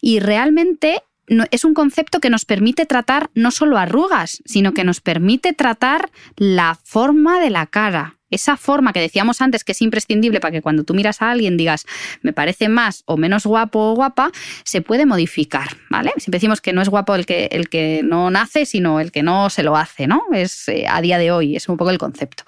Y 0.00 0.20
realmente 0.20 1.02
es 1.50 1.64
un 1.64 1.74
concepto 1.74 2.20
que 2.20 2.30
nos 2.30 2.44
permite 2.44 2.86
tratar 2.86 3.30
no 3.34 3.50
solo 3.50 3.78
arrugas, 3.78 4.42
sino 4.44 4.74
que 4.74 4.84
nos 4.84 5.00
permite 5.00 5.52
tratar 5.52 6.10
la 6.36 6.78
forma 6.82 7.40
de 7.40 7.50
la 7.50 7.66
cara 7.66 8.19
esa 8.30 8.56
forma 8.56 8.92
que 8.92 9.00
decíamos 9.00 9.40
antes 9.40 9.64
que 9.64 9.72
es 9.72 9.82
imprescindible 9.82 10.40
para 10.40 10.52
que 10.52 10.62
cuando 10.62 10.84
tú 10.84 10.94
miras 10.94 11.22
a 11.22 11.30
alguien 11.30 11.56
digas 11.56 11.86
me 12.22 12.32
parece 12.32 12.68
más 12.68 13.02
o 13.06 13.16
menos 13.16 13.46
guapo 13.46 13.90
o 13.90 13.94
guapa, 13.94 14.30
se 14.64 14.82
puede 14.82 15.06
modificar, 15.06 15.68
¿vale? 15.88 16.12
Siempre 16.16 16.38
decimos 16.38 16.60
que 16.60 16.72
no 16.72 16.82
es 16.82 16.88
guapo 16.88 17.14
el 17.14 17.26
que, 17.26 17.48
el 17.52 17.68
que 17.68 18.02
no 18.04 18.30
nace, 18.30 18.66
sino 18.66 19.00
el 19.00 19.12
que 19.12 19.22
no 19.22 19.50
se 19.50 19.62
lo 19.62 19.76
hace, 19.76 20.06
¿no? 20.06 20.22
Es 20.32 20.68
eh, 20.68 20.86
a 20.88 21.00
día 21.00 21.18
de 21.18 21.32
hoy, 21.32 21.56
es 21.56 21.68
un 21.68 21.76
poco 21.76 21.90
el 21.90 21.98
concepto. 21.98 22.44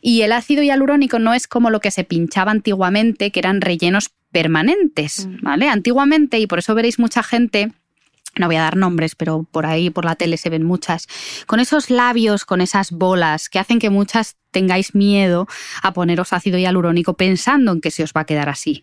Y 0.00 0.22
el 0.22 0.32
ácido 0.32 0.62
hialurónico 0.62 1.18
no 1.18 1.34
es 1.34 1.46
como 1.46 1.70
lo 1.70 1.80
que 1.80 1.90
se 1.90 2.04
pinchaba 2.04 2.50
antiguamente, 2.50 3.30
que 3.30 3.40
eran 3.40 3.60
rellenos 3.60 4.10
permanentes, 4.30 5.26
mm. 5.26 5.42
¿vale? 5.42 5.68
Antiguamente, 5.68 6.38
y 6.38 6.46
por 6.46 6.58
eso 6.58 6.74
veréis 6.74 6.98
mucha 6.98 7.22
gente 7.22 7.72
no 8.36 8.46
voy 8.46 8.56
a 8.56 8.62
dar 8.62 8.76
nombres, 8.76 9.14
pero 9.14 9.44
por 9.50 9.66
ahí, 9.66 9.90
por 9.90 10.04
la 10.04 10.14
tele 10.14 10.36
se 10.36 10.50
ven 10.50 10.62
muchas, 10.62 11.08
con 11.46 11.60
esos 11.60 11.90
labios, 11.90 12.44
con 12.44 12.60
esas 12.60 12.92
bolas 12.92 13.48
que 13.48 13.58
hacen 13.58 13.78
que 13.78 13.90
muchas 13.90 14.36
tengáis 14.50 14.94
miedo 14.94 15.46
a 15.82 15.92
poneros 15.92 16.32
ácido 16.32 16.58
hialurónico 16.58 17.14
pensando 17.14 17.72
en 17.72 17.80
que 17.80 17.90
se 17.90 18.02
os 18.02 18.12
va 18.16 18.22
a 18.22 18.24
quedar 18.24 18.48
así. 18.48 18.82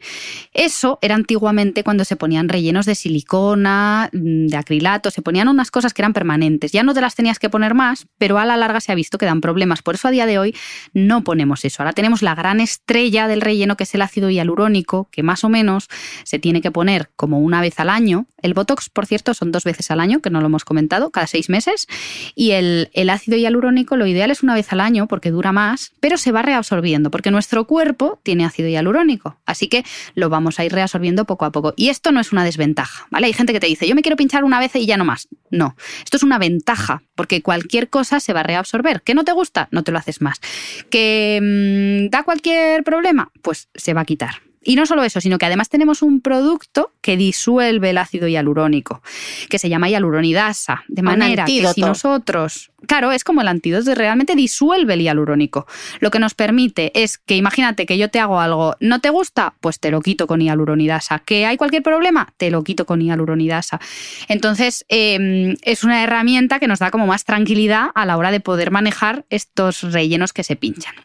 Eso 0.54 1.00
era 1.02 1.16
antiguamente 1.16 1.84
cuando 1.84 2.06
se 2.06 2.16
ponían 2.16 2.50
rellenos 2.50 2.86
de 2.86 2.96
silicona, 2.96 4.10
mm, 4.14 4.48
de 4.48 4.58
acrilato, 4.58 5.12
se 5.12 5.22
ponían 5.22 5.48
unas 5.48 5.72
cosas 5.72 5.94
que 5.94 6.02
eran 6.02 6.14
permanentes. 6.14 6.72
Ya 6.72 6.84
no 6.84 6.94
te 6.94 7.02
las 7.02 7.16
tenías 7.16 7.40
que 7.40 7.50
poner 7.50 7.74
más, 7.74 8.08
pero 8.18 8.38
a 8.38 8.46
la 8.46 8.58
larga 8.58 8.80
se 8.80 8.92
ha 8.92 8.96
visto 8.96 9.18
que 9.18 9.26
dan 9.26 9.42
problemas. 9.42 9.82
Por 9.82 9.96
eso 9.96 10.08
a 10.08 10.12
día 10.12 10.26
de 10.26 10.40
hoy 10.40 10.56
no 10.94 11.24
ponemos 11.24 11.66
eso. 11.66 11.82
Ahora 11.82 11.94
tenemos 11.94 12.22
la 12.22 12.36
gran 12.36 12.60
estrella 12.60 13.28
del 13.28 13.42
relleno 13.42 13.78
que 13.78 13.84
es 13.84 13.96
el 13.96 14.02
ácido 14.02 14.30
hialurónico, 14.30 15.10
que 15.12 15.24
más 15.24 15.44
o 15.44 15.50
menos 15.50 15.88
se 16.24 16.40
tiene 16.40 16.62
que 16.62 16.72
poner 16.72 17.10
como 17.16 17.40
una 17.40 17.62
vez 17.62 17.80
al 17.80 17.90
año. 17.90 18.28
El 18.42 18.54
Botox, 18.54 18.90
por 18.90 19.06
cierto, 19.06 19.34
son 19.34 19.52
dos 19.52 19.64
veces 19.64 19.90
al 19.92 20.00
año, 20.00 20.22
que 20.22 20.30
no 20.30 20.40
lo 20.40 20.48
hemos 20.48 20.66
comentado, 20.66 21.12
cada 21.12 21.28
seis 21.28 21.50
meses. 21.50 21.88
Y 22.36 22.52
el, 22.52 22.90
el 22.94 23.10
ácido 23.10 23.38
hialurónico 23.38 23.98
lo 23.98 24.06
ideal 24.06 24.32
es 24.32 24.44
una 24.44 24.54
vez 24.54 24.72
al 24.72 24.80
año 24.80 25.08
porque 25.08 25.32
dura 25.32 25.52
más, 25.56 25.94
pero 26.02 26.18
se 26.18 26.34
va 26.34 26.42
reabsorbiendo, 26.42 27.10
porque 27.10 27.32
nuestro 27.32 27.66
cuerpo 27.66 28.20
tiene 28.24 28.46
ácido 28.46 28.68
hialurónico, 28.68 29.38
así 29.46 29.68
que 29.70 29.86
lo 30.14 30.30
vamos 30.30 30.60
a 30.60 30.66
ir 30.66 30.74
reabsorbiendo 30.74 31.24
poco 31.26 31.46
a 31.46 31.52
poco. 31.52 31.74
Y 31.78 31.90
esto 31.90 32.12
no 32.12 32.20
es 32.20 32.34
una 32.34 32.44
desventaja, 32.44 33.08
¿vale? 33.10 33.28
Hay 33.28 33.34
gente 33.34 33.54
que 33.54 33.62
te 33.62 33.68
dice, 33.68 33.88
yo 33.88 33.96
me 33.96 34.02
quiero 34.02 34.18
pinchar 34.18 34.44
una 34.44 34.60
vez 34.60 34.76
y 34.76 34.86
ya 34.86 34.98
no 34.98 35.06
más. 35.06 35.30
No, 35.50 35.76
esto 36.04 36.18
es 36.18 36.24
una 36.24 36.38
ventaja, 36.38 37.02
porque 37.16 37.42
cualquier 37.42 37.90
cosa 37.90 38.20
se 38.20 38.34
va 38.34 38.42
a 38.42 38.44
reabsorber. 38.44 39.02
¿Que 39.02 39.14
no 39.14 39.24
te 39.24 39.32
gusta? 39.32 39.70
No 39.72 39.84
te 39.84 39.92
lo 39.94 39.98
haces 39.98 40.22
más. 40.22 40.42
¿Que 40.90 41.40
mm, 41.42 42.10
da 42.12 42.24
cualquier 42.24 42.84
problema? 42.84 43.32
Pues 43.42 43.70
se 43.74 43.94
va 43.94 44.02
a 44.02 44.06
quitar. 44.06 44.42
Y 44.66 44.76
no 44.76 44.86
solo 44.88 45.04
eso, 45.04 45.22
sino 45.22 45.38
que 45.38 45.46
además 45.46 45.70
tenemos 45.70 46.02
un 46.02 46.22
producto 46.22 46.92
que 47.02 47.16
disuelve 47.16 47.92
el 47.92 48.00
ácido 48.00 48.28
hialurónico, 48.28 49.02
que 49.48 49.60
se 49.60 49.70
llama 49.70 49.88
hialuronidasa. 49.90 50.84
De 50.88 51.04
manera 51.04 51.46
que 51.46 51.68
si 51.68 51.82
nosotros. 51.82 52.72
Claro, 52.88 53.12
es 53.12 53.24
como 53.24 53.42
el 53.42 53.48
antídoto, 53.48 53.94
realmente 53.94 54.36
disuelve 54.36 54.96
el 54.96 55.02
hialurónico. 55.02 55.68
Lo 56.00 56.12
que 56.12 56.20
nos 56.20 56.34
permite 56.34 56.92
es 57.00 57.20
que, 57.20 57.36
imagínate 57.36 57.86
que 57.86 57.98
yo 57.98 58.10
te 58.10 58.20
hago 58.20 58.40
algo, 58.40 58.76
¿no 58.80 59.00
te 59.00 59.12
gusta? 59.12 59.54
Pues 59.60 59.80
te 59.80 59.92
lo 59.92 60.02
quito 60.02 60.28
con 60.28 60.42
hialuronidasa. 60.42 61.20
¿Que 61.20 61.46
hay 61.46 61.58
cualquier 61.58 61.84
problema? 61.84 62.34
Te 62.38 62.50
lo 62.50 62.64
quito 62.64 62.86
con 62.86 63.02
hialuronidasa. 63.02 63.80
Entonces, 64.28 64.84
em, 64.90 65.56
es 65.62 65.84
una 65.84 66.04
herramienta 66.04 66.60
que 66.60 66.68
nos 66.68 66.80
da 66.80 66.90
como 66.90 67.06
más 67.06 67.24
tranquilidad 67.24 67.90
a 67.94 68.06
la 68.06 68.18
hora 68.18 68.32
de 68.32 68.40
poder 68.40 68.72
manejar 68.72 69.26
estos 69.30 69.82
rellenos 69.94 70.34
que 70.34 70.44
se 70.44 70.56
pinchan. 70.56 70.96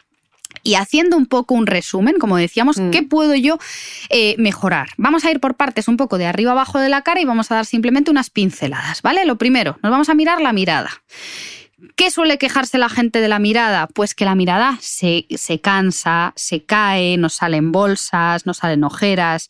Y 0.63 0.75
haciendo 0.75 1.17
un 1.17 1.25
poco 1.25 1.55
un 1.55 1.67
resumen, 1.67 2.15
como 2.19 2.37
decíamos, 2.37 2.77
mm. 2.77 2.91
¿qué 2.91 3.03
puedo 3.03 3.35
yo 3.35 3.57
eh, 4.09 4.35
mejorar? 4.37 4.89
Vamos 4.97 5.25
a 5.25 5.31
ir 5.31 5.39
por 5.39 5.55
partes 5.55 5.87
un 5.87 5.97
poco 5.97 6.17
de 6.17 6.25
arriba 6.25 6.51
abajo 6.51 6.79
de 6.79 6.89
la 6.89 7.01
cara 7.01 7.21
y 7.21 7.25
vamos 7.25 7.51
a 7.51 7.55
dar 7.55 7.65
simplemente 7.65 8.11
unas 8.11 8.29
pinceladas, 8.29 9.01
¿vale? 9.01 9.25
Lo 9.25 9.37
primero, 9.37 9.77
nos 9.81 9.91
vamos 9.91 10.09
a 10.09 10.13
mirar 10.13 10.41
la 10.41 10.53
mirada. 10.53 10.89
¿Qué 11.95 12.11
suele 12.11 12.37
quejarse 12.37 12.77
la 12.77 12.89
gente 12.89 13.21
de 13.21 13.27
la 13.27 13.39
mirada? 13.39 13.87
Pues 13.87 14.13
que 14.13 14.25
la 14.25 14.35
mirada 14.35 14.77
se, 14.81 15.25
se 15.35 15.59
cansa, 15.61 16.33
se 16.35 16.63
cae, 16.63 17.17
nos 17.17 17.33
salen 17.33 17.71
bolsas, 17.71 18.45
nos 18.45 18.57
salen 18.57 18.83
ojeras. 18.83 19.49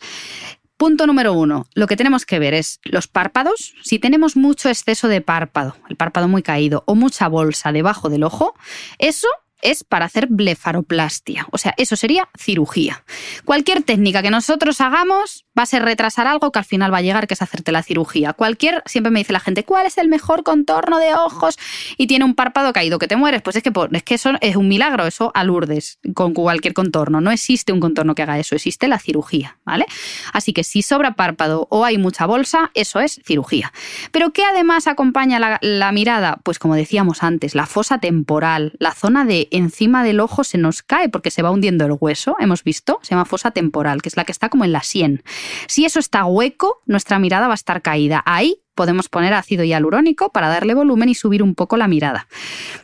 Punto 0.78 1.06
número 1.06 1.34
uno, 1.34 1.68
lo 1.76 1.88
que 1.88 1.96
tenemos 1.96 2.26
que 2.26 2.40
ver 2.40 2.54
es 2.54 2.80
los 2.84 3.08
párpados. 3.08 3.74
Si 3.84 4.00
tenemos 4.00 4.36
mucho 4.36 4.70
exceso 4.70 5.08
de 5.08 5.22
párpado, 5.22 5.76
el 5.90 5.96
párpado 5.96 6.28
muy 6.28 6.42
caído 6.42 6.84
o 6.88 6.96
mucha 6.96 7.28
bolsa 7.28 7.72
debajo 7.72 8.10
del 8.10 8.24
ojo, 8.24 8.56
eso 8.98 9.28
es 9.62 9.84
para 9.84 10.06
hacer 10.06 10.28
blefaroplastia. 10.28 11.48
O 11.52 11.58
sea, 11.58 11.74
eso 11.78 11.96
sería 11.96 12.30
cirugía. 12.38 13.04
Cualquier 13.46 13.84
técnica 13.84 14.22
que 14.22 14.30
nosotros 14.30 14.82
hagamos 14.82 15.46
va 15.58 15.64
a 15.64 15.66
ser 15.66 15.84
retrasar 15.84 16.28
algo 16.28 16.52
que 16.52 16.60
al 16.60 16.66
final 16.66 16.94
va 16.94 17.00
a 17.00 17.02
llegar, 17.02 17.28
que 17.28 17.34
es 17.34 17.42
hacerte 17.42 17.72
la 17.72 17.84
cirugía. 17.84 18.34
Cualquier, 18.34 18.84
siempre 18.86 19.12
me 19.12 19.20
dice 19.20 19.34
la 19.34 19.40
gente, 19.40 19.64
¿cuál 19.64 19.86
es 19.86 19.98
el 19.98 20.08
mejor 20.08 20.44
contorno 20.44 21.00
de 21.00 21.14
ojos? 21.14 21.58
Y 21.98 22.08
tiene 22.08 22.26
un 22.26 22.36
párpado 22.36 22.74
caído 22.74 23.00
que 23.00 23.08
te 23.08 23.16
mueres. 23.16 23.42
Pues 23.42 23.56
es 23.56 23.64
que, 23.64 23.72
es 23.92 24.04
que 24.04 24.16
eso 24.16 24.32
es 24.42 24.56
un 24.56 24.68
milagro, 24.68 25.06
eso 25.06 25.32
alurdes 25.34 26.00
con 26.14 26.34
cualquier 26.34 26.74
contorno. 26.74 27.22
No 27.22 27.32
existe 27.32 27.74
un 27.74 27.80
contorno 27.80 28.16
que 28.16 28.24
haga 28.24 28.40
eso, 28.40 28.56
existe 28.56 28.88
la 28.88 29.00
cirugía, 29.00 29.58
¿vale? 29.66 29.86
Así 30.34 30.54
que 30.54 30.64
si 30.64 30.82
sobra 30.82 31.16
párpado 31.16 31.68
o 31.70 31.86
hay 31.86 31.98
mucha 31.98 32.26
bolsa, 32.26 32.72
eso 32.74 33.00
es 33.00 33.22
cirugía. 33.26 33.74
Pero 34.12 34.32
¿qué 34.32 34.44
además 34.44 34.88
acompaña 34.88 35.40
la, 35.40 35.60
la 35.62 35.92
mirada? 35.92 36.40
Pues 36.44 36.60
como 36.60 36.76
decíamos 36.76 37.24
antes, 37.24 37.56
la 37.56 37.66
fosa 37.66 38.00
temporal, 38.00 38.74
la 38.80 38.94
zona 38.94 39.26
de 39.26 39.48
encima 39.52 40.04
del 40.04 40.20
ojo 40.20 40.44
se 40.44 40.58
nos 40.58 40.82
cae 40.82 41.10
porque 41.10 41.32
se 41.32 41.42
va 41.42 41.52
hundiendo 41.52 41.86
el 41.86 41.96
hueso, 42.00 42.36
hemos 42.40 42.64
visto, 42.64 43.00
se 43.04 43.12
llama 43.12 43.26
fosa 43.26 43.52
temporal, 43.52 44.02
que 44.02 44.10
es 44.10 44.18
la 44.18 44.24
que 44.24 44.32
está 44.32 44.50
como 44.50 44.66
en 44.66 44.72
la 44.72 44.84
sien. 44.84 45.24
Si 45.68 45.86
eso 45.86 46.00
está 46.00 46.26
hueco, 46.26 46.82
nuestra 46.86 47.20
mirada 47.20 47.48
va 47.48 47.54
a 47.54 47.56
estar 47.56 47.82
caída. 47.82 48.24
Ahí 48.26 48.62
podemos 48.76 49.10
poner 49.10 49.34
ácido 49.34 49.64
hialurónico 49.64 50.32
para 50.32 50.48
darle 50.48 50.74
volumen 50.74 51.10
y 51.10 51.16
subir 51.16 51.44
un 51.44 51.56
poco 51.56 51.78
la 51.78 51.88
mirada. 51.88 52.28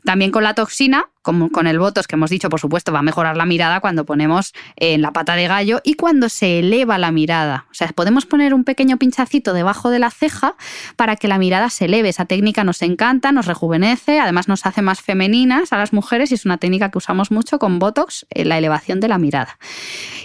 También 0.04 0.32
con 0.32 0.44
la 0.44 0.54
toxina, 0.54 1.10
con 1.52 1.68
el 1.68 1.80
Botox 1.80 2.08
que 2.08 2.16
hemos 2.16 2.30
dicho, 2.30 2.50
por 2.50 2.60
supuesto, 2.60 2.92
va 2.92 3.00
a 3.00 3.04
mejorar 3.04 3.36
la 3.36 3.46
mirada 3.46 3.80
cuando 3.80 4.06
ponemos 4.06 4.54
en 4.76 5.02
la 5.02 5.12
pata 5.12 5.36
de 5.36 5.48
gallo 5.48 5.82
y 5.84 5.96
cuando 5.96 6.30
se 6.30 6.60
eleva 6.60 6.98
la 6.98 7.12
mirada. 7.12 7.66
O 7.70 7.74
sea, 7.74 7.90
podemos 7.90 8.26
poner 8.26 8.54
un 8.54 8.64
pequeño 8.64 8.98
pinchacito 8.98 9.54
debajo 9.54 9.90
de 9.90 10.00
la 10.00 10.10
ceja 10.10 10.56
para 10.96 11.16
que 11.16 11.28
la 11.28 11.38
mirada 11.38 11.70
se 11.70 11.86
eleve. 11.86 12.10
Esa 12.10 12.26
técnica 12.26 12.64
nos 12.64 12.82
encanta, 12.82 13.32
nos 13.32 13.46
rejuvenece, 13.46 14.20
además 14.20 14.48
nos 14.48 14.66
hace 14.66 14.82
más 14.82 15.02
femeninas 15.02 15.74
a 15.74 15.78
las 15.78 15.94
mujeres 15.94 16.32
y 16.32 16.36
es 16.36 16.46
una 16.46 16.58
técnica 16.58 16.90
que 16.92 16.98
usamos 16.98 17.30
mucho 17.30 17.60
con 17.60 17.80
Botox 17.80 18.26
en 18.30 18.50
la 18.50 18.58
elevación 18.58 19.00
de 19.00 19.10
la 19.10 19.18
mirada. 19.18 19.58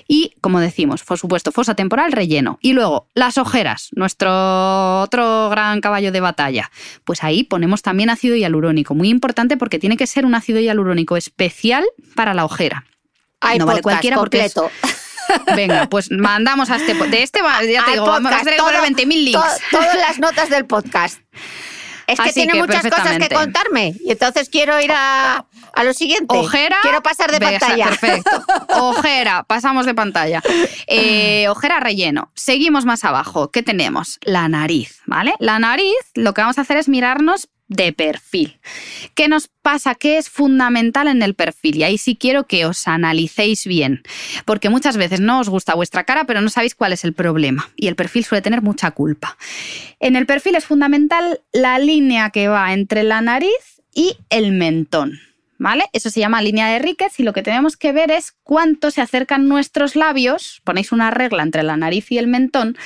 Y, 0.07 0.35
como 0.41 0.61
decimos, 0.61 1.05
por 1.05 1.19
supuesto, 1.19 1.53
fosa 1.53 1.75
temporal, 1.75 2.13
relleno. 2.13 2.59
Y 2.61 2.75
luego, 2.75 3.09
las 3.15 3.39
ojeras, 3.39 3.89
nuestro 3.93 5.03
otro 5.03 5.49
gran 5.51 5.81
caballo 5.81 6.13
de 6.13 6.21
batalla. 6.21 6.71
Pues 7.05 7.25
ahí 7.25 7.45
ponemos 7.45 7.83
también 7.83 8.11
ácido 8.11 8.37
hialurónico, 8.37 8.95
muy 8.95 9.09
importante 9.09 9.57
porque 9.57 9.79
tiene 9.79 9.97
que 9.97 10.07
ser 10.07 10.27
un 10.27 10.35
ácido 10.35 10.61
hialurónico 10.61 10.92
especial 11.17 11.85
para 12.15 12.35
la 12.35 12.45
ojera. 12.45 12.85
no 13.59 13.67
vale 13.67 13.83
cualquiera 13.83 14.17
completo. 14.17 14.71
Venga, 15.57 15.89
pues 15.89 16.11
mandamos 16.11 16.71
a 16.71 16.77
este. 16.77 16.95
De 16.95 17.23
este, 17.23 17.41
ya 17.73 17.85
te 17.85 17.93
digo, 17.93 18.07
vamos 18.07 18.33
a 18.33 18.37
hacer 18.37 18.55
20.000 18.59 19.07
links. 19.07 19.41
todas 19.71 19.95
las 20.09 20.19
notas 20.19 20.49
del 20.51 20.67
podcast. 20.67 21.21
Es 22.07 22.21
que 22.21 22.33
tiene 22.33 22.55
muchas 22.55 22.83
cosas 22.83 23.19
que 23.19 23.29
contarme 23.29 23.95
y 24.05 24.11
entonces 24.11 24.49
quiero 24.49 24.81
ir 24.81 24.93
a, 24.93 25.47
a 25.73 25.85
lo 25.85 25.95
siguiente. 25.95 26.37
Ojera. 26.37 26.77
Quiero 26.83 27.03
pasar 27.03 27.31
de 27.31 27.41
pantalla. 27.41 27.87
Perfecto. 27.87 28.45
Ojera, 28.71 29.45
pasamos 29.45 29.87
de 29.87 29.95
pantalla. 29.95 30.43
Eh, 30.95 31.49
ojera 31.49 31.81
relleno. 31.81 32.31
Seguimos 32.35 32.85
más 32.85 33.05
abajo. 33.05 33.51
¿Qué 33.51 33.63
tenemos? 33.63 34.19
La 34.23 34.49
nariz, 34.49 35.01
¿vale? 35.07 35.35
La 35.39 35.59
nariz, 35.59 35.95
lo 36.15 36.35
que 36.35 36.43
vamos 36.43 36.59
a 36.59 36.63
hacer 36.63 36.77
es 36.77 36.89
mirarnos 36.89 37.49
de 37.75 37.93
perfil. 37.93 38.59
¿Qué 39.15 39.29
nos 39.29 39.49
pasa? 39.49 39.95
¿Qué 39.95 40.19
es 40.19 40.29
fundamental 40.29 41.09
en 41.09 41.23
el 41.23 41.35
perfil? 41.35 41.77
Y 41.77 41.83
ahí 41.85 41.99
sí 41.99 42.17
quiero 42.17 42.47
que 42.47 42.67
os 42.67 42.87
analicéis 42.89 43.67
bien, 43.67 44.03
porque 44.45 44.69
muchas 44.69 44.97
veces 44.97 45.21
no 45.21 45.41
os 45.41 45.49
gusta 45.49 45.75
vuestra 45.75 46.05
cara, 46.05 46.25
pero 46.25 46.41
no 46.41 46.49
sabéis 46.49 46.75
cuál 46.75 46.93
es 46.93 47.05
el 47.05 47.13
problema. 47.13 47.71
Y 47.77 47.89
el 47.89 47.97
perfil 47.97 48.25
suele 48.25 48.43
tener 48.43 48.63
mucha 48.63 48.91
culpa. 48.91 49.37
En 50.01 50.17
el 50.17 50.27
perfil 50.27 50.55
es 50.55 50.65
fundamental 50.65 51.41
la 51.53 51.79
línea 51.79 52.31
que 52.31 52.49
va 52.49 52.73
entre 52.73 53.03
la 53.03 53.21
nariz 53.21 53.51
y 53.95 54.17
el 54.31 54.53
mentón. 54.53 55.19
Eso 55.93 56.11
se 56.11 56.21
llama 56.21 56.43
línea 56.43 56.69
de 56.69 56.79
Ricketts 56.79 57.21
y 57.21 57.23
lo 57.23 57.33
que 57.33 57.43
tenemos 57.43 57.77
que 57.77 57.93
ver 57.93 58.11
es 58.11 58.33
cuánto 58.43 58.91
se 58.91 59.01
acercan 59.01 59.49
nuestros 59.49 59.97
labios, 59.97 60.61
ponéis 60.65 60.93
una 60.93 61.11
regla 61.11 61.43
entre 61.43 61.63
la 61.63 61.77
nariz 61.77 62.11
y 62.11 62.19
el 62.19 62.27
mentón 62.27 62.77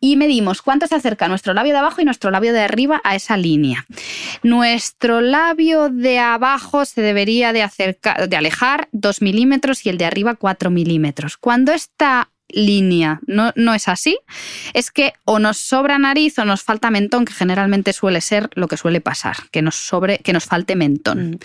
y 0.00 0.16
medimos 0.16 0.62
cuánto 0.62 0.86
se 0.86 0.94
acerca 0.94 1.28
nuestro 1.28 1.54
labio 1.54 1.72
de 1.72 1.78
abajo 1.78 2.00
y 2.00 2.04
nuestro 2.04 2.30
labio 2.30 2.52
de 2.52 2.60
arriba 2.60 3.00
a 3.04 3.14
esa 3.14 3.36
línea. 3.36 3.86
Nuestro 4.42 5.20
labio 5.20 5.88
de 5.88 6.18
abajo 6.18 6.84
se 6.84 7.00
debería 7.00 7.52
de 7.52 8.36
alejar 8.36 8.88
2 8.92 9.22
milímetros 9.22 9.86
y 9.86 9.88
el 9.88 9.98
de 9.98 10.04
arriba 10.04 10.34
4 10.34 10.70
milímetros. 10.70 11.36
Cuando 11.36 11.72
está 11.72 12.30
línea. 12.48 13.20
No, 13.26 13.52
no, 13.56 13.74
es 13.74 13.88
así. 13.88 14.18
Es 14.74 14.90
que 14.90 15.12
o 15.24 15.38
nos 15.38 15.58
sobra 15.58 15.98
nariz 15.98 16.38
o 16.38 16.44
nos 16.44 16.62
falta 16.62 16.90
mentón, 16.90 17.24
que 17.24 17.32
generalmente 17.32 17.92
suele 17.92 18.20
ser 18.20 18.50
lo 18.54 18.68
que 18.68 18.76
suele 18.76 19.00
pasar, 19.00 19.36
que 19.50 19.62
nos 19.62 19.74
sobre, 19.74 20.18
que 20.18 20.32
nos 20.32 20.44
falte 20.44 20.76
mentón. 20.76 21.30
Mm. 21.30 21.38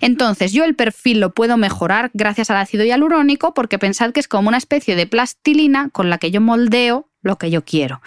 Entonces, 0.00 0.52
yo 0.52 0.64
el 0.64 0.74
perfil 0.74 1.20
lo 1.20 1.34
puedo 1.34 1.56
mejorar 1.56 2.10
gracias 2.14 2.50
al 2.50 2.56
ácido 2.58 2.84
hialurónico, 2.84 3.54
porque 3.54 3.78
pensad 3.78 4.12
que 4.12 4.20
es 4.20 4.28
como 4.28 4.48
una 4.48 4.58
especie 4.58 4.96
de 4.96 5.06
plastilina 5.06 5.90
con 5.90 6.10
la 6.10 6.18
que 6.18 6.30
yo 6.30 6.40
moldeo 6.40 7.08
lo 7.24 7.36
que 7.36 7.50
yo 7.50 7.64
quiero. 7.64 8.00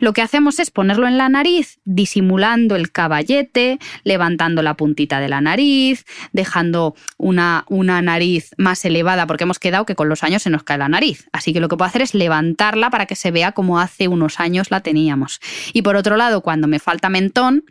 Lo 0.00 0.12
que 0.12 0.22
hacemos 0.22 0.58
es 0.58 0.72
ponerlo 0.72 1.06
en 1.06 1.18
la 1.18 1.28
nariz, 1.28 1.78
disimulando 1.84 2.74
el 2.74 2.90
caballete, 2.90 3.78
levantando 4.02 4.62
la 4.62 4.74
puntita 4.74 5.20
de 5.20 5.28
la 5.28 5.40
nariz, 5.40 6.04
dejando 6.32 6.96
una, 7.18 7.64
una, 7.68 8.02
nariz 8.02 8.50
más 8.56 8.84
elevada, 8.84 9.28
porque 9.28 9.44
hemos 9.44 9.60
quedado 9.60 9.86
que 9.86 9.94
con 9.94 10.08
los 10.08 10.24
años 10.24 10.42
se 10.42 10.50
nos 10.50 10.64
cae 10.64 10.78
la 10.78 10.88
nariz. 10.88 11.28
Así 11.32 11.52
que 11.52 11.60
lo 11.60 11.68
que 11.68 11.76
puedo 11.76 11.88
hacer 11.88 12.02
es 12.02 12.14
levantarla 12.14 12.90
para 12.90 13.06
que 13.06 13.14
se 13.14 13.30
vea 13.30 13.52
como 13.52 13.78
hace 13.78 14.08
unos 14.08 14.40
años 14.40 14.70
la 14.70 14.80
teníamos. 14.80 15.40
Y 15.72 15.82
por 15.82 15.94
otro 15.96 16.16
lado, 16.16 16.40
cuando 16.40 16.66
me 16.66 16.78
falta 16.78 17.10
mentón, 17.10 17.64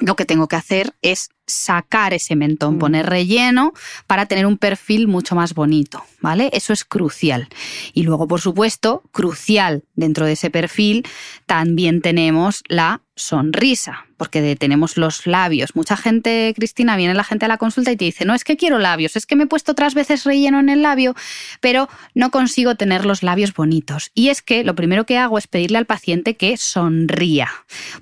lo 0.00 0.16
que 0.16 0.24
tengo 0.24 0.48
que 0.48 0.56
hacer 0.56 0.94
es 1.00 1.30
sacar 1.46 2.14
ese 2.14 2.36
mentón, 2.36 2.78
poner 2.78 3.06
relleno 3.06 3.72
para 4.06 4.26
tener 4.26 4.46
un 4.46 4.58
perfil 4.58 5.08
mucho 5.08 5.34
más 5.34 5.54
bonito, 5.54 6.02
¿vale? 6.20 6.50
Eso 6.52 6.72
es 6.72 6.84
crucial. 6.84 7.48
Y 7.92 8.02
luego, 8.02 8.26
por 8.26 8.40
supuesto, 8.40 9.02
crucial 9.12 9.84
dentro 9.94 10.26
de 10.26 10.32
ese 10.32 10.50
perfil, 10.50 11.06
también 11.46 12.00
tenemos 12.00 12.62
la 12.68 13.02
sonrisa, 13.16 14.06
porque 14.16 14.56
tenemos 14.56 14.96
los 14.96 15.26
labios. 15.26 15.76
Mucha 15.76 15.96
gente, 15.96 16.52
Cristina, 16.56 16.96
viene 16.96 17.14
la 17.14 17.24
gente 17.24 17.44
a 17.44 17.48
la 17.48 17.58
consulta 17.58 17.92
y 17.92 17.96
te 17.96 18.04
dice, 18.04 18.24
no 18.24 18.34
es 18.34 18.44
que 18.44 18.56
quiero 18.56 18.78
labios, 18.78 19.16
es 19.16 19.26
que 19.26 19.36
me 19.36 19.44
he 19.44 19.46
puesto 19.46 19.72
otras 19.72 19.94
veces 19.94 20.24
relleno 20.24 20.58
en 20.58 20.68
el 20.68 20.82
labio, 20.82 21.14
pero 21.60 21.88
no 22.14 22.30
consigo 22.30 22.74
tener 22.74 23.04
los 23.04 23.22
labios 23.22 23.54
bonitos. 23.54 24.10
Y 24.14 24.28
es 24.28 24.42
que 24.42 24.64
lo 24.64 24.74
primero 24.74 25.06
que 25.06 25.18
hago 25.18 25.38
es 25.38 25.46
pedirle 25.46 25.78
al 25.78 25.86
paciente 25.86 26.36
que 26.36 26.56
sonría. 26.56 27.48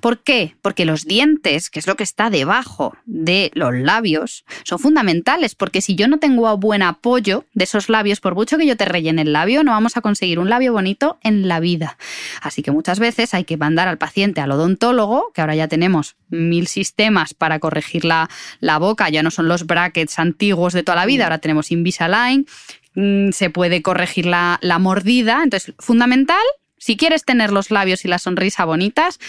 ¿Por 0.01 0.23
qué? 0.23 0.55
Porque 0.61 0.85
los 0.85 1.05
dientes, 1.05 1.69
que 1.69 1.79
es 1.79 1.87
lo 1.87 1.95
que 1.95 2.03
está 2.03 2.29
debajo 2.29 2.95
de 3.05 3.51
los 3.53 3.73
labios 3.73 4.45
son 4.63 4.79
fundamentales, 4.79 5.55
porque 5.55 5.81
si 5.81 5.95
yo 5.95 6.07
no 6.07 6.19
tengo 6.19 6.57
buen 6.57 6.81
apoyo 6.81 7.45
de 7.53 7.65
esos 7.65 7.89
labios, 7.89 8.19
por 8.19 8.35
mucho 8.35 8.57
que 8.57 8.65
yo 8.65 8.77
te 8.77 8.85
rellene 8.85 9.23
el 9.23 9.33
labio, 9.33 9.63
no 9.63 9.71
vamos 9.71 9.97
a 9.97 10.01
conseguir 10.01 10.39
un 10.39 10.49
labio 10.49 10.73
bonito 10.73 11.17
en 11.21 11.47
la 11.47 11.59
vida. 11.59 11.97
Así 12.41 12.63
que 12.63 12.71
muchas 12.71 12.99
veces 12.99 13.33
hay 13.33 13.43
que 13.43 13.57
mandar 13.57 13.87
al 13.87 13.97
paciente 13.97 14.41
al 14.41 14.51
odontólogo, 14.51 15.02
que 15.33 15.41
ahora 15.41 15.55
ya 15.55 15.67
tenemos 15.67 16.15
mil 16.29 16.67
sistemas 16.67 17.33
para 17.33 17.59
corregir 17.59 18.05
la, 18.05 18.29
la 18.59 18.77
boca, 18.77 19.09
ya 19.09 19.23
no 19.23 19.31
son 19.31 19.47
los 19.47 19.65
brackets 19.65 20.19
antiguos 20.19 20.73
de 20.73 20.83
toda 20.83 20.95
la 20.95 21.05
vida, 21.05 21.25
ahora 21.25 21.39
tenemos 21.39 21.71
Invisalign, 21.71 22.45
mm, 22.95 23.31
se 23.31 23.49
puede 23.49 23.81
corregir 23.81 24.25
la, 24.25 24.59
la 24.61 24.79
mordida. 24.79 25.41
Entonces, 25.43 25.73
fundamental, 25.79 26.43
si 26.77 26.97
quieres 26.97 27.25
tener 27.25 27.51
los 27.51 27.71
labios 27.71 28.05
y 28.05 28.07
la 28.07 28.19
sonrisa 28.19 28.65
bonitas, 28.65 29.19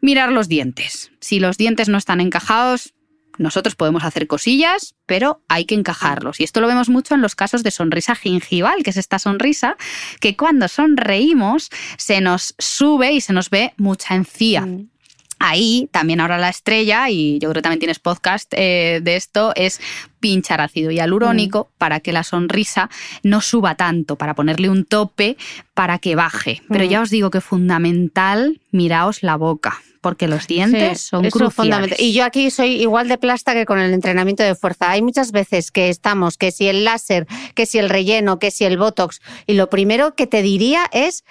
mirar 0.00 0.30
los 0.32 0.48
dientes. 0.48 1.10
Si 1.20 1.40
los 1.40 1.56
dientes 1.56 1.88
no 1.88 1.98
están 1.98 2.20
encajados, 2.20 2.94
nosotros 3.38 3.74
podemos 3.74 4.04
hacer 4.04 4.26
cosillas, 4.26 4.94
pero 5.06 5.42
hay 5.48 5.64
que 5.64 5.74
encajarlos. 5.74 6.40
Y 6.40 6.44
esto 6.44 6.60
lo 6.60 6.68
vemos 6.68 6.88
mucho 6.88 7.14
en 7.14 7.22
los 7.22 7.34
casos 7.34 7.62
de 7.62 7.70
sonrisa 7.70 8.14
gingival, 8.14 8.82
que 8.82 8.90
es 8.90 8.96
esta 8.96 9.18
sonrisa 9.18 9.76
que 10.20 10.36
cuando 10.36 10.68
sonreímos 10.68 11.70
se 11.96 12.20
nos 12.20 12.54
sube 12.58 13.12
y 13.12 13.20
se 13.20 13.32
nos 13.32 13.50
ve 13.50 13.72
mucha 13.76 14.14
encía. 14.14 14.62
Mm. 14.62 14.90
Ahí 15.38 15.88
también 15.92 16.20
ahora 16.20 16.38
la 16.38 16.48
estrella, 16.48 17.10
y 17.10 17.38
yo 17.38 17.50
creo 17.50 17.60
que 17.60 17.62
también 17.62 17.80
tienes 17.80 17.98
podcast 17.98 18.52
eh, 18.56 19.00
de 19.02 19.16
esto, 19.16 19.52
es 19.56 19.80
pinchar 20.20 20.60
ácido 20.60 20.90
hialurónico 20.90 21.64
mm. 21.64 21.78
para 21.78 22.00
que 22.00 22.12
la 22.12 22.22
sonrisa 22.22 22.88
no 23.22 23.40
suba 23.40 23.74
tanto, 23.74 24.16
para 24.16 24.34
ponerle 24.34 24.70
un 24.70 24.84
tope 24.84 25.36
para 25.74 25.98
que 25.98 26.14
baje. 26.14 26.62
Pero 26.68 26.84
mm. 26.84 26.88
ya 26.88 27.00
os 27.02 27.10
digo 27.10 27.30
que 27.30 27.40
fundamental, 27.40 28.60
miraos 28.70 29.22
la 29.22 29.36
boca 29.36 29.82
porque 30.04 30.28
los 30.28 30.46
dientes 30.46 31.00
son 31.00 31.30
cruciales. 31.30 31.98
Y 31.98 32.12
yo 32.12 32.24
aquí 32.24 32.50
soy 32.50 32.82
igual 32.82 33.08
de 33.08 33.16
plasta 33.16 33.54
que 33.54 33.64
con 33.64 33.78
el 33.78 33.94
entrenamiento 33.94 34.42
de 34.42 34.54
fuerza. 34.54 34.90
Hay 34.90 35.00
muchas 35.00 35.32
veces 35.32 35.70
que 35.70 35.88
estamos, 35.88 36.36
que 36.36 36.52
si 36.52 36.68
el 36.68 36.84
láser, 36.84 37.26
que 37.54 37.64
si 37.64 37.78
el 37.78 37.88
relleno, 37.88 38.38
que 38.38 38.50
si 38.50 38.66
el 38.66 38.76
botox, 38.76 39.22
y 39.46 39.54
lo 39.54 39.70
primero 39.70 40.14
que 40.14 40.26
te 40.26 40.42
diría 40.42 40.84
es 40.92 41.24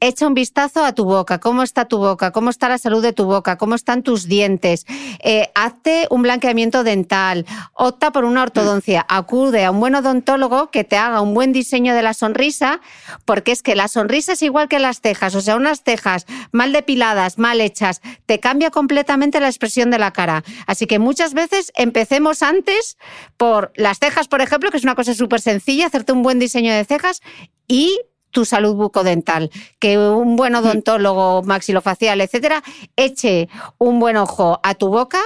echa 0.00 0.26
un 0.26 0.34
vistazo 0.34 0.84
a 0.84 0.92
tu 0.92 1.04
boca, 1.04 1.38
cómo 1.40 1.62
está 1.62 1.86
tu 1.86 1.98
boca, 1.98 2.30
cómo 2.30 2.50
está 2.50 2.68
la 2.68 2.78
salud 2.78 3.02
de 3.02 3.12
tu 3.12 3.24
boca, 3.24 3.58
cómo 3.58 3.74
están 3.74 4.02
tus 4.02 4.28
dientes, 4.28 4.86
eh, 5.22 5.50
hazte 5.54 6.06
un 6.10 6.22
blanqueamiento 6.22 6.84
dental, 6.84 7.46
opta 7.74 8.12
por 8.12 8.24
una 8.24 8.42
ortodoncia, 8.42 9.04
acude 9.08 9.64
a 9.64 9.70
un 9.70 9.80
buen 9.80 9.94
odontólogo 9.94 10.70
que 10.70 10.84
te 10.84 10.96
haga 10.96 11.20
un 11.20 11.34
buen 11.34 11.52
diseño 11.52 11.94
de 11.94 12.02
la 12.02 12.14
sonrisa, 12.14 12.80
porque 13.24 13.52
es 13.52 13.62
que 13.62 13.74
la 13.74 13.88
sonrisa 13.88 14.32
es 14.32 14.42
igual 14.42 14.68
que 14.68 14.78
las 14.78 15.00
cejas, 15.00 15.34
o 15.34 15.40
sea, 15.40 15.56
unas 15.56 15.82
cejas 15.82 16.26
mal 16.52 16.72
depiladas, 16.72 17.38
mal 17.38 17.60
hechas, 17.60 18.00
te 18.26 18.40
cambia 18.40 18.70
completamente 18.70 19.40
la 19.40 19.48
expresión 19.48 19.90
de 19.90 19.98
la 19.98 20.12
cara. 20.12 20.44
Así 20.66 20.86
que 20.86 20.98
muchas 20.98 21.34
veces 21.34 21.72
empecemos 21.74 22.42
antes 22.42 22.96
por 23.36 23.72
las 23.76 23.98
cejas, 23.98 24.28
por 24.28 24.40
ejemplo, 24.40 24.70
que 24.70 24.76
es 24.76 24.84
una 24.84 24.94
cosa 24.94 25.14
súper 25.14 25.40
sencilla, 25.40 25.86
hacerte 25.86 26.12
un 26.12 26.22
buen 26.22 26.38
diseño 26.38 26.72
de 26.72 26.84
cejas 26.84 27.20
y 27.66 27.98
tu 28.30 28.44
salud 28.44 28.74
bucodental, 28.74 29.50
que 29.78 29.98
un 29.98 30.36
buen 30.36 30.54
odontólogo 30.54 31.42
maxilofacial, 31.42 32.20
etcétera, 32.20 32.62
eche 32.96 33.48
un 33.78 33.98
buen 34.00 34.16
ojo 34.16 34.60
a 34.62 34.74
tu 34.74 34.88
boca 34.88 35.20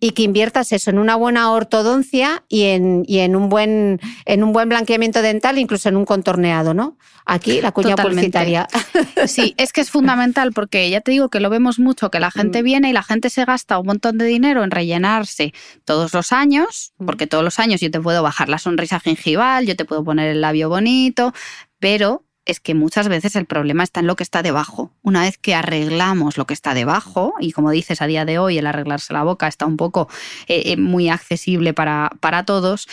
y 0.00 0.10
que 0.10 0.22
inviertas 0.22 0.72
eso 0.72 0.90
en 0.90 0.98
una 0.98 1.16
buena 1.16 1.52
ortodoncia 1.52 2.44
y 2.48 2.64
en, 2.64 3.04
y 3.06 3.18
en 3.18 3.36
un 3.36 3.48
buen 3.48 4.00
en 4.24 4.42
un 4.42 4.52
buen 4.52 4.68
blanqueamiento 4.68 5.22
dental, 5.22 5.58
incluso 5.58 5.88
en 5.88 5.96
un 5.96 6.04
contorneado, 6.04 6.74
¿no? 6.74 6.96
Aquí 7.24 7.60
la 7.60 7.72
cuña 7.72 7.94
publicitaria. 7.96 8.66
Sí, 9.26 9.54
es 9.58 9.72
que 9.72 9.80
es 9.80 9.90
fundamental 9.90 10.52
porque 10.52 10.88
ya 10.88 11.00
te 11.00 11.10
digo 11.10 11.28
que 11.28 11.40
lo 11.40 11.50
vemos 11.50 11.78
mucho, 11.78 12.10
que 12.10 12.20
la 12.20 12.30
gente 12.30 12.62
mm. 12.62 12.64
viene 12.64 12.90
y 12.90 12.92
la 12.92 13.02
gente 13.02 13.30
se 13.30 13.44
gasta 13.44 13.78
un 13.78 13.86
montón 13.86 14.16
de 14.16 14.24
dinero 14.24 14.64
en 14.64 14.70
rellenarse 14.70 15.52
todos 15.84 16.14
los 16.14 16.32
años, 16.32 16.92
mm. 16.98 17.06
porque 17.06 17.26
todos 17.26 17.44
los 17.44 17.58
años 17.58 17.80
yo 17.80 17.90
te 17.90 18.00
puedo 18.00 18.22
bajar 18.22 18.48
la 18.48 18.58
sonrisa 18.58 19.00
gingival, 19.00 19.66
yo 19.66 19.76
te 19.76 19.84
puedo 19.84 20.04
poner 20.04 20.28
el 20.28 20.40
labio 20.40 20.68
bonito, 20.68 21.32
pero 21.78 22.24
es 22.48 22.60
que 22.60 22.74
muchas 22.74 23.08
veces 23.08 23.36
el 23.36 23.44
problema 23.46 23.84
está 23.84 24.00
en 24.00 24.06
lo 24.06 24.16
que 24.16 24.24
está 24.24 24.42
debajo. 24.42 24.90
Una 25.02 25.20
vez 25.20 25.38
que 25.38 25.54
arreglamos 25.54 26.38
lo 26.38 26.46
que 26.46 26.54
está 26.54 26.74
debajo, 26.74 27.34
y 27.38 27.52
como 27.52 27.70
dices, 27.70 28.02
a 28.02 28.06
día 28.06 28.24
de 28.24 28.38
hoy 28.38 28.58
el 28.58 28.66
arreglarse 28.66 29.12
la 29.12 29.22
boca 29.22 29.46
está 29.46 29.66
un 29.66 29.76
poco 29.76 30.08
eh, 30.48 30.62
eh, 30.72 30.76
muy 30.78 31.10
accesible 31.10 31.74
para, 31.74 32.10
para 32.20 32.44
todos, 32.44 32.88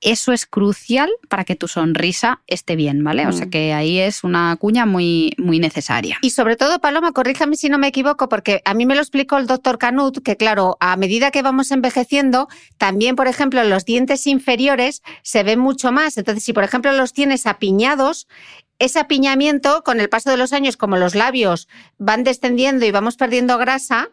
eso 0.00 0.32
es 0.32 0.46
crucial 0.46 1.10
para 1.28 1.44
que 1.44 1.56
tu 1.56 1.66
sonrisa 1.66 2.42
esté 2.46 2.76
bien, 2.76 3.02
¿vale? 3.02 3.26
O 3.26 3.32
sea 3.32 3.46
mm. 3.46 3.50
que 3.50 3.72
ahí 3.72 3.98
es 3.98 4.22
una 4.22 4.54
cuña 4.56 4.86
muy, 4.86 5.34
muy 5.38 5.58
necesaria. 5.58 6.18
Y 6.22 6.30
sobre 6.30 6.56
todo, 6.56 6.80
Paloma, 6.80 7.12
corríjame 7.12 7.56
si 7.56 7.68
no 7.68 7.78
me 7.78 7.88
equivoco, 7.88 8.28
porque 8.28 8.62
a 8.64 8.74
mí 8.74 8.86
me 8.86 8.94
lo 8.94 9.00
explicó 9.00 9.38
el 9.38 9.46
doctor 9.46 9.78
Canut, 9.78 10.22
que 10.22 10.36
claro, 10.36 10.76
a 10.80 10.96
medida 10.96 11.30
que 11.30 11.42
vamos 11.42 11.70
envejeciendo, 11.72 12.48
también, 12.76 13.16
por 13.16 13.26
ejemplo, 13.26 13.64
los 13.64 13.84
dientes 13.84 14.26
inferiores 14.26 15.02
se 15.22 15.42
ven 15.42 15.58
mucho 15.58 15.90
más. 15.90 16.16
Entonces, 16.16 16.44
si 16.44 16.52
por 16.52 16.64
ejemplo 16.64 16.92
los 16.92 17.12
tienes 17.12 17.46
apiñados, 17.46 18.28
ese 18.78 18.98
apiñamiento, 18.98 19.82
con 19.84 20.00
el 20.00 20.08
paso 20.08 20.30
de 20.30 20.36
los 20.36 20.52
años, 20.52 20.76
como 20.76 20.96
los 20.96 21.14
labios 21.14 21.68
van 21.98 22.24
descendiendo 22.24 22.86
y 22.86 22.90
vamos 22.90 23.16
perdiendo 23.16 23.58
grasa, 23.58 24.10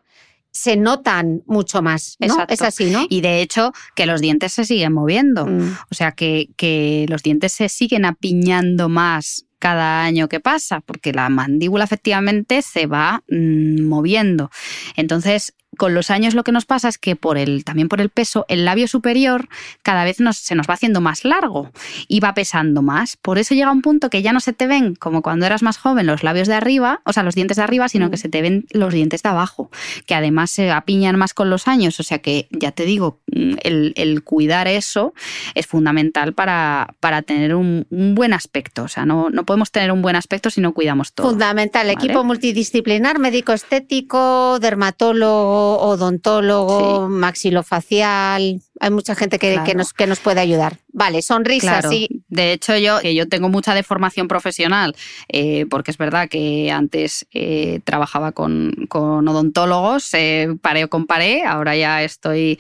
se 0.52 0.78
notan 0.78 1.44
mucho 1.48 1.82
más. 1.82 2.16
¿no? 2.20 2.46
Es 2.48 2.62
así, 2.62 2.86
¿no? 2.86 3.06
Y 3.10 3.20
de 3.22 3.42
hecho, 3.42 3.74
que 3.94 4.06
los 4.06 4.22
dientes 4.22 4.54
se 4.54 4.64
siguen 4.64 4.94
moviendo. 4.94 5.46
Mm. 5.46 5.78
O 5.92 5.96
sea, 5.96 6.14
que, 6.14 6.50
que 6.56 7.06
los 7.10 7.24
dientes 7.24 7.52
se 7.52 7.68
siguen 7.68 8.06
apiñando 8.06 8.88
más 8.88 9.46
cada 9.60 10.04
año 10.04 10.30
que 10.30 10.40
pasa, 10.40 10.80
porque 10.82 11.12
la 11.12 11.28
mandíbula 11.28 11.84
efectivamente 11.84 12.62
se 12.62 12.88
va 12.88 13.24
mm, 13.30 13.82
moviendo. 13.82 14.50
Entonces, 14.96 15.56
con 15.78 15.94
los 15.94 16.12
años 16.12 16.34
lo 16.34 16.44
que 16.44 16.52
nos 16.52 16.66
pasa 16.66 16.88
es 16.88 16.98
que 16.98 17.16
por 17.16 17.38
el, 17.38 17.64
también 17.64 17.90
por 17.90 18.02
el 18.02 18.10
peso, 18.10 18.46
el 18.48 18.66
labio 18.66 18.88
superior 18.88 19.48
cada 19.84 20.04
vez 20.04 20.18
se 20.18 20.56
nos 20.56 20.68
va 20.68 20.74
haciendo 20.74 21.02
más 21.02 21.26
largo 21.26 21.72
y 22.08 22.20
va 22.20 22.34
pesando 22.34 22.82
más. 22.82 23.18
Por 23.18 23.38
eso 23.38 23.54
llega 23.54 23.72
un 23.72 23.82
punto 23.82 24.10
que 24.10 24.22
ya 24.22 24.34
no 24.34 24.40
se 24.40 24.54
te 24.54 24.68
ven 24.68 24.96
como 24.96 25.22
cuando 25.22 25.46
eras 25.46 25.62
más 25.64 25.78
joven 25.78 26.06
los 26.08 26.24
labios 26.24 26.48
de 26.48 26.56
arriba, 26.56 27.02
o 27.06 27.14
sea, 27.14 27.24
los 27.24 27.36
dientes 27.36 27.58
de 27.58 27.64
arriba, 27.64 27.90
sino 27.90 28.10
que 28.10 28.18
se 28.18 28.30
te 28.30 28.42
ven 28.42 28.66
los 28.72 28.94
dientes 28.94 29.24
de 29.24 29.30
abajo, 29.30 29.70
que 30.06 30.16
además 30.16 30.52
se 30.52 30.72
apiñan 30.72 31.18
más 31.18 31.34
con 31.34 31.50
los 31.50 31.68
años. 31.68 32.00
O 32.00 32.04
sea 32.04 32.20
que, 32.20 32.48
ya 32.52 32.72
te 32.72 32.86
digo, 32.86 33.20
mm, 33.28 33.56
el, 33.64 34.24
cuidar 34.24 34.68
eso 34.68 35.14
es 35.54 35.68
fundamental 35.68 36.34
para, 36.34 36.96
para 37.00 37.22
tener 37.22 37.56
un, 37.56 37.86
buen 37.90 38.34
aspecto. 38.34 38.84
O 38.84 38.88
sea, 38.88 39.06
no, 39.06 39.30
no 39.30 39.46
podemos 39.46 39.72
tener 39.72 39.92
un 39.92 40.02
buen 40.02 40.16
aspecto 40.16 40.50
si 40.50 40.62
no 40.62 40.74
cuidamos 40.74 41.14
todo. 41.14 41.30
Fundamental. 41.30 41.90
Equipo 41.90 42.24
multidisciplinar, 42.24 43.20
médico 43.20 43.54
estético, 43.54 44.60
dermatólogo 44.60 45.65
odontólogo, 45.66 47.08
maxilofacial. 47.10 48.62
Hay 48.80 48.92
mucha 48.92 49.16
gente 49.16 49.40
que, 49.40 49.74
nos, 49.76 49.94
que 49.94 50.08
nos 50.08 50.20
puede 50.20 50.42
ayudar. 50.42 50.80
Vale, 50.98 51.22
sonrisa, 51.22 51.82
sí. 51.82 52.24
De 52.30 52.54
hecho, 52.54 52.78
yo, 52.78 53.00
que 53.02 53.14
yo 53.14 53.28
tengo 53.28 53.50
mucha 53.50 53.74
deformación 53.74 54.28
profesional, 54.28 54.96
eh, 55.28 55.66
porque 55.70 55.92
es 55.92 55.98
verdad 55.98 56.30
que 56.30 56.72
antes 56.72 57.28
eh, 57.32 57.82
trabajaba 57.84 58.32
con, 58.32 58.88
odontólogos, 58.90 60.14
eh, 60.14 60.56
paré 60.62 60.86
o 60.86 60.90
comparé, 60.90 61.44
ahora 61.44 61.76
ya 61.76 62.02
estoy 62.04 62.60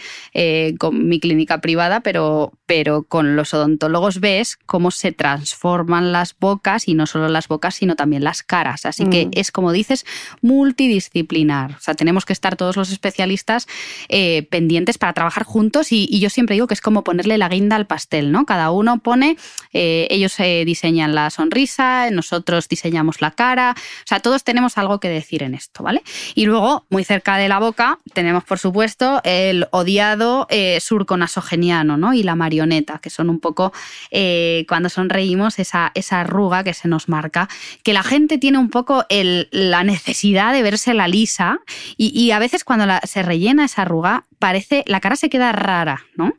con 0.77 1.07
mi 1.07 1.19
clínica 1.19 1.61
privada, 1.61 2.01
pero, 2.01 2.51
pero 2.65 3.03
con 3.03 3.35
los 3.37 3.53
odontólogos 3.53 4.19
ves 4.19 4.57
cómo 4.65 4.91
se 4.91 5.11
transforman 5.11 6.11
las 6.11 6.35
bocas 6.37 6.87
y 6.87 6.93
no 6.93 7.07
solo 7.07 7.29
las 7.29 7.47
bocas, 7.47 7.75
sino 7.75 7.95
también 7.95 8.23
las 8.23 8.43
caras. 8.43 8.85
Así 8.85 9.05
que 9.05 9.27
mm. 9.27 9.31
es, 9.33 9.51
como 9.51 9.71
dices, 9.71 10.05
multidisciplinar. 10.41 11.71
O 11.71 11.79
sea, 11.79 11.93
tenemos 11.93 12.25
que 12.25 12.33
estar 12.33 12.57
todos 12.57 12.75
los 12.75 12.91
especialistas 12.91 13.67
pendientes 14.49 14.97
para 14.97 15.13
trabajar 15.13 15.43
juntos 15.43 15.91
y, 15.91 16.04
y 16.09 16.19
yo 16.19 16.29
siempre 16.29 16.55
digo 16.55 16.67
que 16.67 16.73
es 16.73 16.81
como 16.81 17.03
ponerle 17.03 17.37
la 17.37 17.49
guinda 17.49 17.75
al 17.75 17.87
pastel. 17.87 18.31
¿no? 18.31 18.45
Cada 18.45 18.71
uno 18.71 18.99
pone, 18.99 19.37
eh, 19.73 20.07
ellos 20.09 20.35
diseñan 20.65 21.15
la 21.15 21.29
sonrisa, 21.29 22.09
nosotros 22.11 22.67
diseñamos 22.67 23.21
la 23.21 23.31
cara, 23.31 23.75
o 23.77 24.07
sea, 24.07 24.19
todos 24.19 24.43
tenemos 24.43 24.77
algo 24.77 24.99
que 24.99 25.09
decir 25.09 25.43
en 25.43 25.53
esto, 25.53 25.83
¿vale? 25.83 26.03
Y 26.33 26.45
luego, 26.45 26.85
muy 26.89 27.03
cerca 27.03 27.37
de 27.37 27.47
la 27.47 27.59
boca, 27.59 27.99
tenemos, 28.13 28.43
por 28.43 28.59
supuesto, 28.59 29.21
el 29.23 29.67
odiado 29.71 30.47
eh, 30.49 30.79
surco 30.81 31.17
nasogeniano, 31.17 31.97
¿no? 31.97 32.13
Y 32.13 32.23
la 32.23 32.35
marioneta, 32.35 32.99
que 32.99 33.09
son 33.09 33.29
un 33.29 33.39
poco, 33.39 33.73
eh, 34.11 34.65
cuando 34.67 34.89
sonreímos, 34.89 35.59
esa, 35.59 35.91
esa 35.95 36.21
arruga 36.21 36.63
que 36.63 36.73
se 36.73 36.87
nos 36.87 37.09
marca, 37.09 37.47
que 37.83 37.93
la 37.93 38.03
gente 38.03 38.37
tiene 38.37 38.57
un 38.57 38.69
poco 38.69 39.05
la 39.09 39.83
necesidad 39.83 40.53
de 40.53 40.63
verse 40.63 40.93
la 40.93 41.07
lisa 41.07 41.59
y, 41.97 42.31
a 42.31 42.39
veces 42.39 42.63
cuando 42.63 42.85
se 43.03 43.23
rellena 43.23 43.65
esa 43.65 43.83
arruga, 43.83 44.25
parece, 44.39 44.83
la 44.87 44.99
cara 44.99 45.15
se 45.15 45.29
queda 45.29 45.51
rara, 45.51 45.94
¿no? 46.15 46.33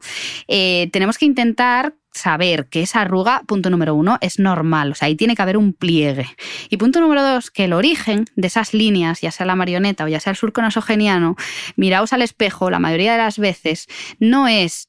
tenemos 0.46 1.18
que 1.18 1.26
intentar 1.26 1.94
saber 2.16 2.68
que 2.68 2.82
esa 2.82 3.02
arruga, 3.02 3.42
punto 3.46 3.70
número 3.70 3.94
uno, 3.94 4.18
es 4.20 4.38
normal, 4.38 4.92
o 4.92 4.94
sea, 4.94 5.06
ahí 5.06 5.14
tiene 5.14 5.36
que 5.36 5.42
haber 5.42 5.56
un 5.56 5.72
pliegue. 5.72 6.26
Y 6.70 6.76
punto 6.78 7.00
número 7.00 7.22
dos, 7.22 7.50
que 7.50 7.64
el 7.64 7.72
origen 7.72 8.24
de 8.34 8.46
esas 8.48 8.74
líneas, 8.74 9.20
ya 9.20 9.30
sea 9.30 9.46
la 9.46 9.56
marioneta 9.56 10.04
o 10.04 10.08
ya 10.08 10.20
sea 10.20 10.30
el 10.30 10.36
surco 10.36 10.62
nasogeniano, 10.62 11.36
miraos 11.76 12.12
al 12.12 12.22
espejo 12.22 12.70
la 12.70 12.78
mayoría 12.78 13.12
de 13.12 13.18
las 13.18 13.38
veces, 13.38 13.86
no 14.18 14.48
es, 14.48 14.88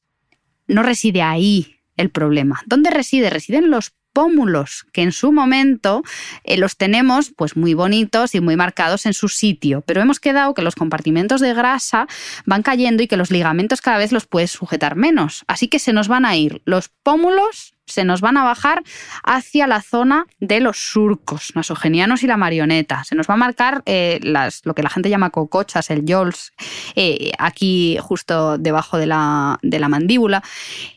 no 0.68 0.84
reside 0.84 1.22
ahí 1.22 1.76
el 1.98 2.10
problema. 2.10 2.62
¿Dónde 2.66 2.90
reside? 2.90 3.30
Residen 3.30 3.70
los 3.70 3.94
pómulos, 4.18 4.88
que 4.94 5.04
en 5.04 5.12
su 5.12 5.32
momento 5.32 6.02
eh, 6.44 6.58
los 6.58 6.76
tenemos 6.76 7.32
pues 7.38 7.56
muy 7.56 7.76
bonitos 7.76 8.34
y 8.34 8.42
muy 8.42 8.56
marcados 8.56 9.06
en 9.06 9.14
su 9.14 9.28
sitio, 9.30 9.82
pero 9.82 10.02
hemos 10.02 10.20
quedado 10.20 10.56
que 10.56 10.64
los 10.64 10.74
compartimentos 10.74 11.40
de 11.40 11.54
grasa 11.54 12.08
van 12.44 12.64
cayendo 12.64 13.04
y 13.04 13.08
que 13.08 13.16
los 13.16 13.30
ligamentos 13.30 13.80
cada 13.80 14.00
vez 14.00 14.12
los 14.12 14.26
puedes 14.26 14.50
sujetar 14.50 14.96
menos. 14.96 15.44
Así 15.46 15.68
que 15.68 15.78
se 15.78 15.94
nos 15.94 16.08
van 16.08 16.26
a 16.26 16.36
ir 16.36 16.64
los 16.66 16.90
pómulos 17.04 17.76
se 17.86 18.04
nos 18.04 18.20
van 18.20 18.36
a 18.36 18.44
bajar 18.44 18.84
hacia 19.24 19.66
la 19.66 19.82
zona 19.82 20.26
de 20.40 20.60
los 20.60 20.78
surcos 20.78 21.56
nasogenianos 21.56 22.22
y 22.22 22.28
la 22.28 22.36
marioneta. 22.36 23.06
Se 23.06 23.16
nos 23.16 23.30
va 23.30 23.36
a 23.36 23.38
marcar 23.38 23.82
eh, 23.86 24.20
las, 24.24 24.66
lo 24.66 24.76
que 24.76 24.84
la 24.84 24.90
gente 24.90 25.10
llama 25.10 25.30
cocochas, 25.30 25.90
el 25.90 26.04
yols, 26.04 26.52
eh, 26.96 27.32
aquí 27.40 27.98
justo 28.02 28.58
debajo 28.58 28.98
de 28.98 29.06
la, 29.06 29.58
de 29.62 29.80
la 29.80 29.88
mandíbula. 29.88 30.44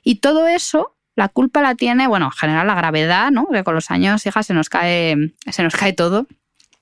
Y 0.03 0.17
todo 0.17 0.49
eso 0.49 0.97
la 1.21 1.29
culpa 1.29 1.61
la 1.61 1.75
tiene, 1.75 2.09
bueno, 2.09 2.27
en 2.27 2.31
general 2.31 2.67
la 2.67 2.75
gravedad, 2.75 3.31
¿no? 3.31 3.47
Que 3.53 3.63
con 3.63 3.75
los 3.75 3.91
años, 3.91 4.25
hija, 4.25 4.43
se 4.43 4.55
nos 4.55 4.71
cae, 4.71 5.35
se 5.51 5.63
nos 5.63 5.77
cae 5.77 5.93
todo. 5.93 6.27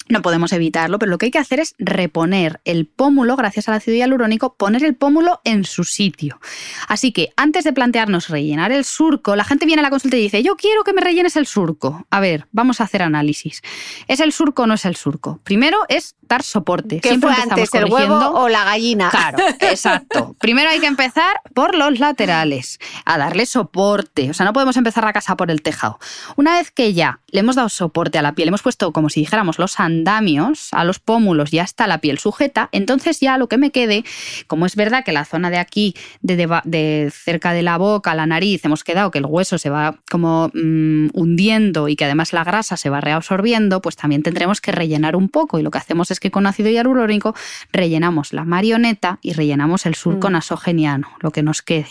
No 0.08 0.22
podemos 0.22 0.52
evitarlo, 0.52 0.98
pero 0.98 1.10
lo 1.10 1.18
que 1.18 1.26
hay 1.26 1.30
que 1.30 1.38
hacer 1.38 1.60
es 1.60 1.74
reponer 1.78 2.60
el 2.64 2.86
pómulo, 2.86 3.36
gracias 3.36 3.68
al 3.68 3.74
ácido 3.74 3.96
hialurónico, 3.96 4.54
poner 4.54 4.84
el 4.84 4.94
pómulo 4.94 5.40
en 5.44 5.64
su 5.64 5.84
sitio. 5.84 6.40
Así 6.88 7.12
que 7.12 7.32
antes 7.36 7.64
de 7.64 7.72
plantearnos 7.72 8.28
rellenar 8.28 8.72
el 8.72 8.84
surco, 8.84 9.36
la 9.36 9.44
gente 9.44 9.66
viene 9.66 9.80
a 9.80 9.82
la 9.82 9.90
consulta 9.90 10.16
y 10.16 10.22
dice, 10.22 10.42
yo 10.42 10.56
quiero 10.56 10.84
que 10.84 10.92
me 10.92 11.00
rellenes 11.00 11.36
el 11.36 11.46
surco. 11.46 12.06
A 12.10 12.20
ver, 12.20 12.46
vamos 12.52 12.80
a 12.80 12.84
hacer 12.84 13.02
análisis. 13.02 13.62
¿Es 14.06 14.20
el 14.20 14.32
surco 14.32 14.62
o 14.62 14.66
no 14.66 14.74
es 14.74 14.84
el 14.84 14.96
surco? 14.96 15.40
Primero 15.44 15.78
es 15.88 16.16
dar 16.22 16.42
soporte. 16.42 17.00
¿Qué 17.00 17.18
fue 17.18 17.32
antes, 17.32 17.72
el 17.74 17.86
huevo 17.86 18.16
o 18.16 18.48
la 18.48 18.64
gallina? 18.64 19.10
Claro, 19.10 19.38
exacto. 19.60 20.36
Primero 20.38 20.70
hay 20.70 20.80
que 20.80 20.86
empezar 20.86 21.40
por 21.54 21.74
los 21.74 21.98
laterales, 21.98 22.78
a 23.04 23.18
darle 23.18 23.46
soporte. 23.46 24.30
O 24.30 24.34
sea, 24.34 24.44
no 24.44 24.52
podemos 24.52 24.76
empezar 24.76 25.04
la 25.04 25.12
casa 25.12 25.36
por 25.36 25.50
el 25.50 25.62
tejado. 25.62 25.98
Una 26.36 26.54
vez 26.54 26.70
que 26.70 26.92
ya 26.92 27.20
le 27.28 27.40
hemos 27.40 27.56
dado 27.56 27.68
soporte 27.68 28.18
a 28.18 28.22
la 28.22 28.32
piel, 28.32 28.48
hemos 28.48 28.62
puesto 28.62 28.92
como 28.92 29.10
si 29.10 29.20
dijéramos 29.20 29.58
los 29.58 29.80
andamios 29.98 30.68
a 30.72 30.84
los 30.84 30.98
pómulos, 30.98 31.50
ya 31.50 31.62
está 31.62 31.86
la 31.86 31.98
piel 31.98 32.18
sujeta, 32.18 32.68
entonces 32.72 33.20
ya 33.20 33.36
lo 33.38 33.48
que 33.48 33.58
me 33.58 33.70
quede, 33.70 34.04
como 34.46 34.66
es 34.66 34.76
verdad 34.76 35.04
que 35.04 35.12
la 35.12 35.24
zona 35.24 35.50
de 35.50 35.58
aquí, 35.58 35.94
de, 36.20 37.12
cerca 37.12 37.52
de 37.52 37.62
la 37.62 37.76
boca, 37.78 38.14
la 38.14 38.26
nariz, 38.26 38.64
hemos 38.64 38.84
quedado 38.84 39.10
que 39.10 39.18
el 39.18 39.26
hueso 39.26 39.58
se 39.58 39.70
va 39.70 39.98
como 40.10 40.50
mm, 40.54 41.08
hundiendo 41.14 41.88
y 41.88 41.96
que 41.96 42.04
además 42.04 42.32
la 42.32 42.44
grasa 42.44 42.76
se 42.76 42.90
va 42.90 43.00
reabsorbiendo, 43.00 43.82
pues 43.82 43.96
también 43.96 44.22
tendremos 44.22 44.60
que 44.60 44.72
rellenar 44.72 45.16
un 45.16 45.28
poco 45.28 45.58
y 45.58 45.62
lo 45.62 45.70
que 45.70 45.78
hacemos 45.78 46.10
es 46.10 46.20
que 46.20 46.30
con 46.30 46.46
ácido 46.46 46.70
hialurónico 46.70 47.34
rellenamos 47.72 48.32
la 48.32 48.44
marioneta 48.44 49.18
y 49.22 49.32
rellenamos 49.32 49.86
el 49.86 49.94
surco 49.94 50.28
mm. 50.28 50.32
nasogeniano, 50.32 51.08
lo 51.20 51.30
que 51.30 51.42
nos 51.42 51.62
quede. 51.62 51.88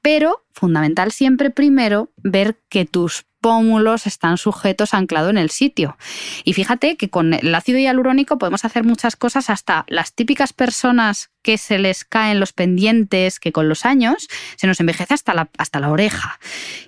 Pero 0.00 0.44
fundamental 0.52 1.12
siempre 1.12 1.50
primero 1.50 2.10
ver 2.22 2.58
que 2.68 2.84
tus 2.84 3.24
pómulos 3.42 4.06
están 4.06 4.38
sujetos 4.38 4.94
anclado 4.94 5.28
en 5.28 5.36
el 5.36 5.50
sitio. 5.50 5.98
Y 6.44 6.54
fíjate 6.54 6.96
que 6.96 7.10
con 7.10 7.34
el 7.34 7.54
ácido 7.54 7.78
hialurónico 7.78 8.38
podemos 8.38 8.64
hacer 8.64 8.84
muchas 8.84 9.16
cosas, 9.16 9.50
hasta 9.50 9.84
las 9.88 10.14
típicas 10.14 10.54
personas 10.54 11.28
que 11.42 11.58
se 11.58 11.78
les 11.78 12.04
caen 12.04 12.38
los 12.38 12.52
pendientes, 12.52 13.40
que 13.40 13.50
con 13.50 13.68
los 13.68 13.84
años 13.84 14.28
se 14.56 14.68
nos 14.68 14.78
envejece 14.78 15.12
hasta 15.12 15.34
la, 15.34 15.50
hasta 15.58 15.80
la 15.80 15.90
oreja. 15.90 16.38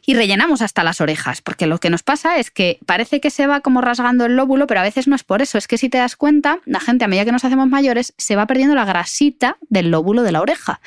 Y 0.06 0.14
rellenamos 0.14 0.62
hasta 0.62 0.85
las 0.85 1.01
orejas, 1.01 1.43
porque 1.43 1.66
lo 1.66 1.78
que 1.78 1.90
nos 1.90 2.05
pasa 2.05 2.39
es 2.39 2.52
que 2.52 2.78
parece 2.86 3.20
que 3.20 3.31
se 3.31 3.48
va 3.48 3.60
como 3.60 3.81
rasgando 3.81 4.24
el 4.24 4.36
lóbulo, 4.36 4.66
pero 4.68 4.81
a 4.81 4.85
veces 4.85 5.09
no 5.09 5.16
es 5.16 5.24
por 5.24 5.43
eso. 5.43 5.59
Es 5.59 5.66
que 5.66 5.76
si 5.76 5.89
te 5.89 5.98
das 5.98 6.14
cuenta, 6.14 6.60
la 6.64 6.78
gente 6.78 7.05
a 7.05 7.09
medida 7.09 7.24
que 7.24 7.32
nos 7.32 7.44
hacemos 7.44 7.68
mayores 7.68 8.14
se 8.16 8.36
va 8.36 8.47
perdiendo 8.47 8.76
la 8.76 8.85
grasita 8.85 9.59
del 9.68 9.90
lóbulo 9.90 10.22
de 10.22 10.32
la 10.32 10.40
oreja. 10.40 10.81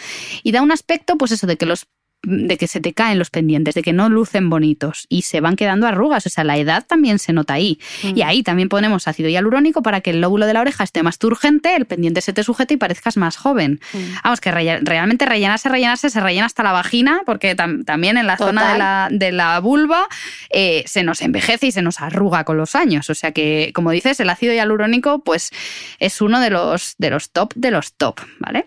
Y 0.43 0.53
da 0.53 0.61
un 0.61 0.71
aspecto, 0.71 1.17
pues 1.17 1.31
eso, 1.31 1.45
de 1.45 1.57
que 1.57 1.65
los 1.65 1.87
de 2.27 2.57
que 2.57 2.67
se 2.67 2.81
te 2.81 2.93
caen 2.93 3.17
los 3.17 3.29
pendientes, 3.29 3.73
de 3.73 3.81
que 3.81 3.93
no 3.93 4.09
lucen 4.09 4.49
bonitos 4.49 5.05
y 5.07 5.21
se 5.21 5.39
van 5.39 5.55
quedando 5.55 5.87
arrugas. 5.87 6.25
O 6.25 6.29
sea, 6.29 6.43
la 6.43 6.57
edad 6.57 6.85
también 6.85 7.19
se 7.19 7.31
nota 7.31 7.53
ahí. 7.53 7.79
Y 8.03 8.21
ahí 8.21 8.43
también 8.43 8.67
ponemos 8.67 9.07
ácido 9.07 9.29
hialurónico 9.29 9.81
para 9.81 10.01
que 10.01 10.09
el 10.09 10.19
lóbulo 10.19 10.45
de 10.45 10.53
la 10.53 10.61
oreja 10.61 10.83
esté 10.83 11.03
más 11.03 11.19
turgente, 11.19 11.75
el 11.75 11.85
pendiente 11.85 12.19
se 12.19 12.33
te 12.33 12.43
sujete 12.43 12.73
y 12.73 12.77
parezcas 12.77 13.15
más 13.15 13.37
joven. 13.37 13.79
Vamos, 14.23 14.41
que 14.41 14.51
realmente 14.51 15.25
rellenarse, 15.25 15.69
rellenarse, 15.69 16.09
se 16.09 16.19
rellena 16.19 16.47
hasta 16.47 16.63
la 16.63 16.73
vagina, 16.73 17.21
porque 17.25 17.55
también 17.55 18.17
en 18.17 18.27
la 18.27 18.35
zona 18.35 19.07
de 19.09 19.31
la, 19.31 19.59
vulva 19.61 20.07
eh, 20.49 20.83
se 20.85 21.03
nos 21.03 21.21
envejece 21.21 21.67
y 21.67 21.71
se 21.71 21.81
nos 21.81 22.01
arruga 22.01 22.43
con 22.43 22.57
los 22.57 22.75
años. 22.75 23.09
O 23.09 23.15
sea 23.15 23.31
que, 23.31 23.71
como 23.73 23.91
dices, 23.91 24.19
el 24.19 24.29
ácido 24.29 24.53
hialurónico 24.53 25.23
pues, 25.23 25.51
es 25.99 26.21
uno 26.21 26.41
de 26.41 26.49
los, 26.49 26.95
de 26.97 27.09
los 27.09 27.31
top 27.31 27.53
de 27.55 27.71
los 27.71 27.93
top, 27.93 28.19
¿vale? 28.39 28.65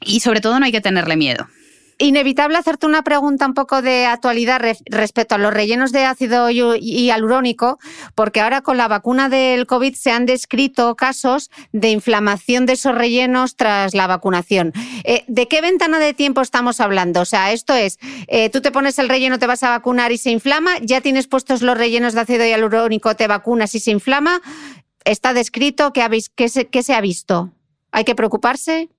Y 0.00 0.20
sobre 0.20 0.40
todo 0.40 0.58
no 0.58 0.64
hay 0.64 0.72
que 0.72 0.80
tenerle 0.80 1.16
miedo 1.16 1.46
inevitable 1.98 2.58
hacerte 2.58 2.86
una 2.86 3.02
pregunta 3.02 3.46
un 3.46 3.54
poco 3.54 3.82
de 3.82 4.06
actualidad 4.06 4.60
respecto 4.86 5.34
a 5.34 5.38
los 5.38 5.52
rellenos 5.52 5.92
de 5.92 6.04
ácido 6.04 6.50
hialurónico, 6.50 7.78
porque 8.14 8.40
ahora 8.40 8.60
con 8.60 8.76
la 8.76 8.88
vacuna 8.88 9.28
del 9.28 9.66
COVID 9.66 9.94
se 9.94 10.10
han 10.10 10.26
descrito 10.26 10.94
casos 10.96 11.50
de 11.72 11.90
inflamación 11.90 12.66
de 12.66 12.74
esos 12.74 12.94
rellenos 12.94 13.56
tras 13.56 13.94
la 13.94 14.06
vacunación. 14.06 14.72
Eh, 15.04 15.24
¿De 15.26 15.48
qué 15.48 15.60
ventana 15.60 15.98
de 15.98 16.14
tiempo 16.14 16.40
estamos 16.40 16.80
hablando? 16.80 17.20
O 17.22 17.24
sea, 17.24 17.52
esto 17.52 17.74
es, 17.74 17.98
eh, 18.28 18.50
tú 18.50 18.60
te 18.60 18.70
pones 18.70 18.98
el 18.98 19.08
relleno, 19.08 19.38
te 19.38 19.46
vas 19.46 19.62
a 19.62 19.70
vacunar 19.70 20.12
y 20.12 20.18
se 20.18 20.30
inflama, 20.30 20.78
ya 20.82 21.00
tienes 21.00 21.26
puestos 21.26 21.62
los 21.62 21.78
rellenos 21.78 22.14
de 22.14 22.20
ácido 22.20 22.44
hialurónico, 22.44 23.16
te 23.16 23.26
vacunas 23.26 23.74
y 23.74 23.80
se 23.80 23.90
inflama. 23.90 24.40
¿Está 25.04 25.32
descrito? 25.32 25.92
¿Qué, 25.92 26.04
qué 26.36 26.82
se 26.82 26.94
ha 26.94 27.00
visto? 27.00 27.52
¿Hay 27.92 28.04
que 28.04 28.14
preocuparse? 28.14 28.90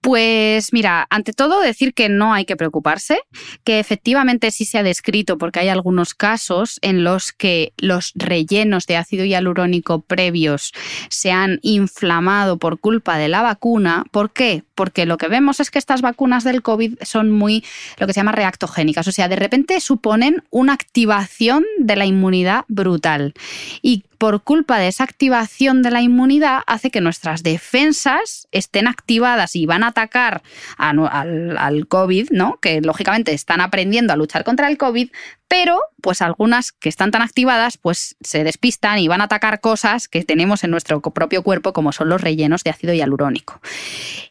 Pues 0.00 0.72
mira, 0.72 1.08
ante 1.10 1.32
todo 1.32 1.60
decir 1.60 1.92
que 1.92 2.08
no 2.08 2.32
hay 2.32 2.44
que 2.44 2.56
preocuparse, 2.56 3.18
que 3.64 3.80
efectivamente 3.80 4.52
sí 4.52 4.64
se 4.64 4.78
ha 4.78 4.84
descrito 4.84 5.38
porque 5.38 5.58
hay 5.58 5.68
algunos 5.68 6.14
casos 6.14 6.78
en 6.82 7.02
los 7.02 7.32
que 7.32 7.72
los 7.78 8.12
rellenos 8.14 8.86
de 8.86 8.96
ácido 8.96 9.24
hialurónico 9.24 10.00
previos 10.02 10.72
se 11.10 11.32
han 11.32 11.58
inflamado 11.62 12.58
por 12.58 12.78
culpa 12.78 13.18
de 13.18 13.28
la 13.28 13.42
vacuna. 13.42 14.04
¿Por 14.12 14.32
qué? 14.32 14.62
Porque 14.76 15.04
lo 15.04 15.16
que 15.16 15.26
vemos 15.26 15.58
es 15.58 15.70
que 15.70 15.80
estas 15.80 16.00
vacunas 16.00 16.44
del 16.44 16.62
COVID 16.62 16.98
son 17.02 17.32
muy 17.32 17.64
lo 17.98 18.06
que 18.06 18.12
se 18.12 18.20
llama 18.20 18.32
reactogénicas, 18.32 19.08
o 19.08 19.12
sea, 19.12 19.28
de 19.28 19.36
repente 19.36 19.80
suponen 19.80 20.44
una 20.50 20.74
activación 20.74 21.64
de 21.78 21.96
la 21.96 22.06
inmunidad 22.06 22.64
brutal. 22.68 23.34
Y 23.82 24.04
por 24.18 24.42
culpa 24.42 24.78
de 24.78 24.88
esa 24.88 25.04
activación 25.04 25.82
de 25.82 25.92
la 25.92 26.02
inmunidad 26.02 26.60
hace 26.66 26.90
que 26.90 27.00
nuestras 27.00 27.42
defensas 27.42 28.48
estén 28.50 28.88
activadas 28.88 29.54
y 29.56 29.64
van 29.64 29.84
a 29.84 29.88
atacar 29.88 30.42
al, 30.76 31.86
COVID, 31.88 32.30
¿no? 32.30 32.58
Que 32.60 32.80
lógicamente 32.80 33.32
están 33.32 33.60
aprendiendo 33.60 34.12
a 34.12 34.16
luchar 34.16 34.44
contra 34.44 34.68
el 34.68 34.76
COVID, 34.76 35.10
pero 35.46 35.80
pues 36.02 36.20
algunas 36.20 36.72
que 36.72 36.88
están 36.88 37.10
tan 37.10 37.22
activadas 37.22 37.78
pues 37.78 38.16
se 38.20 38.44
despistan 38.44 38.98
y 38.98 39.08
van 39.08 39.20
a 39.20 39.24
atacar 39.24 39.60
cosas 39.60 40.08
que 40.08 40.24
tenemos 40.24 40.64
en 40.64 40.72
nuestro 40.72 41.00
propio 41.00 41.42
cuerpo 41.42 41.72
como 41.72 41.92
son 41.92 42.08
los 42.08 42.20
rellenos 42.20 42.64
de 42.64 42.70
ácido 42.70 42.92
hialurónico. 42.92 43.60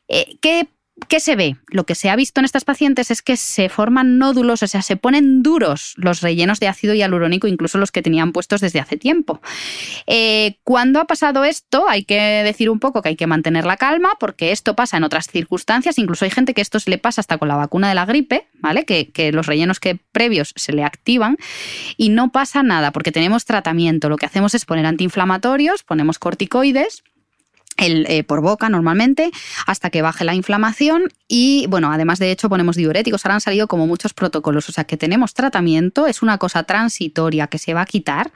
Eh, 0.09 0.37
¿Qué 0.41 0.67
¿Qué 1.07 1.21
se 1.21 1.37
ve? 1.37 1.55
Lo 1.69 1.85
que 1.85 1.95
se 1.95 2.09
ha 2.09 2.15
visto 2.17 2.41
en 2.41 2.45
estas 2.45 2.65
pacientes 2.65 3.11
es 3.11 3.21
que 3.21 3.37
se 3.37 3.69
forman 3.69 4.17
nódulos, 4.17 4.61
o 4.61 4.67
sea, 4.67 4.81
se 4.81 4.97
ponen 4.97 5.41
duros 5.41 5.93
los 5.95 6.19
rellenos 6.21 6.59
de 6.59 6.67
ácido 6.67 6.93
hialurónico, 6.93 7.47
incluso 7.47 7.77
los 7.77 7.91
que 7.91 8.01
tenían 8.01 8.33
puestos 8.33 8.59
desde 8.59 8.81
hace 8.81 8.97
tiempo. 8.97 9.41
Eh, 10.05 10.57
cuando 10.65 10.99
ha 10.99 11.05
pasado 11.05 11.45
esto, 11.45 11.87
hay 11.87 12.03
que 12.03 12.19
decir 12.43 12.69
un 12.69 12.79
poco 12.79 13.01
que 13.01 13.09
hay 13.09 13.15
que 13.15 13.25
mantener 13.25 13.65
la 13.65 13.77
calma, 13.77 14.09
porque 14.19 14.51
esto 14.51 14.75
pasa 14.75 14.97
en 14.97 15.05
otras 15.05 15.27
circunstancias, 15.27 15.97
incluso 15.97 16.25
hay 16.25 16.31
gente 16.31 16.53
que 16.53 16.61
esto 16.61 16.79
se 16.79 16.89
le 16.89 16.97
pasa 16.97 17.21
hasta 17.21 17.37
con 17.37 17.47
la 17.47 17.55
vacuna 17.55 17.87
de 17.87 17.95
la 17.95 18.05
gripe, 18.05 18.47
¿vale? 18.59 18.83
Que, 18.83 19.09
que 19.09 19.31
los 19.31 19.45
rellenos 19.45 19.79
que 19.79 19.97
previos 20.11 20.53
se 20.57 20.73
le 20.73 20.83
activan 20.83 21.37
y 21.95 22.09
no 22.09 22.33
pasa 22.33 22.63
nada, 22.63 22.91
porque 22.91 23.13
tenemos 23.13 23.45
tratamiento. 23.45 24.09
Lo 24.09 24.17
que 24.17 24.25
hacemos 24.25 24.53
es 24.55 24.65
poner 24.65 24.85
antiinflamatorios, 24.85 25.83
ponemos 25.83 26.19
corticoides 26.19 27.03
el, 27.77 28.05
eh, 28.09 28.23
por 28.23 28.41
boca 28.41 28.69
normalmente 28.69 29.31
hasta 29.65 29.89
que 29.89 30.01
baje 30.01 30.23
la 30.23 30.35
inflamación 30.35 31.11
y 31.27 31.65
bueno, 31.67 31.91
además 31.91 32.19
de 32.19 32.31
hecho 32.31 32.49
ponemos 32.49 32.75
diuréticos, 32.75 33.25
ahora 33.25 33.35
han 33.35 33.41
salido 33.41 33.67
como 33.67 33.85
muchos 33.85 34.13
protocolos, 34.13 34.69
o 34.69 34.71
sea 34.71 34.85
que 34.85 34.97
tenemos 34.97 35.33
tratamiento, 35.33 36.07
es 36.07 36.21
una 36.21 36.37
cosa 36.37 36.63
transitoria 36.63 37.47
que 37.47 37.57
se 37.57 37.73
va 37.73 37.81
a 37.81 37.85
quitar, 37.85 38.31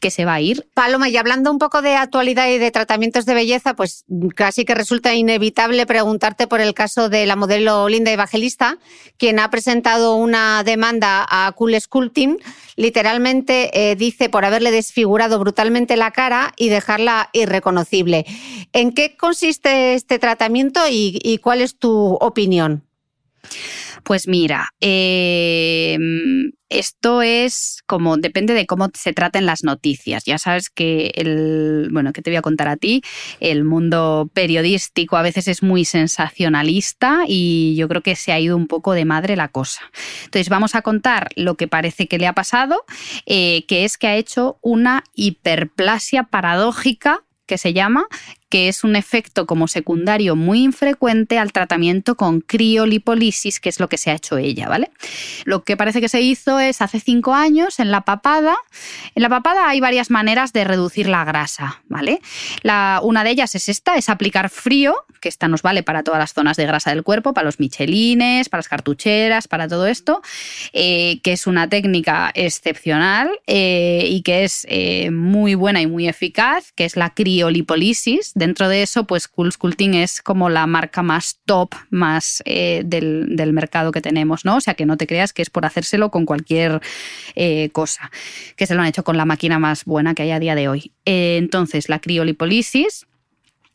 que 0.00 0.10
se 0.10 0.24
va 0.24 0.34
a 0.34 0.40
ir. 0.40 0.68
Paloma, 0.74 1.08
y 1.08 1.16
hablando 1.16 1.50
un 1.50 1.58
poco 1.58 1.82
de 1.82 1.96
actualidad 1.96 2.48
y 2.48 2.58
de 2.58 2.70
tratamientos 2.70 3.26
de 3.26 3.34
belleza, 3.34 3.74
pues 3.74 4.04
casi 4.34 4.64
que 4.64 4.74
resulta 4.74 5.14
inevitable 5.14 5.84
preguntarte 5.86 6.46
por 6.46 6.60
el 6.60 6.74
caso 6.74 7.08
de 7.08 7.26
la 7.26 7.36
modelo 7.36 7.88
Linda 7.88 8.12
Evangelista, 8.12 8.78
quien 9.16 9.40
ha 9.40 9.50
presentado 9.50 10.14
una 10.14 10.62
demanda 10.64 11.26
a 11.28 11.52
Cool 11.52 11.80
Sculpting, 11.80 12.38
literalmente 12.78 13.90
eh, 13.90 13.96
dice 13.96 14.28
por 14.28 14.44
haberle 14.44 14.70
desfigurado 14.70 15.38
brutalmente 15.40 15.96
la 15.96 16.12
cara 16.12 16.54
y 16.56 16.68
dejarla 16.68 17.28
irreconocible. 17.32 18.24
¿En 18.72 18.92
qué 18.92 19.16
consiste 19.16 19.94
este 19.94 20.20
tratamiento 20.20 20.80
y, 20.88 21.40
cuál 21.42 21.60
es 21.60 21.76
tu 21.76 22.14
opinión? 22.20 22.84
Pues 24.04 24.28
mira, 24.28 24.70
em, 24.80 26.52
esto 26.68 27.22
es 27.22 27.82
como 27.86 28.16
depende 28.16 28.54
de 28.54 28.66
cómo 28.66 28.88
se 28.94 29.12
traten 29.12 29.46
las 29.46 29.64
noticias. 29.64 30.24
Ya 30.24 30.38
sabes 30.38 30.70
que 30.70 31.12
el, 31.14 31.88
bueno, 31.90 32.12
que 32.12 32.22
te 32.22 32.30
voy 32.30 32.36
a 32.36 32.42
contar 32.42 32.68
a 32.68 32.76
ti, 32.76 33.02
el 33.40 33.64
mundo 33.64 34.30
periodístico 34.34 35.16
a 35.16 35.22
veces 35.22 35.48
es 35.48 35.62
muy 35.62 35.84
sensacionalista 35.84 37.24
y 37.26 37.74
yo 37.76 37.88
creo 37.88 38.02
que 38.02 38.16
se 38.16 38.32
ha 38.32 38.40
ido 38.40 38.56
un 38.56 38.66
poco 38.66 38.92
de 38.92 39.04
madre 39.04 39.36
la 39.36 39.48
cosa. 39.48 39.80
Entonces 40.24 40.48
vamos 40.48 40.74
a 40.74 40.82
contar 40.82 41.28
lo 41.36 41.56
que 41.56 41.68
parece 41.68 42.06
que 42.06 42.18
le 42.18 42.26
ha 42.26 42.34
pasado, 42.34 42.84
eh, 43.26 43.64
que 43.66 43.84
es 43.84 43.98
que 43.98 44.08
ha 44.08 44.16
hecho 44.16 44.58
una 44.62 45.04
hiperplasia 45.14 46.24
paradójica 46.24 47.24
que 47.48 47.58
se 47.58 47.72
llama, 47.72 48.06
que 48.48 48.68
es 48.68 48.84
un 48.84 48.96
efecto 48.96 49.46
como 49.46 49.68
secundario 49.68 50.36
muy 50.36 50.62
infrecuente 50.62 51.38
al 51.38 51.52
tratamiento 51.52 52.16
con 52.16 52.40
criolipolisis, 52.40 53.60
que 53.60 53.68
es 53.68 53.80
lo 53.80 53.88
que 53.88 53.98
se 53.98 54.10
ha 54.10 54.14
hecho 54.14 54.38
ella, 54.38 54.68
¿vale? 54.68 54.90
Lo 55.44 55.64
que 55.64 55.76
parece 55.76 56.00
que 56.00 56.08
se 56.08 56.20
hizo 56.20 56.58
es 56.58 56.80
hace 56.80 57.00
cinco 57.00 57.34
años 57.34 57.78
en 57.78 57.90
la 57.90 58.02
papada. 58.02 58.56
En 59.14 59.22
la 59.22 59.28
papada 59.28 59.68
hay 59.68 59.80
varias 59.80 60.10
maneras 60.10 60.52
de 60.52 60.64
reducir 60.64 61.08
la 61.08 61.24
grasa, 61.24 61.82
¿vale? 61.88 62.20
La, 62.62 63.00
una 63.02 63.24
de 63.24 63.30
ellas 63.30 63.54
es 63.54 63.68
esta, 63.68 63.96
es 63.96 64.08
aplicar 64.08 64.48
frío, 64.48 64.94
que 65.20 65.28
esta 65.28 65.48
nos 65.48 65.62
vale 65.62 65.82
para 65.82 66.02
todas 66.02 66.18
las 66.18 66.32
zonas 66.32 66.56
de 66.56 66.66
grasa 66.66 66.90
del 66.90 67.02
cuerpo, 67.02 67.34
para 67.34 67.44
los 67.44 67.60
michelines, 67.60 68.48
para 68.48 68.60
las 68.60 68.68
cartucheras, 68.68 69.48
para 69.48 69.68
todo 69.68 69.86
esto, 69.86 70.22
eh, 70.72 71.20
que 71.22 71.32
es 71.32 71.46
una 71.46 71.68
técnica 71.68 72.30
excepcional 72.34 73.30
eh, 73.46 74.04
y 74.08 74.22
que 74.22 74.44
es 74.44 74.66
eh, 74.70 75.10
muy 75.10 75.54
buena 75.54 75.80
y 75.82 75.86
muy 75.86 76.08
eficaz, 76.08 76.72
que 76.72 76.84
es 76.84 76.96
la 76.96 77.10
criolipolisis 77.10 78.32
dentro 78.38 78.68
de 78.68 78.82
eso, 78.82 79.04
pues 79.04 79.28
Cool 79.28 79.52
Sculpting 79.52 79.94
es 79.94 80.22
como 80.22 80.48
la 80.48 80.66
marca 80.66 81.02
más 81.02 81.40
top, 81.44 81.74
más 81.90 82.42
eh, 82.46 82.82
del, 82.84 83.52
mercado 83.52 83.92
que 83.92 84.00
tenemos, 84.00 84.44
¿no? 84.44 84.56
O 84.56 84.60
sea, 84.60 84.74
que 84.74 84.86
no 84.86 84.96
te 84.96 85.06
creas 85.06 85.32
que 85.32 85.42
es 85.42 85.50
por 85.50 85.66
hacérselo 85.66 86.10
con 86.10 86.24
cualquier 86.24 86.80
eh, 87.34 87.70
cosa, 87.72 88.10
que 88.56 88.66
se 88.66 88.74
lo 88.74 88.82
han 88.82 88.88
hecho 88.88 89.04
con 89.04 89.16
la 89.16 89.24
máquina 89.24 89.58
más 89.58 89.84
buena 89.84 90.14
que 90.14 90.22
hay 90.22 90.30
a 90.30 90.38
día 90.38 90.54
de 90.54 90.68
hoy. 90.68 90.92
Eh, 91.04 91.36
entonces, 91.38 91.88
la 91.88 91.98
criolipolisis 91.98 93.06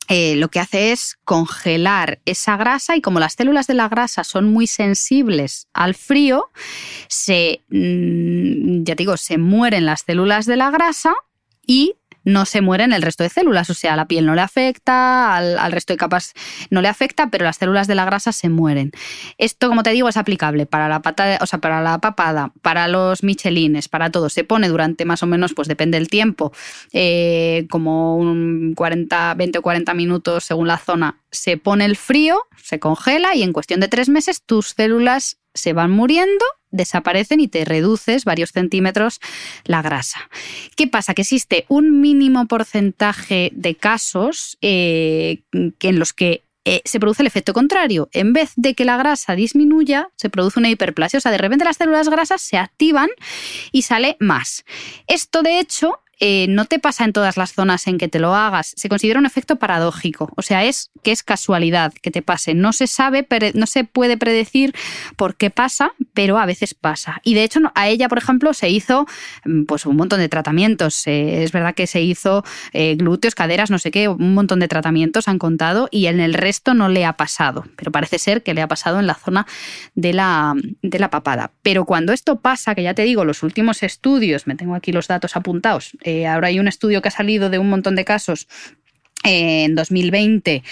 lo 0.09 0.49
que 0.49 0.59
hace 0.59 0.91
es 0.91 1.17
congelar 1.23 2.19
esa 2.25 2.55
grasa 2.55 2.95
y 2.95 3.01
como 3.01 3.19
las 3.19 3.33
células 3.33 3.65
de 3.65 3.73
la 3.73 3.89
grasa 3.89 4.23
son 4.23 4.45
muy 4.45 4.67
sensibles 4.67 5.69
al 5.73 5.95
frío, 5.95 6.51
se, 7.07 7.61
mm, 7.69 8.83
ya 8.83 8.93
digo, 8.93 9.17
se 9.17 9.39
mueren 9.39 9.87
las 9.87 10.01
células 10.01 10.45
de 10.45 10.57
la 10.57 10.69
grasa 10.69 11.15
y 11.65 11.95
no 12.23 12.45
se 12.45 12.61
mueren 12.61 12.93
el 12.93 13.01
resto 13.01 13.23
de 13.23 13.29
células. 13.29 13.69
O 13.69 13.73
sea, 13.73 13.95
la 13.95 14.07
piel 14.07 14.25
no 14.25 14.35
le 14.35 14.41
afecta, 14.41 15.35
al, 15.35 15.71
resto 15.71 15.93
de 15.93 15.97
capas 15.97 16.33
no 16.69 16.81
le 16.81 16.87
afecta, 16.87 17.29
pero 17.29 17.45
las 17.45 17.57
células 17.57 17.87
de 17.87 17.95
la 17.95 18.05
grasa 18.05 18.31
se 18.31 18.49
mueren. 18.49 18.91
Esto, 19.37 19.69
como 19.69 19.83
te 19.83 19.91
digo, 19.91 20.09
es 20.09 20.17
aplicable 20.17 20.65
para 20.65 20.87
la 20.87 21.01
pata, 21.01 21.39
o 21.41 21.45
sea, 21.45 21.59
para 21.59 21.81
la 21.81 21.99
papada, 21.99 22.51
para 22.61 22.87
los 22.87 23.23
michelines, 23.23 23.87
para 23.87 24.09
todo. 24.09 24.29
Se 24.29 24.43
pone 24.43 24.69
durante 24.69 25.05
más 25.05 25.23
o 25.23 25.27
menos, 25.27 25.53
pues 25.53 25.67
depende 25.67 25.97
del 25.97 26.07
tiempo, 26.07 26.51
eh, 26.91 27.67
como 27.69 28.17
un 28.17 28.73
40, 28.75 29.33
20 29.35 29.59
o 29.59 29.61
40 29.61 29.93
minutos 29.93 30.43
según 30.43 30.67
la 30.67 30.77
zona. 30.77 31.19
Se 31.31 31.57
pone 31.57 31.85
el 31.85 31.95
frío, 31.95 32.43
se 32.61 32.79
congela 32.79 33.35
y 33.35 33.43
en 33.43 33.53
cuestión 33.53 33.79
de 33.79 33.87
tres 33.87 34.09
meses 34.09 34.43
tus 34.43 34.69
células 34.69 35.37
se 35.53 35.73
van 35.73 35.91
muriendo, 35.91 36.45
desaparecen 36.71 37.39
y 37.39 37.47
te 37.47 37.65
reduces 37.65 38.25
varios 38.25 38.51
centímetros 38.51 39.19
la 39.63 39.81
grasa. 39.81 40.29
¿Qué 40.75 40.87
pasa? 40.87 41.13
Que 41.13 41.21
existe 41.21 41.65
un 41.67 42.01
mínimo 42.01 42.47
porcentaje 42.47 43.51
de 43.53 43.75
casos 43.75 44.57
eh, 44.61 45.43
en 45.51 45.99
los 45.99 46.13
que 46.13 46.43
eh, 46.65 46.81
se 46.85 46.99
produce 46.99 47.23
el 47.23 47.27
efecto 47.27 47.53
contrario. 47.53 48.09
En 48.13 48.31
vez 48.31 48.53
de 48.55 48.73
que 48.73 48.85
la 48.85 48.95
grasa 48.95 49.35
disminuya, 49.35 50.09
se 50.15 50.29
produce 50.29 50.59
una 50.59 50.69
hiperplasia. 50.69 51.17
O 51.17 51.21
sea, 51.21 51.31
de 51.31 51.37
repente 51.37 51.65
las 51.65 51.77
células 51.77 52.09
grasas 52.09 52.41
se 52.41 52.57
activan 52.57 53.09
y 53.71 53.81
sale 53.81 54.15
más. 54.19 54.63
Esto, 55.07 55.43
de 55.43 55.59
hecho, 55.59 55.99
eh, 56.25 56.45
no 56.47 56.63
te 56.63 56.79
pasa 56.79 57.03
en 57.03 57.11
todas 57.11 57.35
las 57.35 57.51
zonas 57.51 57.85
en 57.87 57.97
que 57.97 58.07
te 58.07 58.17
lo 58.17 58.33
hagas. 58.33 58.73
Se 58.77 58.87
considera 58.87 59.19
un 59.19 59.25
efecto 59.25 59.57
paradójico, 59.57 60.31
o 60.37 60.41
sea, 60.41 60.63
es 60.63 60.89
que 61.03 61.11
es 61.11 61.21
casualidad 61.21 61.91
que 62.01 62.11
te 62.11 62.21
pase. 62.21 62.53
No 62.53 62.71
se 62.71 62.87
sabe, 62.87 63.27
no 63.55 63.65
se 63.65 63.83
puede 63.83 64.15
predecir 64.15 64.73
por 65.17 65.35
qué 65.35 65.49
pasa, 65.49 65.91
pero 66.13 66.37
a 66.37 66.45
veces 66.45 66.75
pasa. 66.75 67.19
Y 67.25 67.33
de 67.33 67.43
hecho, 67.43 67.59
a 67.75 67.89
ella, 67.89 68.07
por 68.07 68.19
ejemplo, 68.19 68.53
se 68.53 68.69
hizo 68.69 69.05
mm, 69.43 69.63
pues 69.63 69.85
un 69.85 69.97
montón 69.97 70.21
de 70.21 70.29
tratamientos. 70.29 71.05
Eh, 71.07 71.43
es 71.43 71.51
verdad 71.51 71.75
que 71.75 71.87
se 71.87 72.01
hizo 72.01 72.45
eh, 72.71 72.95
glúteos, 72.95 73.35
caderas, 73.35 73.69
no 73.69 73.77
sé 73.77 73.91
qué, 73.91 74.07
un 74.07 74.33
montón 74.33 74.61
de 74.61 74.69
tratamientos 74.69 75.27
han 75.27 75.39
contado 75.39 75.89
y 75.91 76.05
en 76.05 76.21
el 76.21 76.35
resto 76.35 76.73
no 76.73 76.87
le 76.87 77.03
ha 77.03 77.17
pasado. 77.17 77.65
Pero 77.75 77.91
parece 77.91 78.17
ser 78.17 78.43
que 78.43 78.53
le 78.53 78.61
ha 78.61 78.69
pasado 78.69 79.01
en 79.01 79.07
la 79.07 79.15
zona 79.15 79.45
de 79.93 80.13
la, 80.13 80.53
de 80.81 80.99
la 80.99 81.09
papada. 81.09 81.51
Pero 81.63 81.83
cuando 81.83 82.13
esto 82.13 82.39
pasa, 82.39 82.75
que 82.75 82.83
ya 82.83 82.93
te 82.93 83.03
digo, 83.03 83.25
los 83.25 83.43
últimos 83.43 83.83
estudios, 83.83 84.47
me 84.47 84.55
tengo 84.55 84.73
aquí 84.73 84.93
los 84.93 85.09
datos 85.09 85.35
apuntados, 85.35 85.97
ahora 86.27 86.47
hay 86.47 86.59
un 86.59 86.67
estudio 86.67 87.01
que 87.01 87.09
ha 87.09 87.11
salido 87.11 87.49
de 87.49 87.59
un 87.59 87.69
montón 87.69 87.95
de 87.95 88.05
casos 88.05 88.47
eh, 89.23 89.65
en 89.65 89.75
2020 89.75 90.63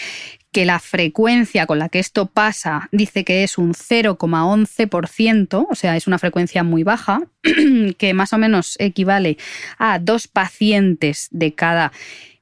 que 0.52 0.66
la 0.66 0.80
frecuencia 0.80 1.66
con 1.66 1.80
la 1.80 1.90
que 1.90 2.00
esto 2.00 2.26
pasa 2.28 2.90
dice 2.92 3.24
que 3.24 3.44
es 3.44 3.58
un 3.58 3.74
0,11%, 3.74 5.68
o 5.70 5.76
sea, 5.76 5.96
es 5.96 6.08
una 6.08 6.20
frecuencia 6.20 6.64
muy 6.64 6.84
baja, 6.84 7.22
que 7.98 8.14
más 8.14 8.34
o 8.34 8.38
menos 8.38 8.76
equivale 8.80 9.38
a 9.78 10.00
dos 10.00 10.28
pacientes 10.28 11.30
de 11.32 11.54
cada 11.54 11.94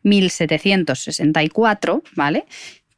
1764, 0.03 2.01
¿vale? 2.15 2.45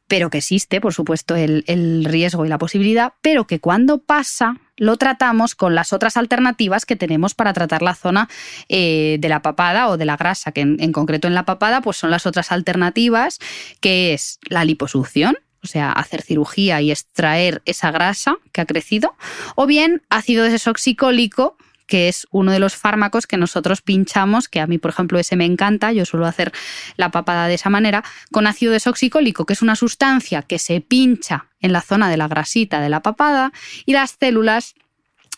Pero 0.08 0.30
que 0.30 0.38
existe, 0.38 0.80
por 0.80 0.94
supuesto, 0.94 1.36
el 1.36 2.04
riesgo 2.06 2.46
y 2.46 2.48
la 2.48 2.58
posibilidad, 2.58 3.12
pero 3.20 3.46
que 3.46 3.60
cuando 3.60 3.98
pasa 3.98 4.58
lo 4.82 4.96
tratamos 4.96 5.54
con 5.54 5.76
las 5.76 5.92
otras 5.92 6.16
alternativas 6.16 6.84
que 6.84 6.96
tenemos 6.96 7.34
para 7.34 7.52
tratar 7.52 7.82
la 7.82 7.94
zona 7.94 8.28
eh, 8.68 9.16
de 9.20 9.28
la 9.28 9.40
papada 9.40 9.88
o 9.88 9.96
de 9.96 10.04
la 10.04 10.16
grasa, 10.16 10.50
que 10.50 10.62
en, 10.62 10.92
concreto 10.92 11.28
en 11.28 11.36
la 11.36 11.44
papada 11.44 11.82
pues 11.82 11.96
son 11.96 12.10
las 12.10 12.26
otras 12.26 12.50
alternativas, 12.50 13.38
que 13.78 14.12
es 14.12 14.40
la 14.48 14.64
liposucción, 14.64 15.36
o 15.62 15.68
sea, 15.68 15.92
hacer 15.92 16.22
cirugía 16.22 16.80
y 16.80 16.90
extraer 16.90 17.62
esa 17.64 17.92
grasa 17.92 18.38
que 18.50 18.60
ha 18.60 18.66
crecido, 18.66 19.14
o 19.54 19.66
bien 19.66 20.02
ácido 20.10 20.42
desoxicólico, 20.42 21.56
que 21.86 22.08
es 22.08 22.26
uno 22.30 22.52
de 22.52 22.58
los 22.58 22.76
fármacos 22.76 23.26
que 23.26 23.36
nosotros 23.36 23.82
pinchamos, 23.82 24.48
que 24.48 24.60
a 24.60 24.66
mí, 24.66 24.78
por 24.78 24.90
ejemplo, 24.90 25.18
ese 25.18 25.36
me 25.36 25.44
encanta, 25.44 25.92
yo 25.92 26.04
suelo 26.04 26.26
hacer 26.26 26.52
la 26.96 27.10
papada 27.10 27.48
de 27.48 27.54
esa 27.54 27.70
manera, 27.70 28.04
con 28.30 28.46
ácido 28.46 28.72
desoxicólico, 28.72 29.46
que 29.46 29.52
es 29.52 29.62
una 29.62 29.76
sustancia 29.76 30.42
que 30.42 30.58
se 30.58 30.80
pincha 30.80 31.46
en 31.60 31.72
la 31.72 31.80
zona 31.80 32.08
de 32.10 32.16
la 32.16 32.28
grasita 32.28 32.80
de 32.80 32.88
la 32.88 33.00
papada 33.00 33.52
y 33.86 33.92
las 33.92 34.16
células 34.18 34.74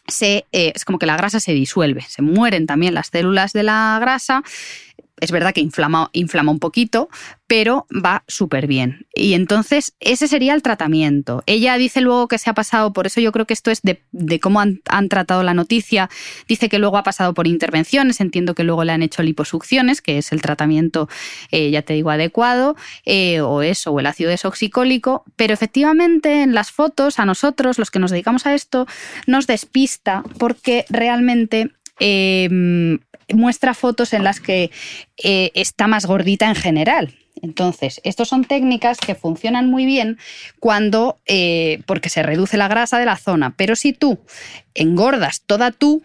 se, 0.06 0.44
eh, 0.52 0.72
es 0.74 0.84
como 0.84 0.98
que 0.98 1.06
la 1.06 1.16
grasa 1.16 1.40
se 1.40 1.52
disuelve, 1.52 2.02
se 2.02 2.22
mueren 2.22 2.66
también 2.66 2.94
las 2.94 3.08
células 3.08 3.52
de 3.52 3.62
la 3.62 3.98
grasa 4.00 4.42
es 5.20 5.30
verdad 5.30 5.54
que 5.54 5.60
inflama, 5.60 6.10
inflama 6.12 6.50
un 6.50 6.58
poquito, 6.58 7.08
pero 7.46 7.86
va 7.92 8.24
súper 8.26 8.66
bien. 8.66 9.06
Y 9.14 9.34
entonces 9.34 9.94
ese 10.00 10.26
sería 10.26 10.54
el 10.54 10.62
tratamiento. 10.62 11.42
Ella 11.46 11.78
dice 11.78 12.00
luego 12.00 12.26
que 12.26 12.38
se 12.38 12.50
ha 12.50 12.54
pasado, 12.54 12.92
por 12.92 13.06
eso 13.06 13.20
yo 13.20 13.30
creo 13.30 13.46
que 13.46 13.54
esto 13.54 13.70
es 13.70 13.80
de, 13.82 14.40
cómo 14.40 14.60
han, 14.60 14.80
tratado 15.08 15.42
la 15.42 15.54
noticia, 15.54 16.10
dice 16.48 16.68
que 16.68 16.78
luego 16.78 16.96
ha 16.96 17.04
pasado 17.04 17.32
por 17.32 17.46
intervenciones, 17.46 18.20
entiendo 18.20 18.54
que 18.54 18.64
luego 18.64 18.82
le 18.84 18.92
han 18.92 19.02
hecho 19.02 19.22
liposucciones, 19.22 20.02
que 20.02 20.18
es 20.18 20.32
el 20.32 20.42
tratamiento, 20.42 21.08
eh, 21.52 21.70
ya 21.70 21.82
te 21.82 21.94
digo, 21.94 22.10
adecuado, 22.10 22.74
eh, 23.04 23.40
o 23.40 23.62
eso, 23.62 23.92
o 23.92 24.00
el 24.00 24.06
ácido 24.06 24.30
desoxicólico, 24.30 25.24
pero 25.36 25.54
efectivamente 25.54 26.42
en 26.42 26.54
las 26.54 26.72
fotos 26.72 27.18
a 27.18 27.24
nosotros, 27.24 27.78
los 27.78 27.90
que 27.90 27.98
nos 28.00 28.10
dedicamos 28.10 28.46
a 28.46 28.54
esto, 28.54 28.86
nos 29.26 29.46
despista 29.46 30.24
porque 30.38 30.86
realmente 30.88 31.70
eh, 32.00 32.98
muestra 33.32 33.74
fotos 33.74 34.12
en 34.12 34.24
las 34.24 34.40
que 34.40 34.70
eh, 35.22 35.50
está 35.54 35.86
más 35.86 36.06
gordita 36.06 36.48
en 36.48 36.54
general. 36.54 37.14
Entonces, 37.42 38.00
estas 38.04 38.28
son 38.28 38.44
técnicas 38.44 38.98
que 38.98 39.14
funcionan 39.14 39.68
muy 39.68 39.86
bien 39.86 40.18
cuando, 40.60 41.18
eh, 41.26 41.82
porque 41.86 42.08
se 42.08 42.22
reduce 42.22 42.56
la 42.56 42.68
grasa 42.68 42.98
de 42.98 43.06
la 43.06 43.16
zona, 43.16 43.54
pero 43.56 43.76
si 43.76 43.92
tú 43.92 44.18
engordas 44.74 45.42
toda 45.42 45.70
tú, 45.70 46.02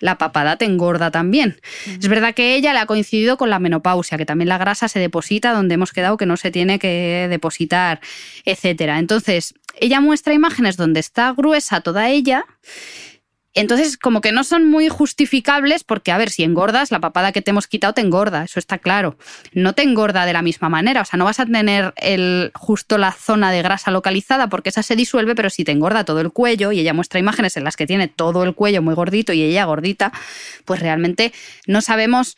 la 0.00 0.18
papada 0.18 0.56
te 0.56 0.66
engorda 0.66 1.10
también. 1.10 1.60
Es 1.86 2.08
verdad 2.08 2.34
que 2.34 2.56
ella 2.56 2.72
le 2.74 2.80
ha 2.80 2.86
coincidido 2.86 3.38
con 3.38 3.48
la 3.48 3.58
menopausia, 3.58 4.18
que 4.18 4.26
también 4.26 4.48
la 4.48 4.58
grasa 4.58 4.88
se 4.88 4.98
deposita 4.98 5.52
donde 5.52 5.74
hemos 5.74 5.92
quedado 5.92 6.16
que 6.16 6.26
no 6.26 6.36
se 6.36 6.50
tiene 6.50 6.78
que 6.78 7.26
depositar, 7.30 8.00
etc. 8.44 8.82
Entonces, 8.98 9.54
ella 9.80 10.00
muestra 10.00 10.34
imágenes 10.34 10.76
donde 10.76 11.00
está 11.00 11.32
gruesa 11.32 11.80
toda 11.80 12.10
ella 12.10 12.44
entonces, 13.54 13.96
como 13.96 14.20
que 14.20 14.32
no 14.32 14.42
son 14.42 14.68
muy 14.68 14.88
justificables 14.88 15.84
porque, 15.84 16.10
a 16.10 16.18
ver, 16.18 16.30
si 16.30 16.42
engordas, 16.42 16.90
la 16.90 16.98
papada 16.98 17.30
que 17.30 17.40
te 17.40 17.52
hemos 17.52 17.68
quitado 17.68 17.94
te 17.94 18.00
engorda, 18.00 18.42
eso 18.42 18.58
está 18.58 18.78
claro. 18.78 19.16
No 19.52 19.74
te 19.74 19.82
engorda 19.82 20.26
de 20.26 20.32
la 20.32 20.42
misma 20.42 20.68
manera, 20.68 21.02
o 21.02 21.04
sea, 21.04 21.18
no 21.18 21.24
vas 21.24 21.38
a 21.38 21.46
tener 21.46 21.94
el, 21.96 22.50
justo 22.54 22.98
la 22.98 23.12
zona 23.12 23.52
de 23.52 23.62
grasa 23.62 23.92
localizada 23.92 24.48
porque 24.48 24.70
esa 24.70 24.82
se 24.82 24.96
disuelve, 24.96 25.36
pero 25.36 25.50
si 25.50 25.62
te 25.62 25.70
engorda 25.70 26.04
todo 26.04 26.20
el 26.20 26.32
cuello 26.32 26.72
y 26.72 26.80
ella 26.80 26.94
muestra 26.94 27.20
imágenes 27.20 27.56
en 27.56 27.62
las 27.62 27.76
que 27.76 27.86
tiene 27.86 28.08
todo 28.08 28.42
el 28.42 28.54
cuello 28.54 28.82
muy 28.82 28.94
gordito 28.94 29.32
y 29.32 29.42
ella 29.42 29.64
gordita, 29.64 30.12
pues 30.64 30.80
realmente 30.80 31.32
no 31.68 31.80
sabemos 31.80 32.36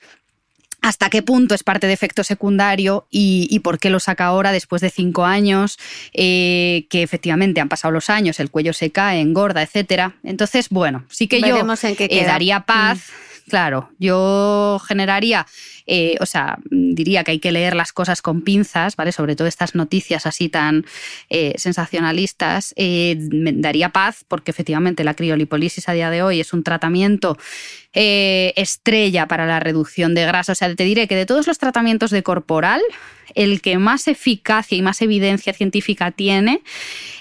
hasta 0.87 1.11
qué 1.11 1.21
punto 1.21 1.57
es 1.57 1.65
parte 1.65 1.89
de 1.89 1.93
efecto 1.93 2.23
secundario 2.23 3.09
y, 3.11 3.59
por 3.65 3.81
qué 3.81 3.91
lo 3.91 3.99
saca 3.99 4.27
ahora 4.27 4.53
después 4.53 4.81
de 4.81 4.91
cinco 4.91 5.25
años, 5.25 5.81
eh, 6.13 6.87
que 6.91 7.03
efectivamente 7.03 7.61
han 7.61 7.69
pasado 7.69 7.91
los 7.91 8.09
años, 8.09 8.39
el 8.39 8.53
cuello 8.53 8.73
se 8.73 8.93
cae, 8.93 9.21
engorda, 9.21 9.63
etcétera. 9.63 10.15
Entonces, 10.23 10.69
bueno, 10.69 11.05
sí 11.11 11.27
que 11.27 11.41
yo 11.41 11.57
eh, 11.59 12.25
daría 12.25 12.61
paz. 12.61 12.99
Mm. 12.99 13.36
Claro, 13.49 13.91
yo 13.99 14.81
generaría 14.87 15.47
eh, 15.87 16.17
o 16.21 16.27
sea, 16.27 16.59
diría 16.71 17.23
que 17.23 17.31
hay 17.33 17.39
que 17.39 17.53
leer 17.53 17.77
las 17.77 17.93
cosas 17.93 18.21
con 18.21 18.43
pinzas, 18.43 18.97
¿vale? 18.97 19.13
Sobre 19.13 19.37
todo 19.37 19.47
estas 19.47 19.75
noticias 19.75 20.27
así 20.27 20.49
tan 20.49 20.85
eh, 21.31 21.55
sensacionalistas, 21.57 22.75
eh, 22.77 23.17
me 23.31 23.53
daría 23.53 23.91
paz 23.91 24.25
porque 24.27 24.51
efectivamente 24.51 25.05
la 25.05 25.15
criolipolisis 25.15 25.89
a 25.89 25.93
día 25.93 26.11
de 26.11 26.23
hoy 26.23 26.41
es 26.41 26.53
un 26.53 26.65
tratamiento 26.65 27.39
estrella 27.99 29.27
para 29.27 29.47
la 29.47 29.59
reducción 29.59 30.15
de 30.15 30.27
grasa. 30.27 30.53
O 30.53 30.55
sea, 30.55 30.75
te 30.75 30.85
diré 30.85 31.09
que 31.09 31.17
de 31.17 31.25
todos 31.25 31.47
los 31.47 31.57
tratamientos 31.57 32.11
de 32.11 32.23
corporal, 32.23 32.83
el 33.35 33.63
que 33.63 33.79
más 33.79 34.07
eficacia 34.07 34.77
y 34.77 34.83
más 34.83 35.01
evidencia 35.01 35.55
científica 35.55 36.11
tiene 36.11 36.61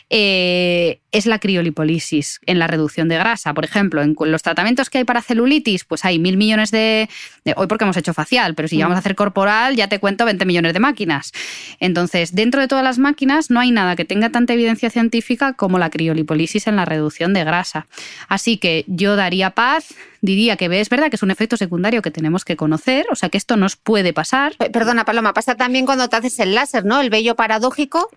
eh, 0.09 0.99
es 1.11 1.25
la 1.25 1.39
criolipolisis 1.39 2.39
en 2.45 2.59
la 2.59 2.67
reducción 2.67 3.07
de 3.07 3.17
grasa. 3.17 3.53
Por 3.53 3.65
ejemplo, 3.65 4.01
en 4.01 4.15
los 4.19 4.43
tratamientos 4.43 4.89
que 4.89 4.99
hay 4.99 5.03
para 5.03 5.21
celulitis, 5.21 5.83
pues 5.85 6.05
hay 6.05 6.19
mil 6.19 6.37
millones 6.37 6.71
de, 6.71 7.09
hoy 7.55 7.67
porque 7.67 7.85
hemos 7.85 7.97
hecho 7.97 8.13
facial, 8.13 8.53
pero 8.53 8.67
si 8.67 8.81
vamos 8.81 8.97
a 8.97 8.99
hacer 8.99 9.15
corporal, 9.15 9.75
ya 9.75 9.87
te 9.87 9.99
cuento 9.99 10.25
20 10.25 10.45
millones 10.45 10.73
de 10.73 10.79
máquinas. 10.79 11.31
Entonces, 11.79 12.35
dentro 12.35 12.61
de 12.61 12.67
todas 12.67 12.83
las 12.83 12.99
máquinas 12.99 13.49
no 13.49 13.59
hay 13.59 13.71
nada 13.71 13.95
que 13.95 14.05
tenga 14.05 14.29
tanta 14.29 14.53
evidencia 14.53 14.89
científica 14.89 15.53
como 15.53 15.79
la 15.79 15.89
criolipolisis 15.89 16.67
en 16.67 16.75
la 16.75 16.85
reducción 16.85 17.33
de 17.33 17.43
grasa. 17.43 17.87
Así 18.27 18.57
que 18.57 18.83
yo 18.87 19.15
daría 19.15 19.51
paz, 19.51 19.93
diría 20.21 20.57
que 20.57 20.65
es 20.79 20.89
verdad 20.89 21.09
que 21.09 21.15
es 21.15 21.23
un 21.23 21.31
efecto 21.31 21.57
secundario 21.57 22.01
que 22.01 22.11
tenemos 22.11 22.45
que 22.45 22.55
conocer, 22.55 23.05
o 23.09 23.15
sea 23.15 23.29
que 23.29 23.37
esto 23.37 23.57
nos 23.57 23.75
puede 23.75 24.13
pasar. 24.13 24.53
Perdona, 24.71 25.05
Paloma, 25.05 25.33
pasa 25.33 25.55
también 25.55 25.85
cuando 25.85 26.09
te 26.09 26.17
haces 26.17 26.37
el 26.39 26.53
láser, 26.53 26.85
¿no? 26.85 27.01
El 27.01 27.09
vello 27.09 27.35
paradójico. 27.35 28.09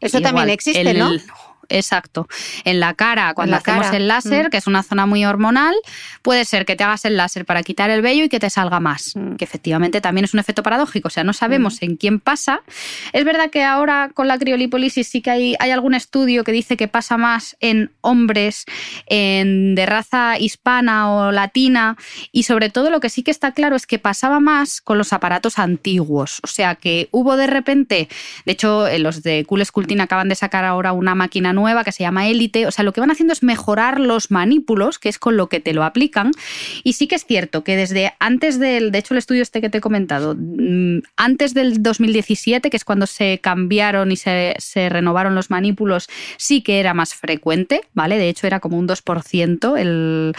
Eso 0.00 0.20
también 0.20 0.50
existe, 0.50 0.94
¿no? 0.94 1.10
Exacto. 1.68 2.28
En 2.64 2.80
la 2.80 2.94
cara, 2.94 3.34
cuando 3.34 3.56
hacemos 3.56 3.92
el 3.92 4.08
láser, 4.08 4.46
mm. 4.46 4.50
que 4.50 4.56
es 4.56 4.66
una 4.66 4.82
zona 4.82 5.06
muy 5.06 5.24
hormonal, 5.24 5.74
puede 6.22 6.44
ser 6.44 6.64
que 6.64 6.76
te 6.76 6.84
hagas 6.84 7.04
el 7.04 7.16
láser 7.16 7.44
para 7.44 7.62
quitar 7.62 7.90
el 7.90 8.02
vello 8.02 8.24
y 8.24 8.28
que 8.28 8.40
te 8.40 8.50
salga 8.50 8.80
más, 8.80 9.14
mm. 9.14 9.36
que 9.36 9.44
efectivamente 9.44 10.00
también 10.00 10.24
es 10.24 10.34
un 10.34 10.40
efecto 10.40 10.62
paradójico, 10.62 11.08
o 11.08 11.10
sea, 11.10 11.24
no 11.24 11.32
sabemos 11.32 11.74
mm. 11.74 11.84
en 11.84 11.96
quién 11.96 12.20
pasa. 12.20 12.62
Es 13.12 13.24
verdad 13.24 13.50
que 13.50 13.64
ahora 13.64 14.10
con 14.14 14.28
la 14.28 14.38
criolipolisis 14.38 15.08
sí 15.08 15.22
que 15.22 15.30
hay, 15.30 15.56
hay 15.58 15.70
algún 15.70 15.94
estudio 15.94 16.44
que 16.44 16.52
dice 16.52 16.76
que 16.76 16.88
pasa 16.88 17.16
más 17.16 17.56
en 17.60 17.90
hombres 18.00 18.64
en, 19.06 19.74
de 19.74 19.86
raza 19.86 20.38
hispana 20.38 21.10
o 21.10 21.32
latina 21.32 21.96
y 22.32 22.44
sobre 22.44 22.70
todo 22.70 22.90
lo 22.90 23.00
que 23.00 23.08
sí 23.08 23.22
que 23.22 23.30
está 23.30 23.52
claro 23.52 23.76
es 23.76 23.86
que 23.86 23.98
pasaba 23.98 24.40
más 24.40 24.80
con 24.80 24.98
los 24.98 25.12
aparatos 25.12 25.58
antiguos, 25.58 26.40
o 26.42 26.46
sea, 26.46 26.74
que 26.74 27.08
hubo 27.10 27.36
de 27.36 27.46
repente, 27.46 28.08
de 28.44 28.52
hecho, 28.52 28.86
los 28.98 29.22
de 29.22 29.44
Cool 29.46 29.64
Sculpting 29.64 30.00
acaban 30.00 30.28
de 30.28 30.34
sacar 30.34 30.64
ahora 30.64 30.92
una 30.92 31.14
máquina 31.14 31.52
nueva 31.54 31.84
que 31.84 31.92
se 31.92 32.02
llama 32.02 32.28
Élite. 32.28 32.66
O 32.66 32.70
sea, 32.70 32.84
lo 32.84 32.92
que 32.92 33.00
van 33.00 33.10
haciendo 33.10 33.32
es 33.32 33.42
mejorar 33.42 34.00
los 34.00 34.30
manípulos, 34.30 34.98
que 34.98 35.08
es 35.08 35.18
con 35.18 35.36
lo 35.36 35.48
que 35.48 35.60
te 35.60 35.72
lo 35.72 35.84
aplican. 35.84 36.32
Y 36.82 36.94
sí 36.94 37.06
que 37.06 37.14
es 37.14 37.24
cierto 37.24 37.64
que 37.64 37.76
desde 37.76 38.12
antes 38.18 38.58
del, 38.58 38.92
de 38.92 38.98
hecho 38.98 39.14
el 39.14 39.18
estudio 39.18 39.42
este 39.42 39.60
que 39.60 39.70
te 39.70 39.78
he 39.78 39.80
comentado, 39.80 40.34
mm, 40.36 40.98
antes 41.16 41.54
del 41.54 41.82
2017, 41.82 42.70
que 42.70 42.76
es 42.76 42.84
cuando 42.84 43.06
se 43.06 43.38
cambiaron 43.40 44.12
y 44.12 44.16
se, 44.16 44.54
renovaron 44.88 45.34
los 45.34 45.50
manípulos, 45.50 46.08
sí 46.36 46.62
que 46.62 46.80
era 46.80 46.94
más 46.94 47.14
frecuente, 47.14 47.82
¿vale? 47.94 48.18
De 48.18 48.28
hecho 48.28 48.46
era 48.46 48.60
como 48.60 48.78
un 48.78 48.88
2% 48.88 49.78
el, 49.78 50.34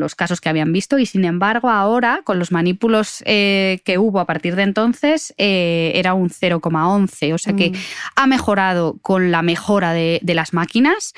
los 0.00 0.14
casos 0.14 0.40
que 0.40 0.48
habían 0.48 0.72
visto 0.72 0.98
y 0.98 1.06
sin 1.06 1.24
embargo 1.24 1.70
ahora 1.70 2.20
con 2.24 2.38
los 2.38 2.52
manípulos 2.52 3.22
eh, 3.26 3.80
que 3.84 3.98
hubo 3.98 4.20
a 4.20 4.26
partir 4.26 4.56
de 4.56 4.62
entonces 4.62 5.34
eh, 5.38 5.92
era 5.94 6.14
un 6.14 6.28
0,11, 6.28 7.32
o 7.32 7.38
sea 7.38 7.54
que 7.54 7.70
mm. 7.70 7.74
ha 8.16 8.26
mejorado 8.26 8.96
con 9.02 9.30
la 9.30 9.42
mejora 9.42 9.83
de, 9.92 10.20
de 10.22 10.34
las 10.34 10.52
máquinas 10.52 11.12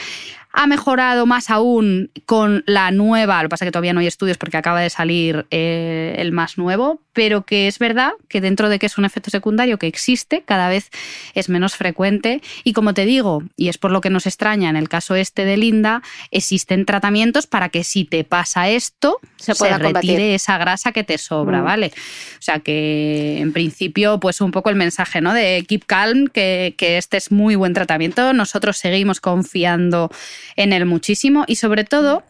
ha 0.57 0.67
mejorado 0.67 1.27
más 1.27 1.51
aún 1.51 2.11
con 2.25 2.65
la 2.67 2.91
nueva, 2.91 3.43
lo 3.43 3.49
que 3.49 3.51
pasa 3.51 3.65
es 3.65 3.69
que 3.69 3.73
todavía 3.73 3.93
no 3.93 4.01
hay 4.01 4.07
estudios 4.07 4.39
porque 4.39 4.57
acaba 4.57 4.81
de 4.81 4.89
salir 4.89 5.47
eh, 5.51 6.17
el 6.19 6.33
más 6.33 6.57
nuevo, 6.57 7.03
pero 7.13 7.45
que 7.45 7.69
es 7.69 7.79
verdad 7.79 8.13
que 8.29 8.41
dentro 8.41 8.71
de 8.71 8.79
que 8.79 8.87
es 8.87 8.97
un 8.97 9.05
efecto 9.05 9.31
secundario 9.31 9.79
que 9.79 9.87
existe, 9.87 10.43
cada 10.47 10.71
vez 10.71 10.91
es 11.35 11.51
menos 11.51 11.77
frecuente. 11.77 12.41
Y 12.65 12.73
como 12.73 12.95
te 12.95 13.05
digo, 13.05 13.43
y 13.57 13.69
es 13.69 13.77
por 13.77 13.91
lo 13.91 14.01
que 14.01 14.09
nos 14.09 14.27
extraña 14.27 14.71
en 14.71 14.77
el 14.77 14.89
caso 14.89 15.15
este 15.15 15.45
de 15.45 15.59
Linda, 15.59 16.03
existen 16.31 16.87
tratamientos 16.87 17.47
para 17.47 17.69
que 17.69 17.85
si 17.85 18.05
te 18.05 18.25
pasa 18.25 18.69
esto, 18.71 19.19
se, 19.37 19.55
pueda 19.55 19.77
retire 19.77 20.35
esa 20.35 20.57
grasa 20.57 20.93
que 20.93 21.05
te 21.05 21.19
sobra, 21.19 21.61
mm. 21.61 21.65
¿vale? 21.65 21.93
O 22.39 22.43
sea 22.43 22.61
que 22.61 23.39
en 23.41 23.53
principio, 23.53 24.21
pues 24.21 24.41
un 24.41 24.53
poco 24.53 24.71
el 24.71 24.77
mensaje 24.77 25.21
¿no? 25.21 25.35
de 25.35 25.65
keep 25.69 25.85
calm, 25.85 26.29
que, 26.29 26.75
que 26.79 26.97
este 26.97 27.19
es 27.19 27.31
muy 27.31 27.57
buen 27.57 27.75
tratamiento. 27.75 28.33
Nosotros 28.33 28.79
seguimos 28.79 29.21
confiando 29.21 30.11
en 30.55 30.73
él 30.73 30.87
muchísimo 30.87 31.45
y 31.47 31.57
sobre 31.57 31.85
todo... 31.85 32.23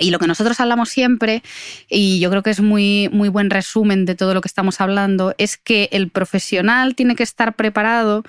Y 0.00 0.12
lo 0.12 0.20
que 0.20 0.28
nosotros 0.28 0.60
hablamos 0.60 0.90
siempre, 0.90 1.42
y 1.88 2.20
yo 2.20 2.30
creo 2.30 2.44
que 2.44 2.50
es 2.50 2.60
muy, 2.60 3.08
muy 3.10 3.28
buen 3.28 3.50
resumen 3.50 4.04
de 4.04 4.14
todo 4.14 4.32
lo 4.32 4.40
que 4.40 4.46
estamos 4.46 4.80
hablando, 4.80 5.34
es 5.38 5.56
que 5.56 5.88
el 5.90 6.08
profesional 6.08 6.94
tiene 6.94 7.16
que 7.16 7.24
estar 7.24 7.56
preparado 7.56 8.22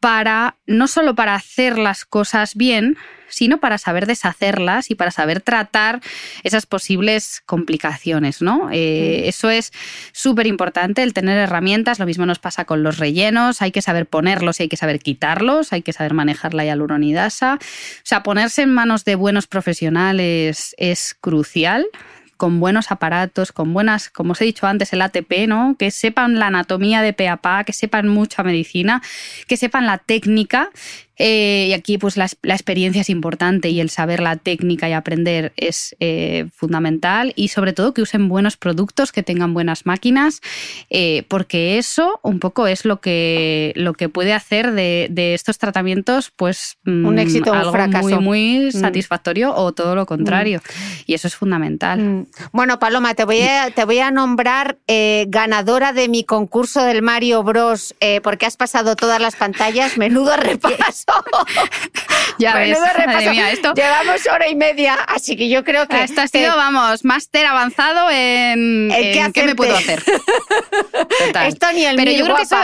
para, 0.00 0.56
no 0.66 0.88
solo 0.88 1.14
para 1.14 1.34
hacer 1.34 1.78
las 1.78 2.06
cosas 2.06 2.54
bien, 2.54 2.96
sino 3.30 3.58
para 3.58 3.78
saber 3.78 4.06
deshacerlas 4.06 4.90
y 4.90 4.94
para 4.94 5.10
saber 5.10 5.40
tratar 5.40 6.00
esas 6.42 6.66
posibles 6.66 7.42
complicaciones, 7.46 8.42
¿no? 8.42 8.68
Eh, 8.72 9.28
eso 9.28 9.50
es 9.50 9.72
súper 10.12 10.46
importante, 10.46 11.02
el 11.02 11.14
tener 11.14 11.38
herramientas. 11.38 11.98
Lo 11.98 12.06
mismo 12.06 12.26
nos 12.26 12.38
pasa 12.38 12.64
con 12.64 12.82
los 12.82 12.98
rellenos, 12.98 13.62
hay 13.62 13.72
que 13.72 13.82
saber 13.82 14.06
ponerlos 14.06 14.60
y 14.60 14.64
hay 14.64 14.68
que 14.68 14.76
saber 14.76 14.98
quitarlos, 15.00 15.72
hay 15.72 15.82
que 15.82 15.92
saber 15.92 16.14
manejar 16.14 16.54
la 16.54 16.64
hialuronidasa. 16.64 17.54
O 17.54 18.04
sea, 18.04 18.22
ponerse 18.22 18.62
en 18.62 18.72
manos 18.72 19.04
de 19.04 19.14
buenos 19.14 19.46
profesionales 19.46 20.74
es 20.78 21.16
crucial 21.20 21.86
con 22.40 22.58
buenos 22.58 22.90
aparatos, 22.90 23.52
con 23.52 23.74
buenas, 23.74 24.08
como 24.08 24.32
os 24.32 24.40
he 24.40 24.46
dicho 24.46 24.66
antes, 24.66 24.94
el 24.94 25.02
ATP, 25.02 25.46
¿no? 25.46 25.76
Que 25.78 25.90
sepan 25.90 26.38
la 26.38 26.46
anatomía 26.46 27.02
de 27.02 27.12
pe 27.12 27.30
que 27.66 27.74
sepan 27.74 28.08
mucha 28.08 28.42
medicina, 28.42 29.02
que 29.46 29.58
sepan 29.58 29.84
la 29.84 29.98
técnica 29.98 30.70
eh, 31.22 31.66
y 31.68 31.72
aquí 31.74 31.98
pues 31.98 32.16
la, 32.16 32.24
experiencia 32.24 33.02
es 33.02 33.10
importante 33.10 33.68
y 33.68 33.80
el 33.80 33.90
saber 33.90 34.20
la 34.20 34.36
técnica 34.36 34.88
y 34.88 34.94
aprender 34.94 35.52
es 35.58 35.94
eh, 36.00 36.46
fundamental 36.54 37.34
y 37.36 37.48
sobre 37.48 37.74
todo 37.74 37.92
que 37.92 38.00
usen 38.00 38.30
buenos 38.30 38.56
productos, 38.56 39.12
que 39.12 39.22
tengan 39.22 39.52
buenas 39.52 39.84
máquinas, 39.84 40.40
eh, 40.88 41.24
porque 41.28 41.76
eso 41.76 42.20
un 42.22 42.38
poco 42.40 42.66
es 42.66 42.86
lo 42.86 43.02
que, 43.02 43.74
lo 43.76 43.92
que 43.92 44.08
puede 44.08 44.32
hacer 44.32 44.72
de, 44.72 45.10
estos 45.34 45.58
tratamientos 45.58 46.32
pues 46.34 46.78
mm, 46.84 47.04
un 47.04 47.18
éxito 47.18 47.52
o 47.52 47.66
un 47.66 47.70
fracaso. 47.70 48.08
muy, 48.08 48.18
muy 48.18 48.66
mm. 48.68 48.72
satisfactorio 48.72 49.54
o 49.54 49.72
todo 49.72 49.94
lo 49.94 50.06
contrario. 50.06 50.60
Mm. 50.64 51.02
Y 51.04 51.14
eso 51.14 51.28
es 51.28 51.36
fundamental. 51.36 52.26
Bueno, 52.52 52.78
Paloma, 52.78 53.14
te 53.14 53.24
voy 53.26 53.42
a, 53.42 53.70
te 53.70 53.84
voy 53.84 53.98
a 53.98 54.10
nombrar 54.10 54.78
ganadora 55.26 55.92
de 55.92 56.08
mi 56.08 56.24
concurso 56.24 56.82
del 56.82 57.02
Mario 57.02 57.42
Bros. 57.42 57.94
porque 58.22 58.46
has 58.46 58.56
pasado 58.56 58.96
todas 58.96 59.20
las 59.20 59.36
pantallas. 59.36 59.96
Menudo 59.98 60.34
repaso. 60.38 61.09
ya 62.38 62.54
ves, 62.54 62.78
esto... 63.52 63.74
Llevamos 63.74 64.26
hora 64.26 64.48
y 64.48 64.54
media, 64.54 64.94
así 64.94 65.36
que 65.36 65.48
yo 65.48 65.64
creo 65.64 65.86
que... 65.86 66.02
Esto 66.02 66.22
ha 66.22 66.28
sido, 66.28 66.56
vamos, 66.56 67.04
máster 67.04 67.46
avanzado 67.46 68.10
en, 68.10 68.90
¿En, 68.90 69.32
qué, 69.32 69.44
me 69.44 69.54
puedo 69.54 69.76
hacer. 69.76 70.02
Total. 70.04 71.48
Esto 71.48 71.66
ni 71.72 71.84
el 71.84 71.96
Pero 71.96 72.10
yo 72.12 72.24
creo 72.24 72.36
que 72.36 72.42
eso, 72.42 72.56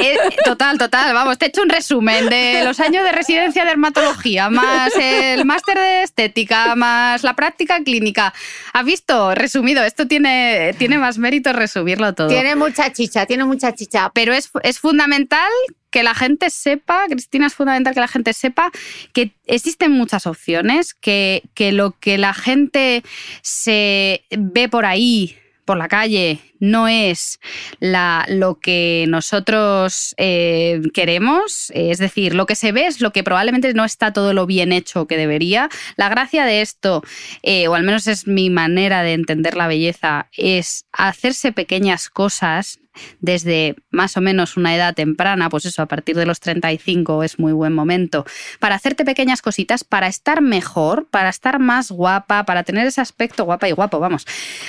eh, 0.00 0.18
total, 0.44 0.78
total, 0.78 1.12
vamos, 1.14 1.38
te 1.38 1.46
he 1.46 1.48
hecho 1.48 1.62
un 1.62 1.68
resumen 1.68 2.28
de 2.28 2.62
los 2.64 2.80
años 2.80 3.04
de 3.04 3.12
residencia 3.12 3.64
de 3.64 3.70
dermatología, 3.70 4.50
más 4.50 4.92
el 4.96 5.44
máster 5.44 5.78
de 5.78 6.02
estética, 6.02 6.74
más 6.74 7.22
la 7.22 7.34
práctica 7.34 7.82
clínica. 7.82 8.32
¿Has 8.72 8.84
visto? 8.84 9.34
Resumido, 9.34 9.82
esto 9.82 10.06
tiene, 10.06 10.74
tiene 10.78 10.98
más 10.98 11.18
mérito 11.18 11.52
resumirlo 11.52 12.14
todo. 12.14 12.28
Tiene 12.28 12.56
mucha 12.56 12.92
chicha, 12.92 13.26
tiene 13.26 13.44
mucha 13.44 13.72
chicha. 13.72 14.10
Pero 14.14 14.32
es, 14.32 14.50
es 14.62 14.78
fundamental 14.78 15.50
que 15.94 16.02
la 16.02 16.16
gente 16.16 16.50
sepa, 16.50 17.04
Cristina, 17.08 17.46
es 17.46 17.54
fundamental 17.54 17.94
que 17.94 18.00
la 18.00 18.08
gente 18.08 18.32
sepa 18.32 18.72
que 19.12 19.30
existen 19.46 19.92
muchas 19.92 20.26
opciones, 20.26 20.92
que, 20.92 21.44
que 21.54 21.70
lo 21.70 21.92
que 21.92 22.18
la 22.18 22.34
gente 22.34 23.04
se 23.42 24.24
ve 24.36 24.68
por 24.68 24.86
ahí 24.86 25.36
por 25.64 25.76
la 25.76 25.86
calle 25.86 26.40
no 26.58 26.88
es 26.88 27.38
la, 27.78 28.26
lo 28.28 28.58
que 28.58 29.04
nosotros 29.06 30.16
eh, 30.18 30.82
queremos, 30.92 31.70
es 31.76 31.98
decir, 31.98 32.34
lo 32.34 32.46
que 32.46 32.56
se 32.56 32.72
ve 32.72 32.86
es 32.86 33.00
lo 33.00 33.12
que 33.12 33.22
probablemente 33.22 33.72
no 33.72 33.84
está 33.84 34.12
todo 34.12 34.34
lo 34.34 34.46
bien 34.46 34.72
hecho 34.72 35.06
que 35.06 35.16
debería. 35.16 35.68
La 35.94 36.08
gracia 36.08 36.44
de 36.44 36.60
esto, 36.60 37.04
eh, 37.44 37.68
o 37.68 37.76
al 37.76 37.84
menos 37.84 38.08
es 38.08 38.26
mi 38.26 38.50
manera 38.50 39.04
de 39.04 39.12
entender 39.12 39.56
la 39.56 39.68
belleza, 39.68 40.28
es 40.36 40.86
hacerse 40.92 41.52
pequeñas 41.52 42.10
cosas 42.10 42.80
desde 43.20 43.76
más 43.90 44.16
o 44.16 44.20
menos 44.20 44.56
una 44.56 44.74
edad 44.74 44.94
temprana, 44.94 45.48
pues 45.48 45.64
eso, 45.64 45.82
a 45.82 45.86
partir 45.86 46.16
de 46.16 46.26
los 46.26 46.40
35 46.40 47.22
es 47.22 47.38
muy 47.38 47.52
buen 47.52 47.72
momento, 47.72 48.24
para 48.58 48.74
hacerte 48.74 49.04
pequeñas 49.04 49.42
cositas, 49.42 49.84
para 49.84 50.06
estar 50.06 50.40
mejor, 50.40 51.06
para 51.10 51.28
estar 51.28 51.58
más 51.58 51.90
guapa, 51.90 52.44
para 52.44 52.62
tener 52.62 52.86
ese 52.86 53.00
aspecto 53.00 53.44
guapa 53.44 53.68
y 53.68 53.72
guapo, 53.72 53.98
vamos, 53.98 54.26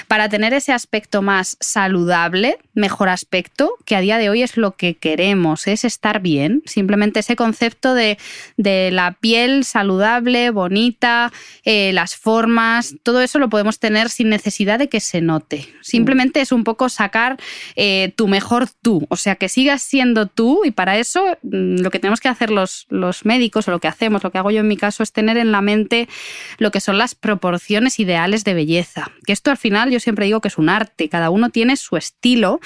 para 0.07 0.29
tener 0.29 0.53
ese 0.53 0.71
aspecto 0.71 1.21
más 1.21 1.57
saludable, 1.59 2.57
mejor 2.73 3.09
aspecto, 3.09 3.73
que 3.85 3.95
a 3.95 4.01
día 4.01 4.17
de 4.17 4.29
hoy 4.29 4.43
es 4.43 4.57
lo 4.57 4.75
que 4.75 4.95
queremos, 4.95 5.67
es 5.67 5.85
estar 5.85 6.21
bien, 6.21 6.63
simplemente 6.65 7.19
ese 7.19 7.35
concepto 7.35 7.93
de, 7.93 8.17
la 8.57 9.17
piel 9.19 9.63
saludable, 9.65 10.49
bonita, 10.49 11.31
eh, 11.63 11.91
las 11.93 12.15
formas, 12.15 12.95
todo 13.03 13.21
eso 13.21 13.39
lo 13.39 13.49
podemos 13.49 13.79
tener 13.79 14.09
sin 14.09 14.29
necesidad 14.29 14.79
de 14.79 14.89
que 14.89 14.99
se 14.99 15.21
note, 15.21 15.67
simplemente 15.81 16.41
es 16.41 16.51
un 16.51 16.63
poco 16.63 16.89
sacar... 16.89 17.37
Eh, 17.75 18.13
tu 18.15 18.27
mejor 18.27 18.67
tú, 18.81 19.05
o 19.09 19.15
sea, 19.15 19.35
que 19.35 19.49
sigas 19.49 19.81
siendo 19.81 20.25
tú 20.25 20.61
y 20.63 20.71
para 20.71 20.97
eso 20.97 21.37
mm, 21.43 21.81
lo 21.81 21.91
que 21.91 21.99
tenemos 21.99 22.19
que 22.19 22.29
hacer 22.29 22.49
los, 22.49 22.85
los 22.89 23.25
médicos 23.25 23.67
o 23.67 23.71
lo 23.71 23.79
que 23.79 23.87
hacemos, 23.87 24.23
lo 24.23 24.31
que 24.31 24.37
hago 24.37 24.51
yo 24.51 24.61
en 24.61 24.67
mi 24.67 24.77
caso 24.77 25.03
es 25.03 25.11
tener 25.11 25.37
en 25.37 25.51
la 25.51 25.61
mente 25.61 26.07
lo 26.57 26.71
que 26.71 26.79
son 26.79 26.97
las 26.97 27.15
proporciones 27.15 27.99
ideales 27.99 28.43
de 28.43 28.53
belleza, 28.53 29.11
que 29.25 29.33
esto 29.33 29.51
al 29.51 29.57
final 29.57 29.91
yo 29.91 29.99
siempre 29.99 30.25
digo 30.25 30.41
que 30.41 30.47
es 30.47 30.57
un 30.57 30.69
arte, 30.69 31.09
cada 31.09 31.29
uno 31.29 31.49
tiene 31.49 31.75
su 31.77 31.97
estilo, 31.97 32.59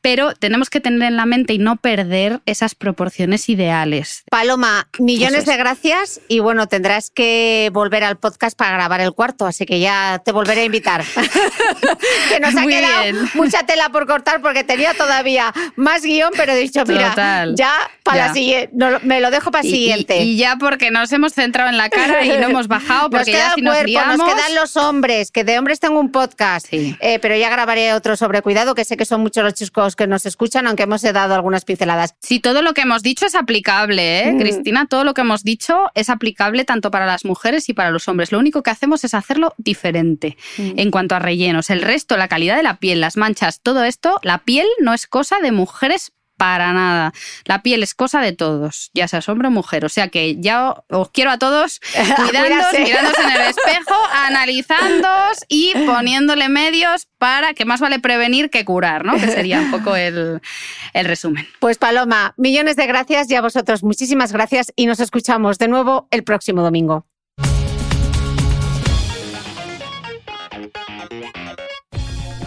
pero 0.00 0.34
tenemos 0.34 0.70
que 0.70 0.80
tener 0.80 1.08
en 1.08 1.16
la 1.16 1.26
mente 1.26 1.54
y 1.54 1.58
no 1.58 1.76
perder 1.76 2.40
esas 2.46 2.74
proporciones 2.74 3.48
ideales. 3.48 4.24
Paloma, 4.30 4.88
millones 4.98 5.46
de 5.46 5.56
gracias 5.56 6.20
y 6.28 6.40
bueno, 6.40 6.66
tendrás 6.66 7.10
que 7.10 7.70
volver 7.72 8.04
al 8.04 8.18
podcast 8.18 8.56
para 8.56 8.72
grabar 8.72 9.00
el 9.00 9.12
cuarto, 9.12 9.46
así 9.46 9.66
que 9.66 9.80
ya 9.80 10.20
te 10.24 10.32
volveré 10.32 10.62
a 10.62 10.64
invitar. 10.64 11.04
que 12.28 12.40
nos 12.40 12.54
ha 12.56 12.66
quedado 12.66 13.28
mucha 13.34 13.64
tela 13.64 13.90
por 13.90 14.06
cortar 14.06 14.40
porque 14.40 14.64
tenía 14.64 14.89
todavía 14.94 15.52
más 15.76 16.02
guion, 16.02 16.30
pero 16.36 16.52
he 16.52 16.56
dicho, 16.56 16.84
mira, 16.86 17.14
ya 17.54 17.72
para 18.02 18.28
la 18.28 18.34
siguiente, 18.34 18.70
me 19.02 19.20
lo 19.20 19.30
dejo 19.30 19.50
para 19.50 19.64
el 19.64 19.70
siguiente. 19.70 20.22
Y, 20.22 20.36
ya 20.36 20.56
porque 20.56 20.90
nos 20.90 21.12
hemos 21.12 21.32
centrado 21.32 21.70
en 21.70 21.76
la 21.76 21.90
cara 21.90 22.24
y 22.24 22.28
no 22.28 22.48
hemos 22.48 22.68
bajado, 22.68 23.10
porque 23.10 23.32
nos 23.32 23.76
queda 23.76 23.86
ya 23.86 24.06
nos, 24.06 24.16
cuerpo, 24.16 24.24
nos 24.24 24.34
quedan 24.34 24.54
los 24.54 24.76
hombres, 24.76 25.30
que 25.30 25.44
de 25.44 25.58
hombres 25.58 25.80
tengo 25.80 26.00
un 26.00 26.10
podcast, 26.10 26.66
eh, 26.70 27.18
pero 27.20 27.36
ya 27.36 27.50
grabaré 27.50 27.92
otro 27.92 28.16
sobre 28.16 28.42
cuidado, 28.42 28.74
que 28.74 28.84
sé 28.84 28.96
que 28.96 29.04
son 29.04 29.20
muchos 29.20 29.44
los 29.44 29.54
chicos 29.54 29.96
que 29.96 30.06
nos 30.06 30.26
escuchan, 30.26 30.66
aunque 30.66 30.84
hemos 30.84 31.02
dado 31.02 31.34
algunas 31.34 31.64
pinceladas. 31.64 32.14
Sí, 32.20 32.40
todo 32.40 32.62
lo 32.62 32.74
que 32.74 32.82
hemos 32.82 33.02
dicho 33.02 33.26
es 33.26 33.34
aplicable, 33.34 34.20
¿eh? 34.20 34.32
Mm. 34.32 34.38
Cristina, 34.38 34.86
todo 34.86 35.04
lo 35.04 35.14
que 35.14 35.22
hemos 35.22 35.44
dicho 35.44 35.90
es 35.94 36.08
aplicable 36.10 36.64
tanto 36.64 36.90
para 36.90 37.06
las 37.06 37.24
mujeres 37.24 37.68
y 37.68 37.74
para 37.74 37.90
los 37.90 38.08
hombres. 38.08 38.32
Lo 38.32 38.38
único 38.38 38.62
que 38.62 38.70
hacemos 38.70 39.04
es 39.04 39.14
hacerlo 39.14 39.54
diferente 39.56 40.36
mm. 40.58 40.72
en 40.76 40.90
cuanto 40.90 41.14
a 41.14 41.18
rellenos. 41.18 41.70
El 41.70 41.82
resto, 41.82 42.16
la 42.16 42.28
calidad 42.28 42.56
de 42.56 42.62
la 42.62 42.78
piel, 42.78 43.00
las 43.00 43.16
manchas, 43.16 43.60
todo 43.60 43.84
esto, 43.84 44.18
la 44.22 44.38
piel 44.38 44.66
no 44.80 44.94
es 44.94 45.06
cosa 45.06 45.38
de 45.40 45.52
mujeres 45.52 46.12
para 46.40 46.72
nada. 46.72 47.12
La 47.44 47.62
piel 47.62 47.82
es 47.82 47.94
cosa 47.94 48.22
de 48.22 48.32
todos, 48.32 48.90
ya 48.94 49.06
seas 49.08 49.28
hombre 49.28 49.48
o 49.48 49.50
mujer. 49.50 49.84
O 49.84 49.90
sea 49.90 50.08
que 50.08 50.40
ya 50.40 50.74
os 50.88 51.10
quiero 51.10 51.30
a 51.30 51.38
todos 51.38 51.80
cuidándoos, 52.16 52.72
mirándose 52.78 53.22
en 53.22 53.30
el 53.30 53.42
espejo, 53.42 53.94
analizándoos 54.14 55.44
y 55.48 55.74
poniéndole 55.84 56.48
medios 56.48 57.08
para 57.18 57.52
que 57.52 57.66
más 57.66 57.80
vale 57.80 57.98
prevenir 57.98 58.48
que 58.48 58.64
curar, 58.64 59.04
¿no? 59.04 59.12
Que 59.20 59.28
sería 59.28 59.60
un 59.60 59.70
poco 59.70 59.96
el, 59.96 60.40
el 60.94 61.04
resumen. 61.04 61.46
Pues 61.58 61.76
Paloma, 61.76 62.32
millones 62.38 62.76
de 62.76 62.86
gracias 62.86 63.30
y 63.30 63.34
a 63.34 63.42
vosotros 63.42 63.82
muchísimas 63.82 64.32
gracias 64.32 64.72
y 64.76 64.86
nos 64.86 64.98
escuchamos 65.00 65.58
de 65.58 65.68
nuevo 65.68 66.08
el 66.10 66.24
próximo 66.24 66.62
domingo. 66.62 67.04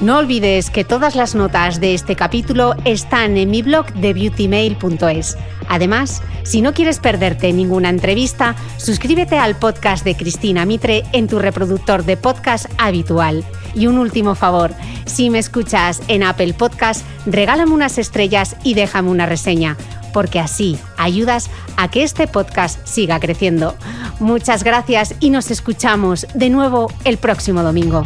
No 0.03 0.17
olvides 0.17 0.69
que 0.69 0.83
todas 0.83 1.15
las 1.15 1.33
notas 1.33 1.79
de 1.79 1.93
este 1.93 2.17
capítulo 2.17 2.75
están 2.83 3.37
en 3.37 3.49
mi 3.49 3.61
blog 3.61 3.85
de 3.93 4.13
beautymail.es. 4.13 5.37
Además, 5.69 6.21
si 6.43 6.61
no 6.61 6.73
quieres 6.73 6.99
perderte 6.99 7.53
ninguna 7.53 7.87
entrevista, 7.87 8.57
suscríbete 8.75 9.37
al 9.37 9.55
podcast 9.55 10.03
de 10.03 10.17
Cristina 10.17 10.65
Mitre 10.65 11.05
en 11.13 11.29
tu 11.29 11.39
reproductor 11.39 12.03
de 12.03 12.17
podcast 12.17 12.65
habitual. 12.77 13.45
Y 13.75 13.87
un 13.87 13.97
último 13.97 14.35
favor, 14.35 14.73
si 15.05 15.29
me 15.29 15.39
escuchas 15.39 16.01
en 16.09 16.23
Apple 16.23 16.53
Podcast, 16.53 17.05
regálame 17.25 17.71
unas 17.71 17.97
estrellas 17.97 18.57
y 18.61 18.73
déjame 18.73 19.09
una 19.09 19.25
reseña, 19.25 19.77
porque 20.11 20.41
así 20.41 20.77
ayudas 20.97 21.49
a 21.77 21.89
que 21.89 22.03
este 22.03 22.27
podcast 22.27 22.85
siga 22.85 23.21
creciendo. 23.21 23.77
Muchas 24.19 24.65
gracias 24.65 25.15
y 25.21 25.29
nos 25.29 25.49
escuchamos 25.49 26.27
de 26.33 26.49
nuevo 26.49 26.91
el 27.05 27.17
próximo 27.17 27.63
domingo. 27.63 28.05